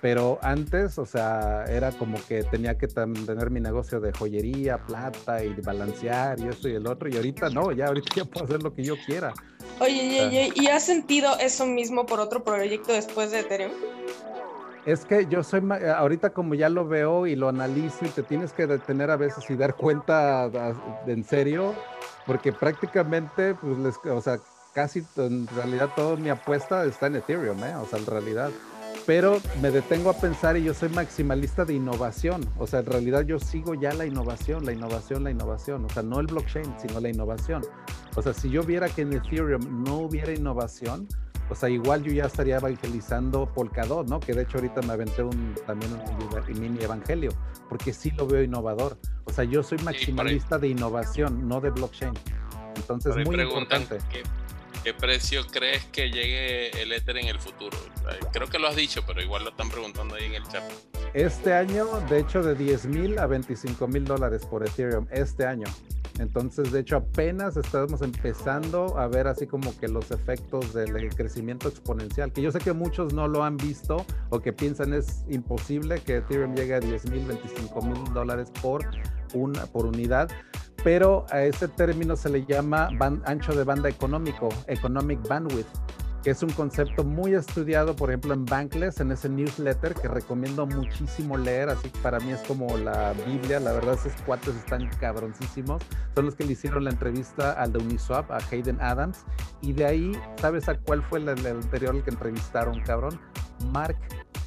Pero 0.00 0.40
antes, 0.42 0.98
o 0.98 1.06
sea, 1.06 1.64
era 1.68 1.92
como 1.92 2.18
que 2.26 2.42
tenía 2.42 2.76
que 2.76 2.88
tener 2.88 3.50
mi 3.50 3.60
negocio 3.60 4.00
de 4.00 4.12
joyería, 4.12 4.78
plata 4.78 5.44
y 5.44 5.54
balancear 5.60 6.40
y 6.40 6.48
esto 6.48 6.68
y 6.68 6.74
el 6.74 6.88
otro. 6.88 7.08
Y 7.08 7.14
ahorita 7.14 7.50
no, 7.50 7.70
ya 7.70 7.86
ahorita 7.86 8.16
ya 8.16 8.24
puedo 8.24 8.46
hacer 8.46 8.64
lo 8.64 8.74
que 8.74 8.82
yo 8.82 8.96
quiera. 9.06 9.32
Oye, 9.78 10.50
¿y 10.56 10.66
has 10.66 10.82
sentido 10.82 11.38
eso 11.38 11.66
mismo 11.66 12.04
por 12.04 12.18
otro 12.18 12.42
proyecto 12.42 12.92
después 12.92 13.30
de 13.30 13.40
Ethereum? 13.40 13.70
Es 14.84 15.04
que 15.04 15.26
yo 15.26 15.44
soy, 15.44 15.62
ahorita 15.96 16.30
como 16.30 16.54
ya 16.54 16.68
lo 16.68 16.86
veo 16.88 17.26
y 17.28 17.36
lo 17.36 17.48
analizo 17.48 18.04
y 18.04 18.08
te 18.08 18.24
tienes 18.24 18.52
que 18.52 18.66
detener 18.66 19.10
a 19.10 19.16
veces 19.16 19.48
y 19.48 19.54
dar 19.54 19.76
cuenta 19.76 20.50
en 21.06 21.22
serio, 21.22 21.74
porque 22.26 22.52
prácticamente, 22.52 23.54
pues, 23.54 23.78
les, 23.78 23.96
o 24.10 24.20
sea, 24.20 24.38
casi 24.74 25.04
en 25.16 25.46
realidad 25.48 25.90
toda 25.94 26.16
mi 26.16 26.30
apuesta 26.30 26.84
está 26.84 27.06
en 27.06 27.16
Ethereum, 27.16 27.62
¿eh? 27.62 27.76
O 27.76 27.86
sea, 27.86 27.98
en 28.00 28.06
realidad. 28.06 28.50
pero 29.06 29.40
me 29.60 29.70
detengo 29.70 30.10
a 30.10 30.14
pensar 30.14 30.56
y 30.56 30.64
yo 30.64 30.74
soy 30.74 30.88
maximalista 30.88 31.64
de 31.64 31.74
innovación. 31.74 32.48
O 32.58 32.66
sea, 32.66 32.80
en 32.80 32.86
realidad 32.86 33.22
yo 33.22 33.38
sigo 33.38 33.74
ya 33.74 33.92
la 33.92 34.06
innovación, 34.06 34.64
la 34.64 34.72
innovación, 34.72 35.24
la 35.24 35.30
innovación. 35.30 35.84
O 35.84 35.88
sea, 35.88 36.02
no 36.02 36.20
el 36.20 36.26
blockchain, 36.26 36.74
sino 36.78 37.00
la 37.00 37.08
innovación. 37.08 37.62
O 38.14 38.22
sea, 38.22 38.32
si 38.32 38.50
yo 38.50 38.62
viera 38.62 38.88
que 38.88 39.02
en 39.02 39.12
Ethereum 39.12 39.84
no 39.84 39.98
hubiera 39.98 40.32
innovación, 40.32 41.08
o 41.52 41.54
sea, 41.54 41.68
igual 41.68 42.02
yo 42.02 42.12
ya 42.12 42.24
estaría 42.24 42.56
evangelizando 42.56 43.46
Polkadot, 43.52 44.08
¿no? 44.08 44.20
Que 44.20 44.32
de 44.32 44.44
hecho 44.44 44.56
ahorita 44.56 44.80
me 44.82 44.94
aventé 44.94 45.22
un, 45.22 45.54
también 45.66 45.92
un, 45.92 46.60
mini 46.60 46.82
evangelio, 46.82 47.30
porque 47.68 47.92
sí 47.92 48.10
lo 48.12 48.26
veo 48.26 48.42
innovador. 48.42 48.96
O 49.24 49.32
sea, 49.32 49.44
yo 49.44 49.62
soy 49.62 49.76
maximalista 49.78 50.58
de 50.58 50.68
innovación, 50.68 51.46
no 51.46 51.60
de 51.60 51.68
blockchain. 51.68 52.14
Entonces, 52.74 53.14
muy 53.26 53.38
importante. 53.38 53.98
¿Qué 54.82 54.94
precio 54.94 55.46
crees 55.46 55.84
que 55.86 56.10
llegue 56.10 56.70
el 56.80 56.90
Ether 56.90 57.18
en 57.18 57.28
el 57.28 57.38
futuro? 57.38 57.76
Creo 58.32 58.48
que 58.48 58.58
lo 58.58 58.68
has 58.68 58.74
dicho, 58.74 59.04
pero 59.06 59.20
igual 59.20 59.44
lo 59.44 59.50
están 59.50 59.68
preguntando 59.68 60.14
ahí 60.14 60.24
en 60.24 60.34
el 60.36 60.48
chat. 60.48 60.64
Este 61.12 61.52
año, 61.52 62.00
de 62.08 62.20
hecho, 62.20 62.42
de 62.42 62.54
10 62.54 62.86
mil 62.86 63.18
a 63.18 63.26
25 63.26 63.86
mil 63.88 64.06
dólares 64.06 64.46
por 64.46 64.66
Ethereum, 64.66 65.06
este 65.10 65.44
año. 65.44 65.66
Entonces, 66.18 66.72
de 66.72 66.80
hecho, 66.80 66.96
apenas 66.96 67.56
estamos 67.56 68.02
empezando 68.02 68.98
a 68.98 69.06
ver 69.08 69.26
así 69.26 69.46
como 69.46 69.76
que 69.78 69.88
los 69.88 70.10
efectos 70.10 70.72
del 70.74 71.14
crecimiento 71.14 71.68
exponencial, 71.68 72.32
que 72.32 72.42
yo 72.42 72.52
sé 72.52 72.58
que 72.58 72.72
muchos 72.72 73.14
no 73.14 73.28
lo 73.28 73.44
han 73.44 73.56
visto 73.56 74.04
o 74.30 74.40
que 74.40 74.52
piensan 74.52 74.94
es 74.94 75.24
imposible 75.28 76.00
que 76.00 76.18
Ethereum 76.18 76.54
llegue 76.54 76.74
a 76.74 76.80
10 76.80 77.10
mil, 77.10 77.24
25 77.26 77.82
mil 77.82 78.04
dólares 78.12 78.50
por, 78.60 78.84
una, 79.34 79.66
por 79.66 79.86
unidad 79.86 80.28
pero 80.84 81.26
a 81.30 81.42
ese 81.42 81.68
término 81.68 82.16
se 82.16 82.28
le 82.28 82.44
llama 82.44 82.88
ancho 83.24 83.54
de 83.54 83.64
banda 83.64 83.88
económico, 83.88 84.48
economic 84.66 85.26
bandwidth, 85.28 85.68
que 86.22 86.30
es 86.30 86.42
un 86.42 86.50
concepto 86.50 87.04
muy 87.04 87.34
estudiado, 87.34 87.96
por 87.96 88.10
ejemplo, 88.10 88.32
en 88.32 88.44
Bankless, 88.44 89.00
en 89.00 89.10
ese 89.10 89.28
newsletter 89.28 89.94
que 89.94 90.08
recomiendo 90.08 90.66
muchísimo 90.66 91.36
leer, 91.36 91.68
así 91.68 91.88
que 91.90 91.98
para 91.98 92.20
mí 92.20 92.30
es 92.30 92.40
como 92.42 92.76
la 92.78 93.12
Biblia, 93.26 93.58
la 93.58 93.72
verdad 93.72 93.94
esos 93.94 94.12
cuates 94.22 94.54
están 94.54 94.88
cabroncísimos, 95.00 95.82
son 96.14 96.26
los 96.26 96.34
que 96.34 96.44
le 96.44 96.52
hicieron 96.52 96.84
la 96.84 96.90
entrevista 96.90 97.52
al 97.52 97.72
de 97.72 97.78
Uniswap, 97.80 98.30
a 98.30 98.38
Hayden 98.50 98.80
Adams, 98.80 99.24
y 99.60 99.72
de 99.72 99.84
ahí, 99.84 100.12
¿sabes 100.40 100.68
a 100.68 100.78
cuál 100.78 101.02
fue 101.02 101.18
el, 101.18 101.28
anterior 101.28 101.96
el 101.96 102.04
que 102.04 102.10
entrevistaron, 102.10 102.80
cabrón? 102.82 103.18
Mark 103.72 103.96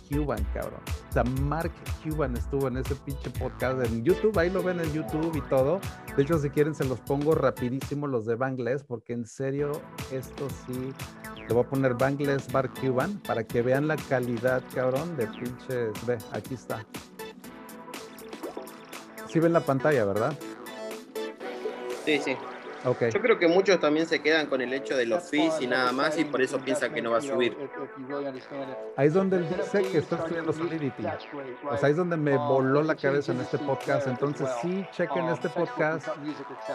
Cuban, 0.10 0.44
cabrón. 0.54 0.82
O 1.10 1.14
sea, 1.14 1.24
Mark 1.24 1.72
Cuban 2.04 2.36
estuvo 2.36 2.68
en 2.68 2.78
ese 2.78 2.96
pinche 2.96 3.30
podcast 3.32 3.86
en 3.86 4.04
YouTube, 4.04 4.38
ahí 4.38 4.50
lo 4.50 4.64
ven 4.64 4.80
en 4.80 4.92
YouTube 4.94 5.36
y 5.36 5.42
todo. 5.50 5.80
De 6.16 6.24
hecho, 6.24 6.38
si 6.38 6.50
quieren, 6.50 6.76
se 6.76 6.86
los 6.86 7.00
pongo 7.00 7.36
rapidísimo 7.36 8.08
los 8.08 8.26
de 8.26 8.36
Bangles, 8.36 8.84
porque 8.84 9.14
en 9.14 9.26
serio, 9.26 9.72
esto 10.12 10.48
sí, 10.66 10.94
le 11.48 11.54
voy 11.54 11.64
a 11.64 11.68
poner 11.68 11.94
Bangles 11.94 12.52
Mark 12.54 12.72
Cuban 12.80 13.20
para 13.28 13.44
que 13.44 13.62
vean 13.62 13.88
la 13.88 13.96
calidad, 13.96 14.64
cabrón, 14.74 15.16
de 15.18 15.28
pinches. 15.28 16.06
Ve, 16.06 16.18
aquí 16.32 16.56
está. 16.56 16.86
Sí 19.28 19.40
ven 19.40 19.54
la 19.54 19.62
pantalla, 19.62 20.06
¿verdad? 20.06 20.34
Sí, 22.06 22.20
sí. 22.24 22.38
Yo 22.86 23.22
creo 23.22 23.40
que 23.40 23.48
muchos 23.48 23.80
también 23.80 24.06
se 24.06 24.22
quedan 24.22 24.46
con 24.46 24.62
el 24.62 24.72
hecho 24.72 24.96
de 24.96 25.08
los 25.08 25.24
fees 25.24 25.60
y 25.60 25.66
nada 25.66 25.92
más 25.92 26.20
y 26.20 26.26
por 26.26 26.42
eso 26.42 26.60
piensan 26.60 26.94
que 26.94 27.02
no 27.02 27.12
va 27.12 27.18
a 27.18 27.22
subir. 27.22 27.58
Ahí 28.96 29.08
es 29.08 29.14
donde 29.14 29.38
él 29.38 29.48
dice 29.50 29.82
que 29.92 29.98
está 29.98 30.18
estudiando 30.18 30.54
Solidity. 30.54 31.04
O 31.70 31.78
sea, 31.78 31.88
ahí 31.88 31.92
es 31.92 31.98
donde 31.98 32.16
me 32.16 32.38
voló 32.38 32.84
la 32.84 32.96
cabeza 32.96 33.32
en 33.32 33.42
este 33.42 33.58
podcast. 33.58 34.08
Entonces 34.08 34.48
sí, 34.62 34.86
chequen 34.92 35.26
este 35.30 35.50
podcast. 35.50 36.08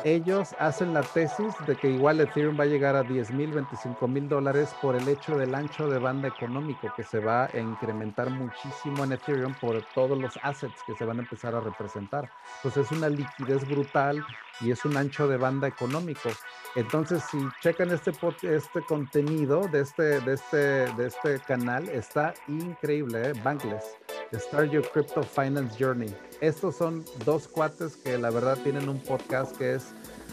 Ellos 0.05 0.55
hacen 0.59 0.93
la 0.93 1.03
tesis 1.03 1.55
de 1.67 1.77
que 1.77 1.91
igual 1.91 2.21
Ethereum 2.21 2.59
va 2.59 2.65
a 2.65 2.67
llegar 2.67 2.97
a 2.97 3.05
10 3.05 3.31
mil, 3.31 3.53
25 3.53 4.09
mil 4.09 4.29
dólares 4.29 4.75
por 4.83 4.97
el 4.97 5.09
hecho 5.09 5.39
del 5.39 5.55
ancho 5.55 5.89
de 5.89 5.99
banda 5.99 6.29
económico 6.29 6.93
que 6.97 7.05
se 7.05 7.21
va 7.21 7.45
a 7.45 7.59
incrementar 7.59 8.31
muchísimo 8.31 9.05
en 9.05 9.13
Ethereum 9.13 9.55
por 9.61 9.81
todos 9.95 10.19
los 10.19 10.37
assets 10.43 10.83
que 10.87 10.95
se 10.97 11.05
van 11.05 11.19
a 11.19 11.23
empezar 11.23 11.55
a 11.55 11.61
representar. 11.61 12.29
Entonces 12.57 12.87
es 12.87 12.99
una 12.99 13.09
liquidez 13.09 13.67
brutal 13.69 14.25
y 14.61 14.71
es 14.71 14.85
un 14.85 14.97
ancho 14.97 15.27
de 15.29 15.37
banda 15.37 15.69
económico. 15.69 16.29
Entonces, 16.77 17.23
si 17.31 17.39
checan 17.63 17.91
este, 17.91 18.13
este 18.43 18.81
contenido 18.83 19.67
de 19.69 19.81
este, 19.81 20.21
de, 20.21 20.35
este, 20.35 20.57
de 20.57 21.07
este 21.07 21.41
canal, 21.41 21.89
está 21.89 22.35
increíble, 22.49 23.31
¿eh? 23.31 23.33
Bankless. 23.43 23.97
Start 24.33 24.71
Your 24.71 24.89
Crypto 24.93 25.23
Finance 25.23 25.77
Journey. 25.79 26.15
Estos 26.41 26.77
son 26.77 27.05
dos 27.25 27.49
cuates 27.49 27.97
que 27.97 28.17
la 28.17 28.31
verdad 28.31 28.57
tienen 28.63 28.89
un 28.89 29.01
podcast 29.01 29.57
que 29.57 29.75
es 29.75 29.93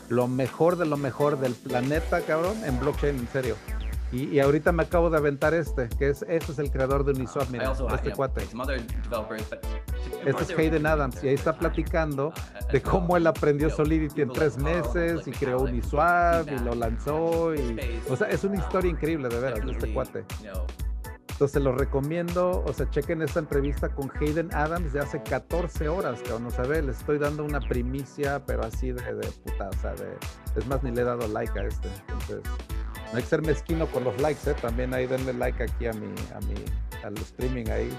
lo 0.10 0.28
mejor 0.28 0.78
de 0.78 0.86
lo 0.86 0.98
mejor 0.98 1.40
del 1.40 1.54
planeta, 1.54 2.22
cabrón, 2.22 2.64
en 2.64 2.80
blockchain, 2.80 3.18
en 3.18 3.28
serio. 3.30 3.56
Y, 4.12 4.40
ahorita 4.40 4.72
me 4.72 4.84
acabo 4.84 5.10
de 5.10 5.18
aventar 5.18 5.54
este, 5.54 5.90
que 6.00 6.10
es, 6.10 6.22
este 6.30 6.54
es 6.54 6.60
el 6.60 6.72
creador 6.72 7.04
de 7.04 7.12
Uniswap, 7.12 7.50
mira, 7.50 7.74
este 7.94 8.12
cuate. 8.14 8.48
Este 10.28 10.44
es 10.44 10.60
Hayden 10.60 10.86
Adams 10.86 11.24
y 11.24 11.30
ahí 11.30 11.36
está 11.36 11.58
platicando 11.58 12.34
de 12.72 12.82
cómo 12.82 13.16
él 13.18 13.28
aprendió 13.28 13.70
Solidity 13.70 14.22
en 14.22 14.30
tres 14.30 14.58
meses 14.58 15.28
y 15.28 15.32
creó 15.32 15.62
Uniswap 15.62 16.48
y 16.52 16.60
lo 16.60 16.76
lanzó. 16.76 17.56
Y, 17.56 17.80
o 18.10 18.16
sea, 18.16 18.28
es 18.30 18.44
una 18.44 18.58
historia 18.58 18.92
increíble 18.92 19.30
de 19.30 19.40
veras 19.40 19.66
de 19.66 19.72
este 19.72 19.94
cuate. 19.94 20.26
Entonces 21.38 21.62
lo 21.62 21.72
recomiendo, 21.72 22.64
o 22.66 22.74
sea, 22.74 22.90
chequen 22.90 23.22
esta 23.22 23.40
entrevista 23.40 23.90
con 23.90 24.12
Hayden 24.20 24.50
Adams 24.56 24.92
de 24.92 25.02
hace 25.02 25.22
14 25.22 25.88
horas, 25.88 26.20
que 26.24 26.32
no 26.40 26.50
sabe, 26.50 26.82
le 26.82 26.92
estoy 26.92 27.20
dando 27.20 27.44
una 27.44 27.60
primicia, 27.60 28.44
pero 28.44 28.64
así 28.66 28.92
de, 28.92 29.14
de 29.14 29.28
puta, 29.44 29.70
o 29.70 29.80
sea, 29.80 29.94
de, 29.94 30.18
es 30.56 30.66
más, 30.66 30.82
ni 30.82 30.90
le 30.90 31.02
he 31.02 31.04
dado 31.04 31.28
like 31.28 31.60
a 31.60 31.68
este. 31.68 31.90
Entonces, 32.10 32.42
no 33.12 33.18
hay 33.18 33.22
que 33.22 33.30
ser 33.30 33.44
mezquino 33.44 33.86
con 33.86 34.04
los 34.04 34.20
likes, 34.20 34.50
¿eh? 34.50 34.56
También 34.60 34.96
ahí 34.96 35.06
denle 35.06 35.32
like 35.34 35.62
aquí 35.62 35.86
a 35.86 35.94
mi, 35.94 36.08
a 36.34 36.40
mi, 36.40 36.56
al 37.04 37.16
streaming 37.18 37.70
ahí. 37.70 37.96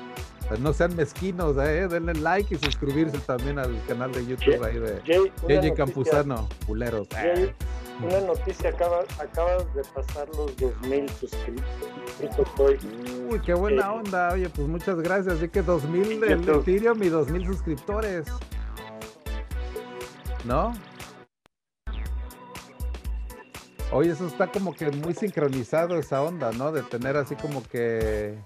Pues 0.49 0.61
no 0.61 0.73
sean 0.73 0.97
mezquinos, 0.97 1.57
¿eh? 1.59 1.87
Denle 1.89 2.15
like 2.15 2.55
y 2.55 2.59
suscribirse 2.59 3.19
también 3.19 3.59
al 3.59 3.79
canal 3.87 4.11
de 4.13 4.27
YouTube 4.27 4.65
ahí 4.65 4.79
de 4.79 5.03
JJ 5.05 5.75
Campuzano, 5.75 6.49
culeros. 6.67 7.07
Jay, 7.11 7.55
una 8.03 8.21
noticia, 8.21 8.71
acaba, 8.71 9.01
acabas 9.19 9.75
de 9.75 9.83
pasar 9.95 10.27
los 10.29 10.57
2000 10.57 11.09
suscriptores. 11.11 12.83
Uy, 13.29 13.41
qué 13.41 13.53
buena 13.53 13.87
eh, 13.87 13.99
onda. 13.99 14.33
Oye, 14.33 14.49
pues 14.49 14.69
muchas 14.69 15.01
gracias. 15.01 15.37
Así 15.37 15.49
que 15.49 15.63
2000 15.63 16.21
del 16.21 16.49
Ethereum 16.49 17.03
y 17.03 17.09
2000 17.09 17.47
suscriptores. 17.47 18.27
¿No? 20.45 20.73
Oye, 23.91 24.13
eso 24.13 24.27
está 24.27 24.47
como 24.47 24.75
que 24.75 24.91
muy 24.91 25.13
sincronizado 25.13 25.99
esa 25.99 26.23
onda, 26.23 26.53
¿no? 26.53 26.73
De 26.73 26.83
tener 26.83 27.17
así 27.17 27.35
como 27.37 27.63
que 27.63 28.39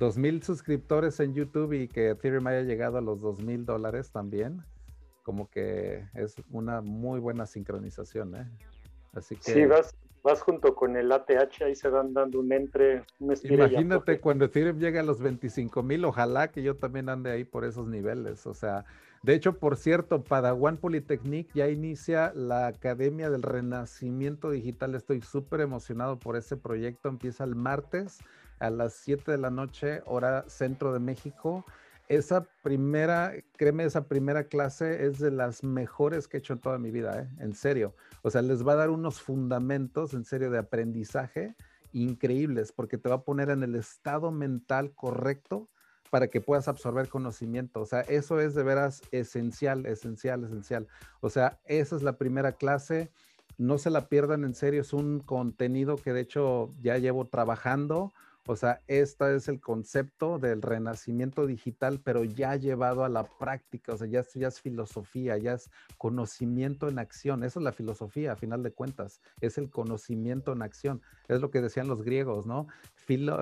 dos 0.00 0.16
mil 0.16 0.42
suscriptores 0.42 1.20
en 1.20 1.34
YouTube 1.34 1.74
y 1.74 1.86
que 1.86 2.08
Ethereum 2.08 2.46
haya 2.46 2.62
llegado 2.62 2.96
a 2.98 3.02
los 3.02 3.20
dos 3.20 3.40
mil 3.40 3.66
dólares 3.66 4.10
también. 4.10 4.62
Como 5.22 5.48
que 5.50 6.06
es 6.14 6.34
una 6.50 6.80
muy 6.80 7.20
buena 7.20 7.46
sincronización, 7.46 8.34
¿eh? 8.34 8.50
Así 9.12 9.36
que. 9.36 9.52
Sí, 9.52 9.66
vas, 9.66 9.94
vas 10.24 10.40
junto 10.40 10.74
con 10.74 10.96
el 10.96 11.12
ATH, 11.12 11.62
ahí 11.66 11.74
se 11.74 11.90
van 11.90 12.14
dando 12.14 12.40
un 12.40 12.50
entre, 12.50 13.04
un 13.18 13.34
Imagínate 13.44 14.20
cuando 14.20 14.46
Ethereum 14.46 14.78
llegue 14.78 14.98
a 14.98 15.02
los 15.02 15.20
25 15.20 15.82
mil, 15.82 16.06
ojalá 16.06 16.48
que 16.48 16.62
yo 16.62 16.76
también 16.76 17.10
ande 17.10 17.30
ahí 17.30 17.44
por 17.44 17.66
esos 17.66 17.86
niveles. 17.86 18.46
O 18.46 18.54
sea, 18.54 18.86
de 19.22 19.34
hecho, 19.34 19.58
por 19.58 19.76
cierto, 19.76 20.24
Padawan 20.24 20.78
Polytechnic 20.78 21.52
ya 21.52 21.68
inicia 21.68 22.32
la 22.34 22.68
Academia 22.68 23.28
del 23.28 23.42
Renacimiento 23.42 24.50
Digital. 24.50 24.94
Estoy 24.94 25.20
súper 25.20 25.60
emocionado 25.60 26.18
por 26.18 26.36
ese 26.36 26.56
proyecto. 26.56 27.10
Empieza 27.10 27.44
el 27.44 27.54
martes 27.54 28.20
a 28.60 28.70
las 28.70 28.94
7 28.94 29.32
de 29.32 29.38
la 29.38 29.50
noche, 29.50 30.02
hora 30.06 30.44
centro 30.48 30.92
de 30.92 31.00
México. 31.00 31.64
Esa 32.08 32.44
primera, 32.62 33.32
créeme, 33.56 33.84
esa 33.84 34.06
primera 34.06 34.44
clase 34.44 35.06
es 35.06 35.18
de 35.18 35.30
las 35.30 35.64
mejores 35.64 36.28
que 36.28 36.36
he 36.36 36.40
hecho 36.40 36.52
en 36.52 36.60
toda 36.60 36.78
mi 36.78 36.90
vida, 36.90 37.22
¿eh? 37.22 37.28
en 37.38 37.54
serio. 37.54 37.94
O 38.22 38.30
sea, 38.30 38.42
les 38.42 38.66
va 38.66 38.72
a 38.72 38.76
dar 38.76 38.90
unos 38.90 39.20
fundamentos, 39.20 40.14
en 40.14 40.24
serio, 40.24 40.50
de 40.50 40.58
aprendizaje 40.58 41.56
increíbles, 41.92 42.72
porque 42.72 42.98
te 42.98 43.08
va 43.08 43.16
a 43.16 43.24
poner 43.24 43.50
en 43.50 43.62
el 43.62 43.74
estado 43.74 44.30
mental 44.30 44.92
correcto 44.94 45.68
para 46.10 46.28
que 46.28 46.40
puedas 46.40 46.68
absorber 46.68 47.08
conocimiento. 47.08 47.80
O 47.80 47.86
sea, 47.86 48.00
eso 48.02 48.40
es 48.40 48.54
de 48.54 48.64
veras 48.64 49.02
esencial, 49.12 49.86
esencial, 49.86 50.44
esencial. 50.44 50.88
O 51.20 51.30
sea, 51.30 51.60
esa 51.64 51.96
es 51.96 52.02
la 52.02 52.18
primera 52.18 52.52
clase. 52.52 53.10
No 53.56 53.78
se 53.78 53.90
la 53.90 54.08
pierdan 54.08 54.44
en 54.44 54.54
serio. 54.54 54.80
Es 54.80 54.92
un 54.92 55.20
contenido 55.20 55.96
que 55.96 56.12
de 56.12 56.20
hecho 56.20 56.74
ya 56.80 56.98
llevo 56.98 57.26
trabajando. 57.26 58.12
O 58.50 58.56
sea, 58.56 58.82
este 58.88 59.36
es 59.36 59.46
el 59.46 59.60
concepto 59.60 60.40
del 60.40 60.60
renacimiento 60.60 61.46
digital, 61.46 62.00
pero 62.02 62.24
ya 62.24 62.56
llevado 62.56 63.04
a 63.04 63.08
la 63.08 63.22
práctica. 63.22 63.92
O 63.92 63.96
sea, 63.96 64.08
ya, 64.08 64.24
ya 64.34 64.48
es 64.48 64.60
filosofía, 64.60 65.38
ya 65.38 65.52
es 65.52 65.70
conocimiento 65.98 66.88
en 66.88 66.98
acción. 66.98 67.44
Esa 67.44 67.60
es 67.60 67.64
la 67.64 67.70
filosofía, 67.70 68.32
a 68.32 68.36
final 68.36 68.64
de 68.64 68.72
cuentas. 68.72 69.20
Es 69.40 69.56
el 69.56 69.70
conocimiento 69.70 70.52
en 70.52 70.62
acción. 70.62 71.00
Es 71.28 71.40
lo 71.40 71.52
que 71.52 71.60
decían 71.60 71.86
los 71.86 72.02
griegos, 72.02 72.44
¿no? 72.44 72.66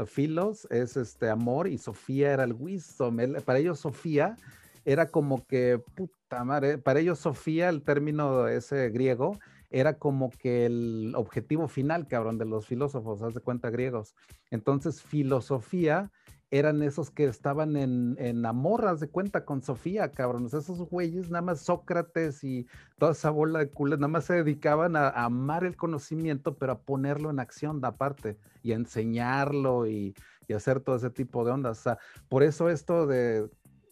filos 0.06 0.66
es 0.70 0.96
este 0.98 1.30
amor 1.30 1.68
y 1.68 1.78
Sofía 1.78 2.32
era 2.32 2.44
el 2.44 2.52
wisdom. 2.52 3.16
para 3.46 3.60
ellos 3.60 3.80
Sofía 3.80 4.36
era 4.84 5.10
como 5.10 5.46
que, 5.46 5.82
puta 5.94 6.44
madre, 6.44 6.76
para 6.76 7.00
ellos 7.00 7.18
Sofía, 7.18 7.70
el 7.70 7.82
término 7.82 8.46
ese 8.46 8.90
griego, 8.90 9.38
era 9.70 9.98
como 9.98 10.30
que 10.30 10.66
el 10.66 11.12
objetivo 11.14 11.68
final, 11.68 12.06
cabrón, 12.06 12.38
de 12.38 12.44
los 12.44 12.66
filósofos, 12.66 13.22
haz 13.22 13.34
de 13.34 13.40
cuenta 13.40 13.70
griegos. 13.70 14.14
Entonces, 14.50 15.02
filosofía 15.02 16.10
eran 16.50 16.82
esos 16.82 17.10
que 17.10 17.24
estaban 17.24 17.76
en, 17.76 18.16
en 18.18 18.44
amorras 18.46 19.00
de 19.00 19.08
cuenta 19.08 19.44
con 19.44 19.62
Sofía, 19.62 20.12
cabrón. 20.12 20.46
esos 20.46 20.78
güeyes, 20.88 21.30
nada 21.30 21.42
más 21.42 21.60
Sócrates 21.60 22.42
y 22.42 22.66
toda 22.98 23.12
esa 23.12 23.30
bola 23.30 23.58
de 23.58 23.70
culas, 23.70 23.98
nada 23.98 24.08
más 24.08 24.24
se 24.24 24.34
dedicaban 24.34 24.96
a, 24.96 25.08
amar 25.10 25.64
el 25.64 25.76
conocimiento, 25.76 26.56
pero 26.56 26.72
a 26.72 26.80
ponerlo 26.80 27.30
en 27.30 27.38
acción 27.38 27.84
aparte 27.84 28.38
y 28.62 28.72
a 28.72 28.76
enseñarlo 28.76 29.86
y, 29.86 30.14
y 30.46 30.54
hacer 30.54 30.80
todo 30.80 30.96
ese 30.96 31.10
tipo 31.10 31.44
de 31.44 31.50
ondas. 31.50 31.80
O 31.80 31.82
sea, 31.82 31.98
por 32.30 32.42
eso 32.42 32.70
esto 32.70 33.06
de 33.06 33.50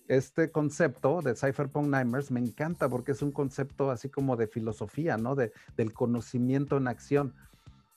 este 0.08 0.50
concepto 0.50 1.22
de 1.22 1.34
Cypherpunk 1.34 1.88
Nightmares 1.88 2.30
me 2.30 2.40
encanta 2.40 2.88
porque 2.88 3.12
es 3.12 3.22
un 3.22 3.32
concepto 3.32 3.90
así 3.90 4.08
como 4.08 4.36
de 4.36 4.46
filosofía, 4.46 5.16
¿no? 5.16 5.34
De, 5.34 5.52
del 5.76 5.92
conocimiento 5.92 6.76
en 6.76 6.88
acción. 6.88 7.34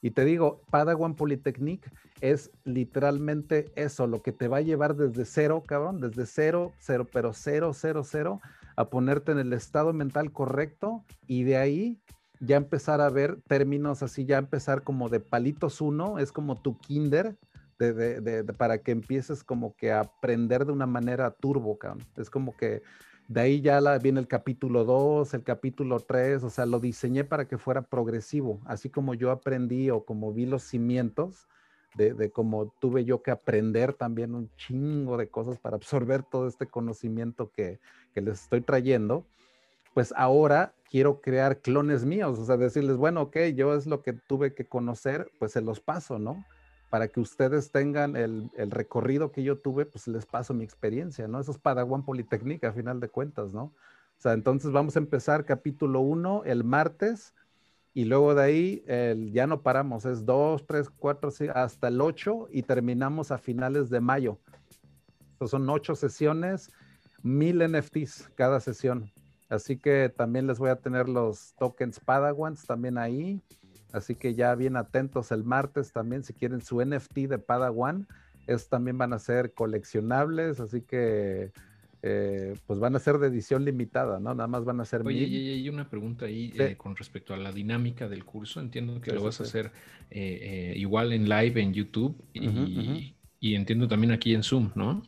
Y 0.01 0.11
te 0.11 0.23
digo, 0.23 0.61
Padawan 0.71 1.15
Polytechnic 1.15 1.91
es 2.21 2.51
literalmente 2.63 3.71
eso, 3.75 4.07
lo 4.07 4.21
que 4.21 4.31
te 4.31 4.47
va 4.47 4.57
a 4.57 4.61
llevar 4.61 4.95
desde 4.95 5.25
cero, 5.25 5.63
cabrón, 5.65 5.99
desde 5.99 6.25
cero, 6.25 6.71
cero, 6.79 7.07
pero 7.11 7.33
cero, 7.33 7.71
cero, 7.73 8.03
cero, 8.05 8.41
a 8.75 8.89
ponerte 8.89 9.33
en 9.33 9.39
el 9.39 9.51
estado 9.51 9.91
mental 9.91 10.31
correcto 10.31 11.03
y 11.27 11.43
de 11.43 11.57
ahí 11.57 11.99
ya 12.39 12.55
empezar 12.55 13.01
a 13.01 13.09
ver 13.09 13.41
términos 13.47 14.01
así, 14.01 14.25
ya 14.25 14.37
empezar 14.37 14.83
como 14.83 15.09
de 15.09 15.19
palitos 15.19 15.81
uno, 15.81 16.19
es 16.19 16.31
como 16.31 16.61
tu 16.61 16.77
kinder, 16.77 17.37
para 18.57 18.79
que 18.79 18.91
empieces 18.91 19.43
como 19.43 19.75
que 19.75 19.91
a 19.91 20.01
aprender 20.01 20.65
de 20.65 20.71
una 20.71 20.85
manera 20.85 21.31
turbo. 21.31 21.77
Es 22.17 22.29
como 22.29 22.55
que 22.55 22.81
de 23.27 23.41
ahí 23.41 23.61
ya 23.61 23.79
viene 23.99 24.19
el 24.19 24.27
capítulo 24.27 24.83
2, 24.83 25.33
el 25.33 25.43
capítulo 25.43 25.99
3, 25.99 26.43
o 26.43 26.49
sea, 26.49 26.65
lo 26.65 26.79
diseñé 26.79 27.23
para 27.23 27.47
que 27.47 27.57
fuera 27.57 27.83
progresivo, 27.83 28.59
así 28.65 28.89
como 28.89 29.13
yo 29.13 29.31
aprendí 29.31 29.89
o 29.91 30.03
como 30.03 30.33
vi 30.33 30.45
los 30.45 30.63
cimientos 30.63 31.47
de, 31.95 32.13
de 32.13 32.31
cómo 32.31 32.73
tuve 32.79 33.05
yo 33.05 33.21
que 33.21 33.31
aprender 33.31 33.93
también 33.93 34.35
un 34.35 34.49
chingo 34.55 35.15
de 35.15 35.29
cosas 35.29 35.59
para 35.59 35.75
absorber 35.75 36.23
todo 36.23 36.47
este 36.47 36.65
conocimiento 36.65 37.51
que, 37.51 37.79
que 38.13 38.21
les 38.21 38.43
estoy 38.43 38.61
trayendo, 38.61 39.25
pues 39.93 40.13
ahora 40.17 40.73
quiero 40.89 41.21
crear 41.21 41.61
clones 41.61 42.05
míos, 42.05 42.39
o 42.39 42.45
sea, 42.45 42.57
decirles, 42.57 42.97
bueno, 42.97 43.21
ok, 43.21 43.37
yo 43.55 43.75
es 43.75 43.85
lo 43.85 44.01
que 44.01 44.13
tuve 44.13 44.53
que 44.53 44.65
conocer, 44.65 45.31
pues 45.39 45.51
se 45.51 45.61
los 45.61 45.79
paso, 45.79 46.19
¿no? 46.19 46.43
Para 46.89 47.07
que 47.07 47.19
ustedes 47.19 47.71
tengan 47.71 48.15
el, 48.15 48.49
recorrido 48.55 49.31
que 49.31 49.43
yo 49.43 49.59
tuve, 49.59 49.85
pues 49.85 50.07
les 50.07 50.25
paso 50.25 50.53
mi 50.53 50.63
experiencia, 50.63 51.27
¿no? 51.27 51.39
Eso 51.39 51.51
es 51.51 51.59
Padawan 51.59 52.03
Politécnica, 52.03 52.69
a 52.69 52.73
final 52.73 52.99
de 52.99 53.09
cuentas, 53.09 53.53
¿no? 53.53 53.63
O 53.63 54.21
sea, 54.21 54.33
entonces 54.33 54.71
vamos 54.71 54.95
a 54.95 54.99
empezar 54.99 55.45
capítulo 55.45 56.01
1 56.01 56.43
el 56.45 56.63
martes 56.63 57.33
y 57.93 58.05
luego 58.05 58.35
de 58.35 58.43
ahí 58.43 58.83
ya 59.31 59.47
no 59.47 59.61
paramos, 59.61 60.05
es 60.05 60.25
2, 60.25 60.65
3, 60.65 60.89
4, 60.89 61.29
hasta 61.53 61.87
el 61.87 62.01
8 62.01 62.49
y 62.51 62.63
terminamos 62.63 63.31
a 63.31 63.37
finales 63.37 63.89
de 63.89 64.01
mayo. 64.01 64.39
Entonces 65.33 65.51
son 65.51 65.69
8 65.69 65.95
sesiones, 65.95 66.71
1000 67.23 67.71
NFTs 67.71 68.31
cada 68.35 68.59
sesión. 68.59 69.11
Así 69.47 69.77
que 69.77 70.09
también 70.09 70.47
les 70.47 70.59
voy 70.59 70.69
a 70.69 70.75
tener 70.75 71.07
los 71.07 71.55
tokens 71.57 71.99
Padawans 71.99 72.65
también 72.65 72.97
ahí 72.97 73.41
Así 73.91 74.15
que 74.15 74.35
ya 74.35 74.53
bien 74.55 74.75
atentos 74.77 75.31
el 75.31 75.43
martes 75.43 75.91
también, 75.91 76.23
si 76.23 76.33
quieren 76.33 76.61
su 76.61 76.83
NFT 76.83 77.17
de 77.27 77.39
Padawan, 77.39 78.07
es 78.47 78.69
también 78.69 78.97
van 78.97 79.13
a 79.13 79.19
ser 79.19 79.53
coleccionables, 79.53 80.59
así 80.59 80.81
que 80.81 81.51
eh, 82.01 82.55
pues 82.65 82.79
van 82.79 82.95
a 82.95 82.99
ser 82.99 83.17
de 83.17 83.27
edición 83.27 83.65
limitada, 83.65 84.19
¿no? 84.19 84.33
Nada 84.33 84.47
más 84.47 84.63
van 84.63 84.79
a 84.79 84.85
ser 84.85 85.01
Oye, 85.05 85.25
hay 85.25 85.67
una 85.69 85.89
pregunta 85.89 86.25
ahí 86.25 86.53
eh, 86.57 86.75
con 86.77 86.95
respecto 86.95 87.33
a 87.33 87.37
la 87.37 87.51
dinámica 87.51 88.07
del 88.07 88.23
curso. 88.23 88.59
Entiendo 88.59 89.01
que 89.01 89.11
lo 89.11 89.23
vas 89.23 89.41
a 89.41 89.43
hacer 89.43 89.71
eh, 90.09 90.73
igual 90.77 91.11
en 91.11 91.27
live 91.27 91.61
en 91.61 91.73
YouTube 91.73 92.15
y, 92.33 93.55
entiendo 93.55 93.87
también 93.87 94.11
aquí 94.11 94.33
en 94.33 94.43
Zoom, 94.43 94.71
¿no? 94.75 95.03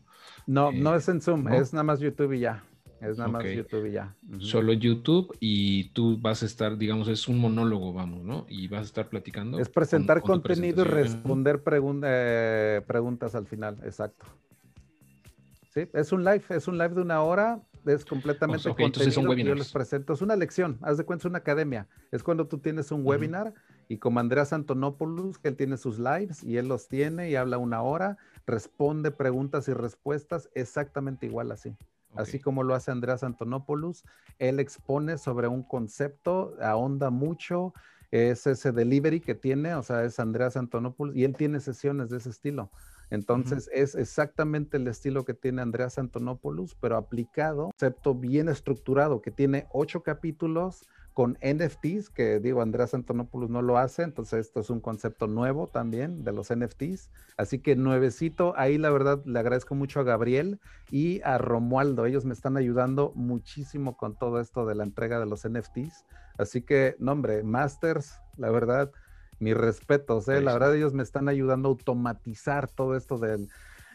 No, 0.47 0.71
no 0.71 0.95
es 0.95 1.07
en 1.07 1.21
Zoom, 1.21 1.47
es 1.49 1.71
nada 1.71 1.83
más 1.83 1.99
YouTube 1.99 2.33
y 2.33 2.39
ya. 2.39 2.63
Es 3.01 3.17
nada 3.17 3.29
más 3.29 3.43
YouTube 3.43 3.87
y 3.87 3.93
ya. 3.93 4.15
Solo 4.37 4.73
YouTube 4.73 5.35
y 5.39 5.89
tú 5.89 6.19
vas 6.21 6.43
a 6.43 6.45
estar, 6.45 6.77
digamos, 6.77 7.07
es 7.07 7.27
un 7.27 7.39
monólogo, 7.39 7.93
vamos, 7.93 8.23
¿no? 8.23 8.45
Y 8.47 8.67
vas 8.67 8.81
a 8.81 8.83
estar 8.83 9.09
platicando. 9.09 9.59
Es 9.59 9.69
presentar 9.69 10.21
contenido 10.21 10.83
y 10.83 10.87
responder 10.87 11.63
eh, 12.03 12.81
preguntas 12.85 13.33
al 13.33 13.47
final, 13.47 13.79
exacto. 13.83 14.25
Sí, 15.73 15.87
es 15.93 16.11
un 16.11 16.23
live, 16.23 16.43
es 16.49 16.67
un 16.67 16.77
live 16.77 16.93
de 16.93 17.01
una 17.01 17.23
hora, 17.23 17.59
es 17.85 18.05
completamente 18.05 18.69
okay, 18.69 18.85
contenido 18.85 19.33
yo 19.35 19.55
les 19.55 19.71
presento. 19.71 20.13
Es 20.13 20.21
una 20.21 20.35
lección, 20.35 20.77
haz 20.81 20.97
de 20.97 21.03
cuenta, 21.03 21.23
es 21.23 21.29
una 21.29 21.39
academia. 21.39 21.87
Es 22.11 22.21
cuando 22.21 22.47
tú 22.47 22.59
tienes 22.59 22.91
un 22.91 23.03
webinar 23.03 23.53
y 23.87 23.97
como 23.97 24.19
Andreas 24.19 24.53
Antonopoulos, 24.53 25.39
que 25.39 25.47
él 25.47 25.55
tiene 25.55 25.77
sus 25.77 25.97
lives 25.97 26.43
y 26.43 26.57
él 26.57 26.67
los 26.67 26.87
tiene 26.87 27.31
y 27.31 27.35
habla 27.35 27.57
una 27.57 27.81
hora, 27.81 28.17
responde 28.45 29.09
preguntas 29.09 29.67
y 29.69 29.73
respuestas 29.73 30.49
exactamente 30.53 31.25
igual 31.25 31.51
así. 31.51 31.75
Así 32.15 32.39
como 32.39 32.63
lo 32.63 32.75
hace 32.75 32.91
Andreas 32.91 33.23
Antonopoulos, 33.23 34.03
él 34.39 34.59
expone 34.59 35.17
sobre 35.17 35.47
un 35.47 35.63
concepto, 35.63 36.55
ahonda 36.61 37.09
mucho, 37.09 37.73
es 38.11 38.45
ese 38.45 38.71
delivery 38.71 39.21
que 39.21 39.35
tiene, 39.35 39.73
o 39.75 39.83
sea, 39.83 40.03
es 40.03 40.19
Andreas 40.19 40.57
Antonopoulos, 40.57 41.15
y 41.15 41.23
él 41.23 41.35
tiene 41.35 41.59
sesiones 41.59 42.09
de 42.09 42.17
ese 42.17 42.29
estilo. 42.29 42.69
Entonces, 43.09 43.69
es 43.73 43.95
exactamente 43.95 44.77
el 44.77 44.87
estilo 44.87 45.25
que 45.25 45.33
tiene 45.33 45.61
Andreas 45.61 45.97
Antonopoulos, 45.97 46.75
pero 46.75 46.95
aplicado, 46.95 47.65
concepto 47.71 48.15
bien 48.15 48.47
estructurado, 48.47 49.21
que 49.21 49.31
tiene 49.31 49.67
ocho 49.73 50.01
capítulos, 50.01 50.87
con 51.13 51.37
NFTs, 51.41 52.09
que 52.09 52.39
digo, 52.39 52.61
Andrés 52.61 52.93
Antonopoulos 52.93 53.49
no 53.49 53.61
lo 53.61 53.77
hace, 53.77 54.03
entonces 54.03 54.47
esto 54.47 54.61
es 54.61 54.69
un 54.69 54.79
concepto 54.79 55.27
nuevo 55.27 55.67
también 55.67 56.23
de 56.23 56.31
los 56.31 56.53
NFTs. 56.53 57.09
Así 57.37 57.59
que 57.59 57.75
nuevecito, 57.75 58.53
ahí 58.57 58.77
la 58.77 58.89
verdad 58.89 59.21
le 59.25 59.39
agradezco 59.39 59.75
mucho 59.75 59.99
a 59.99 60.03
Gabriel 60.03 60.59
y 60.89 61.21
a 61.23 61.37
Romualdo, 61.37 62.05
ellos 62.05 62.25
me 62.25 62.33
están 62.33 62.55
ayudando 62.55 63.11
muchísimo 63.15 63.97
con 63.97 64.15
todo 64.15 64.39
esto 64.39 64.65
de 64.65 64.75
la 64.75 64.83
entrega 64.83 65.19
de 65.19 65.25
los 65.25 65.47
NFTs. 65.47 66.05
Así 66.37 66.61
que, 66.61 66.95
nombre, 66.99 67.43
Masters, 67.43 68.21
la 68.37 68.49
verdad, 68.49 68.91
mis 69.39 69.57
respetos, 69.57 70.27
¿eh? 70.29 70.39
la 70.39 70.53
verdad 70.53 70.75
ellos 70.75 70.93
me 70.93 71.03
están 71.03 71.27
ayudando 71.27 71.67
a 71.67 71.71
automatizar 71.71 72.69
todo 72.69 72.95
esto 72.95 73.17
del 73.17 73.49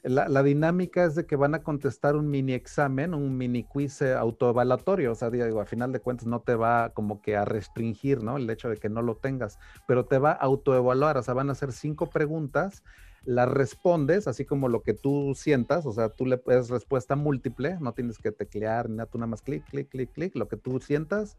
la, 0.09 0.43
dinámica 0.43 1.05
es 1.05 1.17
de 1.17 1.27
que 1.27 1.35
van 1.35 1.55
a 1.55 1.63
contestar 1.63 2.15
un 2.15 2.31
mini 2.31 2.53
examen, 2.53 3.13
un 3.13 3.37
mini 3.37 3.65
quiz 3.65 4.03
eh, 4.03 4.15
autoevaluatorio, 4.15 5.13
o 5.13 5.15
sea, 5.17 5.31
digo, 5.31 5.61
a 5.61 5.67
final 5.67 5.91
de 5.91 6.01
cuentas 6.01 6.27
no 6.27 6.41
te 6.41 6.55
va 6.55 6.91
como 6.91 7.21
que 7.21 7.37
a 7.37 7.45
restringir, 7.45 8.23
¿no? 8.23 8.37
El 8.37 8.49
hecho 8.49 8.69
de 8.69 8.77
que 8.77 8.89
no 8.89 9.03
lo 9.03 9.17
tengas, 9.17 9.59
pero 9.89 10.07
te 10.07 10.19
va 10.19 10.31
a 10.31 10.35
autoevaluar, 10.35 11.17
o 11.17 11.23
sea, 11.23 11.35
van 11.35 11.49
a 11.49 11.53
hacer 11.53 11.73
cinco 11.73 12.09
preguntas, 12.09 12.85
las 13.25 13.49
respondes 13.49 14.29
así 14.29 14.45
como 14.45 14.69
lo 14.69 14.83
que 14.83 14.95
tú 14.95 15.35
sientas, 15.35 15.85
o 15.87 15.93
sea, 15.93 16.09
tú 16.11 16.25
le 16.25 16.39
puedes 16.39 16.71
respuesta 16.71 17.17
múltiple, 17.17 17.77
no 17.81 17.93
tienes 17.93 18.19
que 18.19 18.31
teclear 18.31 18.89
ni 18.89 18.97
nada, 18.97 19.11
tú 19.11 19.19
nada 19.19 19.27
más 19.27 19.43
clic, 19.43 19.65
clic, 19.65 19.89
clic, 19.89 20.13
clic, 20.13 20.37
lo 20.37 20.47
que 20.47 20.57
tú 20.57 20.79
sientas, 20.79 21.37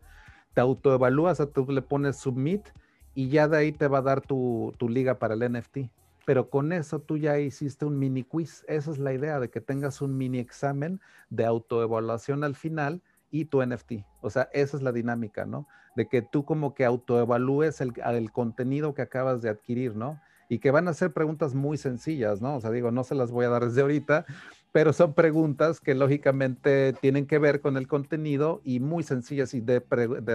te 0.53 0.60
autoevalúas, 0.60 1.39
o 1.39 1.44
sea, 1.45 1.53
tú 1.53 1.72
le 1.72 1.81
pones 1.81 2.18
submit 2.18 2.68
y 3.15 3.30
ya 3.30 3.48
de 3.48 3.57
ahí 3.57 3.72
te 3.72 3.88
va 3.88 3.99
a 3.99 4.02
dar 4.02 4.22
tu 4.22 4.73
liga 4.89 5.19
para 5.19 5.35
el 5.35 5.53
NFT 5.53 5.89
pero 6.27 6.49
con 6.49 6.73
eso 6.73 6.99
tú 6.99 7.15
ya 7.15 7.39
hiciste 7.39 7.85
un 7.85 7.97
mini 7.97 8.21
quiz. 8.21 8.65
Esa 8.67 8.91
es 8.91 8.97
la 8.97 9.13
idea 9.13 9.39
de 9.39 9.49
que 9.49 9.61
tengas 9.61 10.01
un 10.01 10.17
mini 10.17 10.39
examen 10.39 10.99
de 11.29 11.45
autoevaluación 11.45 12.43
al 12.43 12.53
final 12.53 13.01
y 13.31 13.45
tu 13.45 13.65
NFT. 13.65 14.03
O 14.19 14.29
sea, 14.29 14.49
esa 14.51 14.75
es 14.75 14.83
la 14.83 14.91
dinámica, 14.91 15.45
¿no? 15.45 15.69
De 15.95 16.09
que 16.09 16.21
tú 16.21 16.43
como 16.43 16.75
que 16.75 16.83
autoevalúes 16.83 17.79
el, 17.79 17.93
el 18.05 18.33
contenido 18.33 18.93
que 18.93 19.03
acabas 19.03 19.41
de 19.41 19.47
adquirir, 19.47 19.95
¿no? 19.95 20.19
Y 20.49 20.59
que 20.59 20.69
van 20.69 20.89
a 20.89 20.93
ser 20.93 21.13
preguntas 21.13 21.55
muy 21.55 21.77
sencillas, 21.77 22.41
¿no? 22.41 22.57
O 22.57 22.59
sea, 22.59 22.71
digo, 22.71 22.91
no 22.91 23.05
se 23.05 23.15
las 23.15 23.31
voy 23.31 23.45
a 23.45 23.49
dar 23.49 23.63
desde 23.63 23.79
ahorita, 23.79 24.25
pero 24.73 24.91
son 24.91 25.13
preguntas 25.13 25.79
que 25.79 25.95
lógicamente 25.95 26.91
tienen 26.91 27.25
que 27.25 27.39
ver 27.39 27.61
con 27.61 27.77
el 27.77 27.87
contenido 27.87 28.59
y 28.65 28.81
muy 28.81 29.03
sencillas 29.03 29.53
y 29.53 29.61
de, 29.61 29.81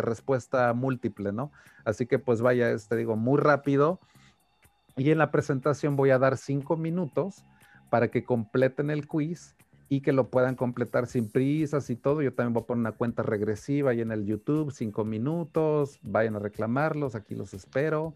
respuesta 0.01 0.73
múltiple, 0.73 1.33
¿no? 1.33 1.53
Así 1.85 2.07
que 2.07 2.19
pues 2.19 2.41
vaya, 2.41 2.69
te 2.69 2.77
este, 2.77 2.97
digo, 2.97 3.15
muy 3.17 3.39
rápido 3.39 4.01
y 4.97 5.11
en 5.11 5.19
la 5.19 5.31
presentación 5.31 5.97
voy 5.97 6.11
a 6.11 6.19
dar 6.19 6.37
cinco 6.37 6.77
minutos 6.77 7.45
para 7.91 8.09
que 8.09 8.25
completen 8.25 8.91
el 8.91 9.07
quiz 9.07 9.55
y 9.89 10.01
que 10.01 10.13
lo 10.13 10.31
puedan 10.31 10.57
completar 10.57 11.07
sin 11.07 11.31
prisas 11.31 11.91
y 11.91 11.97
todo. 11.97 12.23
Yo 12.23 12.33
también 12.33 12.55
voy 12.55 12.63
a 12.63 12.67
poner 12.67 12.81
una 12.81 12.93
cuenta 12.93 13.23
regresiva 13.23 13.91
ahí 13.91 14.01
en 14.01 14.11
el 14.11 14.25
YouTube, 14.25 14.73
cinco 14.73 15.05
minutos, 15.05 15.99
vayan 16.03 16.37
a 16.37 16.39
reclamarlos, 16.39 17.15
aquí 17.15 17.35
los 17.35 17.53
espero. 17.53 18.15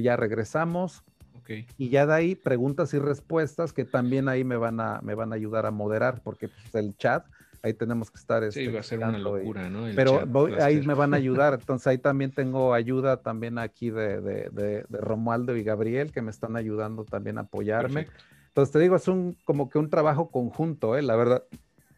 Ya 0.00 0.16
regresamos. 0.16 1.02
Okay. 1.40 1.66
Y 1.76 1.88
ya 1.88 2.06
de 2.06 2.14
ahí 2.14 2.34
preguntas 2.36 2.94
y 2.94 3.00
respuestas 3.00 3.72
que 3.72 3.84
también 3.84 4.28
ahí 4.28 4.44
me 4.44 4.56
van 4.56 4.78
a, 4.78 5.00
me 5.02 5.16
van 5.16 5.32
a 5.32 5.34
ayudar 5.34 5.66
a 5.66 5.72
moderar 5.72 6.20
porque 6.22 6.46
pues, 6.46 6.74
el 6.76 6.96
chat 6.96 7.26
ahí 7.62 7.74
tenemos 7.74 8.10
que 8.10 8.18
estar. 8.18 8.50
Sí, 8.52 8.66
va 8.68 8.80
a 8.80 8.82
ser 8.82 8.98
una 8.98 9.18
locura, 9.18 9.68
¿no? 9.68 9.86
pero 9.94 10.26
ahí 10.60 10.80
me 10.82 10.94
van 10.94 11.14
a 11.14 11.16
ayudar. 11.16 11.54
Entonces 11.60 11.86
ahí 11.86 11.98
también 11.98 12.32
tengo 12.32 12.74
ayuda 12.74 13.18
también 13.18 13.58
aquí 13.58 13.90
de, 13.90 14.20
de, 14.20 14.50
de, 14.50 14.84
Romualdo 14.90 15.56
y 15.56 15.62
Gabriel 15.62 16.12
que 16.12 16.22
me 16.22 16.30
están 16.30 16.56
ayudando 16.56 17.04
también 17.04 17.38
a 17.38 17.42
apoyarme. 17.42 18.08
Entonces 18.48 18.72
te 18.72 18.78
digo, 18.80 18.96
es 18.96 19.06
un 19.08 19.36
como 19.44 19.68
que 19.68 19.78
un 19.78 19.90
trabajo 19.90 20.30
conjunto, 20.30 20.96
¿eh? 20.96 21.02
la 21.02 21.14
verdad, 21.16 21.44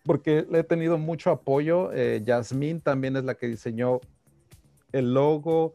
porque 0.04 0.46
le 0.50 0.60
he 0.60 0.64
tenido 0.64 0.98
mucho 0.98 1.30
apoyo. 1.30 1.92
Eh, 1.92 2.22
Yasmín 2.24 2.80
también 2.80 3.16
es 3.16 3.24
la 3.24 3.34
que 3.34 3.46
diseñó 3.46 4.00
el 4.92 5.14
logo. 5.14 5.72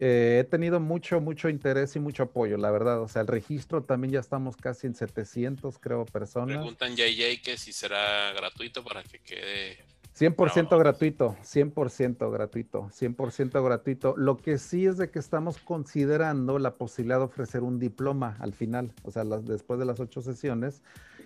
Eh, 0.00 0.38
he 0.40 0.44
tenido 0.44 0.80
mucho, 0.80 1.20
mucho 1.20 1.48
interés 1.48 1.94
y 1.96 2.00
mucho 2.00 2.24
apoyo, 2.24 2.56
la 2.56 2.70
verdad. 2.70 3.00
O 3.00 3.08
sea, 3.08 3.22
el 3.22 3.28
registro 3.28 3.82
también 3.84 4.12
ya 4.12 4.20
estamos 4.20 4.56
casi 4.56 4.86
en 4.86 4.94
700, 4.94 5.78
creo, 5.78 6.04
personas. 6.04 6.56
Preguntan 6.56 6.96
JJ 6.96 7.40
que 7.42 7.56
si 7.56 7.72
será 7.72 8.32
gratuito 8.32 8.82
para 8.82 9.02
que 9.02 9.18
quede 9.20 9.78
100% 10.16 10.78
gratuito, 10.78 11.36
100% 11.42 12.30
gratuito, 12.30 12.88
100% 12.90 13.64
gratuito. 13.64 14.14
Lo 14.16 14.36
que 14.36 14.58
sí 14.58 14.86
es 14.86 14.96
de 14.96 15.10
que 15.10 15.18
estamos 15.18 15.58
considerando 15.58 16.60
la 16.60 16.76
posibilidad 16.76 17.18
de 17.18 17.24
ofrecer 17.24 17.62
un 17.62 17.80
diploma 17.80 18.36
al 18.38 18.52
final, 18.52 18.92
o 19.02 19.10
sea, 19.10 19.24
después 19.24 19.80
de 19.80 19.86
las 19.86 19.98
ocho 19.98 20.22
sesiones, 20.22 20.82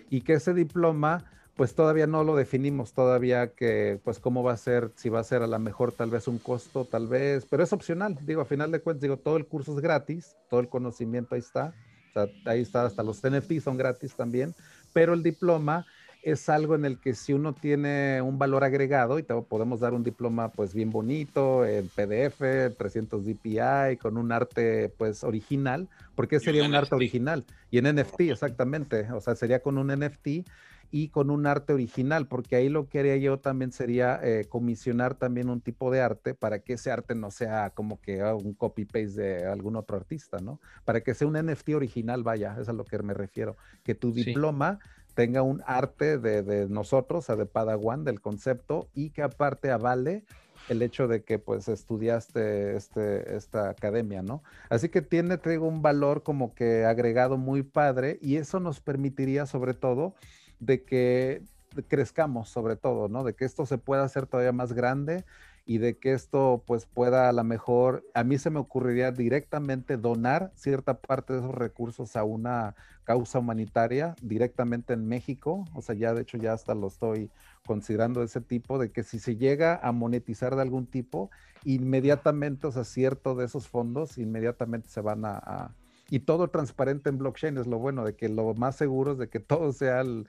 y 0.09 0.21
que 0.21 0.33
ese 0.33 0.55
diploma 0.55 1.23
pues 1.59 1.75
todavía 1.75 2.07
no 2.07 2.23
lo 2.23 2.37
definimos, 2.37 2.93
todavía 2.93 3.51
que, 3.51 3.99
pues 4.05 4.19
cómo 4.19 4.43
va 4.43 4.53
a 4.53 4.57
ser, 4.57 4.93
si 4.95 5.09
va 5.09 5.19
a 5.19 5.25
ser 5.25 5.41
a 5.41 5.47
lo 5.47 5.59
mejor 5.59 5.91
tal 5.91 6.09
vez 6.09 6.29
un 6.29 6.37
costo, 6.37 6.85
tal 6.85 7.07
vez, 7.07 7.45
pero 7.49 7.61
es 7.61 7.73
opcional, 7.73 8.17
digo, 8.21 8.39
a 8.39 8.45
final 8.45 8.71
de 8.71 8.79
cuentas, 8.79 9.01
digo, 9.01 9.17
todo 9.17 9.35
el 9.35 9.45
curso 9.45 9.73
es 9.75 9.81
gratis, 9.81 10.37
todo 10.49 10.61
el 10.61 10.69
conocimiento 10.69 11.35
ahí 11.35 11.41
está, 11.41 11.73
o 12.11 12.13
sea, 12.13 12.27
ahí 12.45 12.61
está, 12.61 12.85
hasta 12.85 13.03
los 13.03 13.21
NFT 13.21 13.59
son 13.61 13.75
gratis 13.75 14.15
también, 14.15 14.55
pero 14.93 15.13
el 15.13 15.21
diploma 15.21 15.85
es 16.23 16.47
algo 16.47 16.75
en 16.75 16.85
el 16.85 16.97
que 16.97 17.13
si 17.13 17.33
uno 17.33 17.51
tiene 17.51 18.21
un 18.21 18.39
valor 18.39 18.63
agregado 18.63 19.19
y 19.19 19.23
te 19.23 19.33
podemos 19.41 19.81
dar 19.81 19.93
un 19.93 20.03
diploma 20.03 20.53
pues 20.53 20.73
bien 20.73 20.91
bonito, 20.91 21.65
en 21.65 21.89
PDF, 21.89 22.73
300 22.77 23.25
DPI, 23.25 23.97
con 24.01 24.15
un 24.15 24.31
arte 24.31 24.93
pues 24.97 25.25
original, 25.25 25.89
porque 26.15 26.39
sería 26.39 26.63
un, 26.63 26.69
un 26.69 26.75
arte 26.75 26.95
original 26.95 27.43
y 27.69 27.79
en 27.79 27.93
NFT 27.97 28.21
exactamente, 28.21 29.11
o 29.11 29.19
sea, 29.19 29.35
sería 29.35 29.59
con 29.59 29.77
un 29.77 29.87
NFT 29.87 30.47
y 30.91 31.09
con 31.09 31.29
un 31.29 31.45
arte 31.45 31.73
original, 31.73 32.27
porque 32.27 32.55
ahí 32.55 32.69
lo 32.69 32.87
que 32.87 32.99
haría 32.99 33.17
yo 33.17 33.39
también 33.39 33.71
sería 33.71 34.19
eh, 34.23 34.45
comisionar 34.49 35.15
también 35.15 35.49
un 35.49 35.61
tipo 35.61 35.91
de 35.91 36.01
arte 36.01 36.33
para 36.33 36.59
que 36.59 36.73
ese 36.73 36.91
arte 36.91 37.15
no 37.15 37.31
sea 37.31 37.69
como 37.71 38.01
que 38.01 38.21
ah, 38.21 38.35
un 38.35 38.53
copy-paste 38.53 39.21
de 39.21 39.45
algún 39.45 39.75
otro 39.75 39.97
artista, 39.97 40.39
¿no? 40.39 40.59
Para 40.85 41.01
que 41.01 41.13
sea 41.13 41.27
un 41.27 41.33
NFT 41.33 41.69
original, 41.75 42.23
vaya, 42.23 42.57
es 42.59 42.69
a 42.69 42.73
lo 42.73 42.85
que 42.85 42.97
me 42.99 43.13
refiero, 43.13 43.55
que 43.83 43.95
tu 43.95 44.11
diploma 44.11 44.79
tenga 45.13 45.41
un 45.41 45.61
arte 45.65 46.17
de, 46.17 46.43
de 46.43 46.67
nosotros, 46.67 47.25
o 47.25 47.25
sea, 47.25 47.35
de 47.35 47.45
Padawan, 47.45 48.03
del 48.03 48.21
concepto, 48.21 48.89
y 48.93 49.09
que 49.09 49.21
aparte 49.21 49.71
avale 49.71 50.23
el 50.69 50.81
hecho 50.81 51.07
de 51.07 51.23
que 51.23 51.39
pues 51.39 51.67
estudiaste 51.67 52.75
este, 52.75 53.35
esta 53.35 53.69
academia, 53.69 54.21
¿no? 54.21 54.43
Así 54.69 54.89
que 54.89 55.01
tiene, 55.01 55.37
te 55.37 55.57
un 55.57 55.81
valor 55.81 56.23
como 56.23 56.53
que 56.53 56.85
agregado 56.85 57.37
muy 57.37 57.63
padre 57.63 58.19
y 58.21 58.37
eso 58.37 58.59
nos 58.59 58.79
permitiría 58.79 59.45
sobre 59.45 59.73
todo 59.73 60.15
de 60.59 60.83
que 60.83 61.41
crezcamos 61.87 62.49
sobre 62.49 62.75
todo, 62.75 63.07
¿no? 63.07 63.23
De 63.23 63.33
que 63.33 63.45
esto 63.45 63.65
se 63.65 63.77
pueda 63.77 64.03
hacer 64.03 64.25
todavía 64.25 64.51
más 64.51 64.73
grande 64.73 65.23
y 65.65 65.77
de 65.77 65.97
que 65.97 66.13
esto 66.13 66.63
pues 66.65 66.87
pueda 66.87 67.29
a 67.29 67.31
lo 67.31 67.43
mejor, 67.43 68.03
a 68.15 68.23
mí 68.23 68.39
se 68.39 68.49
me 68.49 68.59
ocurriría 68.59 69.11
directamente 69.11 69.97
donar 69.97 70.51
cierta 70.55 70.95
parte 70.95 71.33
de 71.33 71.39
esos 71.39 71.53
recursos 71.53 72.15
a 72.15 72.23
una 72.23 72.75
causa 73.03 73.37
humanitaria 73.37 74.15
directamente 74.21 74.93
en 74.93 75.07
México, 75.07 75.65
o 75.75 75.81
sea, 75.83 75.93
ya 75.93 76.13
de 76.13 76.23
hecho 76.23 76.37
ya 76.37 76.53
hasta 76.53 76.73
lo 76.73 76.87
estoy 76.87 77.29
considerando 77.67 78.23
ese 78.23 78.41
tipo, 78.41 78.79
de 78.79 78.91
que 78.91 79.03
si 79.03 79.19
se 79.19 79.35
llega 79.35 79.75
a 79.75 79.91
monetizar 79.91 80.55
de 80.55 80.63
algún 80.63 80.87
tipo, 80.87 81.29
inmediatamente, 81.63 82.65
o 82.65 82.71
sea, 82.71 82.83
cierto 82.83 83.35
de 83.35 83.45
esos 83.45 83.67
fondos, 83.67 84.17
inmediatamente 84.17 84.89
se 84.89 85.01
van 85.01 85.23
a 85.25 85.75
y 86.09 86.19
todo 86.19 86.49
transparente 86.49 87.09
en 87.09 87.17
blockchain 87.17 87.57
es 87.57 87.67
lo 87.67 87.79
bueno, 87.79 88.03
de 88.03 88.15
que 88.15 88.29
lo 88.29 88.53
más 88.53 88.75
seguro 88.75 89.13
es 89.13 89.17
de 89.17 89.29
que 89.29 89.39
todo 89.39 89.71
sea 89.71 90.01
el, 90.01 90.25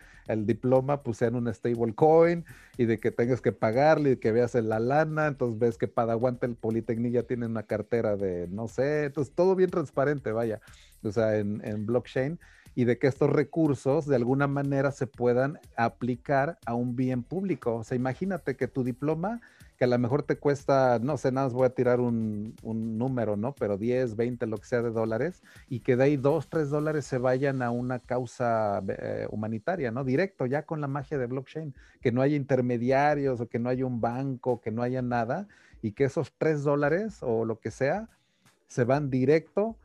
diploma, 0.46 1.02
pues 1.02 1.18
sea 1.18 1.28
en 1.28 1.36
un 1.36 1.52
stable 1.52 1.94
coin 1.94 2.44
y 2.76 2.84
de 2.84 2.98
que 3.00 3.10
tengas 3.10 3.40
que 3.40 3.52
pagarle 3.52 4.12
y 4.12 4.16
que 4.16 4.32
veas 4.32 4.54
en 4.54 4.68
la 4.68 4.78
lana, 4.78 5.26
entonces 5.26 5.58
ves 5.58 5.78
que 5.78 5.88
Padaguante 5.88 6.46
el 6.46 6.54
Politécnico 6.54 7.14
ya 7.14 7.22
tiene 7.24 7.46
una 7.46 7.64
cartera 7.64 8.16
de, 8.16 8.46
no 8.48 8.68
sé, 8.68 9.06
entonces 9.06 9.34
todo 9.34 9.56
bien 9.56 9.70
transparente, 9.70 10.32
vaya, 10.32 10.60
o 11.02 11.10
sea, 11.10 11.36
en, 11.36 11.60
en 11.64 11.86
blockchain 11.86 12.38
y 12.74 12.84
de 12.84 12.98
que 12.98 13.08
estos 13.08 13.30
recursos 13.30 14.06
de 14.06 14.16
alguna 14.16 14.46
manera 14.46 14.92
se 14.92 15.06
puedan 15.06 15.58
aplicar 15.76 16.58
a 16.66 16.74
un 16.74 16.94
bien 16.94 17.22
público. 17.22 17.76
O 17.76 17.84
sea, 17.84 17.96
imagínate 17.96 18.56
que 18.56 18.68
tu 18.68 18.84
diploma 18.84 19.40
que 19.80 19.84
a 19.84 19.88
lo 19.88 19.98
mejor 19.98 20.24
te 20.24 20.36
cuesta, 20.36 20.98
no 20.98 21.16
sé, 21.16 21.32
nada 21.32 21.46
más 21.46 21.54
voy 21.54 21.64
a 21.64 21.70
tirar 21.70 22.00
un, 22.00 22.54
número, 22.62 23.38
¿no? 23.38 23.54
Pero 23.54 23.78
10, 23.78 24.14
20, 24.14 24.46
lo 24.46 24.58
que 24.58 24.66
sea 24.66 24.82
de 24.82 24.90
dólares, 24.90 25.42
y 25.70 25.80
que 25.80 25.96
de 25.96 26.04
ahí 26.04 26.16
2, 26.18 26.50
3 26.50 26.68
dólares 26.68 27.06
se 27.06 27.16
vayan 27.16 27.62
a 27.62 27.70
una 27.70 27.98
causa 27.98 28.82
eh, 28.88 29.26
humanitaria, 29.30 29.90
¿no? 29.90 30.04
Directo, 30.04 30.44
ya 30.44 30.66
con 30.66 30.82
la 30.82 30.86
magia 30.86 31.16
de 31.16 31.24
blockchain, 31.24 31.74
que 32.02 32.12
no 32.12 32.20
haya 32.20 32.36
intermediarios 32.36 33.40
o 33.40 33.48
que 33.48 33.58
no 33.58 33.70
haya 33.70 33.86
un 33.86 34.02
banco, 34.02 34.60
que 34.60 34.70
no 34.70 34.82
haya 34.82 35.00
nada, 35.00 35.48
y 35.80 35.92
que 35.92 36.04
esos 36.04 36.34
3 36.36 36.62
dólares 36.62 37.22
o 37.22 37.46
lo 37.46 37.58
que 37.58 37.70
sea 37.70 38.10
se 38.66 38.84
van 38.84 39.08
directo 39.08 39.78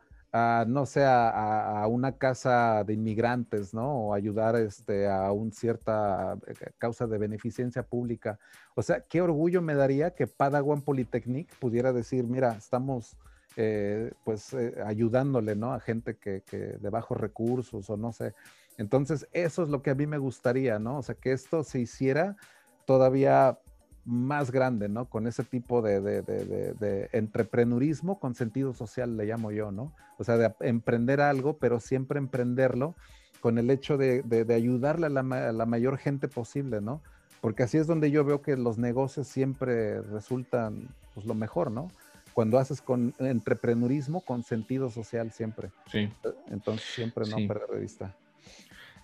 no 0.66 0.86
sé, 0.86 1.04
a, 1.04 1.86
una 1.88 2.12
casa 2.18 2.84
de 2.84 2.94
inmigrantes, 2.94 3.72
¿no? 3.74 4.08
O 4.08 4.14
ayudar 4.14 4.56
este, 4.56 5.08
a 5.08 5.32
una 5.32 5.52
cierta 5.52 6.36
eh, 6.46 6.54
causa 6.78 7.06
de 7.06 7.18
beneficencia 7.18 7.82
pública. 7.82 8.38
O 8.74 8.82
sea, 8.82 9.00
qué 9.00 9.20
orgullo 9.20 9.62
me 9.62 9.74
daría 9.74 10.10
que 10.10 10.26
Padawan 10.26 10.82
Polytechnic 10.82 11.54
pudiera 11.58 11.92
decir, 11.92 12.24
mira, 12.24 12.56
estamos 12.56 13.16
eh, 13.56 14.12
pues 14.24 14.52
eh, 14.52 14.74
ayudándole, 14.84 15.56
¿no? 15.56 15.72
A 15.72 15.80
gente 15.80 16.16
que, 16.16 16.42
que 16.42 16.58
de 16.58 16.90
bajos 16.90 17.18
recursos 17.18 17.88
o 17.88 17.96
no 17.96 18.12
sé. 18.12 18.34
Entonces, 18.78 19.26
eso 19.32 19.62
es 19.62 19.68
lo 19.68 19.82
que 19.82 19.90
a 19.90 19.94
mí 19.94 20.06
me 20.06 20.18
gustaría, 20.18 20.78
¿no? 20.78 20.98
O 20.98 21.02
sea, 21.02 21.14
que 21.14 21.32
esto 21.32 21.64
se 21.64 21.80
hiciera 21.80 22.36
todavía 22.84 23.58
más 24.06 24.52
grande, 24.52 24.88
¿no? 24.88 25.06
Con 25.06 25.26
ese 25.26 25.42
tipo 25.42 25.82
de, 25.82 26.00
de, 26.00 26.22
de, 26.22 26.72
de, 26.74 27.08
empreneurismo 27.12 28.18
con 28.20 28.34
sentido 28.34 28.72
social, 28.72 29.16
le 29.16 29.26
llamo 29.26 29.50
yo, 29.50 29.72
¿no? 29.72 29.92
O 30.16 30.24
sea, 30.24 30.36
de 30.38 30.54
emprender 30.60 31.20
algo, 31.20 31.58
pero 31.58 31.80
siempre 31.80 32.18
emprenderlo 32.18 32.94
con 33.40 33.58
el 33.58 33.70
hecho 33.70 33.98
de, 33.98 34.46
ayudarle 34.54 35.06
a 35.06 35.10
la, 35.10 35.22
la, 35.52 35.66
mayor 35.66 35.98
gente 35.98 36.28
posible, 36.28 36.80
¿no? 36.80 37.02
Porque 37.40 37.64
así 37.64 37.78
es 37.78 37.86
donde 37.86 38.10
yo 38.10 38.24
veo 38.24 38.42
que 38.42 38.56
los 38.56 38.78
negocios 38.78 39.26
siempre 39.26 40.00
resultan, 40.02 40.88
pues, 41.14 41.26
lo 41.26 41.34
mejor, 41.34 41.70
¿no? 41.70 41.90
Cuando 42.32 42.58
haces 42.58 42.80
con 42.80 43.14
empreneurismo 43.18 44.20
con 44.20 44.42
sentido 44.42 44.90
social 44.90 45.32
siempre. 45.32 45.70
Sí. 45.90 46.12
Entonces 46.50 46.86
siempre 46.94 47.24
no 47.28 47.36
perder 47.48 47.68
de 47.68 47.80
vista. 47.80 48.14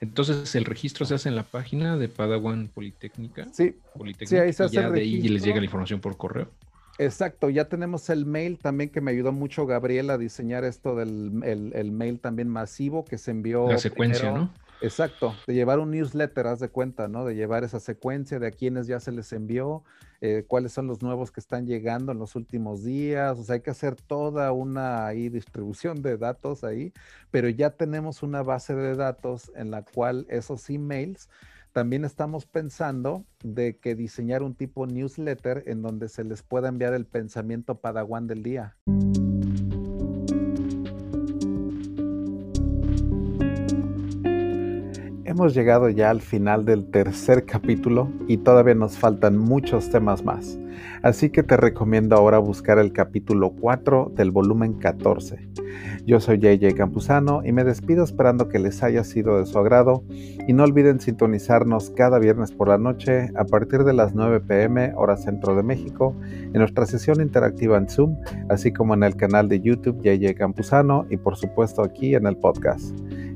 Entonces 0.03 0.53
el 0.57 0.65
registro 0.65 1.07
se 1.07 1.15
hace 1.15 1.29
en 1.29 1.37
la 1.37 1.45
página 1.45 1.97
de 1.97 2.09
Padawan 2.09 2.67
Politécnica. 2.67 3.47
Sí, 3.53 3.77
sí 4.27 4.37
ahí 4.37 4.53
se 4.53 4.65
hace 4.65 4.75
y 4.75 4.83
ya 4.83 4.91
de 4.91 5.01
ahí 5.01 5.29
les 5.29 5.45
llega 5.45 5.59
la 5.59 5.65
información 5.65 6.01
por 6.01 6.17
correo. 6.17 6.49
Exacto, 6.99 7.49
ya 7.49 7.69
tenemos 7.69 8.11
el 8.11 8.27
mail 8.27 8.59
también 8.59 8.91
que 8.91 9.01
me 9.01 9.13
ayudó 9.13 9.31
mucho 9.31 9.65
Gabriel 9.65 10.11
a 10.11 10.19
diseñar 10.19 10.65
esto 10.65 10.97
del 10.97 11.41
el, 11.45 11.93
mail 11.93 12.19
también 12.19 12.49
masivo 12.49 13.05
que 13.05 13.17
se 13.17 13.31
envió. 13.31 13.69
La 13.69 13.79
secuencia, 13.79 14.33
¿no? 14.33 14.51
Exacto, 14.83 15.35
de 15.47 15.55
llevar 15.55 15.79
un 15.79 15.93
newsletter, 15.93 16.47
haz 16.49 16.59
de 16.59 16.69
cuenta, 16.69 17.07
¿no? 17.07 17.25
De 17.25 17.35
llevar 17.35 17.63
esa 17.63 17.79
secuencia 17.79 18.39
de 18.39 18.49
a 18.49 18.51
quienes 18.51 18.89
ya 18.89 18.99
se 18.99 19.13
les 19.13 19.33
envió, 19.33 19.85
eh, 20.21 20.45
cuáles 20.47 20.73
son 20.73 20.89
los 20.89 21.03
nuevos 21.03 21.31
que 21.31 21.41
están 21.41 21.67
llegando 21.67 22.11
en 22.13 22.19
los 22.19 22.35
últimos 22.35 22.83
días, 22.83 23.39
o 23.39 23.45
sea, 23.45 23.55
hay 23.55 23.61
que 23.61 23.71
hacer 23.71 23.95
toda 23.95 24.51
una 24.53 25.11
distribución 25.11 26.03
de 26.03 26.17
datos 26.17 26.65
ahí, 26.65 26.93
pero 27.31 27.49
ya 27.49 27.71
tenemos 27.71 28.23
una 28.23 28.43
base 28.43 28.75
de 28.75 28.97
datos 28.97 29.53
en 29.55 29.71
la 29.71 29.85
cual 29.85 30.27
esos 30.29 30.69
emails 30.69 31.29
también 31.73 32.05
estamos 32.05 32.45
pensando 32.45 33.25
de 33.43 33.79
que 33.79 33.95
diseñar 33.95 34.43
un 34.43 34.55
tipo 34.55 34.87
newsletter 34.87 35.63
en 35.67 35.81
donde 35.81 36.09
se 36.09 36.23
les 36.23 36.43
pueda 36.43 36.69
enviar 36.69 36.93
el 36.93 37.07
pensamiento 37.07 37.81
padawan 37.81 38.27
del 38.27 38.43
día. 38.43 38.77
Hemos 45.33 45.55
llegado 45.55 45.89
ya 45.89 46.11
al 46.11 46.21
final 46.21 46.67
del 46.67 46.91
tercer 46.91 47.47
capítulo 47.47 48.11
y 48.29 48.37
todavía 48.37 48.75
nos 48.75 48.99
faltan 48.99 49.39
muchos 49.39 49.89
temas 49.89 50.23
más. 50.23 50.59
Así 51.03 51.31
que 51.31 51.43
te 51.43 51.57
recomiendo 51.57 52.17
ahora 52.17 52.37
buscar 52.37 52.79
el 52.79 52.93
capítulo 52.93 53.55
4 53.59 54.13
del 54.15 54.31
volumen 54.31 54.75
14. 54.75 55.49
Yo 56.05 56.21
soy 56.21 56.37
JJ 56.37 56.75
Campuzano 56.75 57.41
y 57.47 57.53
me 57.53 57.65
despido 57.65 58.05
esperando 58.05 58.51
que 58.51 58.59
les 58.59 58.83
haya 58.83 59.05
sido 59.05 59.39
de 59.39 59.47
su 59.47 59.59
agrado 59.59 60.05
y 60.47 60.53
no 60.53 60.65
olviden 60.65 61.01
sintonizarnos 61.01 61.89
cada 61.89 62.19
viernes 62.19 62.53
por 62.53 62.69
la 62.69 62.77
noche 62.77 63.31
a 63.35 63.47
partir 63.47 63.85
de 63.85 63.95
las 63.95 64.15
9 64.15 64.41
pm 64.41 64.93
hora 64.97 65.17
centro 65.17 65.57
de 65.57 65.63
México 65.63 66.15
en 66.43 66.59
nuestra 66.59 66.85
sesión 66.85 67.23
interactiva 67.23 67.79
en 67.79 67.89
Zoom, 67.89 68.19
así 68.51 68.71
como 68.71 68.93
en 68.93 69.03
el 69.03 69.17
canal 69.17 69.49
de 69.49 69.63
YouTube 69.63 70.03
JJ 70.03 70.35
Campuzano 70.35 71.07
y 71.09 71.17
por 71.17 71.37
supuesto 71.37 71.83
aquí 71.83 72.15
en 72.15 72.27
el 72.27 72.37
podcast. 72.37 72.95